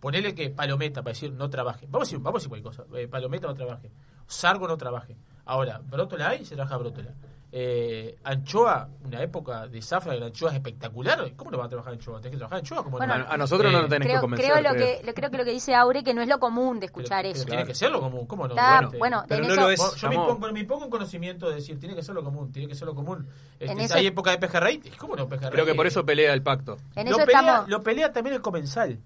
Ponerle 0.00 0.34
que 0.34 0.50
palometa 0.50 1.02
para 1.02 1.12
decir 1.12 1.32
no 1.32 1.48
trabaje. 1.50 1.86
Vamos 1.88 2.08
a 2.08 2.10
decir, 2.10 2.18
vamos 2.18 2.36
a 2.36 2.38
decir 2.38 2.48
cualquier 2.48 2.74
cosa. 2.86 2.98
Eh, 2.98 3.06
palometa 3.08 3.46
no 3.46 3.54
trabaje. 3.54 3.90
Sargo 4.26 4.66
no 4.66 4.76
trabaje. 4.76 5.16
Ahora, 5.44 5.80
brótola 5.84 6.30
hay, 6.30 6.44
se 6.44 6.54
trabaja 6.54 6.76
brótola. 6.78 7.10
Eh, 7.52 8.16
anchoa, 8.22 8.88
una 9.04 9.20
época 9.22 9.66
de 9.66 9.82
zafra 9.82 10.12
de 10.12 10.20
la 10.20 10.26
anchoa 10.26 10.50
es 10.50 10.56
espectacular. 10.56 11.32
¿Cómo 11.34 11.50
no 11.50 11.58
va 11.58 11.64
a 11.64 11.68
trabajar 11.68 11.92
anchoa? 11.94 12.18
Tenés 12.20 12.30
que 12.32 12.36
trabajar 12.38 12.58
anchoa. 12.60 12.84
¿cómo 12.84 12.96
Bueno, 12.96 13.18
no? 13.18 13.26
a 13.28 13.36
nosotros 13.36 13.72
no 13.72 13.80
nos 13.80 13.90
tenés 13.90 14.06
que 14.08 14.20
convencer. 14.20 14.52
creo 14.52 14.62
lo 14.62 14.70
creo. 14.70 14.86
que 15.00 15.06
lo- 15.06 15.14
creo 15.14 15.30
que 15.32 15.38
lo 15.38 15.44
que 15.44 15.50
dice 15.50 15.74
Aure 15.74 16.04
que 16.04 16.14
no 16.14 16.22
es 16.22 16.28
lo 16.28 16.38
común 16.38 16.78
de 16.78 16.86
escuchar 16.86 17.24
Pero 17.24 17.34
eso. 17.34 17.44
tiene 17.46 17.64
que 17.66 17.74
ser 17.74 17.90
lo 17.90 18.00
común, 18.00 18.24
¿cómo 18.26 18.46
no? 18.46 18.54
Está- 18.54 18.88
bueno, 18.96 19.24
pero 19.28 19.44
no 19.44 19.52
eso- 19.52 19.60
lo 19.62 19.70
es. 19.70 19.94
Yo 19.96 20.08
me 20.08 20.14
pongo, 20.14 20.52
me 20.52 20.64
pongo 20.64 20.84
en 20.84 20.90
conocimiento 20.90 21.48
de 21.48 21.56
decir, 21.56 21.78
tiene 21.80 21.96
que 21.96 22.04
ser 22.04 22.14
lo 22.14 22.22
común, 22.22 22.52
tiene 22.52 22.68
que 22.68 22.76
ser 22.76 22.86
lo 22.86 22.94
común. 22.94 23.26
Este, 23.58 23.72
En 23.72 23.80
eso- 23.80 23.96
hay 23.96 24.06
época 24.06 24.30
de 24.30 24.38
pejerrey, 24.38 24.78
¿cómo 24.96 25.16
no 25.16 25.28
pejerrey? 25.28 25.50
Creo 25.50 25.66
que 25.66 25.74
por 25.74 25.88
eso 25.88 26.06
pelea 26.06 26.32
el 26.32 26.42
pacto. 26.42 26.76
En 26.94 27.10
lo, 27.10 27.16
eso 27.16 27.26
pelea, 27.26 27.40
estamos. 27.40 27.68
lo 27.68 27.82
pelea 27.82 28.12
también 28.12 28.36
el 28.36 28.42
comensal. 28.42 29.00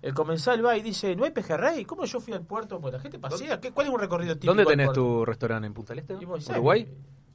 El 0.00 0.14
comensal 0.14 0.64
va 0.64 0.76
y 0.76 0.82
dice, 0.82 1.16
¿no 1.16 1.24
hay 1.24 1.32
pejerrey? 1.32 1.84
¿Cómo 1.84 2.04
yo 2.04 2.20
fui 2.20 2.32
al 2.32 2.42
puerto? 2.42 2.80
Pues 2.80 2.94
la 2.94 3.00
gente 3.00 3.18
pasea. 3.18 3.60
¿Qué, 3.60 3.72
¿Cuál 3.72 3.88
es 3.88 3.92
un 3.92 4.00
recorrido 4.00 4.34
típico 4.34 4.52
¿Dónde 4.54 4.64
tenés 4.64 4.92
tu 4.92 5.24
restaurante? 5.24 5.66
¿En 5.66 5.74
Punta 5.74 5.94
del 5.94 6.00
Este? 6.00 6.14
¿Uruguay? 6.14 6.88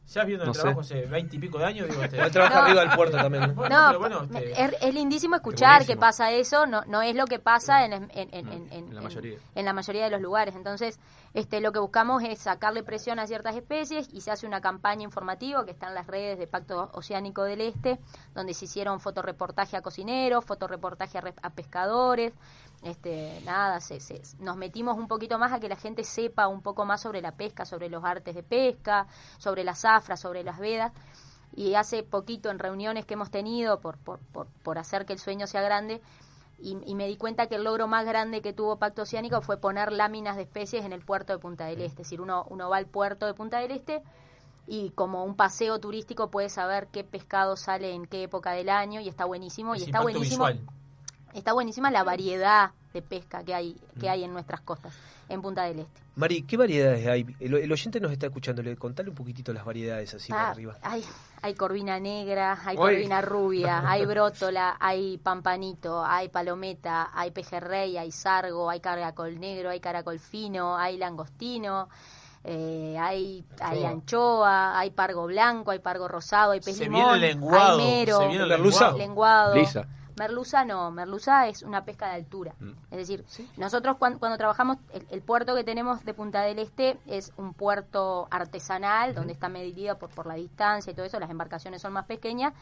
¿Sabes 0.06 0.28
viendo 0.28 0.44
el 0.44 0.48
No 0.50 0.54
sé. 0.54 0.60
trabajo 0.62 0.82
hace 0.82 1.06
20 1.06 1.36
y 1.36 1.40
pico 1.40 1.58
de 1.58 1.66
años? 1.66 1.88
Digo, 1.90 2.04
este, 2.04 2.20
Él 2.20 2.30
trabaja 2.32 2.56
No. 2.56 2.62
arriba 2.66 2.82
del 2.82 2.92
puerto 2.92 3.18
también. 3.18 3.56
Bueno, 3.56 3.76
No, 3.82 3.88
pero 3.88 4.00
bueno, 4.00 4.24
este, 4.24 4.62
es, 4.64 4.76
es 4.82 4.94
lindísimo 4.94 5.36
escuchar 5.38 5.86
que 5.86 5.96
pasa 5.96 6.32
eso, 6.32 6.66
no, 6.66 6.84
no 6.88 7.02
es 7.02 7.16
lo 7.16 7.26
que 7.26 7.40
pasa 7.40 7.86
en, 7.86 7.94
en- 7.94 8.10
en- 8.14 8.30
en- 8.34 8.48
en- 8.50 8.74
en 8.74 8.96
la 8.96 9.02
mayoría. 9.02 9.38
en 9.56 9.66
la 9.66 9.74
mayoría 9.74 10.04
de 10.04 10.10
los 10.12 10.22
lugares. 10.22 10.56
Entonces, 10.56 11.00
este, 11.34 11.62
lo 11.62 11.72
que 11.72 11.80
buscamos 11.80 12.22
es 12.24 12.38
sacarle 12.40 12.84
presión 12.84 13.18
a 13.18 13.28
ciertas 13.28 13.56
especies 13.56 14.08
y 14.14 14.22
se 14.22 14.30
hace 14.32 14.46
una 14.46 14.60
campaña 14.62 15.04
informativa 15.04 15.64
que 15.66 15.72
está 15.72 15.88
en 15.88 15.96
las 15.96 16.06
redes 16.06 16.38
de 16.38 16.48
Pacto 16.48 16.90
Oceánico 16.94 17.44
del 17.46 17.62
Este, 17.62 17.98
donde 18.36 18.54
se 18.54 18.66
hicieron 18.66 19.00
fotoreportaje 19.00 19.78
a 19.78 19.82
cocineros, 19.82 20.44
fotoreportaje 20.46 21.18
a, 21.18 21.22
re- 21.22 21.34
a 21.42 21.50
pescadores. 21.52 22.34
Este, 22.84 23.40
nada, 23.46 23.80
se, 23.80 24.00
se- 24.00 24.22
nos 24.40 24.58
metimos 24.58 24.98
un 24.98 25.08
poquito 25.08 25.40
más 25.40 25.54
a 25.54 25.60
que 25.60 25.70
la 25.70 25.76
gente 25.78 26.04
sepa 26.04 26.48
un 26.48 26.62
poco 26.62 26.86
más 26.86 27.02
sobre 27.02 27.22
la 27.22 27.32
pesca, 27.32 27.66
sobre 27.66 27.90
los 27.90 28.04
artes 28.04 28.36
de 28.36 28.44
pesca, 28.44 29.08
sobre 29.38 29.64
las 29.64 29.80
zafras, 29.82 30.20
sobre 30.20 30.44
las 30.44 30.60
vedas. 30.60 30.92
Y 31.56 31.76
hace 31.76 32.04
poquito 32.04 32.50
en 32.50 32.60
reuniones 32.60 33.06
que 33.06 33.14
hemos 33.14 33.30
tenido 33.32 33.80
por, 33.80 33.98
por, 34.00 34.20
por, 34.20 34.48
por 34.64 34.78
hacer 34.80 35.06
que 35.06 35.14
el 35.14 35.20
sueño 35.20 35.48
sea 35.48 35.62
grande, 35.62 36.02
y, 36.60 36.78
y 36.86 36.96
me 36.96 37.08
di 37.08 37.16
cuenta 37.18 37.48
que 37.48 37.56
el 37.56 37.64
logro 37.64 37.88
más 37.88 38.06
grande 38.06 38.42
que 38.42 38.54
tuvo 38.54 38.78
Pacto 38.78 39.02
Oceánico 39.04 39.42
fue 39.42 39.58
poner 39.58 39.92
láminas 39.92 40.36
de 40.36 40.44
especies 40.44 40.84
en 40.86 40.94
el 40.94 41.02
puerto 41.06 41.34
de 41.34 41.40
Punta 41.40 41.66
del 41.66 41.82
Este. 41.82 42.02
Es 42.04 42.08
decir, 42.08 42.22
uno, 42.22 42.46
uno 42.50 42.70
va 42.70 42.78
al 42.78 42.86
puerto 42.86 43.26
de 43.26 43.34
Punta 43.34 43.60
del 43.60 43.72
Este 43.72 44.02
y 44.66 44.92
como 44.92 45.26
un 45.26 45.36
paseo 45.36 45.80
turístico 45.80 46.30
puede 46.32 46.50
saber 46.50 46.88
qué 46.88 47.04
pescado 47.04 47.56
sale 47.58 47.94
en 47.94 48.06
qué 48.06 48.24
época 48.24 48.52
del 48.52 48.70
año 48.70 49.02
y 49.02 49.10
está 49.10 49.26
buenísimo. 49.26 49.76
y 49.76 49.80
está 49.84 50.02
buenísimo. 50.02 50.46
visual. 50.48 50.66
Está 51.34 51.54
buenísima 51.54 51.90
la 51.92 52.04
variedad 52.04 52.72
de 52.94 53.02
pesca 53.02 53.44
que 53.44 53.54
hay, 53.56 53.76
que 54.00 54.10
hay 54.10 54.24
en 54.24 54.34
nuestras 54.34 54.62
costas, 54.62 54.94
en 55.28 55.42
Punta 55.42 55.64
del 55.64 55.80
Este. 55.80 56.02
Mari, 56.16 56.44
¿qué 56.44 56.58
variedades 56.58 57.08
hay? 57.08 57.26
El, 57.40 57.56
el 57.56 57.72
oyente 57.72 58.00
nos 58.00 58.12
está 58.12 58.28
escuchando, 58.28 58.62
le 58.62 58.76
contale 58.76 59.10
un 59.10 59.16
poquitito 59.16 59.52
las 59.52 59.66
variedades 59.66 60.14
así 60.14 60.32
Ah, 60.32 60.52
arriba. 60.52 60.78
Hay, 60.84 61.04
hay 61.42 61.56
corvina 61.56 62.00
negra, 62.00 62.60
hay 62.64 62.76
corvina 62.76 63.20
rubia, 63.22 63.82
hay 63.90 64.06
brótola, 64.06 64.78
hay 64.80 65.18
pampanito, 65.18 66.06
hay 66.06 66.30
palometa, 66.30 67.10
hay 67.14 67.32
pejerrey, 67.32 67.98
hay 67.98 68.12
sargo, 68.12 68.70
hay 68.70 68.80
caracol 68.80 69.40
negro, 69.40 69.72
hay 69.72 69.80
caracol 69.80 70.20
fino, 70.20 70.78
hay 70.78 70.98
langostino, 70.98 71.90
eh, 72.44 72.96
hay, 73.00 73.44
hay 73.60 73.84
anchoa, 73.84 74.78
hay 74.78 74.92
pargo 74.92 75.26
blanco, 75.26 75.72
hay 75.72 75.80
pargo 75.80 76.08
rosado, 76.08 76.52
hay 76.52 76.60
pez 76.60 76.78
Se 76.78 76.84
limón, 76.84 77.02
viene 77.02 77.14
el 77.16 77.22
lenguado, 77.22 77.80
hay 77.80 77.86
mero, 77.86 78.20
se 78.20 78.28
viene 78.28 78.44
el 78.44 78.50
lenguado. 78.50 78.98
lenguado. 79.00 79.56
Lisa. 79.56 79.88
Merluza 80.18 80.64
no, 80.66 80.92
merluza 80.92 81.48
es 81.48 81.64
una 81.64 81.86
pesca 81.86 82.10
de 82.10 82.16
altura. 82.16 82.54
Es 82.92 82.98
decir, 82.98 83.26
nosotros 83.58 83.98
cuan- 83.98 84.20
cuando, 84.20 84.38
trabajamos, 84.38 84.78
el, 84.94 85.06
el 85.10 85.22
puerto 85.22 85.56
que 85.56 85.64
tenemos 85.64 86.04
de 86.06 86.14
Punta 86.14 86.42
del 86.44 86.60
Este 86.60 86.98
es 87.08 87.32
un 87.38 87.54
puerto 87.54 88.28
artesanal, 88.30 89.16
donde 89.16 89.34
está 89.34 89.50
medido 89.50 89.98
por, 89.98 90.10
por 90.10 90.28
la 90.28 90.36
distancia 90.36 90.92
y 90.92 90.94
todo 90.96 91.06
eso, 91.06 91.20
las 91.20 91.30
embarcaciones 91.32 91.82
son 91.82 91.94
más 91.94 92.06
pequeñas, 92.06 92.54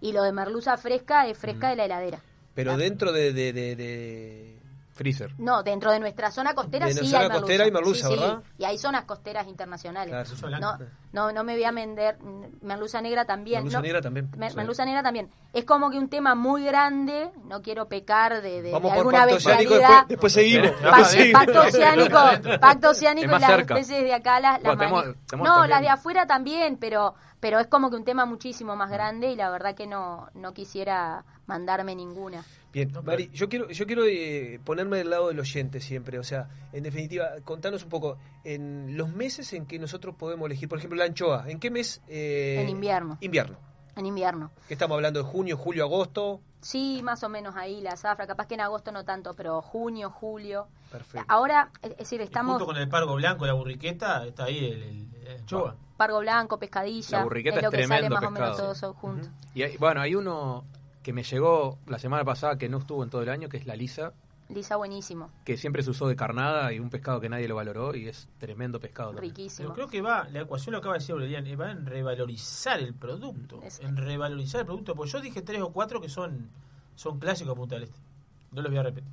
y 0.00 0.12
lo 0.12 0.22
de 0.22 0.32
merluza 0.32 0.76
fresca 0.76 1.26
es 1.26 1.38
fresca 1.38 1.68
de 1.70 1.76
la 1.76 1.84
heladera. 1.84 2.20
Pero 2.54 2.76
dentro 2.76 3.12
de, 3.12 3.32
de, 3.32 3.52
de, 3.52 3.76
de- 3.76 4.59
Freezer. 4.92 5.32
No, 5.38 5.62
dentro 5.62 5.90
de 5.92 6.00
nuestra 6.00 6.30
zona 6.30 6.52
costera 6.54 6.86
De 6.86 6.92
sí 6.92 6.98
nuestra 7.00 7.20
hay 7.20 7.24
zona 7.26 7.34
merluza. 7.34 7.40
costera 7.46 7.64
hay 7.64 7.70
merluza, 7.70 8.08
Sí, 8.08 8.14
sí, 8.14 8.20
¿verdad? 8.20 8.42
Y 8.58 8.64
hay 8.64 8.78
zonas 8.78 9.04
costeras 9.04 9.46
internacionales. 9.46 10.08
Claro, 10.10 10.22
eso 10.24 10.34
es 10.34 10.60
no, 10.60 10.78
no, 11.12 11.32
no 11.32 11.44
me 11.44 11.54
voy 11.54 11.64
a 11.64 11.70
vender. 11.72 12.18
mm, 12.20 12.44
Merluza 12.66 13.00
negra 13.00 13.24
también. 13.24 13.60
Merluza 13.60 13.78
no, 13.78 13.82
negra 13.82 14.00
también, 14.02 14.30
mer- 14.36 14.50
sí. 14.50 14.56
Merluza 14.56 14.84
negra 14.84 15.02
también. 15.02 15.30
Es 15.52 15.64
como 15.64 15.90
que 15.90 15.98
un 15.98 16.08
tema 16.08 16.34
muy 16.34 16.64
grande. 16.64 17.30
No 17.44 17.62
quiero 17.62 17.88
pecar 17.88 18.42
de, 18.42 18.62
de, 18.62 18.72
Vamos 18.72 18.82
de 18.82 18.88
por 18.88 18.98
alguna 18.98 19.18
Pacto 19.20 19.36
Oceánico, 19.36 19.70
bestialidad. 19.74 20.06
después, 20.06 20.08
después 20.08 20.32
seguimos. 20.32 20.70
Pa-. 21.32 21.40
Pacto 21.46 21.60
oceánico, 21.62 22.18
pacto 22.60 22.90
oceánico 22.90 23.30
Es 23.32 23.38
y 23.38 23.40
las 23.40 23.50
cerca. 23.50 23.74
especies 23.78 24.02
de 24.04 24.14
acá 24.14 24.40
las, 24.40 24.62
las 24.62 24.76
Bueno, 24.76 24.78
tenemos- 24.78 25.04
No, 25.32 25.44
también- 25.54 25.70
las 25.70 25.80
de 25.80 25.88
afuera 25.88 26.26
también, 26.26 26.76
pero 26.78 27.14
pero 27.40 27.58
es 27.58 27.68
como 27.68 27.88
que 27.88 27.96
un 27.96 28.04
tema 28.04 28.26
muchísimo 28.26 28.76
más 28.76 28.90
grande 28.90 29.30
y 29.30 29.36
la 29.36 29.48
verdad 29.48 29.74
que 29.74 29.86
no 29.86 30.28
no 30.34 30.52
quisiera 30.52 31.24
mandarme 31.46 31.94
ninguna. 31.94 32.44
Bien, 32.72 32.92
Mari, 33.04 33.30
yo 33.32 33.48
quiero, 33.48 33.68
yo 33.70 33.86
quiero 33.86 34.04
eh, 34.06 34.60
ponerme 34.64 34.98
del 34.98 35.10
lado 35.10 35.28
del 35.28 35.40
oyente 35.40 35.80
siempre. 35.80 36.18
O 36.18 36.22
sea, 36.24 36.48
en 36.72 36.84
definitiva, 36.84 37.30
contanos 37.44 37.82
un 37.82 37.88
poco, 37.88 38.16
en 38.44 38.96
los 38.96 39.08
meses 39.08 39.52
en 39.54 39.66
que 39.66 39.78
nosotros 39.78 40.14
podemos 40.14 40.46
elegir, 40.46 40.68
por 40.68 40.78
ejemplo, 40.78 40.96
la 40.98 41.04
anchoa, 41.06 41.44
¿en 41.50 41.58
qué 41.58 41.70
mes? 41.70 42.00
eh, 42.08 42.58
En 42.62 42.68
invierno. 42.68 43.18
Invierno. 43.20 43.56
En 43.96 44.06
invierno. 44.06 44.52
¿Qué 44.68 44.74
estamos 44.74 44.94
hablando 44.94 45.20
de 45.22 45.28
junio, 45.28 45.56
julio, 45.56 45.82
agosto? 45.84 46.40
Sí, 46.60 47.00
más 47.02 47.24
o 47.24 47.28
menos 47.28 47.56
ahí 47.56 47.80
la 47.80 47.96
zafra, 47.96 48.26
capaz 48.26 48.46
que 48.46 48.54
en 48.54 48.60
agosto 48.60 48.92
no 48.92 49.04
tanto, 49.04 49.34
pero 49.34 49.60
junio, 49.62 50.10
julio. 50.10 50.68
Perfecto. 50.92 51.26
Ahora, 51.28 51.70
es 51.82 51.96
decir, 51.96 52.20
Y 52.20 52.24
estamos 52.24 52.52
Junto 52.52 52.66
con 52.66 52.76
el 52.76 52.88
pargo 52.88 53.14
blanco, 53.16 53.46
la 53.46 53.52
burriqueta, 53.54 54.24
está 54.26 54.44
ahí 54.44 54.64
el, 54.66 54.82
el, 54.82 55.08
el 55.26 55.38
anchoa. 55.40 55.74
pargo 55.96 56.20
blanco, 56.20 56.58
pescadilla, 56.58 57.18
La 57.18 57.24
burriqueta 57.24 57.56
es 57.56 57.62
lo 57.62 57.68
es 57.70 57.74
que 57.74 57.82
sale 57.82 57.88
tremendo 57.88 58.14
más 58.14 58.24
o 58.24 58.30
menos 58.30 58.48
pescado. 58.50 58.62
todo 58.62 58.72
eso 58.72 58.94
junto. 58.94 59.28
Y 59.54 59.62
hay- 59.64 59.76
bueno, 59.78 60.00
hay 60.02 60.14
uno 60.14 60.64
que 61.02 61.12
me 61.12 61.22
llegó 61.22 61.78
la 61.86 61.98
semana 61.98 62.24
pasada 62.24 62.58
que 62.58 62.68
no 62.68 62.78
estuvo 62.78 63.02
en 63.02 63.10
todo 63.10 63.22
el 63.22 63.28
año, 63.28 63.48
que 63.48 63.56
es 63.56 63.66
la 63.66 63.76
lisa, 63.76 64.12
Lisa 64.54 64.76
buenísimo, 64.76 65.30
que 65.44 65.56
siempre 65.56 65.82
se 65.82 65.90
usó 65.90 66.08
de 66.08 66.16
carnada 66.16 66.72
y 66.72 66.80
un 66.80 66.90
pescado 66.90 67.20
que 67.20 67.28
nadie 67.28 67.46
lo 67.46 67.54
valoró 67.54 67.94
y 67.94 68.08
es 68.08 68.28
tremendo 68.38 68.80
pescado. 68.80 69.10
también. 69.12 69.34
riquísimo. 69.34 69.68
Pero 69.68 69.74
creo 69.74 69.88
que 69.88 70.02
va, 70.02 70.28
la 70.28 70.40
ecuación 70.40 70.72
lo 70.72 70.78
acaba 70.78 70.94
de 70.94 71.00
decir 71.00 71.12
Aurelian, 71.12 71.46
eh, 71.46 71.56
va 71.56 71.70
en 71.70 71.86
revalorizar 71.86 72.80
el 72.80 72.94
producto. 72.94 73.60
En 73.80 73.96
revalorizar 73.96 74.62
el 74.62 74.66
producto. 74.66 74.94
Pues 74.94 75.12
yo 75.12 75.20
dije 75.20 75.42
tres 75.42 75.60
o 75.62 75.70
cuatro 75.72 76.00
que 76.00 76.08
son, 76.08 76.50
son 76.96 77.18
clásicos 77.20 77.54
de 77.54 77.56
Punta 77.60 77.74
del 77.76 77.84
Este. 77.84 77.98
No 78.50 78.62
los 78.62 78.70
voy 78.70 78.78
a 78.78 78.82
repetir. 78.82 79.10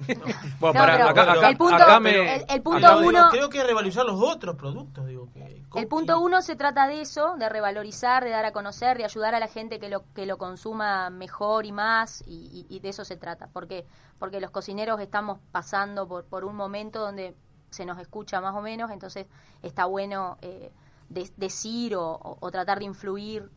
Bueno, 0.60 0.74
No, 0.74 0.80
para, 0.80 0.92
pero 0.96 1.08
acá, 1.08 1.32
acá- 1.32 1.48
el 1.50 1.56
punto- 1.56 1.74
acá 1.76 2.00
me- 2.00 2.36
el- 2.36 2.44
el 2.48 2.62
punto 2.62 2.86
Acá 2.86 2.96
digo, 2.98 3.08
uno- 3.08 3.28
creo 3.30 3.48
que 3.48 3.62
revalorizar 3.62 4.04
los 4.04 4.20
otros 4.20 4.56
productos, 4.56 5.06
digo 5.06 5.28
que. 5.32 5.62
El 5.74 5.86
punto 5.86 6.20
uno 6.20 6.42
se 6.42 6.56
trata 6.56 6.86
de 6.88 7.00
eso, 7.00 7.36
de 7.38 7.48
revalorizar, 7.48 8.24
de 8.24 8.30
dar 8.30 8.44
a 8.44 8.52
conocer, 8.52 8.96
de 8.98 9.04
ayudar 9.04 9.34
a 9.34 9.40
la 9.40 9.46
gente 9.48 9.78
que 9.78 9.88
lo 9.88 10.02
que 10.14 10.26
lo 10.26 10.36
consuma 10.38 11.10
mejor 11.10 11.64
y 11.66 11.72
más, 11.72 12.22
y, 12.26 12.66
y- 12.68 12.74
y 12.74 12.80
de 12.80 12.88
eso 12.88 13.04
se 13.04 13.16
trata. 13.16 13.48
porque 13.52 13.86
Porque 14.18 14.38
los 14.40 14.50
cocineros 14.50 15.00
estamos 15.00 15.38
pasando 15.50 16.06
por, 16.06 16.24
por 16.26 16.44
un 16.44 16.54
momento 16.54 17.00
donde 17.00 17.34
se 17.70 17.86
nos 17.86 17.98
escucha 17.98 18.40
más 18.42 18.54
o 18.54 18.60
menos, 18.60 18.90
entonces 18.90 19.26
está 19.62 19.86
bueno 19.86 20.36
eh, 20.42 20.70
de- 21.08 21.30
decir 21.38 21.96
o, 21.96 22.04
o- 22.16 22.36
o 22.40 22.50
tratar 22.50 22.80
de 22.80 22.84
influir 22.84 23.48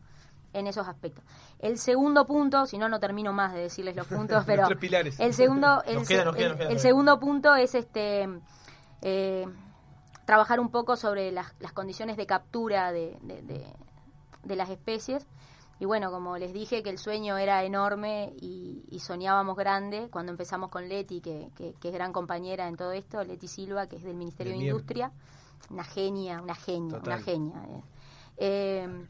en 0.54 0.66
esos 0.66 0.88
aspectos. 0.88 1.22
El 1.58 1.76
segundo 1.78 2.26
punto, 2.26 2.64
si 2.66 2.78
no, 2.78 2.88
no 2.88 2.98
termino 3.00 3.32
más 3.32 3.52
de 3.52 3.60
decirles 3.60 3.94
los 3.96 4.06
puntos, 4.06 4.42
pero 4.46 4.62
Los 4.62 4.68
tres 4.70 4.80
pilares. 4.80 5.20
el 5.20 5.34
segundo, 5.34 5.82
el, 5.86 5.96
Nos 5.96 6.08
queda, 6.08 6.24
nos 6.24 6.34
queda, 6.36 6.44
el- 6.46 6.50
nos 6.52 6.56
queda 6.58 6.68
el 6.70 6.76
todavía. 6.76 6.78
segundo 6.78 7.20
punto 7.20 7.54
es 7.54 7.74
este 7.74 8.28
eh, 9.02 9.46
trabajar 10.24 10.58
un 10.60 10.70
poco 10.70 10.96
sobre 10.96 11.30
las, 11.32 11.54
las 11.60 11.72
condiciones 11.72 12.16
de 12.16 12.24
captura 12.26 12.90
de, 12.92 13.18
de- 13.22 13.42
de- 13.42 13.66
de 14.44 14.56
las 14.56 14.70
especies. 14.70 15.26
Y 15.80 15.86
bueno, 15.86 16.10
como 16.12 16.38
les 16.38 16.52
dije 16.52 16.82
que 16.84 16.88
el 16.90 16.98
sueño 16.98 17.36
era 17.36 17.64
enorme 17.64 18.32
y, 18.40 18.84
y 18.90 19.00
soñábamos 19.00 19.56
grande 19.56 20.08
cuando 20.10 20.30
empezamos 20.30 20.70
con 20.70 20.88
Leti, 20.88 21.20
que, 21.20 21.50
que- 21.56 21.74
que 21.80 21.88
es 21.88 21.94
gran 21.94 22.12
compañera 22.12 22.68
en 22.68 22.76
todo 22.76 22.92
esto, 22.92 23.22
Leti 23.24 23.48
Silva, 23.48 23.88
que 23.88 23.96
es 23.96 24.04
del 24.04 24.14
Ministerio 24.14 24.52
de. 24.52 24.60
Industria, 24.60 25.10
una 25.70 25.82
genia, 25.82 26.40
una 26.40 26.54
genia, 26.54 26.98
Total. 26.98 27.14
una 27.14 27.22
genia. 27.24 27.62
eh. 28.36 29.06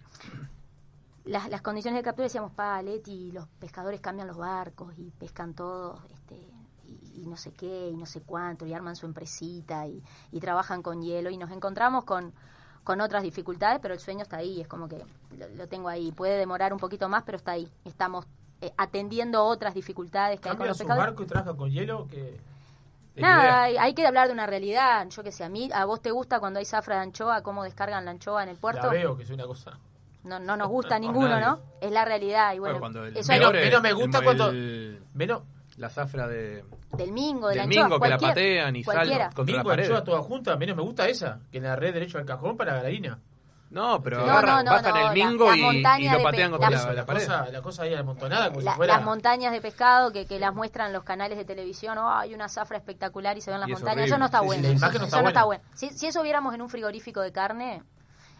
Las, 1.24 1.48
las 1.48 1.62
condiciones 1.62 1.98
de 1.98 2.04
captura 2.04 2.24
decíamos, 2.24 2.52
pa, 2.52 2.82
Leti, 2.82 3.32
los 3.32 3.48
pescadores 3.58 4.00
cambian 4.00 4.28
los 4.28 4.36
barcos 4.36 4.92
y 4.98 5.10
pescan 5.10 5.54
todos, 5.54 5.98
este, 6.12 6.36
y, 6.84 7.22
y 7.22 7.26
no 7.26 7.36
sé 7.38 7.52
qué, 7.52 7.88
y 7.88 7.96
no 7.96 8.04
sé 8.04 8.20
cuánto, 8.20 8.66
y 8.66 8.74
arman 8.74 8.94
su 8.94 9.06
empresita 9.06 9.86
y, 9.86 10.02
y 10.32 10.40
trabajan 10.40 10.82
con 10.82 11.00
hielo, 11.00 11.30
y 11.30 11.38
nos 11.38 11.50
encontramos 11.50 12.04
con, 12.04 12.34
con 12.82 13.00
otras 13.00 13.22
dificultades, 13.22 13.78
pero 13.80 13.94
el 13.94 14.00
sueño 14.00 14.22
está 14.22 14.36
ahí, 14.36 14.60
es 14.60 14.68
como 14.68 14.86
que 14.86 15.02
lo, 15.38 15.48
lo 15.48 15.66
tengo 15.66 15.88
ahí. 15.88 16.12
Puede 16.12 16.36
demorar 16.36 16.74
un 16.74 16.78
poquito 16.78 17.08
más, 17.08 17.22
pero 17.22 17.38
está 17.38 17.52
ahí. 17.52 17.72
Estamos 17.86 18.26
eh, 18.60 18.74
atendiendo 18.76 19.42
otras 19.44 19.72
dificultades 19.72 20.38
que 20.40 20.50
hay 20.50 20.56
con 20.56 20.68
los 20.68 20.76
pescadores. 20.76 21.06
barco 21.06 21.22
y 21.22 21.26
trabajan 21.26 21.56
con 21.56 21.70
hielo 21.70 22.06
que... 22.06 22.38
Nada, 23.16 23.62
hay 23.62 23.94
que 23.94 24.06
hablar 24.06 24.26
de 24.26 24.34
una 24.34 24.46
realidad. 24.46 25.08
Yo 25.08 25.22
que 25.22 25.32
sé, 25.32 25.44
a 25.44 25.48
mí, 25.48 25.70
a 25.72 25.86
vos 25.86 26.02
te 26.02 26.10
gusta 26.10 26.40
cuando 26.40 26.58
hay 26.58 26.66
zafra 26.66 26.96
de 26.96 27.02
anchoa, 27.02 27.42
cómo 27.42 27.64
descargan 27.64 28.04
la 28.04 28.10
anchoa 28.10 28.42
en 28.42 28.50
el 28.50 28.56
puerto. 28.58 28.88
La 28.88 28.92
veo, 28.92 29.16
que 29.16 29.22
es 29.22 29.30
una 29.30 29.46
cosa... 29.46 29.78
No, 30.24 30.38
no 30.40 30.56
nos 30.56 30.68
gusta 30.68 30.96
a 30.96 30.98
ninguno, 30.98 31.28
nadie. 31.28 31.44
¿no? 31.44 31.60
Es 31.80 31.90
la 31.92 32.04
realidad. 32.04 32.54
Y 32.54 32.58
bueno, 32.58 32.78
Bueno, 32.78 32.80
cuando 32.80 33.04
el 33.06 33.16
eso 33.16 33.32
Menos, 33.32 33.54
es 33.54 33.64
menos 33.64 33.82
me 33.82 33.88
el- 33.90 33.94
gusta 33.94 34.18
el- 34.18 34.24
cuando... 34.24 34.48
el- 34.50 35.02
Menos... 35.14 35.42
La 35.76 35.90
zafra 35.90 36.28
de... 36.28 36.64
del 36.92 37.10
mingo, 37.10 37.48
de 37.48 37.54
del 37.56 37.58
la 37.58 37.62
anchoa, 37.64 37.84
mingo 37.88 38.00
que 38.00 38.08
la 38.08 38.18
patean 38.18 38.76
y 38.76 38.84
salen 38.84 39.18
contra 39.34 39.44
Mingo, 39.44 39.58
la 39.58 39.64
pared. 39.64 39.84
anchoa, 39.86 40.04
toda 40.04 40.22
junta, 40.22 40.56
menos 40.56 40.76
me 40.76 40.82
gusta 40.82 41.08
esa, 41.08 41.40
que 41.50 41.58
en 41.58 41.64
la 41.64 41.74
red 41.74 41.92
derecho 41.92 42.16
al 42.18 42.24
cajón 42.24 42.56
para 42.56 42.74
la 42.74 42.78
harina. 42.86 43.18
No, 43.70 44.00
pero 44.00 44.18
No, 44.18 44.22
agarran, 44.34 44.64
no, 44.64 44.70
no, 44.70 44.76
bajan 44.76 44.92
no, 44.94 44.98
el 45.00 45.04
la- 45.06 45.12
mingo 45.12 45.50
la 45.50 45.56
y, 45.56 46.04
y 46.04 46.08
lo 46.10 46.22
patean 46.22 46.50
contra 46.52 46.70
la- 46.70 46.76
la, 46.78 46.86
la 46.86 46.92
La 46.92 47.04
pared. 47.06 47.20
cosa, 47.26 47.48
la 47.50 47.60
cosa 47.60 47.82
ahí 47.82 47.94
amontonada, 47.94 48.50
como 48.50 48.60
La- 48.60 48.70
si 48.70 48.76
fuera... 48.76 48.94
Las 48.94 49.04
montañas 49.04 49.50
de 49.52 49.60
pescado 49.60 50.12
que, 50.12 50.26
que 50.26 50.38
las 50.38 50.54
muestran 50.54 50.92
los 50.92 51.02
canales 51.02 51.36
de 51.38 51.44
televisión, 51.44 51.98
oh, 51.98 52.08
hay 52.08 52.34
una 52.34 52.48
zafra 52.48 52.76
espectacular 52.78 53.36
y 53.36 53.40
se 53.40 53.50
ven 53.50 53.58
las 53.58 53.68
Y 53.68 53.72
es 53.72 53.80
montañas. 53.80 54.06
Eso 54.06 54.16
no 54.18 54.26
está 54.26 54.38
Sí, 54.38 54.44
sí, 54.44 54.46
bueno. 54.46 54.62
la 54.62 54.68
eso 54.68 54.76
imagen 54.78 55.00
no 55.00 55.04
está 55.06 55.16
eso 55.16 55.22
no 55.24 55.28
está 55.28 55.44
buena. 55.44 55.62
bueno. 55.64 55.76
Si, 55.76 55.90
si 55.90 56.06
eso 56.06 56.22
viéramos 56.22 56.54
en 56.54 56.62
un 56.62 56.68
frigorífico 56.68 57.20
de 57.20 57.32
carne, 57.32 57.82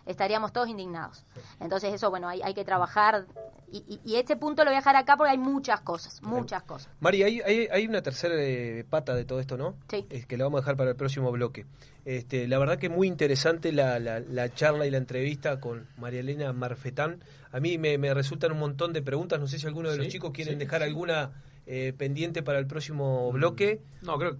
estaríamos 0.07 0.53
todos 0.53 0.69
indignados. 0.69 1.25
Entonces 1.61 1.93
eso, 1.95 2.11
bueno, 2.11 2.29
hay, 2.29 2.43
hay 2.43 2.55
que 2.55 2.65
trabajar. 2.65 3.27
Y, 3.71 3.79
y- 3.89 4.01
y 4.05 4.17
este 4.17 4.37
punto 4.37 4.63
lo 4.65 4.71
voy 4.71 4.77
a 4.77 4.79
dejar 4.81 4.95
acá 4.97 5.17
porque 5.17 5.31
hay 5.33 5.39
muchas 5.39 5.81
cosas, 5.81 6.23
muchas 6.23 6.63
cosas. 6.63 6.89
Mari, 7.01 7.23
hay, 7.23 7.41
hay, 7.41 7.69
hay 7.73 7.87
una 7.87 8.03
tercera 8.03 8.35
eh, 8.39 8.85
pata 8.89 9.15
de 9.15 9.25
todo 9.25 9.41
esto, 9.41 9.57
¿no? 9.57 9.75
Sí. 9.89 10.07
Es 10.11 10.27
que 10.27 10.37
la 10.37 10.45
vamos 10.45 10.59
a 10.59 10.61
dejar 10.63 10.77
para 10.77 10.91
el 10.91 10.97
próximo 10.97 11.33
bloque. 11.33 11.67
Este, 12.05 12.47
la 12.47 12.59
verdad 12.59 12.79
que 12.79 12.89
muy 12.89 13.09
interesante 13.09 13.73
la, 13.73 13.99
la, 13.99 14.21
la 14.21 14.53
charla 14.53 14.87
y 14.87 14.91
la 14.91 14.99
entrevista 14.99 15.59
con 15.59 15.89
María 15.97 16.21
Elena 16.21 16.53
Marfetán. 16.53 17.25
A 17.51 17.61
mí 17.61 17.79
me, 17.79 17.97
me 17.99 18.13
resultan 18.15 18.53
un 18.53 18.59
montón 18.59 18.93
de 18.93 19.03
preguntas. 19.03 19.41
No 19.41 19.47
sé 19.49 19.59
si 19.59 19.67
alguno 19.67 19.91
de 19.91 19.97
los 19.97 20.09
chicos 20.09 20.31
quieren 20.33 20.55
sí, 20.55 20.59
dejar 20.61 20.83
sí. 20.83 20.89
alguna 20.89 21.33
eh, 21.67 21.95
pendiente 21.97 22.43
para 22.43 22.59
el 22.59 22.67
próximo 22.67 23.33
bloque. 23.33 23.81
No, 24.03 24.19
creo 24.19 24.37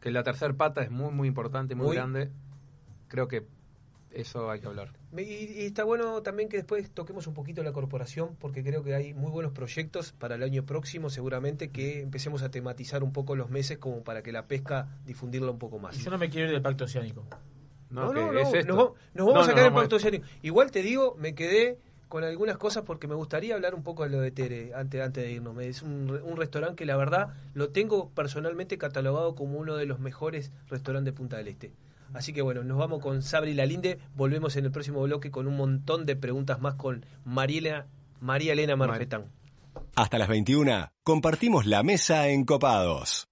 que 0.00 0.10
la 0.10 0.22
tercera 0.22 0.54
pata 0.54 0.82
es 0.82 0.90
muy, 0.90 1.12
muy 1.12 1.28
importante, 1.28 1.74
muy, 1.74 1.86
Muy. 1.88 1.96
grande. 1.96 2.30
Creo 3.08 3.28
que 3.28 3.46
eso 4.14 4.50
hay 4.50 4.60
que 4.60 4.66
hablar. 4.66 4.92
Me- 5.12 5.22
Y, 5.22 5.62
y 5.62 5.66
está 5.66 5.84
bueno 5.84 6.22
también 6.22 6.48
que 6.48 6.56
después 6.56 6.90
toquemos 6.90 7.26
un 7.26 7.34
poquito 7.34 7.62
la 7.62 7.72
corporación, 7.72 8.36
porque 8.38 8.62
creo 8.62 8.82
que 8.82 8.94
hay 8.94 9.14
muy 9.14 9.30
buenos 9.30 9.52
proyectos 9.52 10.12
para 10.12 10.34
el 10.36 10.42
año 10.42 10.64
próximo, 10.64 11.10
seguramente 11.10 11.70
que 11.70 12.00
empecemos 12.00 12.42
a 12.42 12.50
tematizar 12.50 13.02
un 13.02 13.12
poco 13.12 13.36
los 13.36 13.50
meses 13.50 13.78
como 13.78 14.02
para 14.02 14.22
que 14.22 14.32
la 14.32 14.46
pesca 14.46 14.88
difundirla 15.04 15.50
un 15.50 15.58
poco 15.58 15.78
más. 15.78 15.98
Y 15.98 16.02
yo 16.04 16.10
no 16.10 16.18
me 16.18 16.30
quiero 16.30 16.46
ir 16.48 16.52
del 16.52 16.62
pacto 16.62 16.84
oceánico. 16.84 17.24
No, 17.90 18.06
No, 18.06 18.12
que 18.12 18.20
no, 18.20 18.32
no, 18.32 18.38
es 18.40 18.54
esto. 18.54 18.74
Nos, 18.74 18.78
va- 18.78 18.92
nos 19.14 19.26
vamos 19.26 19.26
No, 19.26 19.30
a 19.30 19.34
no, 19.34 19.44
sacar 19.44 19.58
el 19.64 19.64
vamos 19.70 19.80
a- 19.80 19.82
pacto 19.84 19.96
oceánico. 19.96 20.24
Igual 20.42 20.70
te 20.70 20.82
digo, 20.82 21.14
me 21.18 21.34
quedé 21.34 21.78
con 22.08 22.24
algunas 22.24 22.58
cosas 22.58 22.84
porque 22.84 23.06
me 23.08 23.14
gustaría 23.14 23.54
hablar 23.54 23.74
un 23.74 23.82
poco 23.82 24.02
de 24.04 24.10
lo 24.10 24.20
de 24.20 24.30
Tere 24.30 24.72
antes, 24.74 25.00
antes 25.00 25.24
de 25.24 25.32
irnos. 25.32 25.58
Es 25.62 25.80
un, 25.82 26.08
re- 26.08 26.22
un 26.22 26.36
restaurante 26.36 26.76
que 26.76 26.84
la 26.86 26.96
verdad 26.96 27.34
lo 27.54 27.70
tengo 27.70 28.10
personalmente 28.10 28.76
catalogado 28.76 29.34
como 29.34 29.58
uno 29.58 29.76
de 29.76 29.86
los 29.86 29.98
mejores 29.98 30.52
restaurantes 30.68 31.14
de 31.14 31.16
Punta 31.16 31.36
del 31.38 31.48
Este. 31.48 31.72
Así 32.14 32.32
que 32.32 32.42
bueno, 32.42 32.62
nos 32.64 32.78
vamos 32.78 33.00
con 33.00 33.22
Sabri 33.22 33.54
Lalinde. 33.54 33.98
Volvemos 34.14 34.56
en 34.56 34.64
el 34.64 34.70
próximo 34.70 35.02
bloque 35.02 35.30
con 35.30 35.46
un 35.46 35.56
montón 35.56 36.06
de 36.06 36.16
preguntas 36.16 36.60
más 36.60 36.74
con 36.74 37.04
María 37.24 37.86
Elena 38.20 38.76
Marfetán. 38.76 39.30
Hasta 39.96 40.18
las 40.18 40.28
21 40.28 40.88
compartimos 41.02 41.66
la 41.66 41.82
mesa 41.82 42.28
en 42.28 42.44
Copados. 42.44 43.31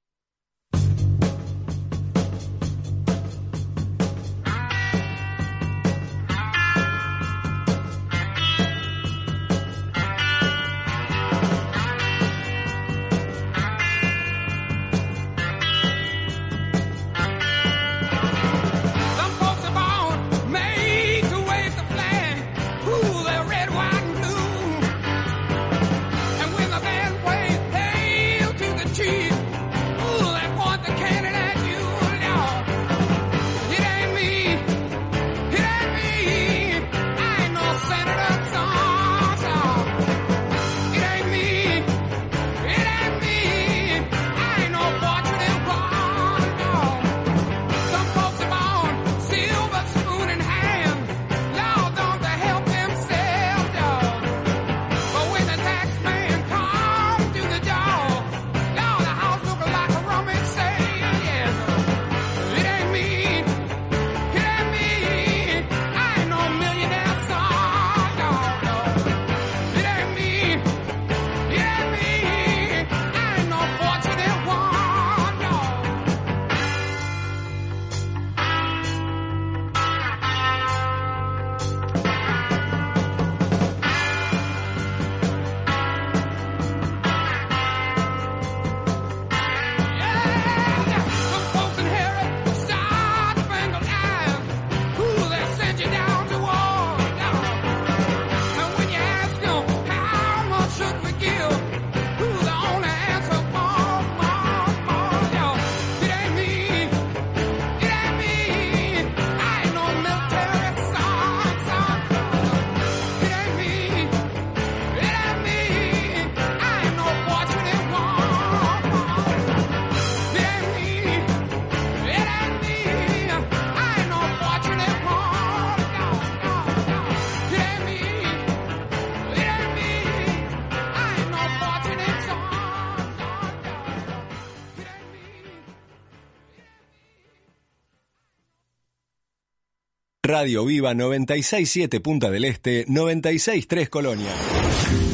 Radio 140.40 140.64
Viva 140.64 140.94
967 140.94 142.00
Punta 142.00 142.30
del 142.30 142.46
Este, 142.46 142.86
963 142.88 143.90
Colonia. 143.90 145.09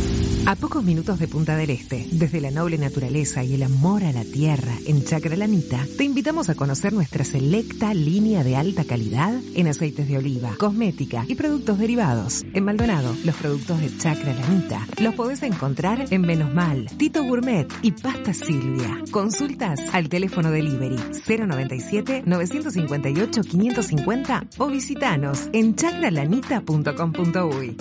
A 0.47 0.55
pocos 0.55 0.85
minutos 0.85 1.19
de 1.19 1.27
Punta 1.27 1.57
del 1.57 1.71
Este, 1.71 2.07
desde 2.13 2.41
la 2.41 2.53
noble 2.53 2.79
naturaleza 2.79 3.43
y 3.43 3.55
el 3.55 3.65
amor 3.65 4.05
a 4.05 4.13
la 4.13 4.23
tierra 4.23 4.75
en 4.87 5.05
Chacralanita, 5.05 5.85
te 5.99 6.05
invitamos 6.05 6.49
a 6.49 6.55
conocer 6.55 6.93
nuestra 6.93 7.25
selecta 7.25 7.93
línea 7.93 8.45
de 8.45 8.55
alta 8.55 8.85
calidad 8.85 9.35
en 9.57 9.67
aceites 9.67 10.07
de 10.07 10.19
oliva, 10.19 10.55
cosmética 10.57 11.25
y 11.27 11.35
productos 11.35 11.81
derivados. 11.81 12.45
En 12.55 12.65
Maldonado, 12.65 13.13
los 13.25 13.35
productos 13.35 13.81
de 13.81 13.99
Chacralanita 13.99 14.87
los 15.03 15.17
podés 15.17 15.43
encontrar 15.43 16.05
en 16.13 16.21
Menos 16.21 16.55
Mal, 16.55 16.87
Tito 16.97 17.25
Gourmet 17.25 17.67
y 17.83 17.91
Pasta 17.91 18.33
Silvia. 18.33 19.03
Consultas 19.11 19.81
al 19.93 20.09
teléfono 20.09 20.53
delivery 20.53 21.01
097 21.27 22.23
958 22.25 23.41
550 23.43 24.45
o 24.59 24.69
visitanos 24.69 25.49
en 25.53 25.75
chacralanita.com.uy. 25.75 27.77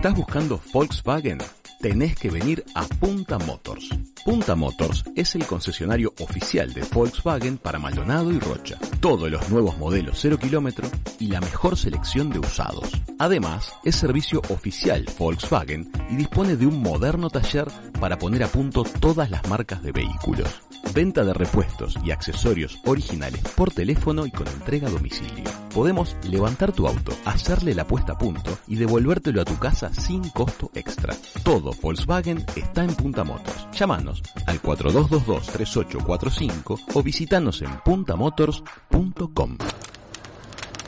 ¿Estás 0.00 0.14
buscando 0.14 0.62
Volkswagen? 0.72 1.36
Tenés 1.78 2.16
que 2.16 2.30
venir 2.30 2.64
a 2.74 2.86
Punta 2.86 3.38
Motors. 3.38 3.90
Punta 4.24 4.54
Motors 4.54 5.04
es 5.14 5.34
el 5.34 5.44
concesionario 5.44 6.14
oficial 6.20 6.72
de 6.72 6.80
Volkswagen 6.90 7.58
para 7.58 7.78
Maldonado 7.78 8.32
y 8.32 8.38
Rocha. 8.38 8.78
Todos 9.00 9.30
los 9.30 9.50
nuevos 9.50 9.76
modelos 9.76 10.16
0 10.18 10.38
kilómetro 10.38 10.88
y 11.18 11.26
la 11.26 11.42
mejor 11.42 11.76
selección 11.76 12.30
de 12.30 12.38
usados. 12.38 12.90
Además, 13.18 13.74
es 13.84 13.94
servicio 13.94 14.40
oficial 14.48 15.04
Volkswagen 15.18 15.92
y 16.08 16.16
dispone 16.16 16.56
de 16.56 16.64
un 16.64 16.80
moderno 16.80 17.28
taller 17.28 17.66
para 18.00 18.18
poner 18.18 18.42
a 18.44 18.48
punto 18.48 18.84
todas 18.84 19.30
las 19.30 19.46
marcas 19.50 19.82
de 19.82 19.92
vehículos. 19.92 20.48
Venta 20.94 21.24
de 21.24 21.32
repuestos 21.32 21.96
y 22.04 22.10
accesorios 22.10 22.78
originales 22.84 23.40
por 23.56 23.70
teléfono 23.70 24.26
y 24.26 24.30
con 24.30 24.46
entrega 24.48 24.88
a 24.88 24.90
domicilio. 24.90 25.44
Podemos 25.72 26.14
levantar 26.24 26.72
tu 26.72 26.86
auto, 26.88 27.12
hacerle 27.24 27.74
la 27.74 27.86
puesta 27.86 28.12
a 28.14 28.18
punto 28.18 28.58
y 28.66 28.74
devolvértelo 28.76 29.40
a 29.40 29.44
tu 29.44 29.56
casa 29.58 29.94
sin 29.94 30.28
costo 30.30 30.70
extra. 30.74 31.14
Todo 31.44 31.70
Volkswagen 31.80 32.44
está 32.56 32.82
en 32.82 32.92
Punta 32.94 33.22
Motors. 33.22 33.68
Llámanos 33.72 34.20
al 34.46 34.60
4222-3845 34.60 36.80
o 36.94 37.02
visitanos 37.02 37.62
en 37.62 37.70
puntamotors.com. 37.84 39.58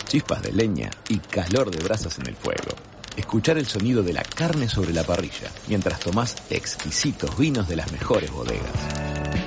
Chispas 0.08 0.42
de 0.42 0.52
leña 0.52 0.90
y 1.08 1.18
calor 1.18 1.70
de 1.70 1.80
brasas 1.82 2.18
en 2.18 2.26
el 2.26 2.34
fuego. 2.34 2.91
Escuchar 3.16 3.58
el 3.58 3.66
sonido 3.66 4.02
de 4.02 4.14
la 4.14 4.22
carne 4.22 4.68
sobre 4.68 4.94
la 4.94 5.04
parrilla 5.04 5.50
mientras 5.68 6.00
tomás 6.00 6.34
exquisitos 6.48 7.36
vinos 7.36 7.68
de 7.68 7.76
las 7.76 7.92
mejores 7.92 8.30
bodegas. 8.30 8.70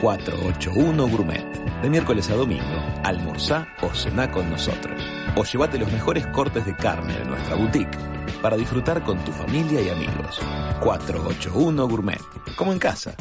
481 0.01 1.07
Gourmet. 1.07 1.43
De 1.81 1.89
miércoles 1.89 2.29
a 2.29 2.35
domingo, 2.35 2.83
almorzá 3.03 3.67
o 3.81 3.93
cená 3.93 4.31
con 4.31 4.49
nosotros. 4.51 5.01
O 5.35 5.43
llévate 5.43 5.79
los 5.79 5.91
mejores 5.91 6.27
cortes 6.27 6.65
de 6.65 6.75
carne 6.75 7.17
de 7.17 7.25
nuestra 7.25 7.55
boutique 7.55 7.97
para 8.41 8.55
disfrutar 8.55 9.03
con 9.03 9.17
tu 9.25 9.31
familia 9.31 9.81
y 9.81 9.89
amigos. 9.89 10.39
481 10.81 11.87
Gourmet. 11.87 12.21
Como 12.55 12.71
en 12.71 12.79
casa. 12.79 13.15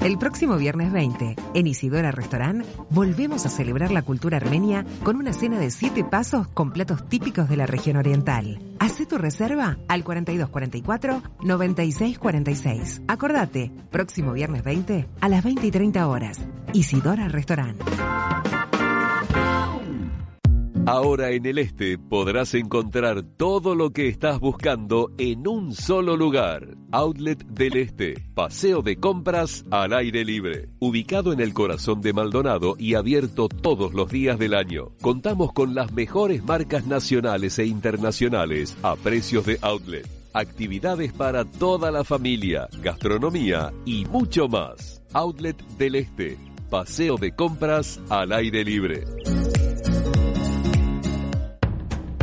El 0.00 0.16
próximo 0.16 0.56
viernes 0.56 0.92
20, 0.92 1.36
en 1.52 1.66
Isidora 1.66 2.10
Restaurant, 2.10 2.64
volvemos 2.88 3.44
a 3.44 3.50
celebrar 3.50 3.90
la 3.90 4.00
cultura 4.00 4.38
armenia 4.38 4.86
con 5.02 5.16
una 5.16 5.34
cena 5.34 5.58
de 5.58 5.70
7 5.70 6.04
pasos 6.04 6.48
con 6.48 6.72
platos 6.72 7.06
típicos 7.06 7.50
de 7.50 7.58
la 7.58 7.66
región 7.66 7.98
oriental. 7.98 8.62
Hacé 8.78 9.04
tu 9.04 9.18
reserva 9.18 9.76
al 9.88 10.02
4244-9646. 10.04 13.02
Acordate, 13.08 13.70
próximo 13.90 14.32
viernes 14.32 14.64
20 14.64 15.06
a 15.20 15.28
las 15.28 15.44
20 15.44 15.66
y 15.66 15.70
30 15.70 16.08
horas. 16.08 16.40
Isidora 16.72 17.28
Restaurant. 17.28 17.78
Ahora 20.86 21.30
en 21.30 21.44
el 21.44 21.58
este 21.58 21.98
podrás 21.98 22.54
encontrar 22.54 23.22
todo 23.22 23.74
lo 23.74 23.90
que 23.90 24.08
estás 24.08 24.40
buscando 24.40 25.12
en 25.18 25.46
un 25.46 25.74
solo 25.74 26.16
lugar. 26.16 26.74
Outlet 26.90 27.44
del 27.46 27.76
Este, 27.76 28.14
paseo 28.34 28.80
de 28.80 28.96
compras 28.96 29.64
al 29.70 29.92
aire 29.92 30.24
libre. 30.24 30.70
Ubicado 30.80 31.32
en 31.32 31.40
el 31.40 31.52
corazón 31.52 32.00
de 32.00 32.12
Maldonado 32.12 32.76
y 32.78 32.94
abierto 32.94 33.48
todos 33.48 33.92
los 33.92 34.10
días 34.10 34.38
del 34.38 34.54
año. 34.54 34.92
Contamos 35.02 35.52
con 35.52 35.74
las 35.74 35.92
mejores 35.92 36.42
marcas 36.42 36.86
nacionales 36.86 37.58
e 37.58 37.66
internacionales 37.66 38.76
a 38.82 38.96
precios 38.96 39.44
de 39.44 39.58
outlet. 39.60 40.08
Actividades 40.32 41.12
para 41.12 41.44
toda 41.44 41.90
la 41.90 42.04
familia, 42.04 42.68
gastronomía 42.82 43.72
y 43.84 44.06
mucho 44.06 44.48
más. 44.48 45.02
Outlet 45.12 45.60
del 45.76 45.96
Este, 45.96 46.38
paseo 46.70 47.16
de 47.16 47.32
compras 47.32 48.00
al 48.08 48.32
aire 48.32 48.64
libre. 48.64 49.04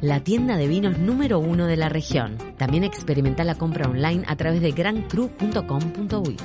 la 0.00 0.20
tienda 0.20 0.56
de 0.56 0.66
vinos 0.66 0.98
número 0.98 1.38
uno 1.38 1.66
de 1.66 1.76
la 1.76 1.88
región. 1.88 2.38
También 2.56 2.84
experimenta 2.84 3.44
la 3.44 3.54
compra 3.54 3.88
online 3.88 4.24
a 4.26 4.36
través 4.36 4.60
de 4.60 4.72
grancru.com.uy. 4.72 6.36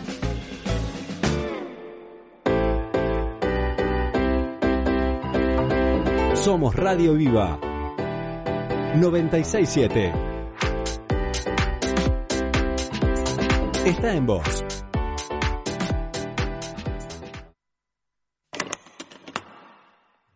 Somos 6.36 6.76
Radio 6.76 7.16
Viva 7.16 7.60
967. 8.96 10.14
Está 13.86 14.14
en 14.14 14.26
voz. 14.26 14.64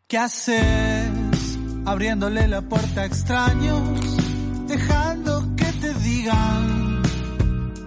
¿Qué 0.08 0.18
haces 0.18 0.99
abriéndole 1.86 2.48
la 2.48 2.62
puerta 2.62 3.02
a 3.02 3.06
extraños? 3.06 3.82
Dejando 4.68 5.56
que 5.56 5.66
te 5.66 5.94
digan 5.96 7.02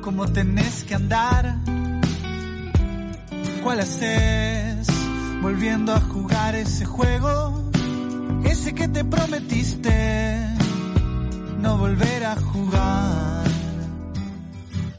cómo 0.01 0.27
tenés 0.29 0.85
que 0.85 0.95
andar. 0.95 1.57
¿Cuál 3.63 3.81
haces 3.81 4.87
volviendo 5.41 5.95
a 5.95 6.01
jugar 6.01 6.55
ese 6.55 6.85
juego? 6.85 7.71
Ese 8.45 8.75
que 8.75 8.89
te 8.89 9.05
prometiste 9.05 10.39
no 11.61 11.79
volver 11.79 12.25
a 12.25 12.37
jugar. 12.37 13.45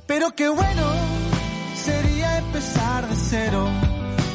Pero 0.07 0.33
qué 0.35 0.47
bueno 0.47 0.83
sería 1.75 2.37
empezar 2.37 3.09
de 3.09 3.15
cero 3.15 3.67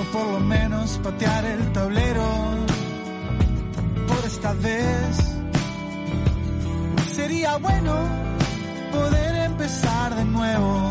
o 0.00 0.12
por 0.12 0.26
lo 0.32 0.40
menos 0.40 0.98
patear 1.02 1.44
el 1.46 1.72
tablero 1.72 2.57
esta 4.38 4.52
vez. 4.54 5.16
Sería 7.12 7.56
bueno 7.56 7.94
poder 8.92 9.34
empezar 9.50 10.14
de 10.14 10.24
nuevo 10.24 10.88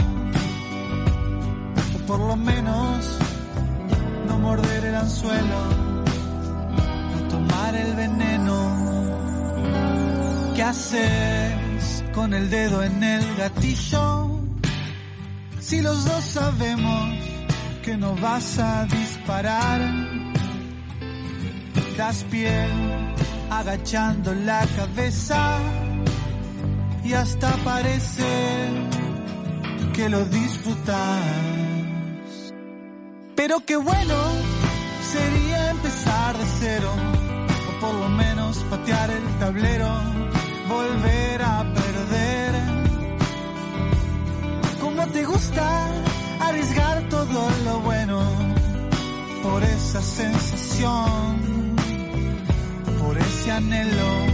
o 1.95 1.97
por 2.05 2.19
lo 2.19 2.35
menos 2.35 3.17
no 4.27 4.37
morder 4.39 4.83
el 4.85 4.95
anzuelo, 4.95 5.61
no 7.13 7.27
tomar 7.29 7.73
el 7.75 7.95
veneno. 7.95 8.57
¿Qué 10.53 10.63
haces 10.63 12.03
con 12.13 12.33
el 12.33 12.49
dedo 12.49 12.83
en 12.83 13.01
el 13.01 13.35
gatillo? 13.37 14.41
Si 15.59 15.81
los 15.81 16.03
dos 16.03 16.23
sabemos 16.25 17.15
que 17.81 17.95
no 17.95 18.13
vas 18.17 18.59
a 18.59 18.85
disparar, 18.85 19.79
das 21.97 22.23
pie 22.29 22.67
agachando 23.49 24.33
la 24.33 24.65
cabeza 24.75 25.59
y 27.03 27.13
hasta 27.13 27.51
parece 27.63 28.25
que 29.93 30.09
lo 30.09 30.25
disfrutas. 30.25 31.23
Pero 33.35 33.59
qué 33.65 33.77
bueno 33.77 34.15
sería 35.13 35.71
empezar 35.71 36.37
de 36.37 36.45
cero, 36.59 36.91
o 37.69 37.79
por 37.79 37.93
lo 37.93 38.09
menos 38.09 38.57
patear 38.69 39.09
el 39.11 39.25
tablero, 39.39 39.89
volver 40.67 41.41
a 41.41 41.63
perder. 41.73 42.55
Como 44.81 45.07
te 45.07 45.25
gusta 45.25 45.87
arriesgar 46.41 47.07
todo 47.09 47.49
lo 47.65 47.79
bueno 47.81 48.19
por 49.43 49.47
por 49.51 49.63
esa 49.63 50.01
sensación, 50.01 51.56
por 53.07 53.17
ese 53.17 53.51
anhelo 53.51 54.25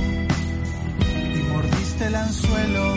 y 1.35 1.43
mordiste 1.43 2.07
el 2.07 2.15
anzuelo. 2.15 2.95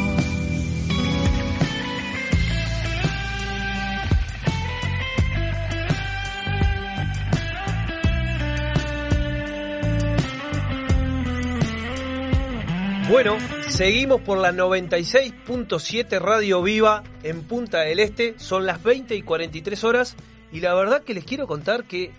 Bueno, 13.11 13.37
seguimos 13.69 14.23
por 14.23 14.39
la 14.39 14.53
96.7 14.53 16.19
Radio 16.19 16.63
Viva 16.63 17.05
en 17.23 17.43
Punta 17.43 17.81
del 17.81 17.99
Este. 17.99 18.35
Son 18.39 18.65
las 18.65 18.83
20 18.83 19.15
y 19.15 19.21
43 19.21 19.85
horas. 19.85 20.17
Y 20.53 20.61
la 20.61 20.73
verdad 20.73 21.03
que 21.03 21.13
les 21.13 21.25
quiero 21.27 21.47
contar 21.47 21.85
que 21.85 22.13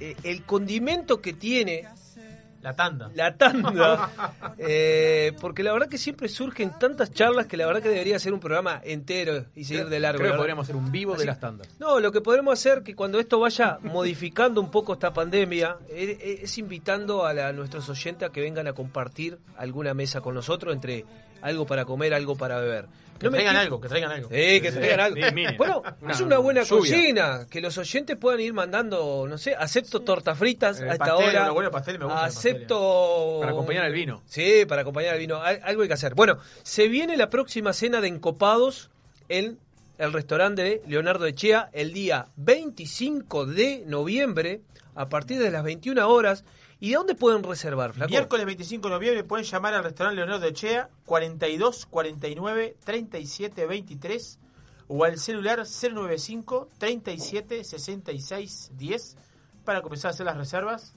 eh, 0.00 0.16
el 0.24 0.42
condimento 0.42 1.20
que 1.20 1.32
tiene 1.32 1.86
La 2.62 2.76
tanda. 2.76 3.10
la 3.14 3.36
tanda, 3.36 4.10
eh, 4.58 5.32
porque 5.40 5.62
la 5.62 5.72
verdad 5.72 5.88
que 5.88 5.96
siempre 5.98 6.28
surgen 6.28 6.72
tantas 6.78 7.10
charlas 7.12 7.46
que 7.46 7.56
la 7.56 7.66
verdad 7.66 7.80
que 7.82 7.88
debería 7.88 8.18
ser 8.18 8.34
un 8.34 8.40
programa 8.40 8.80
entero 8.84 9.46
y 9.54 9.64
seguir 9.64 9.86
de 9.88 9.98
largo. 10.00 10.18
Creo 10.20 10.32
que 10.32 10.36
podríamos 10.38 10.64
hacer 10.64 10.76
un 10.76 10.92
vivo 10.92 11.16
de 11.16 11.24
las 11.24 11.40
tandas. 11.40 11.68
No, 11.78 12.00
lo 12.00 12.12
que 12.12 12.20
podremos 12.20 12.52
hacer 12.52 12.82
que 12.82 12.94
cuando 12.94 13.18
esto 13.18 13.40
vaya 13.40 13.78
modificando 13.82 14.60
un 14.60 14.70
poco 14.70 14.92
esta 14.92 15.12
pandemia 15.12 15.76
es, 15.88 16.18
es 16.42 16.58
invitando 16.58 17.24
a, 17.24 17.32
la- 17.32 17.48
a 17.48 17.52
nuestros 17.52 17.88
oyentes 17.88 18.28
a 18.28 18.32
que 18.32 18.40
vengan 18.42 18.66
a 18.66 18.72
compartir 18.74 19.38
alguna 19.56 19.94
mesa 19.94 20.20
con 20.20 20.34
nosotros 20.34 20.74
entre 20.74 21.04
algo 21.42 21.64
para 21.66 21.84
comer, 21.86 22.12
algo 22.12 22.36
para 22.36 22.60
beber. 22.60 22.86
Que 23.20 23.26
No 23.26 23.32
traigan 23.32 23.54
algo, 23.56 23.80
que 23.80 23.88
traigan 23.88 24.10
algo. 24.12 24.28
Sí, 24.30 24.60
que 24.62 24.72
traigan 24.72 25.00
algo. 25.00 25.16
Sí. 25.16 25.44
Bueno, 25.58 25.82
es 26.08 26.20
una 26.22 26.38
buena 26.38 26.62
lluvia. 26.62 26.80
cocina, 26.96 27.46
que 27.50 27.60
los 27.60 27.76
oyentes 27.76 28.16
puedan 28.16 28.40
ir 28.40 28.54
mandando, 28.54 29.26
no 29.28 29.36
sé, 29.36 29.54
acepto 29.54 30.00
tortas 30.00 30.38
fritas 30.38 30.80
Eh, 30.80 30.88
a 30.88 30.92
esta 30.94 31.04
pastel, 31.04 31.28
hora. 31.28 31.44
me 31.44 31.52
Acepto 32.24 33.36
Para 33.40 33.52
acompañar 33.52 33.84
el 33.84 33.92
vino. 33.92 34.22
Sí, 34.26 34.64
para 34.66 34.82
acompañar 34.82 35.14
el 35.14 35.20
vino. 35.20 35.36
Al- 35.42 35.60
Algo 35.62 35.82
hay 35.82 35.88
que 35.88 35.94
hacer. 35.94 36.14
Bueno, 36.14 36.38
se 36.62 36.88
viene 36.88 37.16
la 37.18 37.28
próxima 37.28 37.72
cena 37.74 38.00
de 38.00 38.08
Encopados 38.08 38.90
en 39.28 39.58
el 39.98 40.12
restaurante 40.14 40.62
de 40.62 40.82
Leonardo 40.88 41.26
Echea 41.26 41.68
el 41.74 41.92
día 41.92 42.28
25 42.36 43.44
de 43.44 43.84
noviembre 43.86 44.60
a 44.94 45.08
partir 45.10 45.38
de 45.38 45.50
las 45.50 45.62
21 45.62 46.08
horas. 46.08 46.44
¿Y 46.80 46.90
de 46.90 46.96
dónde 46.96 47.14
pueden 47.14 47.42
reservar, 47.42 47.92
Flaco? 47.92 48.10
Miércoles 48.10 48.46
25 48.46 48.88
de 48.88 48.94
noviembre 48.94 49.24
pueden 49.24 49.44
llamar 49.44 49.74
al 49.74 49.84
restaurante 49.84 50.16
Leonardo 50.16 50.46
Echea 50.46 50.88
42 51.04 51.86
49 51.86 52.76
37 52.84 53.66
23 53.66 54.38
o 54.88 55.04
al 55.04 55.18
celular 55.18 55.62
095 55.66 56.70
37 56.78 57.64
66 57.64 58.70
10 58.76 59.16
para 59.64 59.82
comenzar 59.82 60.10
a 60.10 60.14
hacer 60.14 60.26
las 60.26 60.36
reservas. 60.36 60.94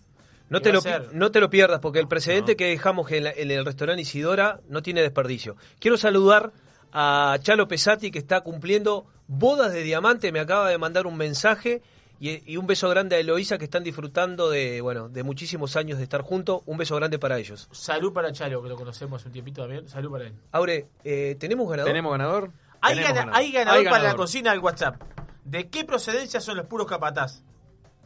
No 0.50 0.62
te, 0.62 0.72
lo, 0.72 0.82
no 1.14 1.32
te 1.32 1.40
lo 1.40 1.50
pierdas, 1.50 1.80
porque 1.80 2.00
el 2.00 2.08
precedente 2.08 2.56
que 2.56 2.66
dejamos 2.68 3.12
en, 3.12 3.24
la- 3.26 3.32
en 3.32 3.50
el 3.52 3.66
restaurante 3.66 4.02
Isidora 4.04 4.60
no 4.68 4.82
tiene 4.84 5.02
desperdicio. 5.02 5.56
Quiero 5.80 5.98
saludar 5.98 6.52
a 6.92 7.38
Chalo 7.42 7.68
Pesati, 7.68 8.12
que 8.12 8.20
está 8.20 8.42
cumpliendo 8.42 9.06
bodas 9.28 9.74
de 9.74 9.82
diamante. 9.84 10.32
Me 10.32 10.40
acaba 10.40 10.70
de 10.70 10.78
mandar 10.78 11.08
un 11.08 11.18
mensaje. 11.18 11.82
Y, 12.20 12.54
y 12.54 12.58
un 12.58 12.68
beso 12.68 12.88
grande 12.90 13.16
a 13.18 13.20
Eloísa, 13.20 13.58
que 13.58 13.66
están 13.66 13.84
disfrutando 13.84 14.50
de, 14.50 14.80
bueno, 14.82 15.10
de 15.10 15.24
muchísimos 15.24 15.76
años 15.76 15.98
de 15.98 16.04
estar 16.04 16.22
juntos. 16.22 16.62
Un 16.66 16.78
beso 16.78 16.96
grande 16.96 17.20
para 17.20 17.38
ellos. 17.38 17.68
Salud 17.72 18.14
para 18.14 18.32
Chalo, 18.32 18.62
que 18.64 18.70
lo 18.70 18.76
conocemos 18.78 19.22
hace 19.22 19.28
un 19.30 19.34
tiempito 19.34 19.62
también. 19.62 19.88
Salud 19.90 20.12
para 20.12 20.28
él. 20.28 20.34
Aure, 20.52 20.88
eh, 21.04 21.36
¿tenemos 21.40 21.70
ganador? 21.70 21.90
¿Tenemos 21.90 22.12
ganador? 22.12 22.52
Hay, 22.80 22.96
Tenemos 22.96 23.10
gana- 23.10 23.20
ganador. 23.26 23.40
hay 23.42 23.52
ganador 23.52 23.80
Hay 23.80 23.86
para 23.86 24.04
la 24.04 24.16
cocina 24.16 24.52
del 24.52 24.60
WhatsApp. 24.60 25.02
¿De 25.44 25.70
qué 25.70 25.84
procedencia 25.84 26.40
son 26.40 26.56
los 26.58 26.66
puros 26.68 26.88
capataz? 26.88 27.42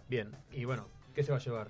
Bien, 0.10 0.32
y 0.52 0.66
bueno, 0.66 0.88
¿qué 1.14 1.24
se 1.24 1.32
va 1.32 1.38
a 1.38 1.42
llevar? 1.42 1.70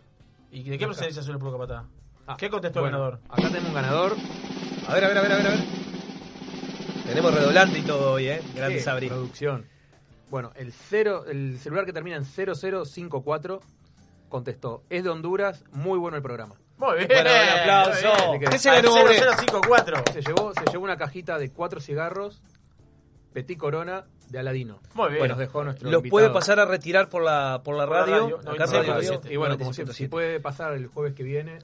¿Y 0.51 0.63
de 0.63 0.77
qué 0.77 0.83
Acá. 0.85 0.93
procedencia 0.93 1.21
son 1.23 1.33
los 1.33 1.39
puros 1.41 1.55
capataz? 1.55 1.85
Ah, 2.27 2.35
¿Qué 2.37 2.49
contestó 2.49 2.81
bueno, 2.81 2.97
el 2.97 3.01
ganador? 3.03 3.19
Acá 3.29 3.47
tenemos 3.49 3.69
un 3.69 3.73
ganador. 3.75 4.15
A 4.87 4.93
ver, 4.93 5.03
a 5.03 5.07
ver, 5.09 5.17
a 5.17 5.21
ver, 5.21 5.31
a 5.31 5.35
ver. 5.37 5.47
a 5.47 5.49
ver. 5.49 5.59
Tenemos 7.05 7.33
redolante 7.33 7.79
y 7.79 7.81
todo 7.83 8.11
hoy, 8.13 8.27
¿eh? 8.27 8.41
Grande 8.55 8.77
Sí, 8.79 8.83
Sabri. 8.83 9.07
Producción. 9.07 9.65
Bueno, 10.29 10.51
el, 10.55 10.71
cero, 10.73 11.25
el 11.27 11.57
celular 11.59 11.85
que 11.85 11.93
termina 11.93 12.17
en 12.17 12.25
0054 12.25 13.61
contestó, 14.29 14.83
es 14.89 15.03
de 15.03 15.09
Honduras, 15.09 15.63
muy 15.71 15.97
bueno 15.97 16.17
el 16.17 16.23
programa. 16.23 16.55
Muy 16.77 16.97
bien. 16.97 17.07
Bueno, 17.07 17.29
un 17.31 17.59
aplauso. 17.59 18.27
muy 18.27 18.39
bien. 18.39 18.51
¿Qué 18.51 18.59
se 18.59 18.69
ganó, 18.71 18.95
Aure? 18.97 19.15
0054. 19.17 20.03
Se 20.13 20.21
llevó, 20.21 20.53
se 20.53 20.65
llevó 20.71 20.83
una 20.83 20.97
cajita 20.97 21.39
de 21.39 21.49
cuatro 21.51 21.79
cigarros, 21.79 22.41
Petit 23.33 23.57
Corona, 23.57 24.05
de 24.29 24.39
Aladino. 24.39 24.79
Muy 24.93 25.07
bien. 25.09 25.19
Bueno, 25.19 25.33
nos 25.35 25.39
dejó 25.39 25.63
nuestro 25.63 25.89
Los 25.89 25.99
invitado. 25.99 26.11
puede 26.11 26.29
pasar 26.29 26.59
a 26.59 26.65
retirar 26.65 27.07
por 27.09 27.23
la, 27.23 27.61
por 27.63 27.75
la 27.77 27.87
Por 27.87 27.95
la 27.95 28.01
radio. 28.01 28.37
radio, 28.37 28.51
acá 28.51 28.65
96.7. 28.65 28.85
Radio 28.85 29.31
Y 29.31 29.35
bueno, 29.37 29.57
como 29.57 29.73
siempre, 29.73 29.93
96.7. 29.93 29.97
si 29.97 30.07
puede 30.07 30.39
pasar 30.39 30.73
el 30.73 30.87
jueves 30.87 31.13
que 31.15 31.23
viene. 31.23 31.59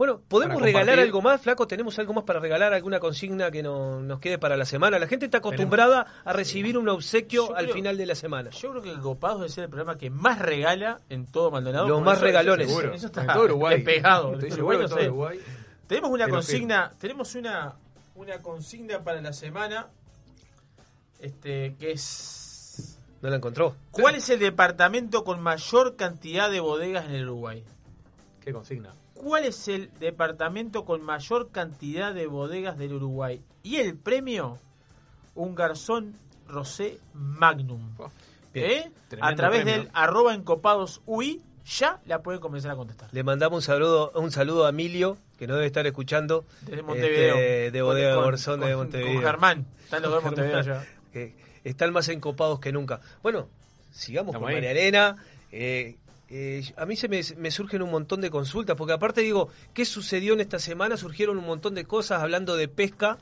Bueno, 0.00 0.22
¿podemos 0.26 0.62
regalar 0.62 0.98
algo 0.98 1.20
más, 1.20 1.42
Flaco? 1.42 1.66
¿Tenemos 1.66 1.98
algo 1.98 2.14
más 2.14 2.24
para 2.24 2.40
regalar? 2.40 2.72
¿Alguna 2.72 2.98
consigna 2.98 3.50
que 3.50 3.62
no- 3.62 4.00
nos 4.00 4.18
quede 4.18 4.38
para 4.38 4.56
la 4.56 4.64
semana? 4.64 4.98
La 4.98 5.06
gente 5.06 5.26
está 5.26 5.38
acostumbrada 5.38 6.06
a 6.24 6.32
recibir 6.32 6.78
un 6.78 6.88
obsequio 6.88 7.48
Yo 7.48 7.54
al 7.54 7.64
creo- 7.64 7.74
final 7.74 7.98
de 7.98 8.06
la 8.06 8.14
semana. 8.14 8.48
Yo 8.48 8.70
creo 8.70 8.80
que 8.82 8.88
el 8.92 9.00
Copados 9.00 9.40
debe 9.40 9.50
ser 9.50 9.64
el 9.64 9.68
programa 9.68 9.98
que 9.98 10.08
más 10.08 10.38
regala 10.38 11.02
en 11.10 11.26
todo 11.26 11.50
Maldonado. 11.50 11.86
Los 11.86 12.00
más 12.00 12.16
eso- 12.16 12.24
regalones. 12.24 12.70
Eso, 12.70 12.80
eso 12.92 13.06
está 13.08 13.20
En 13.20 13.26
todo 13.26 13.44
Uruguay. 13.44 13.84
Estoy 13.86 14.52
Uruguay 14.52 14.78
no 14.78 14.88
sé. 14.88 15.08
Uruguay 15.10 15.40
Tenemos 15.86 16.10
una 16.10 16.24
te 16.24 16.30
lo 16.30 16.36
consigna, 16.36 16.92
tenemos 16.98 17.34
una, 17.34 17.74
una 18.14 18.38
consigna 18.38 19.00
para 19.04 19.20
la 19.20 19.34
semana 19.34 19.88
este 21.18 21.76
que 21.78 21.90
es 21.92 22.98
¿No 23.20 23.28
la 23.28 23.36
encontró? 23.36 23.76
¿Cuál 23.90 24.14
es 24.14 24.30
el 24.30 24.38
departamento 24.38 25.24
con 25.24 25.42
mayor 25.42 25.96
cantidad 25.96 26.50
de 26.50 26.60
bodegas 26.60 27.04
en 27.04 27.16
el 27.16 27.24
Uruguay? 27.28 27.62
¿Qué 28.42 28.50
consigna? 28.50 28.94
¿Cuál 29.22 29.44
es 29.44 29.68
el 29.68 29.90
departamento 30.00 30.84
con 30.86 31.02
mayor 31.02 31.50
cantidad 31.50 32.14
de 32.14 32.26
bodegas 32.26 32.78
del 32.78 32.94
Uruguay? 32.94 33.42
Y 33.62 33.76
el 33.76 33.94
premio, 33.96 34.58
un 35.34 35.54
garzón 35.54 36.14
rosé 36.48 36.98
magnum. 37.12 37.94
Bien. 38.54 38.70
¿Eh? 38.70 38.92
Tremendo 39.08 39.32
A 39.32 39.36
través 39.36 39.62
premio. 39.62 39.82
del 39.82 39.90
arroba 39.92 40.34
encopados 40.34 41.02
UI, 41.04 41.42
ya 41.66 42.00
la 42.06 42.22
pueden 42.22 42.40
comenzar 42.40 42.70
a 42.70 42.76
contestar. 42.76 43.10
Le 43.12 43.22
mandamos 43.22 43.56
un 43.58 43.62
saludo, 43.62 44.10
un 44.14 44.30
saludo 44.32 44.64
a 44.64 44.70
Emilio, 44.70 45.18
que 45.38 45.46
nos 45.46 45.56
debe 45.56 45.66
estar 45.66 45.86
escuchando. 45.86 46.46
Desde 46.62 46.82
Montevideo. 46.82 47.34
este, 47.36 47.70
de 47.72 47.82
Bodega 47.82 48.08
de 48.08 48.14
Con- 48.14 48.24
Borzón 48.24 48.60
de 48.60 48.66
con- 48.68 48.76
Montevideo. 48.76 49.14
Con 49.16 49.22
Germán. 49.22 49.66
Están 49.84 50.02
los 50.02 50.10
dos 50.12 50.24
Montevideo 50.24 50.62
ya. 50.62 50.86
que 51.12 51.34
están 51.62 51.92
más 51.92 52.08
encopados 52.08 52.58
que 52.58 52.72
nunca. 52.72 53.00
Bueno, 53.22 53.48
sigamos 53.90 54.28
Estamos 54.30 54.46
con 54.46 54.48
ahí. 54.48 54.54
María 54.56 54.70
Elena. 54.70 55.16
Eh, 55.52 55.98
eh, 56.30 56.72
a 56.76 56.86
mí 56.86 56.96
se 56.96 57.08
me, 57.08 57.20
me 57.36 57.50
surgen 57.50 57.82
un 57.82 57.90
montón 57.90 58.20
de 58.20 58.30
consultas, 58.30 58.76
porque 58.76 58.92
aparte 58.92 59.20
digo, 59.20 59.48
¿qué 59.74 59.84
sucedió 59.84 60.32
en 60.34 60.40
esta 60.40 60.58
semana? 60.58 60.96
Surgieron 60.96 61.36
un 61.38 61.46
montón 61.46 61.74
de 61.74 61.84
cosas 61.84 62.22
hablando 62.22 62.56
de 62.56 62.68
pesca. 62.68 63.18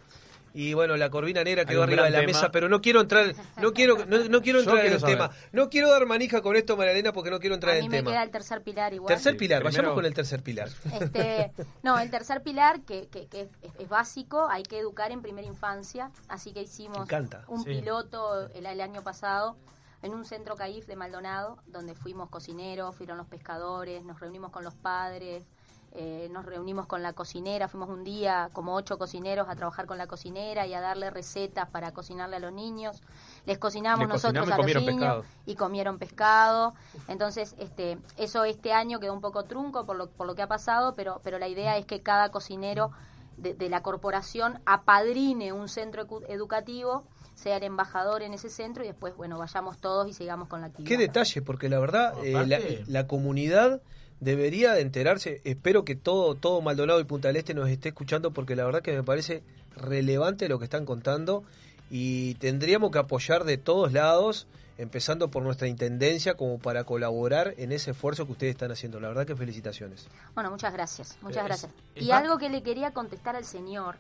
Y 0.55 0.73
bueno, 0.73 0.97
la 0.97 1.11
corvina 1.11 1.45
negra 1.45 1.67
quedó 1.67 1.83
arriba 1.83 2.05
de 2.05 2.11
la 2.11 2.21
tema. 2.21 2.33
mesa, 2.33 2.51
pero 2.51 2.69
no 2.71 2.81
quiero 2.81 3.03
entrar, 3.03 3.35
no 3.59 3.73
quiero, 3.75 4.07
no, 4.07 4.19
no 4.29 4.41
quiero 4.41 4.59
entrar 4.61 4.85
en 4.87 4.95
el 4.95 4.99
saber. 4.99 5.17
tema. 5.17 5.31
No 5.53 5.69
quiero 5.69 5.91
dar 5.91 6.05
manija 6.07 6.41
con 6.41 6.57
esto, 6.57 6.75
María 6.77 6.93
Elena, 6.93 7.13
porque 7.13 7.31
no 7.31 7.39
quiero 7.39 7.55
entrar 7.55 7.75
A 7.75 7.79
en 7.79 7.85
el 7.85 7.91
me 7.91 7.99
tema. 7.99 8.11
queda 8.13 8.23
el 8.25 8.31
tercer 8.31 8.63
pilar 8.63 8.93
igual. 8.95 9.15
Tercer 9.15 9.37
pilar, 9.37 9.61
primero- 9.63 9.77
vayamos 9.83 9.95
con 9.95 10.07
el 10.07 10.15
tercer 10.15 10.43
pilar. 10.43 10.69
Este, 11.01 11.53
no, 11.83 11.99
el 11.99 12.11
tercer 12.11 12.43
pilar, 12.43 12.81
que, 12.81 13.09
que- 13.09 13.27
que 13.29 13.43
es, 13.43 13.49
es 13.79 13.89
básico, 13.89 14.49
hay 14.49 14.63
que 14.63 14.79
educar 14.79 15.13
en 15.13 15.21
primera 15.21 15.47
infancia. 15.47 16.11
Así 16.29 16.53
que 16.53 16.61
Me 16.61 16.65
hicimos 16.65 17.07
un 17.47 17.63
Sí. 17.63 17.71
piloto 17.71 18.49
el, 18.49 18.67
el 18.67 18.81
año 18.81 19.03
pasado 19.05 19.55
en 20.03 20.15
un 20.15 20.25
centro 20.25 20.57
CAIF 20.57 20.87
de 20.87 20.97
Maldonado, 20.97 21.59
donde 21.67 21.95
fuimos 21.95 22.29
cocineros, 22.29 22.95
fueron 22.95 23.19
los 23.19 23.27
pescadores, 23.27 24.05
nos 24.05 24.21
reunimos 24.21 24.51
con 24.51 24.65
los 24.65 24.75
padres, 24.75 25.45
eh, 25.93 26.29
nos 26.31 26.45
reunimos 26.45 26.87
con 26.87 27.03
la 27.03 27.15
cocinera, 27.15 27.67
fuimos 27.67 27.89
un 27.89 28.05
día 28.05 28.51
como 28.53 28.75
ocho 28.75 28.99
cocineros 28.99 29.49
a 29.49 29.57
trabajar 29.57 29.87
con 29.87 29.97
la 29.97 30.07
cocinera 30.07 30.67
y 30.67 30.75
a 30.75 30.81
darle 30.81 31.09
recetas 31.11 31.69
para 31.71 31.93
cocinarle 31.93 32.37
a 32.37 32.39
los 32.41 32.53
niños. 32.53 33.03
Les 33.47 33.59
cocinamos 33.59 34.01
Les 34.01 34.09
nosotros 34.09 34.47
y 34.47 34.53
a 34.53 34.57
los 34.59 34.67
niños 34.67 34.87
pescado. 34.87 35.25
y 35.47 35.55
comieron 35.57 35.99
pescado. 35.99 36.75
Entonces, 37.09 37.55
este, 37.59 37.99
eso 38.19 38.45
este 38.45 38.75
año 38.75 39.01
quedó 39.01 39.15
un 39.15 39.23
poco 39.23 39.45
trunco 39.45 39.87
por 39.87 39.97
lo, 39.97 40.11
por 40.11 40.27
lo 40.27 40.35
que 40.35 40.43
ha 40.43 40.49
pasado, 40.49 40.95
pero, 40.95 41.21
pero 41.25 41.39
la 41.39 41.49
idea 41.49 41.79
es 41.79 41.87
que 41.87 42.03
cada 42.03 42.31
cocinero 42.31 42.91
de, 43.39 43.55
de 43.55 43.69
la 43.71 43.83
corporación 43.83 44.61
apadrine 44.67 45.53
un 45.55 45.69
centro 45.69 46.07
educativo, 46.29 47.05
sea 47.39 47.57
el 47.59 47.63
embajador 47.63 48.23
en 48.23 48.35
ese 48.35 48.49
centro 48.51 48.83
y 48.83 48.89
después, 48.89 49.17
bueno, 49.17 49.39
vayamos 49.39 49.79
todos 49.79 50.09
y 50.09 50.13
sigamos 50.13 50.49
con 50.49 50.61
la 50.61 50.67
actividad. 50.69 50.89
Qué 50.89 50.97
detalle, 50.97 51.41
porque 51.43 51.69
la 51.69 51.79
verdad, 51.79 52.15
eh, 52.25 52.33
la, 52.47 52.59
la 52.89 53.07
comunidad 53.07 53.81
debería 54.21 54.73
de 54.73 54.81
enterarse. 54.81 55.41
Espero 55.45 55.85
que 55.85 55.95
todo, 55.95 56.35
todo 56.35 56.61
Maldonado 56.61 56.99
y 56.99 57.05
Punta 57.05 57.29
del 57.29 57.37
Este 57.37 57.55
nos 57.55 57.69
esté 57.69 57.91
escuchando, 57.91 58.33
porque 58.33 58.57
la 58.57 58.65
verdad 58.65 58.83
que 58.83 58.93
me 58.93 59.05
parece 59.05 59.43
relevante 59.77 60.49
lo 60.49 60.59
que 60.59 60.65
están 60.65 60.85
contando 60.85 61.45
y 61.91 62.35
tendríamos 62.35 62.91
que 62.91 62.99
apoyar 62.99 63.45
de 63.45 63.57
todos 63.57 63.93
lados, 63.93 64.49
empezando 64.77 65.29
por 65.31 65.43
nuestra 65.45 65.69
intendencia, 65.69 66.35
como 66.35 66.59
para 66.59 66.83
colaborar 66.85 67.55
en 67.59 67.71
ese 67.73 67.93
esfuerzo 67.93 68.27
que 68.27 68.33
ustedes 68.33 68.51
están 68.53 68.73
haciendo. 68.73 68.99
La 69.01 69.09
verdad 69.09 69.27
que 69.27 69.37
felicitaciones. 69.37 70.09
Bueno, 70.35 70.51
muchas 70.51 70.73
gracias, 70.73 71.17
muchas 71.23 71.43
Es- 71.43 71.47
gracias. 71.47 71.73
Y 71.95 72.11
algo 72.11 72.39
que 72.39 72.49
le 72.49 72.63
quería 72.65 72.91
contestar 72.93 73.37
al 73.37 73.45
señor, 73.45 73.97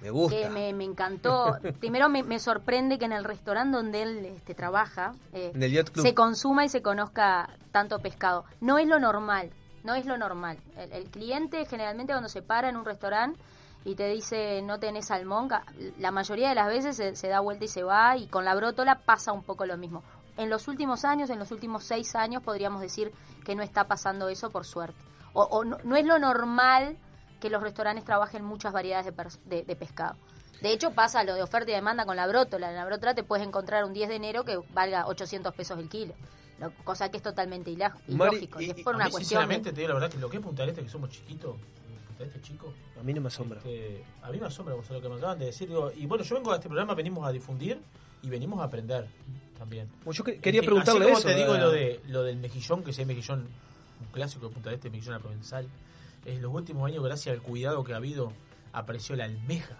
Me 0.00 0.10
gusta. 0.10 0.36
que 0.36 0.48
me, 0.50 0.72
me 0.72 0.84
encantó. 0.84 1.56
Primero 1.80 2.08
me, 2.08 2.22
me 2.22 2.38
sorprende 2.38 2.98
que 2.98 3.06
en 3.06 3.12
el 3.12 3.24
restaurante 3.24 3.76
donde 3.76 4.02
él 4.02 4.24
este, 4.26 4.54
trabaja 4.54 5.14
eh, 5.32 5.52
se 5.94 6.14
consuma 6.14 6.64
y 6.64 6.68
se 6.68 6.82
conozca 6.82 7.48
tanto 7.72 7.98
pescado. 7.98 8.44
No 8.60 8.78
es 8.78 8.86
lo 8.86 8.98
normal, 8.98 9.50
no 9.84 9.94
es 9.94 10.06
lo 10.06 10.18
normal. 10.18 10.58
El, 10.76 10.92
el 10.92 11.10
cliente 11.10 11.64
generalmente 11.66 12.12
cuando 12.12 12.28
se 12.28 12.42
para 12.42 12.68
en 12.68 12.76
un 12.76 12.84
restaurante 12.84 13.40
y 13.86 13.94
te 13.94 14.08
dice 14.08 14.62
no 14.62 14.80
tenés 14.80 15.06
salmón, 15.06 15.48
la 15.98 16.10
mayoría 16.10 16.48
de 16.48 16.56
las 16.56 16.66
veces 16.66 16.96
se, 16.96 17.14
se 17.14 17.28
da 17.28 17.38
vuelta 17.38 17.66
y 17.66 17.68
se 17.68 17.84
va 17.84 18.16
y 18.16 18.26
con 18.26 18.44
la 18.44 18.54
brótola 18.56 18.98
pasa 18.98 19.32
un 19.32 19.44
poco 19.44 19.64
lo 19.64 19.76
mismo. 19.76 20.02
En 20.36 20.50
los 20.50 20.66
últimos 20.68 21.04
años, 21.04 21.30
en 21.30 21.38
los 21.38 21.52
últimos 21.52 21.84
seis 21.84 22.14
años, 22.16 22.42
podríamos 22.42 22.80
decir 22.82 23.12
que 23.44 23.54
no 23.54 23.62
está 23.62 23.84
pasando 23.84 24.28
eso 24.28 24.50
por 24.50 24.66
suerte. 24.66 24.98
O, 25.32 25.44
o 25.44 25.64
no, 25.64 25.78
no 25.84 25.96
es 25.96 26.04
lo 26.04 26.18
normal 26.18 26.96
que 27.40 27.50
los 27.50 27.62
restaurantes 27.62 28.04
trabajen 28.04 28.44
muchas 28.44 28.72
variedades 28.72 29.06
de, 29.06 29.14
pers- 29.14 29.38
de- 29.44 29.62
de 29.64 29.76
pescado. 29.76 30.16
De 30.62 30.72
hecho, 30.72 30.92
pasa 30.92 31.22
lo 31.24 31.34
de 31.34 31.42
oferta 31.42 31.70
y 31.70 31.74
demanda 31.74 32.06
con 32.06 32.16
la 32.16 32.26
brótola. 32.26 32.70
En 32.70 32.76
la 32.76 32.84
brótola 32.86 33.14
te 33.14 33.22
puedes 33.22 33.46
encontrar 33.46 33.84
un 33.84 33.92
10 33.92 34.08
de 34.08 34.16
enero 34.16 34.44
que 34.44 34.58
valga 34.72 35.06
800 35.06 35.54
pesos 35.54 35.78
el 35.78 35.88
kilo. 35.88 36.14
Lo- 36.58 36.70
cosa 36.84 37.10
que 37.10 37.18
es 37.18 37.22
totalmente 37.22 37.70
ilógico. 37.70 38.60
Y, 38.60 38.64
y- 38.66 38.70
es 38.70 38.76
por 38.82 38.94
a 38.94 38.96
una 38.96 39.04
mí, 39.06 39.10
cuestión. 39.10 39.10
de- 39.10 39.18
sinceramente, 39.18 39.72
te 39.72 39.76
digo 39.82 39.88
la 39.88 39.94
verdad 39.94 40.10
que 40.10 40.18
lo 40.18 40.30
que 40.30 40.38
es 40.38 40.42
Punta 40.42 40.62
del 40.62 40.70
Este, 40.70 40.82
que 40.82 40.88
somos 40.88 41.10
chiquitos, 41.10 41.52
Punta 42.06 42.18
del 42.24 42.28
Este 42.28 42.40
chico, 42.40 42.72
A 42.98 43.02
mí 43.02 43.12
no 43.12 43.20
me 43.20 43.28
asombra. 43.28 43.58
este, 43.58 44.02
a 44.22 44.30
mí 44.30 44.40
me 44.40 44.46
asombra 44.46 44.74
o 44.74 44.82
sea, 44.82 44.96
lo 44.96 45.02
que 45.02 45.08
me 45.10 45.16
acaban 45.16 45.38
de 45.38 45.44
decir. 45.46 45.68
digo, 45.68 45.92
y 45.94 46.06
bueno, 46.06 46.24
yo 46.24 46.34
vengo 46.36 46.52
a 46.52 46.56
este 46.56 46.68
programa, 46.68 46.94
venimos 46.94 47.26
a 47.28 47.32
difundir 47.32 47.78
y 48.22 48.30
venimos 48.30 48.58
a 48.60 48.64
aprender 48.64 49.06
también. 49.58 49.90
Bueno, 50.04 50.12
yo 50.16 50.24
que- 50.24 50.38
quería 50.40 50.60
Este, 50.60 50.66
preguntarle 50.68 51.00
así 51.04 51.08
como 51.12 51.18
eso, 51.18 51.28
te 51.28 51.34
digo 51.34 51.54
lo, 51.58 51.70
de, 51.70 52.00
lo 52.08 52.22
del 52.22 52.38
mejillón, 52.38 52.82
que 52.82 52.94
si 52.94 53.02
hay 53.02 53.06
mejillón, 53.06 53.46
un 54.00 54.06
clásico 54.12 54.48
de 54.48 54.54
Punta 54.54 54.70
del 54.70 54.76
Este, 54.78 54.88
mejillón 54.88 55.14
a 55.16 55.18
provenzal. 55.18 55.68
En 56.26 56.42
los 56.42 56.52
últimos 56.52 56.86
años, 56.88 57.02
gracias 57.04 57.34
al 57.34 57.40
cuidado 57.42 57.82
que 57.84 57.92
ha 57.92 57.96
habido, 57.96 58.32
apareció 58.72 59.16
la 59.16 59.24
almeja. 59.24 59.76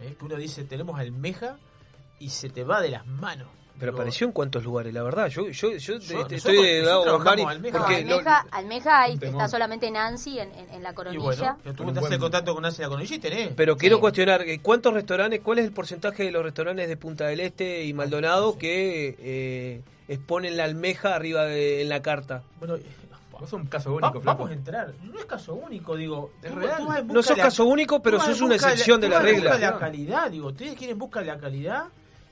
¿eh? 0.00 0.14
Que 0.18 0.24
uno 0.24 0.36
dice, 0.36 0.64
tenemos 0.64 0.98
almeja 0.98 1.58
y 2.18 2.30
se 2.30 2.48
te 2.48 2.64
va 2.64 2.80
de 2.80 2.88
las 2.90 3.06
manos. 3.06 3.48
Pero 3.78 3.92
Digo, 3.92 3.98
apareció 4.00 4.26
en 4.26 4.32
cuántos 4.32 4.64
lugares, 4.64 4.94
la 4.94 5.02
verdad. 5.02 5.28
Yo, 5.28 5.50
yo, 5.50 5.76
yo, 5.76 6.00
te- 6.00 6.36
estoy 6.36 6.56
de 6.56 6.82
Mari, 7.22 7.42
almeja. 7.42 7.76
porque 7.78 8.02
No, 8.04 8.08
lo- 8.08 8.16
almeja, 8.16 8.46
almeja 8.50 9.02
ahí 9.02 9.18
está 9.20 9.48
solamente 9.48 9.90
Nancy 9.90 10.38
en, 10.38 10.50
en- 10.54 10.70
en 10.70 10.82
la 10.82 10.92
Y 10.92 10.94
coronilla. 10.94 11.22
bueno, 11.22 11.58
que 11.62 11.72
tú 11.74 11.82
haces 11.90 12.00
buen- 12.08 12.18
contacto 12.20 12.54
con 12.54 12.62
Nancy 12.62 12.80
la 12.80 12.88
Coronilla 12.88 13.14
y 13.16 13.18
tenés. 13.18 13.48
Pero 13.54 13.76
quiero 13.76 14.00
cuestionar, 14.00 14.40
eh, 14.48 14.60
¿cuántos 14.62 14.94
restaurantes, 14.94 15.40
cuál 15.42 15.58
es 15.58 15.66
el 15.66 15.72
porcentaje 15.72 16.24
de 16.24 16.30
los 16.32 16.42
restaurantes 16.42 16.88
de 16.88 16.96
Punta 16.96 17.26
del 17.26 17.40
Este 17.40 17.84
y 17.84 17.92
Maldonado 17.92 18.56
que 18.56 19.14
eh, 19.18 19.82
exponen 20.08 20.56
la 20.56 20.64
almeja 20.64 21.14
arriba 21.14 21.44
de, 21.44 21.82
en 21.82 21.90
la 21.90 22.00
carta? 22.00 22.44
Bueno, 22.58 22.76
es 23.44 23.52
un 23.52 23.66
caso 23.66 23.90
Va- 23.90 23.96
único, 24.08 24.20
flaco. 24.20 24.38
vamos 24.38 24.50
a 24.50 24.54
entrar. 24.54 24.94
No 25.02 25.18
es 25.18 25.24
caso 25.26 25.54
único, 25.54 25.94
digo. 25.96 26.30
Es 26.42 26.50
tú- 26.52 26.58
real. 26.58 27.06
No 27.06 27.22
sos 27.22 27.36
de 27.36 27.42
caso 27.42 27.64
único, 27.66 28.00
pero 28.02 28.18
sos 28.20 28.40
una 28.40 28.54
excepción 28.56 29.00
de 29.00 29.08
la 29.08 29.20
regla. 29.20 29.50
busca 29.50 29.66
de 29.66 29.72
la 29.72 29.78
calidad, 29.78 30.30
digo. 30.30 30.48
Ustedes 30.48 30.74
quieren 30.76 30.98
buscar 30.98 31.24
la 31.26 31.38
calidad 31.38 31.84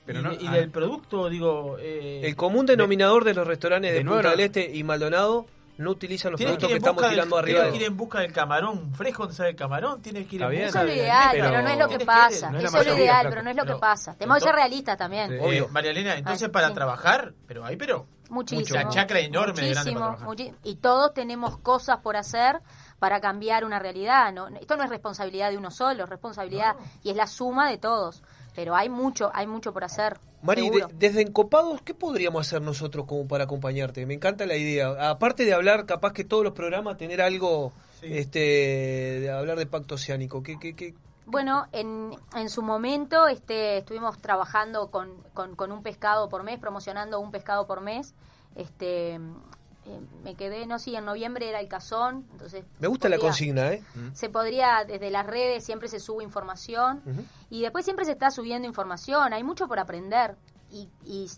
Pero 0.07 0.21
y, 0.21 0.23
no- 0.23 0.33
y 0.33 0.47
ah, 0.47 0.53
del 0.53 0.71
producto, 0.71 1.29
digo. 1.29 1.77
eh, 1.79 2.21
El 2.25 2.37
común 2.37 2.67
denominador 2.67 3.25
de 3.25 3.35
los 3.35 3.47
restaurantes 3.47 3.93
de, 3.93 3.99
de 3.99 4.05
nuevo 4.05 4.19
Punta 4.19 4.31
no- 4.31 4.37
del 4.37 4.47
Este 4.47 4.71
y 4.77 4.83
Maldonado 4.85 5.47
no 5.77 5.91
utilizan 5.91 6.33
los 6.33 6.39
que 6.39 6.45
productos 6.45 6.69
que 6.69 6.73
en 6.75 6.79
estamos 6.79 6.95
busca 6.97 7.09
del- 7.09 7.17
tirando 7.17 7.37
arriba. 7.37 7.61
tienes 7.63 7.79
que 7.79 7.85
ir 7.85 7.91
en 7.91 7.97
busca 7.97 8.21
del 8.21 8.33
camarón 8.33 8.95
fresco, 8.95 9.23
¿dónde 9.25 9.37
sale 9.37 9.49
el 9.51 9.57
camarón? 9.57 10.01
Tienes 10.03 10.27
que 10.29 10.37
ir 10.37 10.43
en 10.43 10.49
busca 10.51 10.65
Eso 10.67 10.79
es 10.81 10.85
lo 10.87 10.93
ideal, 10.93 11.29
almeja. 11.29 11.49
pero 11.51 11.63
no 11.63 11.69
es 11.69 11.79
lo 11.79 11.89
que 11.89 11.99
¿Qué 11.99 12.07
pasa. 12.07 12.49
quieres? 12.51 12.69
Eso 12.69 12.81
es 12.81 12.87
lo 12.87 12.95
ideal, 12.97 13.27
pero 13.29 13.43
no 13.43 13.51
es 13.51 13.57
lo 13.57 13.65
que 13.65 13.75
pasa. 13.75 14.15
Tenemos 14.15 14.39
que 14.39 14.45
ser 14.45 14.55
realistas 14.55 14.97
también. 14.97 15.33
Eh, 15.33 15.67
María 15.71 15.91
Elena, 15.91 16.15
entonces 16.17 16.49
para 16.49 16.73
trabajar, 16.73 17.35
pero 17.47 17.65
hay, 17.65 17.77
pero. 17.77 18.07
Muchísimo. 18.31 18.79
La 18.81 18.89
chacra 18.89 19.21
enorme 19.21 19.61
de 19.63 19.71
grande 19.71 19.93
para 19.93 20.17
trabajar. 20.17 20.37
y 20.65 20.77
todos 20.77 21.13
tenemos 21.13 21.59
cosas 21.59 21.99
por 21.99 22.17
hacer 22.17 22.59
para 22.99 23.21
cambiar 23.21 23.65
una 23.67 23.79
realidad. 23.79 24.33
¿no? 24.33 24.49
Esto 24.49 24.77
no 24.77 24.83
es 24.85 24.89
responsabilidad 24.91 25.51
de 25.51 25.59
uno 25.59 25.71
solo, 25.71 26.05
es 26.05 26.09
responsabilidad 26.11 26.75
y 27.03 27.11
es 27.11 27.17
la 27.17 27.27
suma 27.27 27.69
de 27.69 27.77
todos. 27.79 28.23
Pero 28.55 28.75
hay 28.75 28.89
mucho, 28.89 29.31
hay 29.35 29.47
mucho 29.47 29.73
por 29.73 29.85
hacer. 29.85 30.19
Mari, 30.43 30.69
de- 30.71 30.87
desde 30.95 31.23
Encopados, 31.23 31.81
¿qué 31.83 31.95
podríamos 31.95 32.47
hacer 32.47 32.61
nosotros 32.63 33.07
como 33.07 33.27
para 33.27 33.45
acompañarte? 33.45 34.05
Me 34.07 34.15
encanta 34.15 34.45
la 34.47 34.57
idea. 34.57 35.11
Aparte 35.11 35.45
de 35.45 35.55
hablar, 35.55 35.87
capaz 35.87 36.13
que 36.13 36.25
todos 36.25 36.45
los 36.45 36.53
programas, 36.53 36.97
tener 36.99 37.23
algo, 37.23 37.73
este, 38.03 38.39
de 39.21 39.31
hablar 39.31 39.59
de 39.59 39.67
pacto 39.67 39.95
oceánico. 39.95 40.43
¿Qué, 40.43 40.59
qué, 40.59 40.75
qué? 40.77 40.95
Bueno, 41.27 41.67
en, 41.73 42.11
en 42.37 42.51
su 42.51 42.61
momento 42.63 43.27
este, 43.29 43.79
estuvimos 43.79 44.19
trabajando 44.19 44.91
con, 44.91 45.11
con, 45.33 45.57
con 45.57 45.73
un 45.73 45.83
pescado 45.83 46.29
por 46.29 46.43
mes, 46.43 46.59
promocionando 46.59 47.19
un 47.21 47.31
pescado 47.31 47.67
por 47.67 47.81
mes. 47.81 48.15
Este, 48.55 49.19
eh, 49.87 50.01
me 50.23 50.35
quedé, 50.35 50.67
no 50.67 50.79
sé, 50.79 50.97
en 50.97 51.05
noviembre 51.05 51.49
era 51.49 51.61
el 51.61 51.69
cazón, 51.69 52.27
entonces 52.33 52.65
Me 52.81 52.89
gusta 52.89 53.09
la 53.09 53.19
consigna, 53.19 53.73
¿eh? 53.73 53.83
se 54.15 54.29
podría 54.31 54.85
desde 54.87 55.11
las 55.11 55.27
redes 55.27 55.65
siempre 55.65 55.89
se 55.89 56.01
sube 56.01 56.25
información 56.25 57.03
y 57.51 57.63
después 57.63 57.85
siempre 57.85 58.05
se 58.05 58.13
está 58.13 58.31
subiendo 58.31 58.67
información 58.67 59.33
hay 59.33 59.43
mucho 59.45 59.69
por 59.69 59.79
aprender 59.79 60.37
y, 60.71 60.89
y 61.05 61.29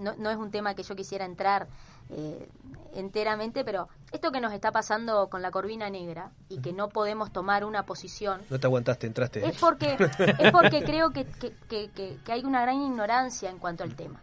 no, 0.00 0.14
no 0.18 0.30
es 0.30 0.36
un 0.36 0.50
tema 0.50 0.74
que 0.74 0.82
yo 0.82 0.94
quisiera 0.96 1.24
entrar 1.24 1.66
eh, 2.10 2.48
enteramente 2.94 3.64
pero 3.64 3.88
esto 4.10 4.32
que 4.32 4.40
nos 4.40 4.52
está 4.52 4.70
pasando 4.72 5.28
con 5.30 5.40
la 5.40 5.50
corvina 5.50 5.88
negra 5.88 6.30
y 6.48 6.60
que 6.60 6.72
no 6.72 6.88
podemos 6.88 7.32
tomar 7.32 7.64
una 7.64 7.84
posición 7.84 8.42
No 8.50 8.58
te 8.58 8.66
aguantaste, 8.66 9.06
entraste. 9.06 9.46
es 9.46 9.56
porque 9.58 9.96
es 10.38 10.52
porque 10.52 10.82
creo 10.84 11.10
que, 11.10 11.24
que, 11.24 11.52
que- 11.68 11.90
que- 11.90 12.18
que 12.24 12.32
hay 12.32 12.44
una 12.44 12.60
gran 12.62 12.82
ignorancia 12.82 13.48
en 13.48 13.58
cuanto 13.58 13.84
al 13.84 13.94
tema. 13.94 14.20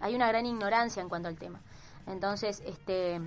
Hay 0.00 0.14
una 0.14 0.28
gran 0.28 0.44
ignorancia 0.46 1.00
en 1.02 1.08
cuanto 1.08 1.28
al 1.28 1.36
tema 1.36 1.60
entonces 2.06 2.62
este 2.66 3.20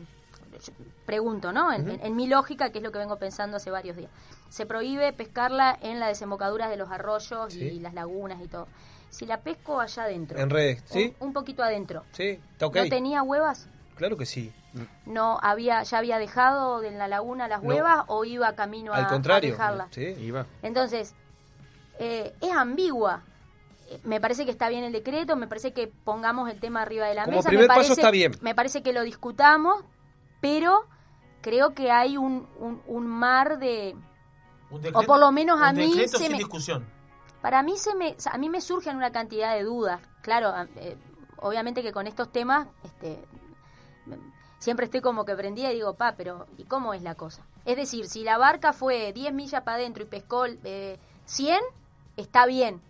pregunto 1.05 1.51
no 1.51 1.71
en, 1.73 1.89
en- 1.89 2.01
en 2.05 2.15
mi 2.15 2.27
lógica 2.27 2.69
que 2.71 2.79
es 2.79 2.83
lo 2.83 2.91
que 2.91 2.99
vengo 2.99 3.17
pensando 3.17 3.57
hace 3.57 3.69
varios 3.71 3.95
días 3.97 4.11
se 4.49 4.65
prohíbe 4.65 5.11
pescarla 5.13 5.77
en 5.81 5.99
las 5.99 6.09
desembocaduras 6.09 6.69
de 6.69 6.77
los 6.77 6.89
arroyos 6.89 7.53
Sí. 7.53 7.59
y 7.61 7.79
las 7.79 7.93
lagunas 7.93 8.41
y 8.41 8.47
todo 8.47 8.67
si 9.09 9.25
la 9.25 9.41
pesco 9.41 9.79
allá 9.79 10.03
adentro 10.03 10.37
En 10.37 10.49
redes, 10.49 10.83
¿sí? 10.85 11.15
un, 11.19 11.27
un 11.27 11.33
poquito 11.33 11.63
adentro 11.63 12.03
Sí, 12.11 12.39
está 12.51 12.67
ok. 12.67 12.75
no 12.77 12.89
tenía 12.89 13.23
huevas 13.23 13.67
Claro 13.95 14.15
que 14.15 14.25
sí. 14.27 14.53
no 15.07 15.39
había 15.41 15.81
ya 15.83 15.97
había 15.97 16.19
dejado 16.19 16.83
en 16.83 16.97
la 16.99 17.07
laguna 17.07 17.47
las 17.47 17.63
No. 17.63 17.69
huevas 17.69 18.03
o 18.07 18.25
iba 18.25 18.53
camino 18.53 18.93
a, 18.93 18.97
Al 18.97 19.05
a 19.05 19.07
contrario. 19.07 19.51
dejarla 19.51 19.87
Sí. 19.91 20.31
entonces, 20.61 21.15
eh, 21.99 22.35
es 22.41 22.51
ambigua. 22.51 23.23
Me 24.03 24.19
parece 24.19 24.45
que 24.45 24.51
está 24.51 24.69
bien 24.69 24.83
el 24.83 24.91
decreto, 24.91 25.35
me 25.35 25.47
parece 25.47 25.73
que 25.73 25.87
pongamos 25.87 26.49
el 26.49 26.59
tema 26.59 26.81
arriba 26.81 27.07
de 27.07 27.15
la 27.15 27.25
Como 27.25 27.37
mesa. 27.37 27.49
primer 27.49 27.65
me 27.65 27.67
paso 27.67 27.79
parece, 27.79 27.93
está 28.01 28.11
bien. 28.11 28.31
Me 28.41 28.55
parece 28.55 28.83
que 28.83 28.93
lo 28.93 29.03
discutamos, 29.03 29.83
pero 30.41 30.85
creo 31.41 31.73
que 31.73 31.91
hay 31.91 32.17
un, 32.17 32.47
un, 32.59 32.81
un 32.87 33.07
mar 33.07 33.59
de... 33.59 33.95
Un 34.69 34.81
o 34.93 35.03
por 35.03 35.19
lo 35.19 35.31
menos 35.31 35.61
a 35.61 35.69
un 35.69 35.77
mí 35.77 35.87
decreto 35.87 36.17
se 36.17 36.23
sin 36.25 36.31
me... 36.33 36.37
discusión. 36.37 36.85
Para 37.41 37.63
mí 37.63 37.77
se 37.77 37.95
me, 37.95 38.15
a 38.31 38.37
mí 38.37 38.49
me 38.49 38.59
surgen 38.59 38.97
una 38.97 39.11
cantidad 39.11 39.55
de 39.55 39.63
dudas. 39.63 40.01
Claro, 40.21 40.53
eh, 40.75 40.97
obviamente 41.37 41.81
que 41.81 41.93
con 41.93 42.07
estos 42.07 42.31
temas 42.31 42.67
este, 42.83 43.23
siempre 44.59 44.85
estoy 44.85 45.01
como 45.01 45.23
que 45.23 45.35
prendida 45.35 45.71
y 45.71 45.75
digo, 45.75 45.93
pa, 45.93 46.15
pero 46.17 46.47
¿y 46.57 46.65
cómo 46.65 46.93
es 46.93 47.01
la 47.03 47.15
cosa? 47.15 47.45
Es 47.63 47.77
decir, 47.77 48.07
si 48.07 48.23
la 48.23 48.37
barca 48.37 48.73
fue 48.73 49.13
10 49.13 49.33
millas 49.33 49.61
para 49.63 49.77
adentro 49.77 50.03
y 50.03 50.07
pescó 50.07 50.45
eh, 50.45 50.99
100, 51.25 51.57
está 52.17 52.45
bien. 52.45 52.81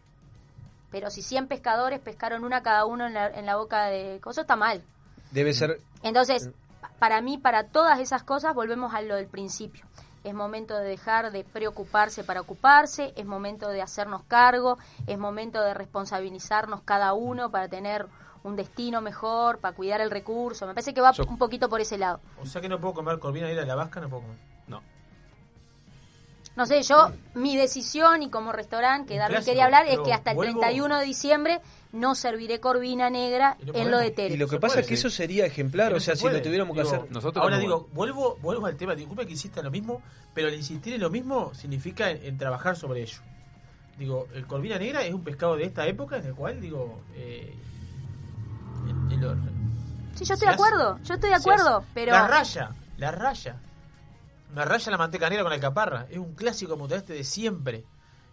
Pero 0.98 1.12
si 1.12 1.22
100 1.22 1.48
pescadores 1.48 2.00
pescaron 2.00 2.44
una 2.44 2.64
cada 2.64 2.86
uno 2.86 3.06
en 3.06 3.14
la, 3.14 3.28
en 3.28 3.46
la 3.46 3.56
boca 3.56 3.86
de 3.86 4.20
coso, 4.20 4.42
está 4.42 4.56
mal. 4.56 4.82
Debe 5.30 5.54
ser. 5.54 5.80
Entonces, 6.02 6.50
pa- 6.82 6.90
para 6.98 7.22
mí, 7.22 7.38
para 7.38 7.68
todas 7.68 8.00
esas 8.00 8.24
cosas, 8.24 8.56
volvemos 8.56 8.96
a 8.96 9.02
lo 9.04 9.16
del 9.16 9.28
principio. 9.28 9.86
Es 10.24 10.34
momento 10.34 10.76
de 10.76 10.86
dejar 10.90 11.32
de 11.32 11.44
preocuparse 11.44 12.24
para 12.24 12.42
ocuparse, 12.42 13.14
es 13.16 13.28
momento 13.28 13.70
de 13.70 13.84
hacernos 13.84 14.24
cargo, 14.24 14.80
es 15.06 15.20
momento 15.20 15.62
de 15.62 15.76
responsabilizarnos 15.76 16.82
cada 16.82 17.14
uno 17.14 17.52
para 17.52 17.68
tener 17.68 18.08
un 18.44 18.56
destino 18.56 19.00
mejor, 19.00 19.60
para 19.60 19.76
cuidar 19.76 20.02
el 20.02 20.10
recurso. 20.10 20.66
Me 20.66 20.74
parece 20.74 20.96
que 20.96 21.02
va 21.02 21.12
Yo- 21.12 21.26
un 21.28 21.38
poquito 21.38 21.70
por 21.70 21.80
ese 21.80 22.00
lado. 22.00 22.20
O 22.42 22.46
sea 22.48 22.60
que 22.60 22.70
no 22.70 22.80
puedo 22.82 22.96
comer 22.96 23.20
corvina 23.20 23.46
negra 23.46 23.62
de 23.62 23.68
la 23.68 23.76
vasca, 23.76 24.00
no 24.02 24.10
puedo 24.10 24.24
comer. 24.24 24.38
No. 26.58 26.66
Sé, 26.66 26.82
yo, 26.84 27.12
mi 27.36 27.56
decisión 27.56 28.24
y 28.24 28.30
como 28.30 28.52
restaurante, 28.52 29.14
que 29.14 29.20
Darwin 29.20 29.38
quería 29.46 29.66
hablar, 29.66 29.86
es 29.88 30.00
que 30.00 30.12
hasta 30.12 30.32
el 30.32 30.38
vuelvo- 30.38 30.60
31 30.60 30.98
de 31.00 31.06
diciembre 31.06 31.62
no 31.94 32.16
serviré 32.16 32.60
corvina 32.60 33.10
negra 33.10 33.56
no 33.66 33.74
en 33.74 33.92
lo 33.92 33.98
de. 34.00 34.12
Tere. 34.12 34.34
Y 34.34 34.38
lo 34.38 34.48
que 34.48 34.60
pasa 34.60 34.80
es 34.82 34.88
que 34.88 34.96
eso 34.96 35.10
sería 35.10 35.46
ejemplar, 35.46 35.94
o 35.94 36.00
sea, 36.00 36.16
si 36.16 36.24
lo 36.26 36.42
tuviéramos 36.42 36.76
que 36.76 36.82
hacer. 36.82 37.00
ahora 37.40 37.58
digo, 37.60 37.88
vuelvo, 37.94 38.38
vuelvo 38.42 38.66
al 38.66 38.76
tema, 38.76 38.96
disculpe 38.96 39.26
que 39.26 39.32
insista 39.34 39.60
en 39.62 39.66
lo 39.66 39.72
mismo, 39.72 40.02
pero 40.34 40.48
el 40.50 40.56
insistir 40.56 40.94
en 40.96 41.02
lo 41.02 41.10
mismo 41.10 41.54
significa 41.54 42.10
en, 42.10 42.24
en 42.26 42.38
trabajar 42.38 42.76
sobre 42.76 43.02
ello. 43.04 43.20
Digo, 43.98 44.28
el 44.34 44.46
corvina 44.46 44.78
negra 44.78 45.04
es 45.04 45.14
un 45.14 45.24
pescado 45.24 45.56
de 45.56 45.64
esta 45.66 45.88
época 45.88 46.18
en 46.18 46.26
el 46.26 46.36
cual, 46.36 46.60
digo, 46.60 47.02
eh, 47.16 47.54
en- 48.88 49.12
en 49.12 49.22
lo- 49.22 49.36
Sí, 50.16 50.26
yo 50.26 50.34
estoy 50.34 50.48
de 50.48 50.54
hace- 50.56 50.64
acuerdo, 50.64 51.00
yo 51.04 51.14
estoy 51.14 51.30
de 51.30 51.36
acuerdo, 51.36 51.84
pero... 51.94 52.12
La 52.12 52.28
raya, 52.28 52.72
la 52.98 53.12
raya. 53.12 53.56
La 54.56 54.66
raya 54.66 54.92
la 54.92 54.98
manteca 54.98 55.30
negra 55.30 55.44
con 55.44 55.54
alcaparra. 55.54 56.08
Es 56.10 56.18
un 56.18 56.34
clásico 56.34 56.72
como 56.72 56.88
este 56.88 57.14
de 57.14 57.24
siempre. 57.24 57.84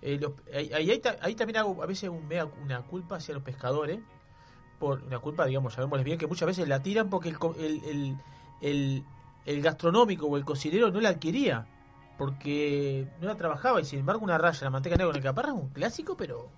Eh, 0.00 0.18
los- 0.20 0.32
ahí, 0.54 0.70
ahí- 0.72 0.90
ahí 0.90 0.98
ta- 0.98 1.16
ahí 1.20 1.34
también 1.34 1.56
hago 1.58 1.82
a 1.82 1.86
veces 1.86 2.08
un 2.10 2.26
mea- 2.28 2.44
una 2.62 2.82
culpa 2.82 3.16
hacia 3.16 3.34
los 3.34 3.42
pescadores. 3.42 3.98
Por 4.78 5.02
una 5.02 5.18
culpa, 5.18 5.46
digamos, 5.46 5.74
llamémosles 5.74 6.04
bien, 6.04 6.18
que 6.18 6.26
muchas 6.26 6.46
veces 6.46 6.68
la 6.68 6.82
tiran 6.82 7.08
porque 7.10 7.28
el, 7.30 7.36
el, 7.58 7.84
el, 7.84 8.16
el- 8.60 9.04
el 9.46 9.62
gastronómico 9.62 10.26
o 10.26 10.36
el 10.36 10.44
cocinero 10.44 10.90
no 10.90 11.00
la 11.00 11.10
adquiría. 11.10 11.66
porque 12.16 13.08
no 13.20 13.26
la 13.26 13.34
trabajaba 13.36 13.80
y 13.80 13.84
sin 13.84 13.98
embargo 13.98 14.22
una 14.24 14.38
raya, 14.38 14.60
la 14.62 14.70
manteca 14.70 14.94
negra 14.94 15.08
con 15.08 15.16
el 15.16 15.22
caparra 15.22 15.48
es 15.48 15.54
un 15.56 15.68
clásico, 15.70 16.16
pero 16.16 16.48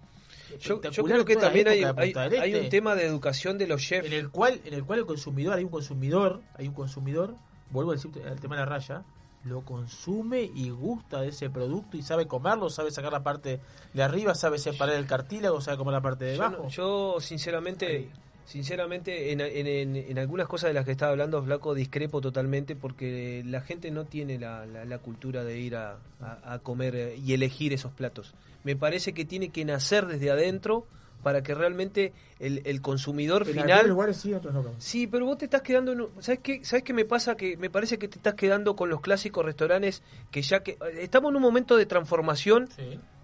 Yo, 0.61 0.81
yo 0.83 1.03
creo 1.05 1.24
que 1.24 1.37
también 1.37 1.66
hay, 1.69 1.83
un 1.83 1.99
Este. 1.99 2.69
tema 2.69 2.95
de 2.95 3.07
educación 3.07 3.57
de 3.57 3.66
los 3.66 3.81
chefs. 3.83 4.07
en 4.07 4.12
el 4.12 4.28
cual 4.31 4.61
en 4.65 4.74
el 4.74 4.85
cual 4.85 4.99
el 5.01 5.07
consumidor 5.07 5.57
hay 5.57 5.65
un 5.65 5.70
consumidor 5.70 6.43
hay 6.57 6.69
un 6.69 6.74
consumidor 6.74 7.35
vuelvo 7.70 7.93
a 7.93 7.95
decir 7.95 8.11
al 8.28 8.39
tema 8.39 8.57
de 8.57 8.61
la 8.61 8.66
raya 8.66 9.03
lo 9.47 9.62
consume 9.62 10.43
y 10.43 10.70
gusta 10.70 11.20
de 11.23 11.28
ese 11.28 11.48
producto 11.51 11.97
y 11.97 12.02
sabe 12.02 12.27
comerlo 12.27 12.68
sabe 12.70 12.90
sacar 12.90 13.12
la 13.12 13.23
parte 13.23 13.60
de 13.94 14.02
arriba 14.02 14.35
sabe 14.35 14.59
separar 14.59 14.97
el 14.97 15.06
cartílago 15.06 15.60
sabe 15.60 15.77
comer 15.78 15.93
la 15.94 16.01
parte 16.02 16.24
de 16.24 16.35
abajo 16.36 16.64
no- 16.64 16.68
yo, 16.68 17.16
sinceramente, 17.20 18.09
sinceramente 18.44 19.32
en, 19.32 19.40
en- 19.40 19.66
en- 19.66 19.97
en 19.97 20.18
algunas 20.18 20.47
cosas 20.48 20.68
de 20.70 20.74
las 20.74 20.85
que 20.85 20.93
estaba 20.93 21.10
hablando 21.12 21.43
Flaco 21.43 21.74
discrepo 21.74 22.20
totalmente 22.20 22.74
porque 22.77 23.43
la 23.44 23.60
gente 23.60 23.90
no 23.90 24.05
tiene 24.05 24.39
la, 24.39 24.64
la- 24.66 24.85
la 24.85 24.98
cultura 24.98 25.44
de 25.44 25.59
ir 25.60 25.77
a, 25.77 25.98
a- 26.20 26.55
a 26.55 26.59
comer 26.60 27.14
y 27.23 27.32
elegir 27.35 27.73
esos 27.73 27.93
platos. 27.93 28.35
Me 28.64 28.74
parece 28.77 29.12
que 29.12 29.24
tiene 29.24 29.51
que 29.51 29.64
nacer 29.64 30.06
desde 30.06 30.31
adentro 30.31 30.86
para 31.27 31.43
que 31.43 31.57
realmente 31.57 32.12
el, 32.39 32.62
el 32.66 32.81
consumidor 32.81 33.43
en 33.43 33.48
final 33.48 33.65
algunos 33.69 33.89
lugares 33.89 34.16
sí 34.19 34.32
otros 34.32 34.55
no 34.55 34.62
Sí, 34.78 35.09
pero 35.09 35.27
vos 35.27 35.36
te 35.39 35.47
estás 35.47 35.61
quedando 35.62 35.90
en 35.90 36.03
un- 36.03 36.23
¿sabes 36.23 36.39
qué? 36.40 36.65
¿Sabes 36.65 36.85
qué 36.85 36.93
me 36.93 37.05
pasa? 37.05 37.36
Que 37.36 37.57
me 37.57 37.69
parece 37.69 37.98
que 37.98 38.07
te 38.07 38.19
estás 38.19 38.35
quedando 38.35 38.77
con 38.77 38.90
los 38.90 39.01
clásicos 39.01 39.44
restaurantes 39.44 40.05
que 40.31 40.43
ya 40.43 40.61
que 40.62 40.78
estamos 41.01 41.31
en 41.31 41.36
un 41.39 41.43
momento 41.43 41.77
de 41.77 41.85
transformación 41.85 42.69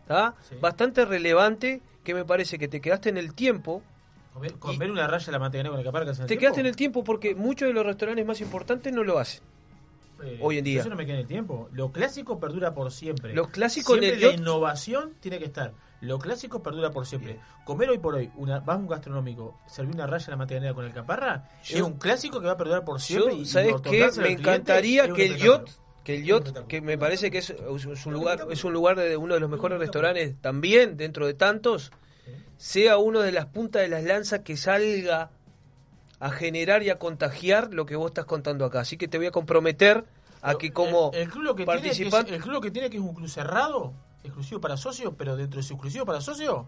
¿tá? 0.09 0.35
bastante 0.61 1.05
relevante 1.05 1.81
que 2.03 2.12
me 2.12 2.24
parece 2.24 2.59
que 2.59 2.66
te 2.66 2.81
quedaste 2.81 3.09
en 3.09 3.19
el 3.19 3.35
tiempo 3.35 3.85
comer, 4.35 4.55
comer 4.55 4.91
una 4.91 5.07
raya 5.07 5.27
de 5.27 5.31
la 5.31 5.39
manteca 5.39 5.62
negra 5.62 5.70
con 5.70 5.79
el 5.79 5.85
caparra 5.87 6.05
que 6.07 6.11
en 6.11 6.16
el 6.16 6.23
te 6.23 6.27
tiempo, 6.27 6.41
quedaste 6.41 6.61
en 6.61 6.66
el 6.66 6.74
tiempo 6.74 7.05
porque 7.05 7.37
muchos 7.37 7.69
de 7.69 7.73
los 7.74 7.87
restaurantes 7.87 8.27
más 8.27 8.41
importantes 8.41 8.93
no 8.93 9.05
lo 9.05 9.20
hacen. 9.20 9.45
Eh, 10.24 10.39
hoy 10.40 10.59
en 10.59 10.65
día. 10.65 10.81
eso 10.81 10.89
no 10.90 10.97
me 10.97 11.05
queda 11.05 11.15
en 11.16 11.20
el 11.23 11.27
tiempo. 11.27 11.69
Lo 11.73 11.93
clásico 11.93 12.39
perdura 12.40 12.74
por 12.74 12.90
siempre. 12.93 13.35
Los 13.35 13.49
clásicos 13.49 13.97
en 13.99 14.05
siempre 14.05 14.27
la 14.28 14.32
innovación 14.35 15.15
tiene 15.20 15.39
que 15.39 15.47
estar. 15.47 15.73
Lo 16.01 16.19
clásico 16.19 16.62
perdura 16.62 16.90
por 16.90 17.07
siempre. 17.07 17.39
Comer 17.65 17.90
hoy 17.90 17.99
por 17.99 18.15
hoy 18.16 18.31
una 18.36 18.59
vas 18.61 18.77
a 18.77 18.78
un 18.81 18.89
gastronómico 18.89 19.59
servir 19.69 19.94
una 19.94 20.07
raya 20.07 20.27
de 20.27 20.31
la 20.32 20.36
manteca 20.36 20.61
negra 20.61 20.74
con 20.74 20.85
el 20.85 20.93
caparra 20.93 21.49
Yo- 21.65 21.77
es 21.77 21.82
un 21.82 21.94
clásico 21.94 22.40
que 22.40 22.47
va 22.47 22.53
a 22.53 22.57
perdurar 22.57 22.85
por 22.85 23.01
siempre 23.01 23.36
Yo, 23.36 23.40
y- 23.43 23.47
¿sabes 23.47 23.74
qué? 23.82 24.11
Me 24.20 24.31
encantaría 24.32 25.09
que 25.12 25.27
el 25.27 25.36
yacht 25.36 25.69
que 26.03 26.16
el 26.16 26.24
yacht 26.24 26.66
que 26.66 26.81
me 26.81 26.99
parece 26.99 27.31
que 27.31 27.39
es, 27.39 27.51
es 27.51 28.07
un 28.07 28.12
lugar 28.12 28.47
es 28.51 28.65
un 28.65 28.73
lugar 28.73 28.97
de 28.99 29.16
uno 29.16 29.35
de 29.35 29.40
los 29.40 29.49
mejores 29.49 29.78
restaurantes 29.78 30.35
también 30.40 30.97
dentro 30.97 31.24
de 31.28 31.35
tantos 31.35 31.93
sea 32.57 32.99
uno 32.99 33.20
de 33.20 33.31
las 33.31 33.47
puntas 33.47 33.82
de 33.82 33.89
las 33.89 34.03
lanzas 34.03 34.40
que 34.40 34.57
salga 34.57 35.31
a 36.23 36.31
generar 36.31 36.82
y 36.82 36.90
a 36.90 36.99
contagiar 36.99 37.74
lo 37.74 37.85
que 37.85 37.97
vos 37.97 38.11
estás 38.11 38.24
contando 38.27 38.65
acá. 38.65 38.81
Así 38.81 38.97
que 38.97 39.09
te 39.09 39.19
voy 39.19 39.27
a 39.27 39.31
comprometer 39.32 40.05
a 40.40 40.55
que 40.55 40.73
como 40.73 41.11
el, 41.15 41.23
el 41.23 41.28
club 41.28 41.43
lo 41.44 41.55
que 41.57 41.65
tiene 41.65 41.81
que 41.82 41.89
es, 41.89 41.94
participante 41.97 42.35
el 42.35 42.40
club 42.43 42.53
lo 42.55 42.61
que 42.61 42.70
tiene 42.70 42.90
que 42.90 42.97
es 42.99 43.03
un 43.03 43.15
club 43.15 43.28
cerrado 43.28 43.93
exclusivo 44.24 44.61
para 44.61 44.77
socios 44.77 45.15
pero 45.19 45.36
dentro 45.36 45.57
de 45.59 45.65
su 45.65 45.74
exclusivo 45.74 46.05
para 46.07 46.20
socios 46.20 46.65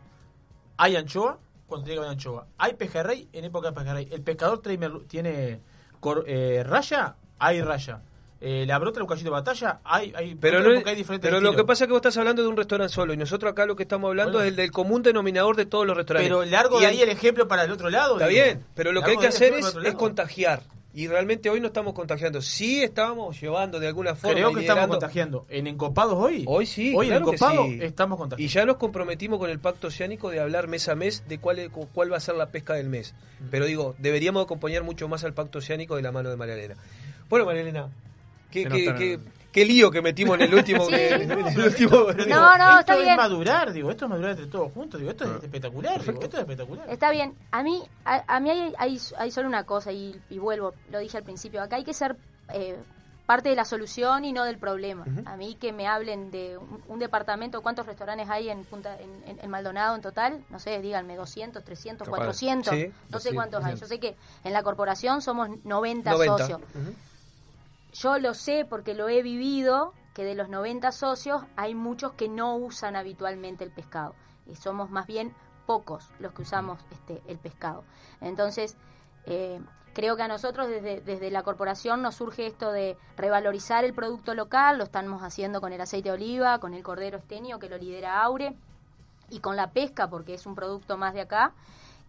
hay 0.77 0.97
anchoa 0.97 1.39
cuando 1.69 1.85
tiene 1.85 1.97
que 2.01 2.07
haber 2.07 2.13
anchoa. 2.13 2.47
Hay 2.59 2.75
pejerrey 2.75 3.29
en 3.33 3.45
época 3.45 3.69
de 3.71 3.75
pejerrey. 3.75 4.09
El 4.13 4.23
pescador 4.23 4.61
tiene, 4.61 4.87
merlu- 4.87 5.07
tiene 5.07 5.61
cor- 6.01 6.25
eh, 6.27 6.63
raya 6.67 7.17
hay 7.39 7.63
raya 7.63 8.03
eh, 8.47 8.67
la 8.67 8.79
brota 8.79 9.01
el 9.01 9.07
cachito 9.07 9.25
de 9.31 9.31
batalla 9.31 9.81
hay, 9.85 10.13
hay 10.15 10.35
Pero, 10.35 10.61
no, 10.63 10.69
hay 10.71 10.95
diferentes 10.95 11.21
pero 11.31 11.41
lo 11.41 11.57
que 11.57 11.65
pasa 11.65 11.85
es 11.85 11.89
que 11.89 11.93
vos 11.93 11.99
estás 12.01 12.17
hablando 12.19 12.43
de 12.43 12.49
un 12.49 12.57
restaurante 12.59 12.93
solo 12.93 13.15
y 13.15 13.17
nosotros 13.17 13.51
acá 13.51 13.65
lo 13.65 13.75
que 13.75 13.85
estamos 13.85 14.09
hablando 14.09 14.33
Bueno. 14.35 14.45
es 14.45 14.51
el 14.51 14.57
del 14.57 14.71
común 14.71 15.03
denominador 15.03 15.57
de 15.57 15.65
todos 15.67 15.87
los 15.87 15.97
restaurantes. 15.97 16.29
pero 16.31 16.45
largo 16.45 16.77
Y 16.79 16.83
de 16.83 16.87
ahí 16.89 17.01
el 17.01 17.09
ejemplo 17.09 17.49
para 17.49 17.65
el 17.65 17.71
otro 17.73 17.89
lado 17.89 18.15
Está 18.17 18.29
digo. 18.29 18.43
bien, 18.45 18.65
pero 18.75 18.93
lo 18.93 19.01
que 19.03 19.13
hay 19.13 19.17
que 19.17 19.29
hacer 19.29 19.55
es, 19.55 19.95
contagiar. 19.95 20.63
Y 20.97 21.09
realmente 21.09 21.51
hoy 21.51 21.59
no 21.61 21.67
estamos 21.67 21.93
contagiando. 21.93 22.41
Sí 22.41 22.81
estábamos 22.85 23.41
llevando 23.41 23.81
de 23.81 23.89
alguna 23.89 24.15
forma. 24.15 24.35
creo 24.37 24.53
que 24.53 24.61
estamos 24.61 24.87
contagiando 24.89 25.45
en 25.49 25.67
encopados 25.67 26.15
hoy 26.15 26.45
Hoy 26.47 26.67
sí, 26.67 26.95
hoy 26.97 27.09
claro 27.09 27.25
en 27.25 27.31
que 27.31 27.37
encopado 27.37 27.65
sí. 27.65 27.79
estamos 27.83 28.17
contagiando 28.19 28.45
Y 28.45 28.49
ya 28.55 28.65
nos 28.65 28.77
comprometimos 28.77 29.41
con 29.41 29.51
el 29.51 29.59
pacto 29.59 29.89
oceánico 29.89 30.31
de 30.31 30.39
hablar 30.39 30.69
mes 30.69 30.89
a 30.89 30.95
mes 30.95 31.25
de 31.27 31.39
cuál, 31.39 31.59
es- 31.59 31.71
cuál 31.93 32.13
va 32.13 32.19
a 32.19 32.21
ser 32.21 32.37
la 32.37 32.51
pesca 32.51 32.75
del 32.75 32.89
mes. 32.89 33.13
Pero 33.51 33.65
digo, 33.65 33.97
deberíamos 33.99 34.45
acompañar 34.45 34.85
mucho 34.85 35.09
más 35.09 35.25
al 35.25 35.33
pacto 35.35 35.59
oceánico 35.59 35.97
de 35.97 36.03
la 36.03 36.13
mano 36.13 36.31
de 36.31 36.37
María 36.37 36.55
Elena. 36.55 36.77
Bueno, 37.29 37.45
María 37.47 37.63
Elena, 37.63 37.89
qué, 38.55 38.63
Se 38.63 38.69
qué, 38.69 38.85
nota- 38.87 38.99
qué, 38.99 39.21
qué 39.53 39.65
lío 39.65 39.91
que 39.91 40.01
metimos 40.03 40.37
en 40.37 40.43
el 40.43 40.55
último. 40.55 40.85
Sí. 40.87 40.91
que- 40.93 41.15
en 41.15 41.31
el 41.31 41.39
último 41.67 41.91
Pero 42.07 42.19
No, 42.19 42.25
digo, 42.25 42.41
no, 42.59 42.71
esto 42.71 42.81
está 42.81 42.95
es 42.97 43.03
bien. 43.03 43.17
madurar, 43.17 43.73
digo, 43.73 43.91
esto 43.91 44.05
es 44.07 44.11
madurar 44.11 44.31
entre 44.33 44.47
todos 44.47 44.73
juntos, 44.73 44.99
digo, 45.01 45.11
esto 45.13 45.25
es 45.37 45.43
espectacular, 45.45 46.01
digo, 46.01 46.21
esto 46.23 46.37
es 46.37 46.43
espectacular. 46.43 46.91
Está 46.91 47.11
bien. 47.11 47.35
A 47.51 47.63
mí, 47.63 47.83
a, 48.05 48.25
a 48.27 48.41
mí 48.41 48.51
hay, 48.51 48.73
hay, 48.79 48.99
hay 49.19 49.31
solo 49.31 49.49
una 49.49 49.65
cosa 49.65 49.93
y, 49.93 50.19
y 50.31 50.39
vuelvo, 50.39 50.73
lo 50.91 50.99
dije 50.99 51.17
al 51.19 51.25
principio. 51.25 51.63
Acá 51.63 51.77
hay 51.77 51.85
que 51.85 51.95
ser 51.95 52.17
eh, 52.53 52.77
parte 53.27 53.49
de 53.49 53.55
la 53.57 53.65
solución 53.65 54.25
y 54.27 54.33
no 54.35 54.45
del 54.45 54.59
problema. 54.59 55.05
A 55.25 55.37
mí 55.39 55.55
que 55.59 55.73
me 55.73 55.87
hablen 55.87 56.31
de 56.31 56.59
un, 56.59 56.83
un 56.89 56.99
departamento, 56.99 57.63
¿cuántos 57.63 57.87
restaurantes 57.87 58.29
hay 58.29 58.51
en 58.51 58.65
Punta 58.65 58.99
en, 59.01 59.11
en- 59.31 59.39
en 59.43 59.51
Maldonado 59.51 59.95
en 59.97 60.03
total? 60.03 60.45
No 60.51 60.59
sé, 60.59 60.79
díganme, 60.83 61.17
200, 61.17 61.65
300, 61.65 62.07
Capaz. 62.07 62.17
400. 62.19 62.75
Sí, 62.75 62.93
no 63.09 63.19
sé 63.21 63.33
cuántos 63.33 63.65
hay. 63.65 63.73
200. 63.73 63.81
Yo 63.81 63.87
sé 63.87 63.99
que 63.99 64.15
en 64.47 64.53
la 64.53 64.63
corporación 64.63 65.23
somos 65.23 65.49
90, 65.65 66.11
90. 66.11 66.37
socios. 66.39 66.61
Yo 67.95 68.19
lo 68.19 68.35
sé 68.35 68.67
porque 68.69 68.93
lo 68.93 69.09
he 69.09 69.23
vivido, 69.23 69.95
que 70.15 70.25
de 70.25 70.35
los 70.35 70.49
90 70.49 70.91
socios 70.91 71.43
hay 71.57 71.75
muchos 71.75 72.13
que 72.13 72.29
no 72.29 72.57
usan 72.57 72.97
habitualmente 72.97 73.63
el 73.63 73.71
pescado. 73.71 74.15
Y 74.47 74.57
somos 74.57 74.91
más 74.91 75.07
bien 75.07 75.33
pocos 75.65 76.11
los 76.19 76.33
que 76.33 76.43
usamos 76.43 76.81
este 76.91 77.23
el 77.29 77.39
pescado. 77.39 77.85
Entonces, 78.21 78.77
eh, 79.27 79.61
creo 79.93 80.17
que 80.17 80.23
a 80.23 80.29
nosotros 80.29 80.69
desde, 80.69 81.01
desde 81.03 81.31
la 81.31 81.45
corporación 81.45 82.03
nos 82.03 82.17
surge 82.17 82.47
esto 82.47 82.73
de 82.73 82.97
revalorizar 83.17 83.85
el 83.85 83.95
producto 83.95 84.35
local, 84.35 84.77
lo 84.77 84.85
estamos 84.85 85.23
haciendo 85.23 85.61
con 85.61 85.73
el 85.73 85.81
aceite 85.81 86.09
de 86.09 86.17
oliva, 86.17 86.59
con 86.59 86.75
el 86.75 86.83
cordero 86.83 87.19
esteño 87.19 87.61
que 87.61 87.69
lo 87.69 87.79
lidera 87.79 88.23
Aure, 88.23 88.57
y 89.31 89.39
con 89.39 89.57
la 89.57 89.71
pesca, 89.71 90.09
porque 90.11 90.35
es 90.35 90.47
un 90.47 90.57
producto 90.57 90.97
más 90.97 91.15
de 91.15 91.23
acá, 91.23 91.55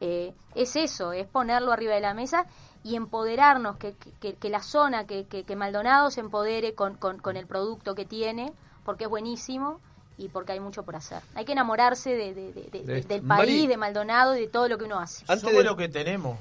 eh, 0.01 0.33
es 0.55 0.75
eso, 0.75 1.13
es 1.13 1.27
ponerlo 1.27 1.71
arriba 1.71 1.93
de 1.93 2.01
la 2.01 2.13
mesa 2.13 2.45
y 2.85 2.95
empoderarnos, 2.95 3.77
que, 3.77 3.95
que- 4.21 4.35
que 4.35 4.49
la 4.49 4.61
zona, 4.61 5.05
que, 5.07 5.25
que- 5.25 5.43
que 5.43 5.55
Maldonado 5.55 6.11
se 6.11 6.19
empodere 6.21 6.75
con, 6.75 6.95
con- 6.95 7.17
con 7.17 7.35
el 7.35 7.47
producto 7.47 7.95
que 7.95 8.05
tiene, 8.05 8.53
porque 8.85 9.05
es 9.05 9.09
buenísimo 9.09 9.81
y 10.19 10.29
porque 10.29 10.51
hay 10.53 10.59
mucho 10.59 10.83
por 10.83 10.95
hacer. 10.95 11.19
Hay 11.33 11.45
que 11.45 11.53
enamorarse 11.53 12.11
de- 12.11 12.33
de- 12.35 12.53
de- 12.53 12.69
de- 12.69 12.83
De- 12.83 13.01
del 13.01 13.21
Mari- 13.23 13.47
país, 13.47 13.67
de 13.67 13.75
Maldonado 13.77 14.37
y 14.37 14.41
de 14.41 14.47
todo 14.47 14.69
lo 14.69 14.77
que 14.77 14.83
uno 14.85 14.99
hace. 14.99 15.25
Somos 15.25 15.63
lo 15.65 15.75
que 15.75 15.89
tenemos. 15.89 16.37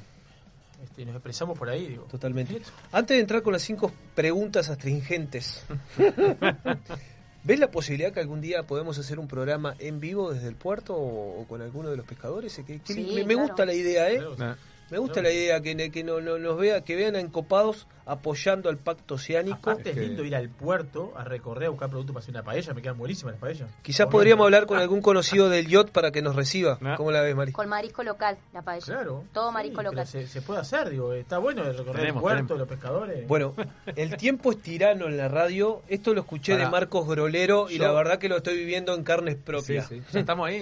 Este, 0.83 1.07
nos 1.07 1.15
expresamos 1.15 1.59
por 1.59 1.71
ahí, 1.71 1.87
digo. 1.87 2.05
Totalmente. 2.11 2.61
Antes 2.93 3.17
de 3.17 3.21
entrar 3.23 3.43
con 3.43 3.55
las 3.55 3.63
cinco 3.63 3.91
preguntas 4.15 4.69
astringentes, 4.69 5.65
¿ves 7.43 7.59
la 7.59 7.71
posibilidad 7.71 8.13
que 8.13 8.21
algún 8.21 8.41
día 8.43 8.65
podemos 8.65 8.99
hacer 8.99 9.19
un 9.19 9.29
programa 9.29 9.75
en 9.79 9.99
vivo 9.99 10.33
desde 10.33 10.49
el 10.49 10.57
puerto 10.57 10.95
o, 10.95 11.41
o 11.41 11.47
con 11.49 11.63
alguno 11.63 11.89
de 11.89 11.97
los 11.97 12.05
pescadores? 12.07 12.55
Que- 12.67 12.81
que- 12.81 12.93
Sí, 12.95 13.13
me, 13.15 13.25
me 13.25 13.35
claro. 13.35 13.49
gusta 13.49 13.65
la 13.65 13.73
idea, 13.73 14.11
¿eh? 14.11 14.21
Ah. 14.41 14.57
Me 14.95 15.01
gusta 15.01 15.21
la 15.23 15.33
idea 15.33 15.61
que, 15.61 15.91
que 15.91 16.05
no, 16.05 16.21
no- 16.21 16.39
nos 16.39 16.57
vea, 16.57 16.83
que 16.85 16.95
vean 16.95 17.17
a 17.17 17.21
encopados 17.21 17.89
apoyando 18.07 18.69
al 18.69 18.77
pacto 18.79 19.15
oceánico. 19.15 19.57
Aparte 19.57 19.91
es 19.91 19.97
lindo 19.97 20.23
ir 20.25 20.37
al 20.37 20.51
puerto 20.51 21.13
a 21.17 21.25
recorrer 21.25 21.67
a 21.67 21.71
buscar 21.71 21.91
productos 21.91 22.15
para 22.15 22.23
hacer 22.23 22.33
una 22.35 22.45
paella, 22.45 22.75
me 22.75 22.81
quedan 22.81 22.97
buenísimas 22.97 23.33
las 23.33 23.41
paellas. 23.41 23.71
Quizás 23.83 24.07
podríamos 24.07 24.45
hablar 24.45 24.67
con 24.67 24.79
algún 24.79 25.01
conocido 25.03 25.49
del 25.49 25.67
yacht 25.67 25.89
para 25.91 26.13
que 26.13 26.23
nos 26.23 26.37
reciba. 26.37 26.79
¿Cómo 26.97 27.11
la 27.11 27.23
ves, 27.23 27.35
Mari? 27.35 27.51
Con 27.51 27.69
marisco 27.69 28.05
local, 28.05 28.39
la 28.53 28.63
paella. 28.63 28.85
Claro. 28.87 29.25
Todo 29.33 29.51
marisco 29.51 29.83
local. 29.83 30.07
Se, 30.07 30.29
se 30.29 30.43
puede 30.43 30.61
hacer, 30.61 30.91
digo, 30.91 31.13
está 31.13 31.39
bueno 31.39 31.63
el 31.65 31.77
recorrer 31.77 32.03
Tenemos, 32.03 32.21
el 32.21 32.23
puerto, 32.23 32.37
tenemos. 32.55 32.59
los 32.61 32.69
pescadores. 32.69 33.27
Bueno, 33.27 33.55
el 33.97 34.17
tiempo 34.17 34.53
es 34.53 34.63
tirano 34.63 35.07
en 35.07 35.17
la 35.17 35.27
radio. 35.27 35.83
Esto 35.89 36.15
lo 36.15 36.21
escuché 36.21 36.53
Pará. 36.53 36.67
de 36.67 36.71
Marcos 36.71 37.09
Grolero 37.09 37.69
y 37.69 37.79
Yo- 37.79 37.85
la 37.85 37.93
verdad 37.93 38.19
que 38.21 38.29
lo 38.29 38.37
estoy 38.37 38.57
viviendo 38.59 38.95
en 38.95 39.03
carnes 39.03 39.35
propias. 39.35 39.89
Sí, 39.89 39.99
sí. 39.99 40.05
Ya 40.13 40.21
estamos 40.21 40.47
ahí. 40.47 40.61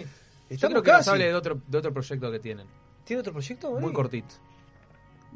Yo 0.49 0.55
Estamos 0.57 0.73
creo 0.75 0.83
que 0.83 0.91
nos 0.93 0.99
casi. 1.01 1.11
hable 1.11 1.27
de 1.27 1.35
otro, 1.35 1.61
de 1.67 1.79
otro 1.79 1.93
proyecto 1.93 2.31
que 2.31 2.39
tienen. 2.39 2.67
¿Tiene 3.05 3.21
otro 3.21 3.33
proyecto? 3.33 3.71
Muy 3.73 3.93
cortito. 3.93 4.35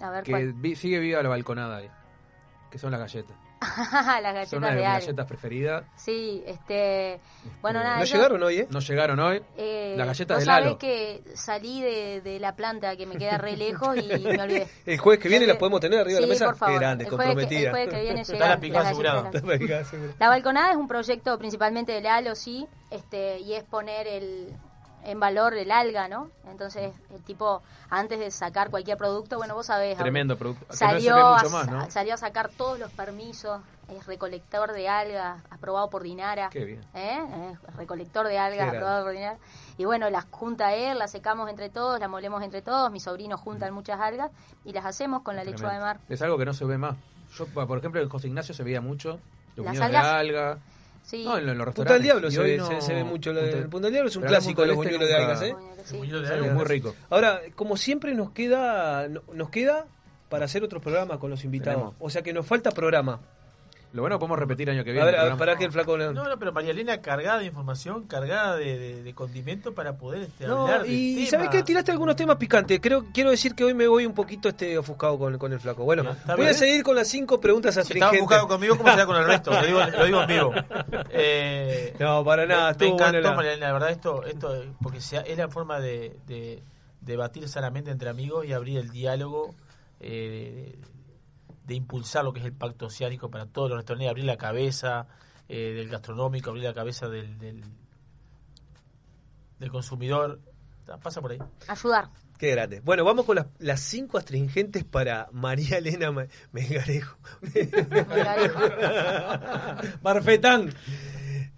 A 0.01 0.11
ver 0.11 0.25
Que 0.25 0.31
cuál. 0.33 0.53
vi- 0.53 0.77
sigue 0.77 0.99
viva 0.99 1.23
la 1.23 1.29
balconada 1.29 1.79
ahí. 1.79 1.91
Que 2.71 2.79
son 2.79 2.91
las 2.91 3.01
galletas. 3.01 3.37
las 3.61 4.23
galletas 4.35 4.51
Son 4.51 4.59
una 4.59 4.69
de 4.69 4.75
de 4.75 4.81
mis 4.83 4.89
Ale. 4.91 5.01
galletas 5.01 5.27
preferidas. 5.27 5.85
Sí, 5.97 6.43
este. 6.47 7.19
Bueno, 7.63 7.83
nada. 7.83 7.99
no 7.99 8.05
yo- 8.05 8.17
llegaron 8.17 8.43
hoy, 8.43 8.59
¿eh? 8.59 8.67
No 8.71 8.81
llegaron 8.81 9.19
hoy. 9.19 9.43
Eh, 9.57 9.95
las 9.97 10.07
galletas 10.09 10.37
vos 10.37 10.41
de 10.41 10.47
Lalo. 10.47 10.65
sabés 10.67 10.79
que 10.79 11.23
salí 11.35 11.81
de, 11.81 12.21
de 12.21 12.39
la 12.39 12.55
planta 12.55 12.95
que 12.97 13.07
me 13.07 13.17
queda 13.17 13.39
re 13.39 13.57
lejos 13.57 13.97
y 13.97 14.03
me 14.27 14.43
olvidé. 14.43 14.69
El 14.87 14.99
jueves 14.99 15.23
que 15.23 15.29
viene 15.31 15.47
las 15.47 15.57
podemos 15.57 15.81
tener 15.81 16.01
arriba 16.01 16.19
de 16.21 16.25
Sí, 16.25 16.29
la 16.29 16.35
mesa. 16.35 16.45
por 16.47 16.57
favor. 16.57 16.75
Qué 16.75 16.81
grande, 16.81 17.05
El 17.05 17.11
jueves 17.11 17.25
que- 17.27 17.33
comprometida. 17.35 17.67
el 17.69 17.71
jueves 17.71 17.95
que 17.95 18.01
viene 18.03 18.21
Está 18.21 18.33
llegan 18.35 18.49
la 18.51 18.61
picada 18.61 18.79
las 18.83 18.87
asegurada. 18.91 19.17
galletas. 19.23 19.35
Está 19.43 19.53
la 19.53 19.59
picada 19.59 19.81
asegurada. 19.81 20.15
La 20.21 20.29
balconada 20.29 20.71
es 20.73 20.77
un 20.77 20.89
proyecto 20.89 21.39
principalmente 21.39 21.93
de 21.93 22.01
Lalo, 22.03 22.35
sí, 22.35 22.67
este, 22.91 23.39
y 23.41 23.55
es 23.55 23.65
poner 23.65 24.07
el, 24.07 24.53
en 25.07 25.21
valor 25.21 25.55
el 25.55 25.71
alga, 25.71 26.09
¿no? 26.09 26.31
Entonces, 26.51 26.93
el 27.15 27.23
tipo, 27.23 27.63
antes 27.91 28.19
de 28.19 28.31
sacar 28.31 28.71
cualquier 28.71 28.99
producto, 28.99 29.37
bueno, 29.39 29.55
vos 29.55 29.67
sabés. 29.67 29.97
Tremendo 29.97 30.37
producto. 30.37 30.67
No 30.69 30.75
Salió, 30.77 31.15
mucho 31.17 31.47
a, 31.47 31.51
más, 31.51 31.71
¿no? 31.71 31.91
salió 31.91 32.15
a 32.15 32.17
sacar 32.17 32.51
todos 32.51 32.79
los 32.79 32.91
permisos, 32.91 33.61
es 33.89 34.05
recolector 34.07 34.73
de 34.73 34.89
algas, 34.89 35.41
aprobado 35.51 35.89
por 35.89 36.03
Dinara. 36.03 36.49
Qué 36.51 36.65
bien. 36.65 36.81
¿eh? 36.95 37.19
Es 37.53 37.77
recolector 37.77 38.27
de 38.27 38.37
algas, 38.39 38.69
aprobado 38.69 39.05
por 39.05 39.13
Dinara. 39.13 39.39
Y 39.79 39.85
bueno, 39.85 40.11
las 40.11 40.27
junta 40.31 40.75
él, 40.75 40.99
las 40.99 41.13
secamos 41.13 41.49
entre 41.51 41.69
todos, 41.71 42.01
las 42.01 42.11
molemos 42.11 42.43
entre 42.43 42.61
todos, 42.63 42.91
mis 42.91 43.05
sobrinos 43.05 43.41
juntan 43.41 43.73
muchas 43.73 44.01
algas 44.01 44.33
y 44.65 44.73
las 44.73 44.85
hacemos 44.85 45.23
con 45.23 45.37
la 45.37 45.45
lechuga 45.45 45.73
de 45.73 45.79
mar. 45.81 46.01
Es 46.09 46.21
algo 46.23 46.37
que 46.37 46.45
no 46.47 46.53
se 46.53 46.65
ve 46.65 46.79
más. 46.79 46.97
Yo, 47.37 47.47
por 47.47 47.79
ejemplo, 47.79 48.01
en 48.01 48.09
José 48.09 48.27
Ignacio 48.27 48.55
se 48.55 48.63
veía 48.65 48.81
mucho. 48.81 49.21
Los 49.55 49.65
Las 49.67 49.75
viñedos 49.75 49.91
de 49.93 49.97
algas- 49.99 50.21
alga. 50.21 50.59
Sí. 51.07 51.25
No, 51.25 51.39
en, 51.39 51.47
lo- 51.47 51.53
en 51.53 51.59
los 51.59 51.73
Punta 51.73 51.93
del. 51.95 52.03
Diablo 52.03 52.31
se 52.33 52.41
ve, 52.43 52.57
no- 52.57 52.67
se, 52.67 52.81
se 52.81 52.93
ve 52.95 53.05
mucho. 53.05 53.33
lo- 53.33 53.41
Punta- 53.41 53.57
el 53.59 53.69
Punta 53.69 53.87
del 53.87 53.93
Diablo 53.93 54.09
es 54.11 54.17
un 54.17 54.23
Pero 54.23 54.31
clásico 54.33 54.63
de 54.63 54.67
los 54.69 54.77
buñuelos 54.77 55.01
de 55.01 55.07
Este 55.07 55.23
algas, 55.23 55.43
¿eh? 55.43 55.55
Sí. 55.85 55.97
Buñuelos 55.99 56.29
de 56.29 56.35
algas, 56.35 56.55
muy 56.55 56.65
rico. 56.65 56.95
Ahora, 57.11 57.41
como 57.55 57.77
siempre 57.77 58.13
nos 58.15 58.33
queda 58.33 59.07
no- 59.09 59.23
nos 59.33 59.49
queda 59.51 59.87
para 60.29 60.47
hacer 60.47 60.65
otro 60.65 60.81
programa 60.81 61.21
con 61.21 61.31
los 61.31 61.45
invitados. 61.45 61.77
Tenemos. 61.79 61.95
O 62.01 62.11
sea 62.11 62.23
que 62.23 62.33
nos 62.33 62.45
falta 62.45 62.73
programa. 62.73 63.21
Lo 63.97 64.03
bueno 64.03 64.19
podemos 64.19 64.39
repetir 64.39 64.71
año 64.71 64.85
que 64.85 64.93
viene. 64.93 65.17
a 65.17 65.25
ver, 65.25 65.37
para 65.37 65.57
que 65.57 65.65
el 65.65 65.73
flaco... 65.73 65.97
No, 65.99 66.13
no, 66.13 66.39
pero 66.39 66.53
María 66.53 66.71
Elena 66.71 67.01
cargada 67.01 67.39
de 67.41 67.47
información, 67.47 68.07
cargada 68.07 68.55
de, 68.57 68.79
de, 68.79 69.03
de 69.03 69.15
condimento 69.15 69.75
para 69.75 69.97
poder 69.97 70.23
este, 70.23 70.47
No, 70.47 70.63
hablar 70.69 70.85
y 70.87 71.17
tema. 71.17 71.31
¿sabes 71.31 71.49
qué? 71.49 71.63
Tiraste 71.63 71.91
algunos 71.93 72.15
temas 72.15 72.37
picantes. 72.37 72.79
Creo, 72.81 73.07
quiero 73.13 73.31
decir 73.31 73.55
que 73.55 73.65
hoy 73.65 73.75
me 73.75 73.89
voy 73.89 74.07
un 74.07 74.15
poquito 74.15 74.49
este 74.51 74.79
ofuscado 74.79 75.19
con, 75.19 75.39
con 75.39 75.53
el 75.53 75.59
flaco. 75.61 75.83
Bueno, 75.85 76.15
voy 76.37 76.47
a 76.47 76.55
seguir 76.55 76.83
con 76.85 76.95
las 76.95 77.09
cinco 77.09 77.41
preguntas 77.41 77.75
Si 77.75 77.81
astringentes. 77.81 78.21
buscado 78.21 78.47
conmigo, 78.47 78.77
¿cómo 78.77 78.91
será 78.91 79.07
con 79.07 79.17
el 79.17 79.25
resto? 79.27 79.51
Lo 79.51 79.67
digo, 79.67 79.81
lo 79.85 80.05
digo 80.05 80.21
en 80.23 80.27
vivo. 80.29 80.53
Eh, 81.11 81.95
No, 81.99 82.25
para 82.25 82.47
nada, 82.47 82.73
Me, 82.79 82.87
me 82.87 82.93
encantó, 82.93 83.21
la- 83.21 83.33
María 83.35 83.53
Elena, 83.53 83.67
la 83.69 83.73
verdad, 83.73 83.91
esto, 83.91 84.25
esto 84.25 84.63
porque 84.83 85.01
sea, 85.01 85.23
es 85.23 85.39
la 85.39 85.49
forma 85.49 85.81
de, 85.81 86.17
de 86.27 86.63
debatir 87.01 87.49
sanamente 87.49 87.91
entre 87.91 88.09
amigos 88.11 88.45
y 88.47 88.53
abrir 88.53 88.79
el 88.79 88.91
diálogo, 88.91 89.55
eh, 90.01 90.77
de, 91.67 91.75
impulsar 91.75 92.25
lo 92.25 92.33
que 92.33 92.41
es 92.41 92.47
el 92.47 92.53
pacto 92.53 92.87
oceánico 92.87 93.31
para 93.31 93.47
todos 93.47 93.69
los 93.71 93.79
restaurantes, 93.79 94.09
abrir 94.11 94.25
la 94.25 94.37
cabeza 94.37 95.07
eh, 95.49 95.73
del 95.75 95.89
gastronómico, 95.89 96.51
abrir 96.51 96.65
la 96.65 96.75
cabeza 96.75 97.09
del, 97.09 97.39
del, 97.39 97.63
del 99.59 99.71
consumidor. 99.71 100.41
Pasa 101.03 101.21
por 101.21 101.33
ahí. 101.33 101.39
Ayudar. 101.69 102.11
Qué 102.39 102.51
grande. 102.51 102.81
Bueno, 102.81 103.03
vamos 103.05 103.25
con 103.25 103.37
las, 103.37 103.47
las 103.59 103.81
cinco 103.81 104.19
astringentes 104.19 104.85
para 104.85 105.29
María 105.33 105.79
Elena 105.79 106.13
Ma- 106.13 106.27
Melgarejo. 106.53 107.17
Marfetán. 110.03 110.73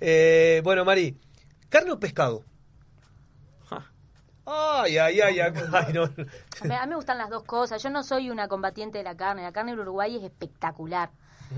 Eh, 0.01 0.61
bueno, 0.63 0.85
Mari, 0.85 1.19
¿carne 1.69 1.91
o 1.91 1.99
pescado? 1.99 2.45
Ay, 4.51 4.97
ay, 4.97 5.20
ay, 5.20 5.41
ay, 5.41 5.53
ay, 5.73 5.93
no. 5.93 6.05
A 6.05 6.09
mí, 6.65 6.75
a 6.75 6.83
mí 6.85 6.89
me 6.89 6.97
gustan 6.97 7.19
las 7.19 7.29
dos 7.29 7.45
cosas. 7.45 7.83
Yo 7.83 7.91
no 7.91 8.03
soy 8.03 8.31
una 8.31 8.49
combatiente 8.49 8.97
de 8.99 9.05
la 9.05 9.15
carne. 9.16 9.43
La 9.43 9.53
carne 9.53 9.73
en 9.73 9.81
Uruguay 9.81 10.16
es 10.16 10.23
espectacular. 10.23 11.11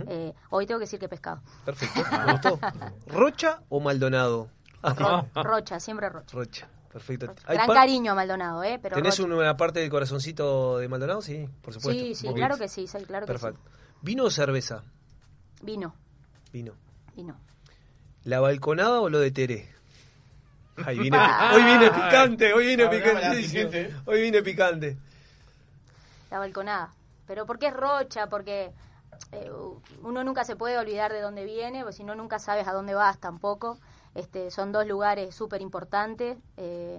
Eh, 0.09 0.33
hoy 0.51 0.67
tengo 0.67 0.79
que 0.79 0.85
decir 0.85 0.99
que 1.01 1.09
pescado. 1.09 1.41
Perfecto, 1.65 2.03
me 2.27 2.33
gustó. 2.33 2.59
¿Rocha 3.07 3.61
o 3.69 3.81
Maldonado? 3.81 4.49
Rocha, 5.35 5.79
siempre 5.81 6.09
rocha. 6.09 6.37
Rocha, 6.37 6.69
perfecto. 6.93 7.35
¿Hay 7.47 7.57
Gran 7.57 7.69
cariño 7.69 8.13
a 8.13 8.15
Maldonado, 8.15 8.63
¿eh? 8.65 8.79
Pero 8.83 8.97
¿Tenés 8.97 9.19
rocha. 9.19 9.35
una 9.35 9.57
parte 9.57 9.81
del 9.81 9.91
corazoncito 9.91 10.79
de 10.79 10.89
Maldonado? 10.89 11.23
Sí, 11.23 11.49
por 11.63 11.75
supuesto. 11.75 12.03
Sí, 12.03 12.15
sí, 12.15 12.33
claro 12.35 12.57
que 12.57 12.69
sí, 12.69 12.87
sí, 12.87 12.99
claro 13.05 13.27
que 13.27 13.33
Perfecto. 13.33 13.61
¿Vino 14.03 14.25
o 14.25 14.31
cerveza? 14.31 14.83
sí. 14.83 14.91
Vino, 15.63 15.95
Vino. 16.53 16.73
vino. 17.15 17.37
¿La 18.25 18.41
balconada 18.41 19.01
o 19.01 19.11
lo 19.11 19.19
de 19.19 19.31
Teré? 19.31 19.75
Ay, 20.87 20.99
vine, 20.99 21.17
Ah. 21.19 21.53
hoy 21.55 21.63
vine 21.65 21.91
picante, 21.91 22.53
hoy 22.53 22.77
picantísimo. 22.77 23.71
gente. 23.71 23.95
Hoy 24.07 24.23
vine 24.23 24.43
picante. 24.43 24.97
La 26.31 26.39
balconada. 26.39 26.93
Pero 27.27 27.47
¿por 27.47 27.59
qué 27.59 27.69
es 27.69 27.75
rocha? 27.75 28.29
Porque 28.29 28.73
eh, 29.33 29.51
uno 30.03 30.25
nunca 30.25 30.45
se 30.45 30.57
puede 30.57 30.79
olvidar 30.79 31.13
de 31.13 31.21
dónde 31.21 31.45
viene, 31.45 31.81
porque 31.83 31.97
si 31.97 32.05
no 32.05 32.15
nunca 32.15 32.39
sabes 32.39 32.67
a 32.67 32.73
dónde 32.73 32.95
vas 32.95 33.19
tampoco. 33.19 33.79
Este, 34.15 34.51
son 34.51 34.73
dos 34.73 34.87
lugares 34.87 35.35
súper 35.35 35.61
importantes. 35.63 36.37
eh, 36.57 36.99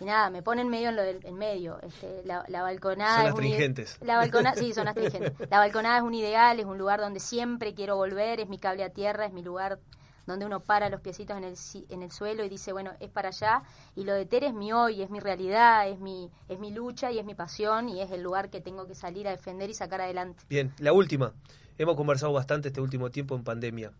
y 0.00 0.06
nada, 0.06 0.28
me 0.28 0.42
ponen 0.42 0.68
medio 0.68 0.88
en 0.88 0.96
lo 0.96 1.02
del 1.02 1.24
en 1.24 1.36
medio. 1.36 1.80
Este, 1.80 2.22
la, 2.24 2.44
la 2.48 2.62
balconada 2.62 3.18
Son 3.18 3.26
es 3.28 3.32
un 3.34 3.44
ide- 3.44 3.50
astringentes. 3.52 3.98
La 4.02 4.16
balconada, 4.16 4.56
sí, 4.60 4.72
son 4.74 4.88
astringentes. 4.88 5.48
La 5.48 5.58
balconada 5.58 5.98
es 5.98 6.02
un 6.02 6.14
ideal, 6.14 6.58
es 6.58 6.66
un 6.66 6.78
lugar 6.78 7.00
donde 7.00 7.20
siempre 7.20 7.74
quiero 7.74 7.94
volver, 7.96 8.40
es 8.40 8.48
mi 8.48 8.58
cable 8.58 8.82
a 8.84 8.90
tierra, 8.90 9.24
es 9.26 9.32
mi 9.32 9.42
lugar 9.42 9.78
donde 10.26 10.46
uno 10.46 10.60
para 10.60 10.88
los 10.88 11.00
piecitos 11.00 11.36
en 11.36 11.44
el, 11.44 11.54
en 11.90 12.02
el 12.02 12.10
suelo 12.10 12.44
y 12.44 12.48
dice, 12.48 12.72
bueno, 12.72 12.92
es 13.00 13.10
para 13.10 13.28
allá. 13.28 13.62
Y 13.94 14.04
lo 14.04 14.14
de 14.14 14.24
Tere 14.26 14.46
es 14.48 14.54
mi 14.54 14.72
hoy, 14.72 15.02
es 15.02 15.10
mi 15.10 15.20
realidad, 15.20 15.88
es 15.88 15.98
mi, 15.98 16.30
es 16.48 16.58
mi 16.58 16.70
lucha 16.70 17.10
y 17.12 17.18
es 17.18 17.24
mi 17.24 17.34
pasión 17.34 17.88
y 17.88 18.00
es 18.00 18.10
el 18.10 18.22
lugar 18.22 18.48
que 18.50 18.60
tengo 18.60 18.86
que 18.86 18.94
salir 18.94 19.28
a 19.28 19.30
defender 19.32 19.68
y 19.70 19.74
sacar 19.74 20.00
adelante. 20.00 20.42
Bien, 20.48 20.72
la 20.78 20.92
última. 20.92 21.32
Hemos 21.76 21.96
conversado 21.96 22.32
bastante 22.32 22.68
este 22.68 22.80
último 22.80 23.10
tiempo 23.10 23.34
en 23.36 23.44
pandemia, 23.44 23.92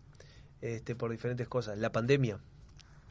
este, 0.61 0.95
por 0.95 1.11
diferentes 1.11 1.47
cosas. 1.47 1.77
La 1.77 1.91
pandemia, 1.91 2.39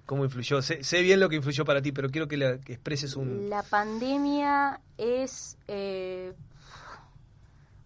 ¿cómo 0.07 0.24
influyó? 0.24 0.62
Sé, 0.62 0.82
sé 0.82 1.03
bien 1.03 1.20
lo 1.20 1.28
que 1.28 1.36
influyó 1.36 1.65
para 1.65 1.82
ti, 1.82 1.93
pero 1.93 2.09
quiero 2.11 2.27
que, 2.28 2.36
la- 2.36 2.59
que 2.59 2.73
expreses 2.73 3.15
un... 3.15 3.49
La 3.51 3.62
pandemia 3.62 4.81
es... 4.99 5.57
eh, 5.69 6.32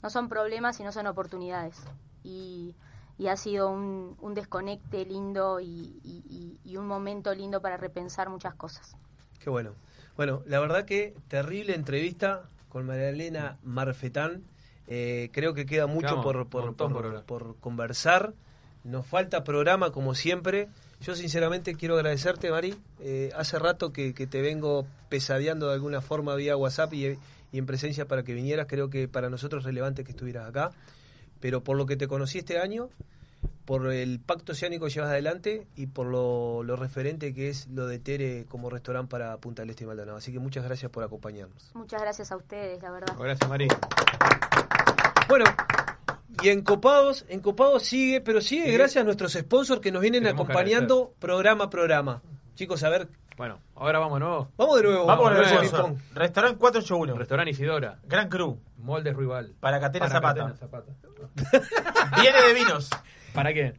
no 0.03 0.11
son 0.11 0.29
problemas, 0.29 0.77
sino 0.77 0.93
son 0.93 1.07
oportunidades. 1.09 1.77
Y, 2.23 2.75
y 3.19 3.27
ha 3.27 3.37
sido 3.37 3.69
un, 3.71 4.17
un 4.21 4.35
desconecte 4.35 5.05
lindo 5.05 5.61
y, 5.61 5.67
y- 6.05 6.23
y- 6.31 6.59
y 6.65 6.77
un 6.77 6.87
momento 6.87 7.35
lindo 7.35 7.61
para 7.61 7.77
repensar 7.77 8.29
muchas 8.31 8.55
cosas. 8.55 8.95
Qué 9.41 9.51
bueno. 9.51 9.73
Bueno, 10.17 10.43
la 10.47 10.61
verdad 10.61 10.85
que 10.85 11.15
terrible 11.29 11.75
entrevista 11.75 12.43
con 12.69 12.87
María 12.87 13.09
Elena 13.11 13.59
Marfetán. 13.65 14.43
Eh, 14.87 15.31
creo 15.33 15.53
que 15.55 15.67
queda 15.67 15.87
mucho 15.87 16.21
por, 16.23 16.37
un 16.37 16.47
por, 16.49 16.65
montón 16.67 16.93
por- 16.93 16.97
por 17.03 17.07
hablar. 17.07 17.25
por 17.25 17.57
conversar. 17.57 18.35
Nos 18.85 19.07
falta 19.07 19.45
programa 19.45 19.91
como 19.91 20.15
siempre. 20.15 20.69
Yo 21.01 21.15
sinceramente 21.15 21.75
quiero 21.75 21.95
agradecerte, 21.97 22.51
Mari. 22.51 22.75
Eh, 23.01 23.31
hace 23.37 23.59
rato 23.59 23.93
que, 23.93 24.15
que 24.15 24.27
te 24.27 24.41
vengo 24.41 24.87
pesadeando 25.09 25.69
de 25.69 25.75
alguna 25.75 26.01
forma 26.01 26.35
vía 26.37 26.57
WhatsApp 26.57 26.93
y, 26.95 27.19
y 27.53 27.59
en 27.59 27.67
presencia 27.67 28.07
para 28.07 28.23
que 28.23 28.33
vinieras. 28.35 28.67
Creo 28.69 28.89
que 28.91 29.07
para 29.09 29.29
nosotros 29.31 29.63
es 29.63 29.67
relevante 29.67 30.05
que 30.05 30.11
estuvieras 30.13 30.49
acá. 30.49 30.73
Pero 31.41 31.63
por 31.63 31.77
lo 31.77 31.87
que 31.87 31.97
te 31.97 32.09
conocí 32.09 32.39
este 32.39 32.59
año, 32.59 32.89
por 33.65 33.93
el 33.93 34.19
pacto 34.21 34.53
oceánico 34.53 34.87
que 34.87 34.93
llevas 34.93 35.11
adelante 35.11 35.67
y 35.77 35.87
por 35.89 36.07
lo, 36.07 36.63
lo 36.63 36.77
referente 36.77 37.35
que 37.35 37.51
es 37.51 37.67
lo 37.69 37.87
de 37.87 37.99
Tere 37.99 38.47
como 38.49 38.71
restaurante 38.71 39.11
para 39.11 39.37
Punta 39.37 39.63
del 39.63 39.71
Este 39.71 39.85
y 39.85 39.87
Maldonado. 39.87 40.17
Así 40.17 40.33
que 40.33 40.39
muchas 40.39 40.65
gracias 40.65 40.91
por 40.91 41.05
acompañarnos. 41.05 41.71
Muchas 41.75 42.01
gracias 42.01 42.33
a 42.33 42.37
ustedes, 42.37 42.83
la 42.83 42.91
verdad. 42.91 43.15
Gracias, 43.19 43.49
Mari. 43.49 43.69
Bueno, 45.29 45.45
y 46.43 46.49
en 46.49 46.63
Copados, 46.63 47.27
en 47.29 47.41
Copados 47.41 47.83
sigue, 47.83 48.21
pero 48.21 48.41
sigue 48.41 48.67
Sí. 48.67 48.73
gracias 48.73 49.03
a 49.03 49.05
nuestros 49.05 49.33
sponsors 49.33 49.81
que 49.81 49.93
nos 49.93 50.01
vienen 50.01 50.23
Tenemos 50.23 50.45
acompañando 50.45 51.13
programa 51.19 51.65
a 51.65 51.71
programa. 51.71 52.23
Chicos, 52.59 52.83
a 52.83 52.89
ver, 52.89 53.07
Bueno, 53.37 53.61
ahora 53.77 54.01
vamos 54.01 54.19
de 54.19 54.25
nuevo. 54.27 54.49
vamos 54.57 54.77
de 54.79 54.83
nuevo. 54.83 55.07
Vamos 55.07 55.23
con 55.29 55.33
el 55.33 55.39
a 55.39 55.41
ver 55.43 55.59
ese 55.59 55.69
sponsor. 55.69 55.87
ping-pong. 55.95 56.17
Restaurante 56.19 56.59
481. 56.59 57.15
Restaurante 57.17 57.51
Isidora. 57.53 57.99
Gran 58.03 58.29
Cru. 58.29 58.61
Moldes 58.79 59.15
Ruibal. 59.15 59.53
Para 59.61 59.79
Catena 59.79 60.09
Zapata. 60.09 60.55
Zapata. 60.59 60.93
Viene 62.21 62.43
de 62.43 62.55
vinos. 62.55 62.91
¿Para 63.33 63.55
qué? 63.55 63.75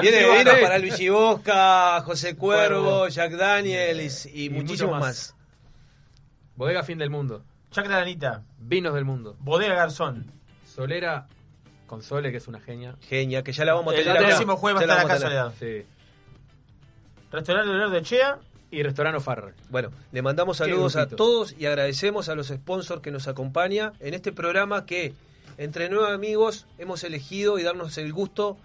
Viene 0.00 0.16
de 0.16 0.22
Luigi 0.26 0.38
vino 0.38 0.50
Bosca. 0.50 0.62
para 0.62 0.78
Luigi 0.78 1.08
Bosca, 1.10 2.00
José 2.06 2.36
Cuervo, 2.36 2.82
Cuervo. 2.84 3.08
Jack 3.08 3.32
Daniels 3.32 4.24
y, 4.26 4.46
Y 4.46 4.50
muchísimos 4.50 4.92
más. 4.92 5.00
más. 5.02 5.34
Bodega 6.56 6.84
Fin 6.84 6.96
del 6.96 7.10
Mundo. 7.10 7.42
Chacra 7.70 7.98
Lanita. 7.98 8.44
Vinos 8.58 8.94
del 8.94 9.04
Mundo. 9.04 9.36
Bodega 9.40 9.74
Garzón. 9.74 10.32
Solera 10.64 11.26
con 11.86 12.02
Sole, 12.02 12.30
que 12.30 12.38
es 12.38 12.48
una 12.48 12.60
genia. 12.60 12.96
Genia, 13.02 13.42
que 13.42 13.52
ya 13.52 13.66
la 13.66 13.74
vamos 13.74 13.92
a 13.92 13.96
El 13.98 14.04
tener 14.04 14.16
acá. 14.16 14.26
próximo 14.28 14.56
jueves 14.56 14.80
va 14.80 14.84
a 14.84 14.86
la 14.86 15.02
estar 15.02 15.04
acá 15.16 15.26
vamos 15.26 15.54
Soledad. 15.58 15.82
Sí. 15.82 15.86
Restaurante 17.34 17.70
Olor 17.70 17.90
de 17.90 18.02
Chea. 18.02 18.38
Y 18.70 18.82
Restaurante 18.82 19.20
Farrer. 19.20 19.54
Bueno, 19.70 19.90
le 20.12 20.22
mandamos 20.22 20.56
saludos 20.56 20.96
a 20.96 21.06
todos 21.08 21.54
y 21.58 21.66
agradecemos 21.66 22.28
a 22.28 22.34
los 22.34 22.48
sponsors 22.48 23.00
que 23.02 23.10
nos 23.10 23.28
acompañan 23.28 23.92
en 24.00 24.14
este 24.14 24.32
programa 24.32 24.84
que 24.86 25.12
entre 25.58 25.88
nueve 25.88 26.12
amigos 26.12 26.66
hemos 26.78 27.04
elegido 27.04 27.58
y 27.58 27.62
darnos 27.62 27.96
el 27.98 28.12
gusto 28.12 28.56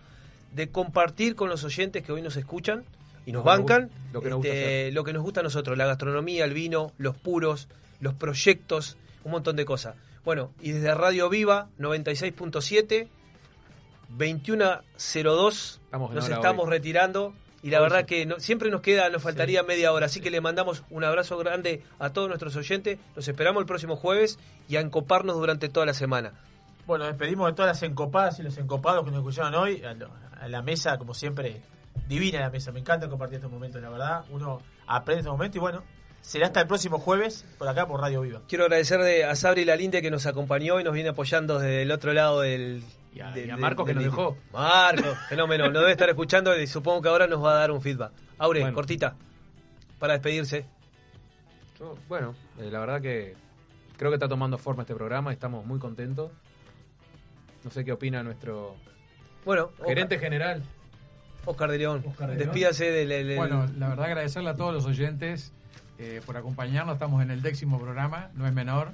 de 0.53 0.69
compartir 0.69 1.35
con 1.35 1.49
los 1.49 1.63
oyentes 1.63 2.03
que 2.03 2.11
hoy 2.11 2.23
nos 2.23 2.37
escuchan 2.37 2.83
y 3.27 3.31
nos 3.31 3.43
bancan 3.43 3.83
gusta- 3.83 3.99
lo 4.13 4.21
que 4.21 4.29
nos 4.29 4.37
gusta 4.37 4.53
este, 4.53 4.91
lo 4.93 5.03
que 5.03 5.13
nos 5.13 5.21
gusta 5.21 5.39
a 5.41 5.43
nosotros, 5.43 5.77
la 5.77 5.85
gastronomía, 5.85 6.45
el 6.45 6.53
vino, 6.55 6.91
los 6.97 7.15
puros, 7.15 7.67
los 7.99 8.15
proyectos, 8.15 8.97
un 9.23 9.31
montón 9.33 9.55
de 9.57 9.65
cosas. 9.65 9.95
Bueno, 10.25 10.51
y 10.59 10.71
desde 10.71 10.95
Radio 10.95 11.29
Viva 11.29 11.67
96.7, 11.77 13.07
21.02, 14.17 15.79
Estamos 15.85 16.09
en 16.09 16.15
nos 16.15 16.29
estamos 16.29 16.65
hoy. 16.65 16.71
retirando. 16.71 17.33
Y 17.61 17.71
la 17.71 17.81
verdad 17.81 18.05
que 18.05 18.25
no- 18.25 18.39
siempre 18.39 18.69
nos 18.69 18.81
queda, 18.81 19.09
nos 19.09 19.21
faltaría 19.21 19.63
media 19.63 19.91
hora, 19.91 20.05
así 20.05 20.21
que 20.21 20.31
le 20.31 20.39
mandamos 20.39 20.83
un 20.89 21.03
abrazo 21.03 21.37
grande 21.37 21.83
a 21.99 22.11
todos 22.11 22.27
nuestros 22.29 22.55
oyentes. 22.55 22.97
Los 23.15 23.27
esperamos 23.27 23.59
el 23.61 23.67
próximo 23.67 23.95
jueves 23.97 24.39
y 24.69 24.77
a 24.77 24.79
encoparnos 24.79 25.35
durante 25.35 25.67
toda 25.69 25.85
la 25.85 25.93
semana. 25.93 26.31
Bueno, 26.87 27.05
despedimos 27.05 27.47
de 27.47 27.53
todas 27.55 27.69
las 27.69 27.83
encopadas 27.83 28.39
y 28.39 28.43
los 28.43 28.57
encopados 28.57 29.03
que 29.03 29.11
nos 29.11 29.19
escucharon 29.19 29.55
hoy. 29.55 29.83
A, 29.83 29.93
lo- 29.93 30.09
a 30.39 30.47
la 30.47 30.61
mesa, 30.61 30.97
como 30.97 31.13
siempre, 31.13 31.61
divina 32.07 32.39
la 32.39 32.49
mesa. 32.49 32.71
Me 32.71 32.79
encanta 32.79 33.09
compartir 33.09 33.35
estos 33.35 33.51
momentos, 33.51 33.81
la 33.81 33.89
verdad. 33.89 34.23
Uno 34.29 34.61
aprende 34.87 35.19
estos 35.19 35.33
momentos 35.33 35.57
y 35.57 35.59
bueno, 35.59 35.83
será 36.21 36.47
hasta 36.47 36.61
el 36.61 36.67
próximo 36.67 36.97
jueves 36.97 37.45
por 37.57 37.67
acá 37.67 37.85
por 37.87 37.99
Radio 37.99 38.21
Viva. 38.21 38.41
Quiero 38.47 38.63
agradecer 38.63 39.01
de- 39.01 39.25
a 39.25 39.35
Sabri 39.35 39.65
Lalinde 39.65 40.01
que 40.01 40.09
nos 40.09 40.25
acompañó 40.25 40.79
y 40.79 40.83
nos 40.85 40.93
viene 40.93 41.09
apoyando 41.09 41.59
desde 41.59 41.81
el 41.81 41.91
otro 41.91 42.13
lado 42.13 42.39
del. 42.39 42.83
Y 43.13 43.21
a, 43.21 43.31
del- 43.31 43.47
y 43.47 43.49
a 43.49 43.53
del- 43.53 43.61
Marcos 43.61 43.85
que 43.87 43.93
nos 43.93 44.03
dejó. 44.03 44.37
Marco, 44.53 45.15
fenómeno, 45.29 45.65
nos 45.69 45.81
debe 45.81 45.91
estar 45.91 46.09
escuchando 46.09 46.57
y 46.59 46.67
supongo 46.67 47.01
que 47.01 47.09
ahora 47.09 47.27
nos 47.27 47.43
va 47.43 47.51
a 47.51 47.55
dar 47.55 47.71
un 47.71 47.81
feedback. 47.81 48.11
Aure, 48.37 48.61
Bueno. 48.61 48.75
cortita, 48.75 49.15
para 49.99 50.13
despedirse. 50.13 50.65
Yo, 51.79 51.97
bueno, 52.07 52.35
eh, 52.59 52.69
la 52.71 52.79
verdad 52.79 53.01
que 53.01 53.35
creo 53.97 54.11
que 54.11 54.15
está 54.15 54.27
tomando 54.27 54.57
forma 54.57 54.83
este 54.83 54.95
programa 54.95 55.31
y 55.31 55.33
estamos 55.33 55.65
muy 55.65 55.79
contentos. 55.79 56.31
No 57.63 57.71
sé 57.71 57.83
qué 57.83 57.91
opina 57.91 58.23
nuestro 58.23 58.75
Bueno, 59.45 59.71
gerente 59.85 60.17
general. 60.19 60.63
Oscar 61.45 61.71
de 61.71 61.77
León, 61.77 62.03
Oscar 62.05 62.29
de 62.29 62.35
León. 62.35 62.47
despídase 62.47 62.91
del... 62.91 63.09
del- 63.09 63.37
Bueno, 63.37 63.65
la 63.77 63.89
verdad 63.89 64.05
agradecerle 64.05 64.49
a 64.49 64.55
todos 64.55 64.73
los 64.73 64.85
oyentes 64.85 65.51
eh, 65.97 66.21
por 66.25 66.37
acompañarnos. 66.37 66.93
Estamos 66.95 67.21
en 67.23 67.31
el 67.31 67.41
décimo 67.41 67.79
programa, 67.79 68.29
no 68.35 68.45
es 68.45 68.53
menor, 68.53 68.91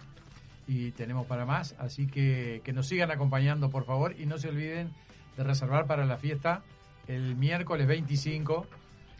y 0.68 0.92
tenemos 0.92 1.28
para 1.28 1.46
más. 1.46 1.76
Así 1.78 2.08
que 2.08 2.62
que 2.64 2.74
nos 2.74 2.88
sigan 2.88 3.12
acompañando, 3.12 3.70
por 3.70 3.86
favor, 3.86 4.16
y 4.20 4.26
no 4.26 4.38
se 4.38 4.50
olviden 4.50 4.92
de 5.38 5.44
reservar 5.44 5.86
para 5.86 6.06
la 6.06 6.18
fiesta 6.18 6.64
el 7.08 7.36
miércoles 7.36 7.88
25. 7.88 8.68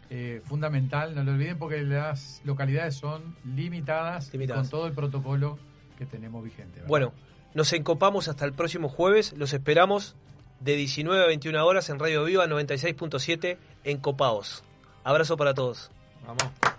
eh, 0.08 0.40
fundamental, 0.44 1.14
no 1.14 1.24
lo 1.24 1.32
olviden 1.32 1.58
porque 1.58 1.82
las 1.82 2.40
localidades 2.44 2.94
son 2.94 3.34
limitadas, 3.44 4.30
con 4.30 4.68
todo 4.68 4.86
el 4.86 4.92
protocolo 4.92 5.58
que 5.98 6.06
tenemos 6.06 6.44
vigente. 6.44 6.76
¿verdad? 6.76 6.88
Bueno, 6.88 7.12
nos 7.54 7.72
encopamos 7.72 8.28
hasta 8.28 8.44
el 8.44 8.52
próximo 8.52 8.88
jueves. 8.88 9.32
Los 9.36 9.52
esperamos 9.52 10.14
de 10.60 10.76
19 10.76 11.24
a 11.24 11.26
21 11.26 11.66
horas 11.66 11.90
en 11.90 11.98
Radio 11.98 12.24
Viva 12.24 12.46
96.7 12.46 13.58
en 13.84 13.98
Copaos. 13.98 14.62
Abrazo 15.04 15.36
para 15.36 15.54
todos. 15.54 15.90
Vamos. 16.26 16.75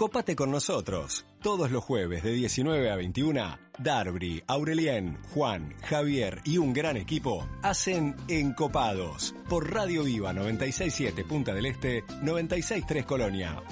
Cópate 0.00 0.34
con 0.34 0.50
nosotros. 0.50 1.26
Todos 1.42 1.70
los 1.70 1.84
jueves 1.84 2.22
de 2.22 2.32
19 2.32 2.90
a 2.90 2.96
21, 2.96 3.58
Darby, 3.78 4.42
Aurelien, 4.46 5.18
Juan, 5.34 5.74
Javier 5.82 6.40
y 6.46 6.56
un 6.56 6.72
gran 6.72 6.96
equipo 6.96 7.46
hacen 7.60 8.16
Encopados 8.26 9.34
por 9.50 9.70
Radio 9.70 10.04
Viva 10.04 10.32
967 10.32 11.22
Punta 11.24 11.52
del 11.52 11.66
Este, 11.66 12.02
963 12.22 13.04
Colonia. 13.04 13.62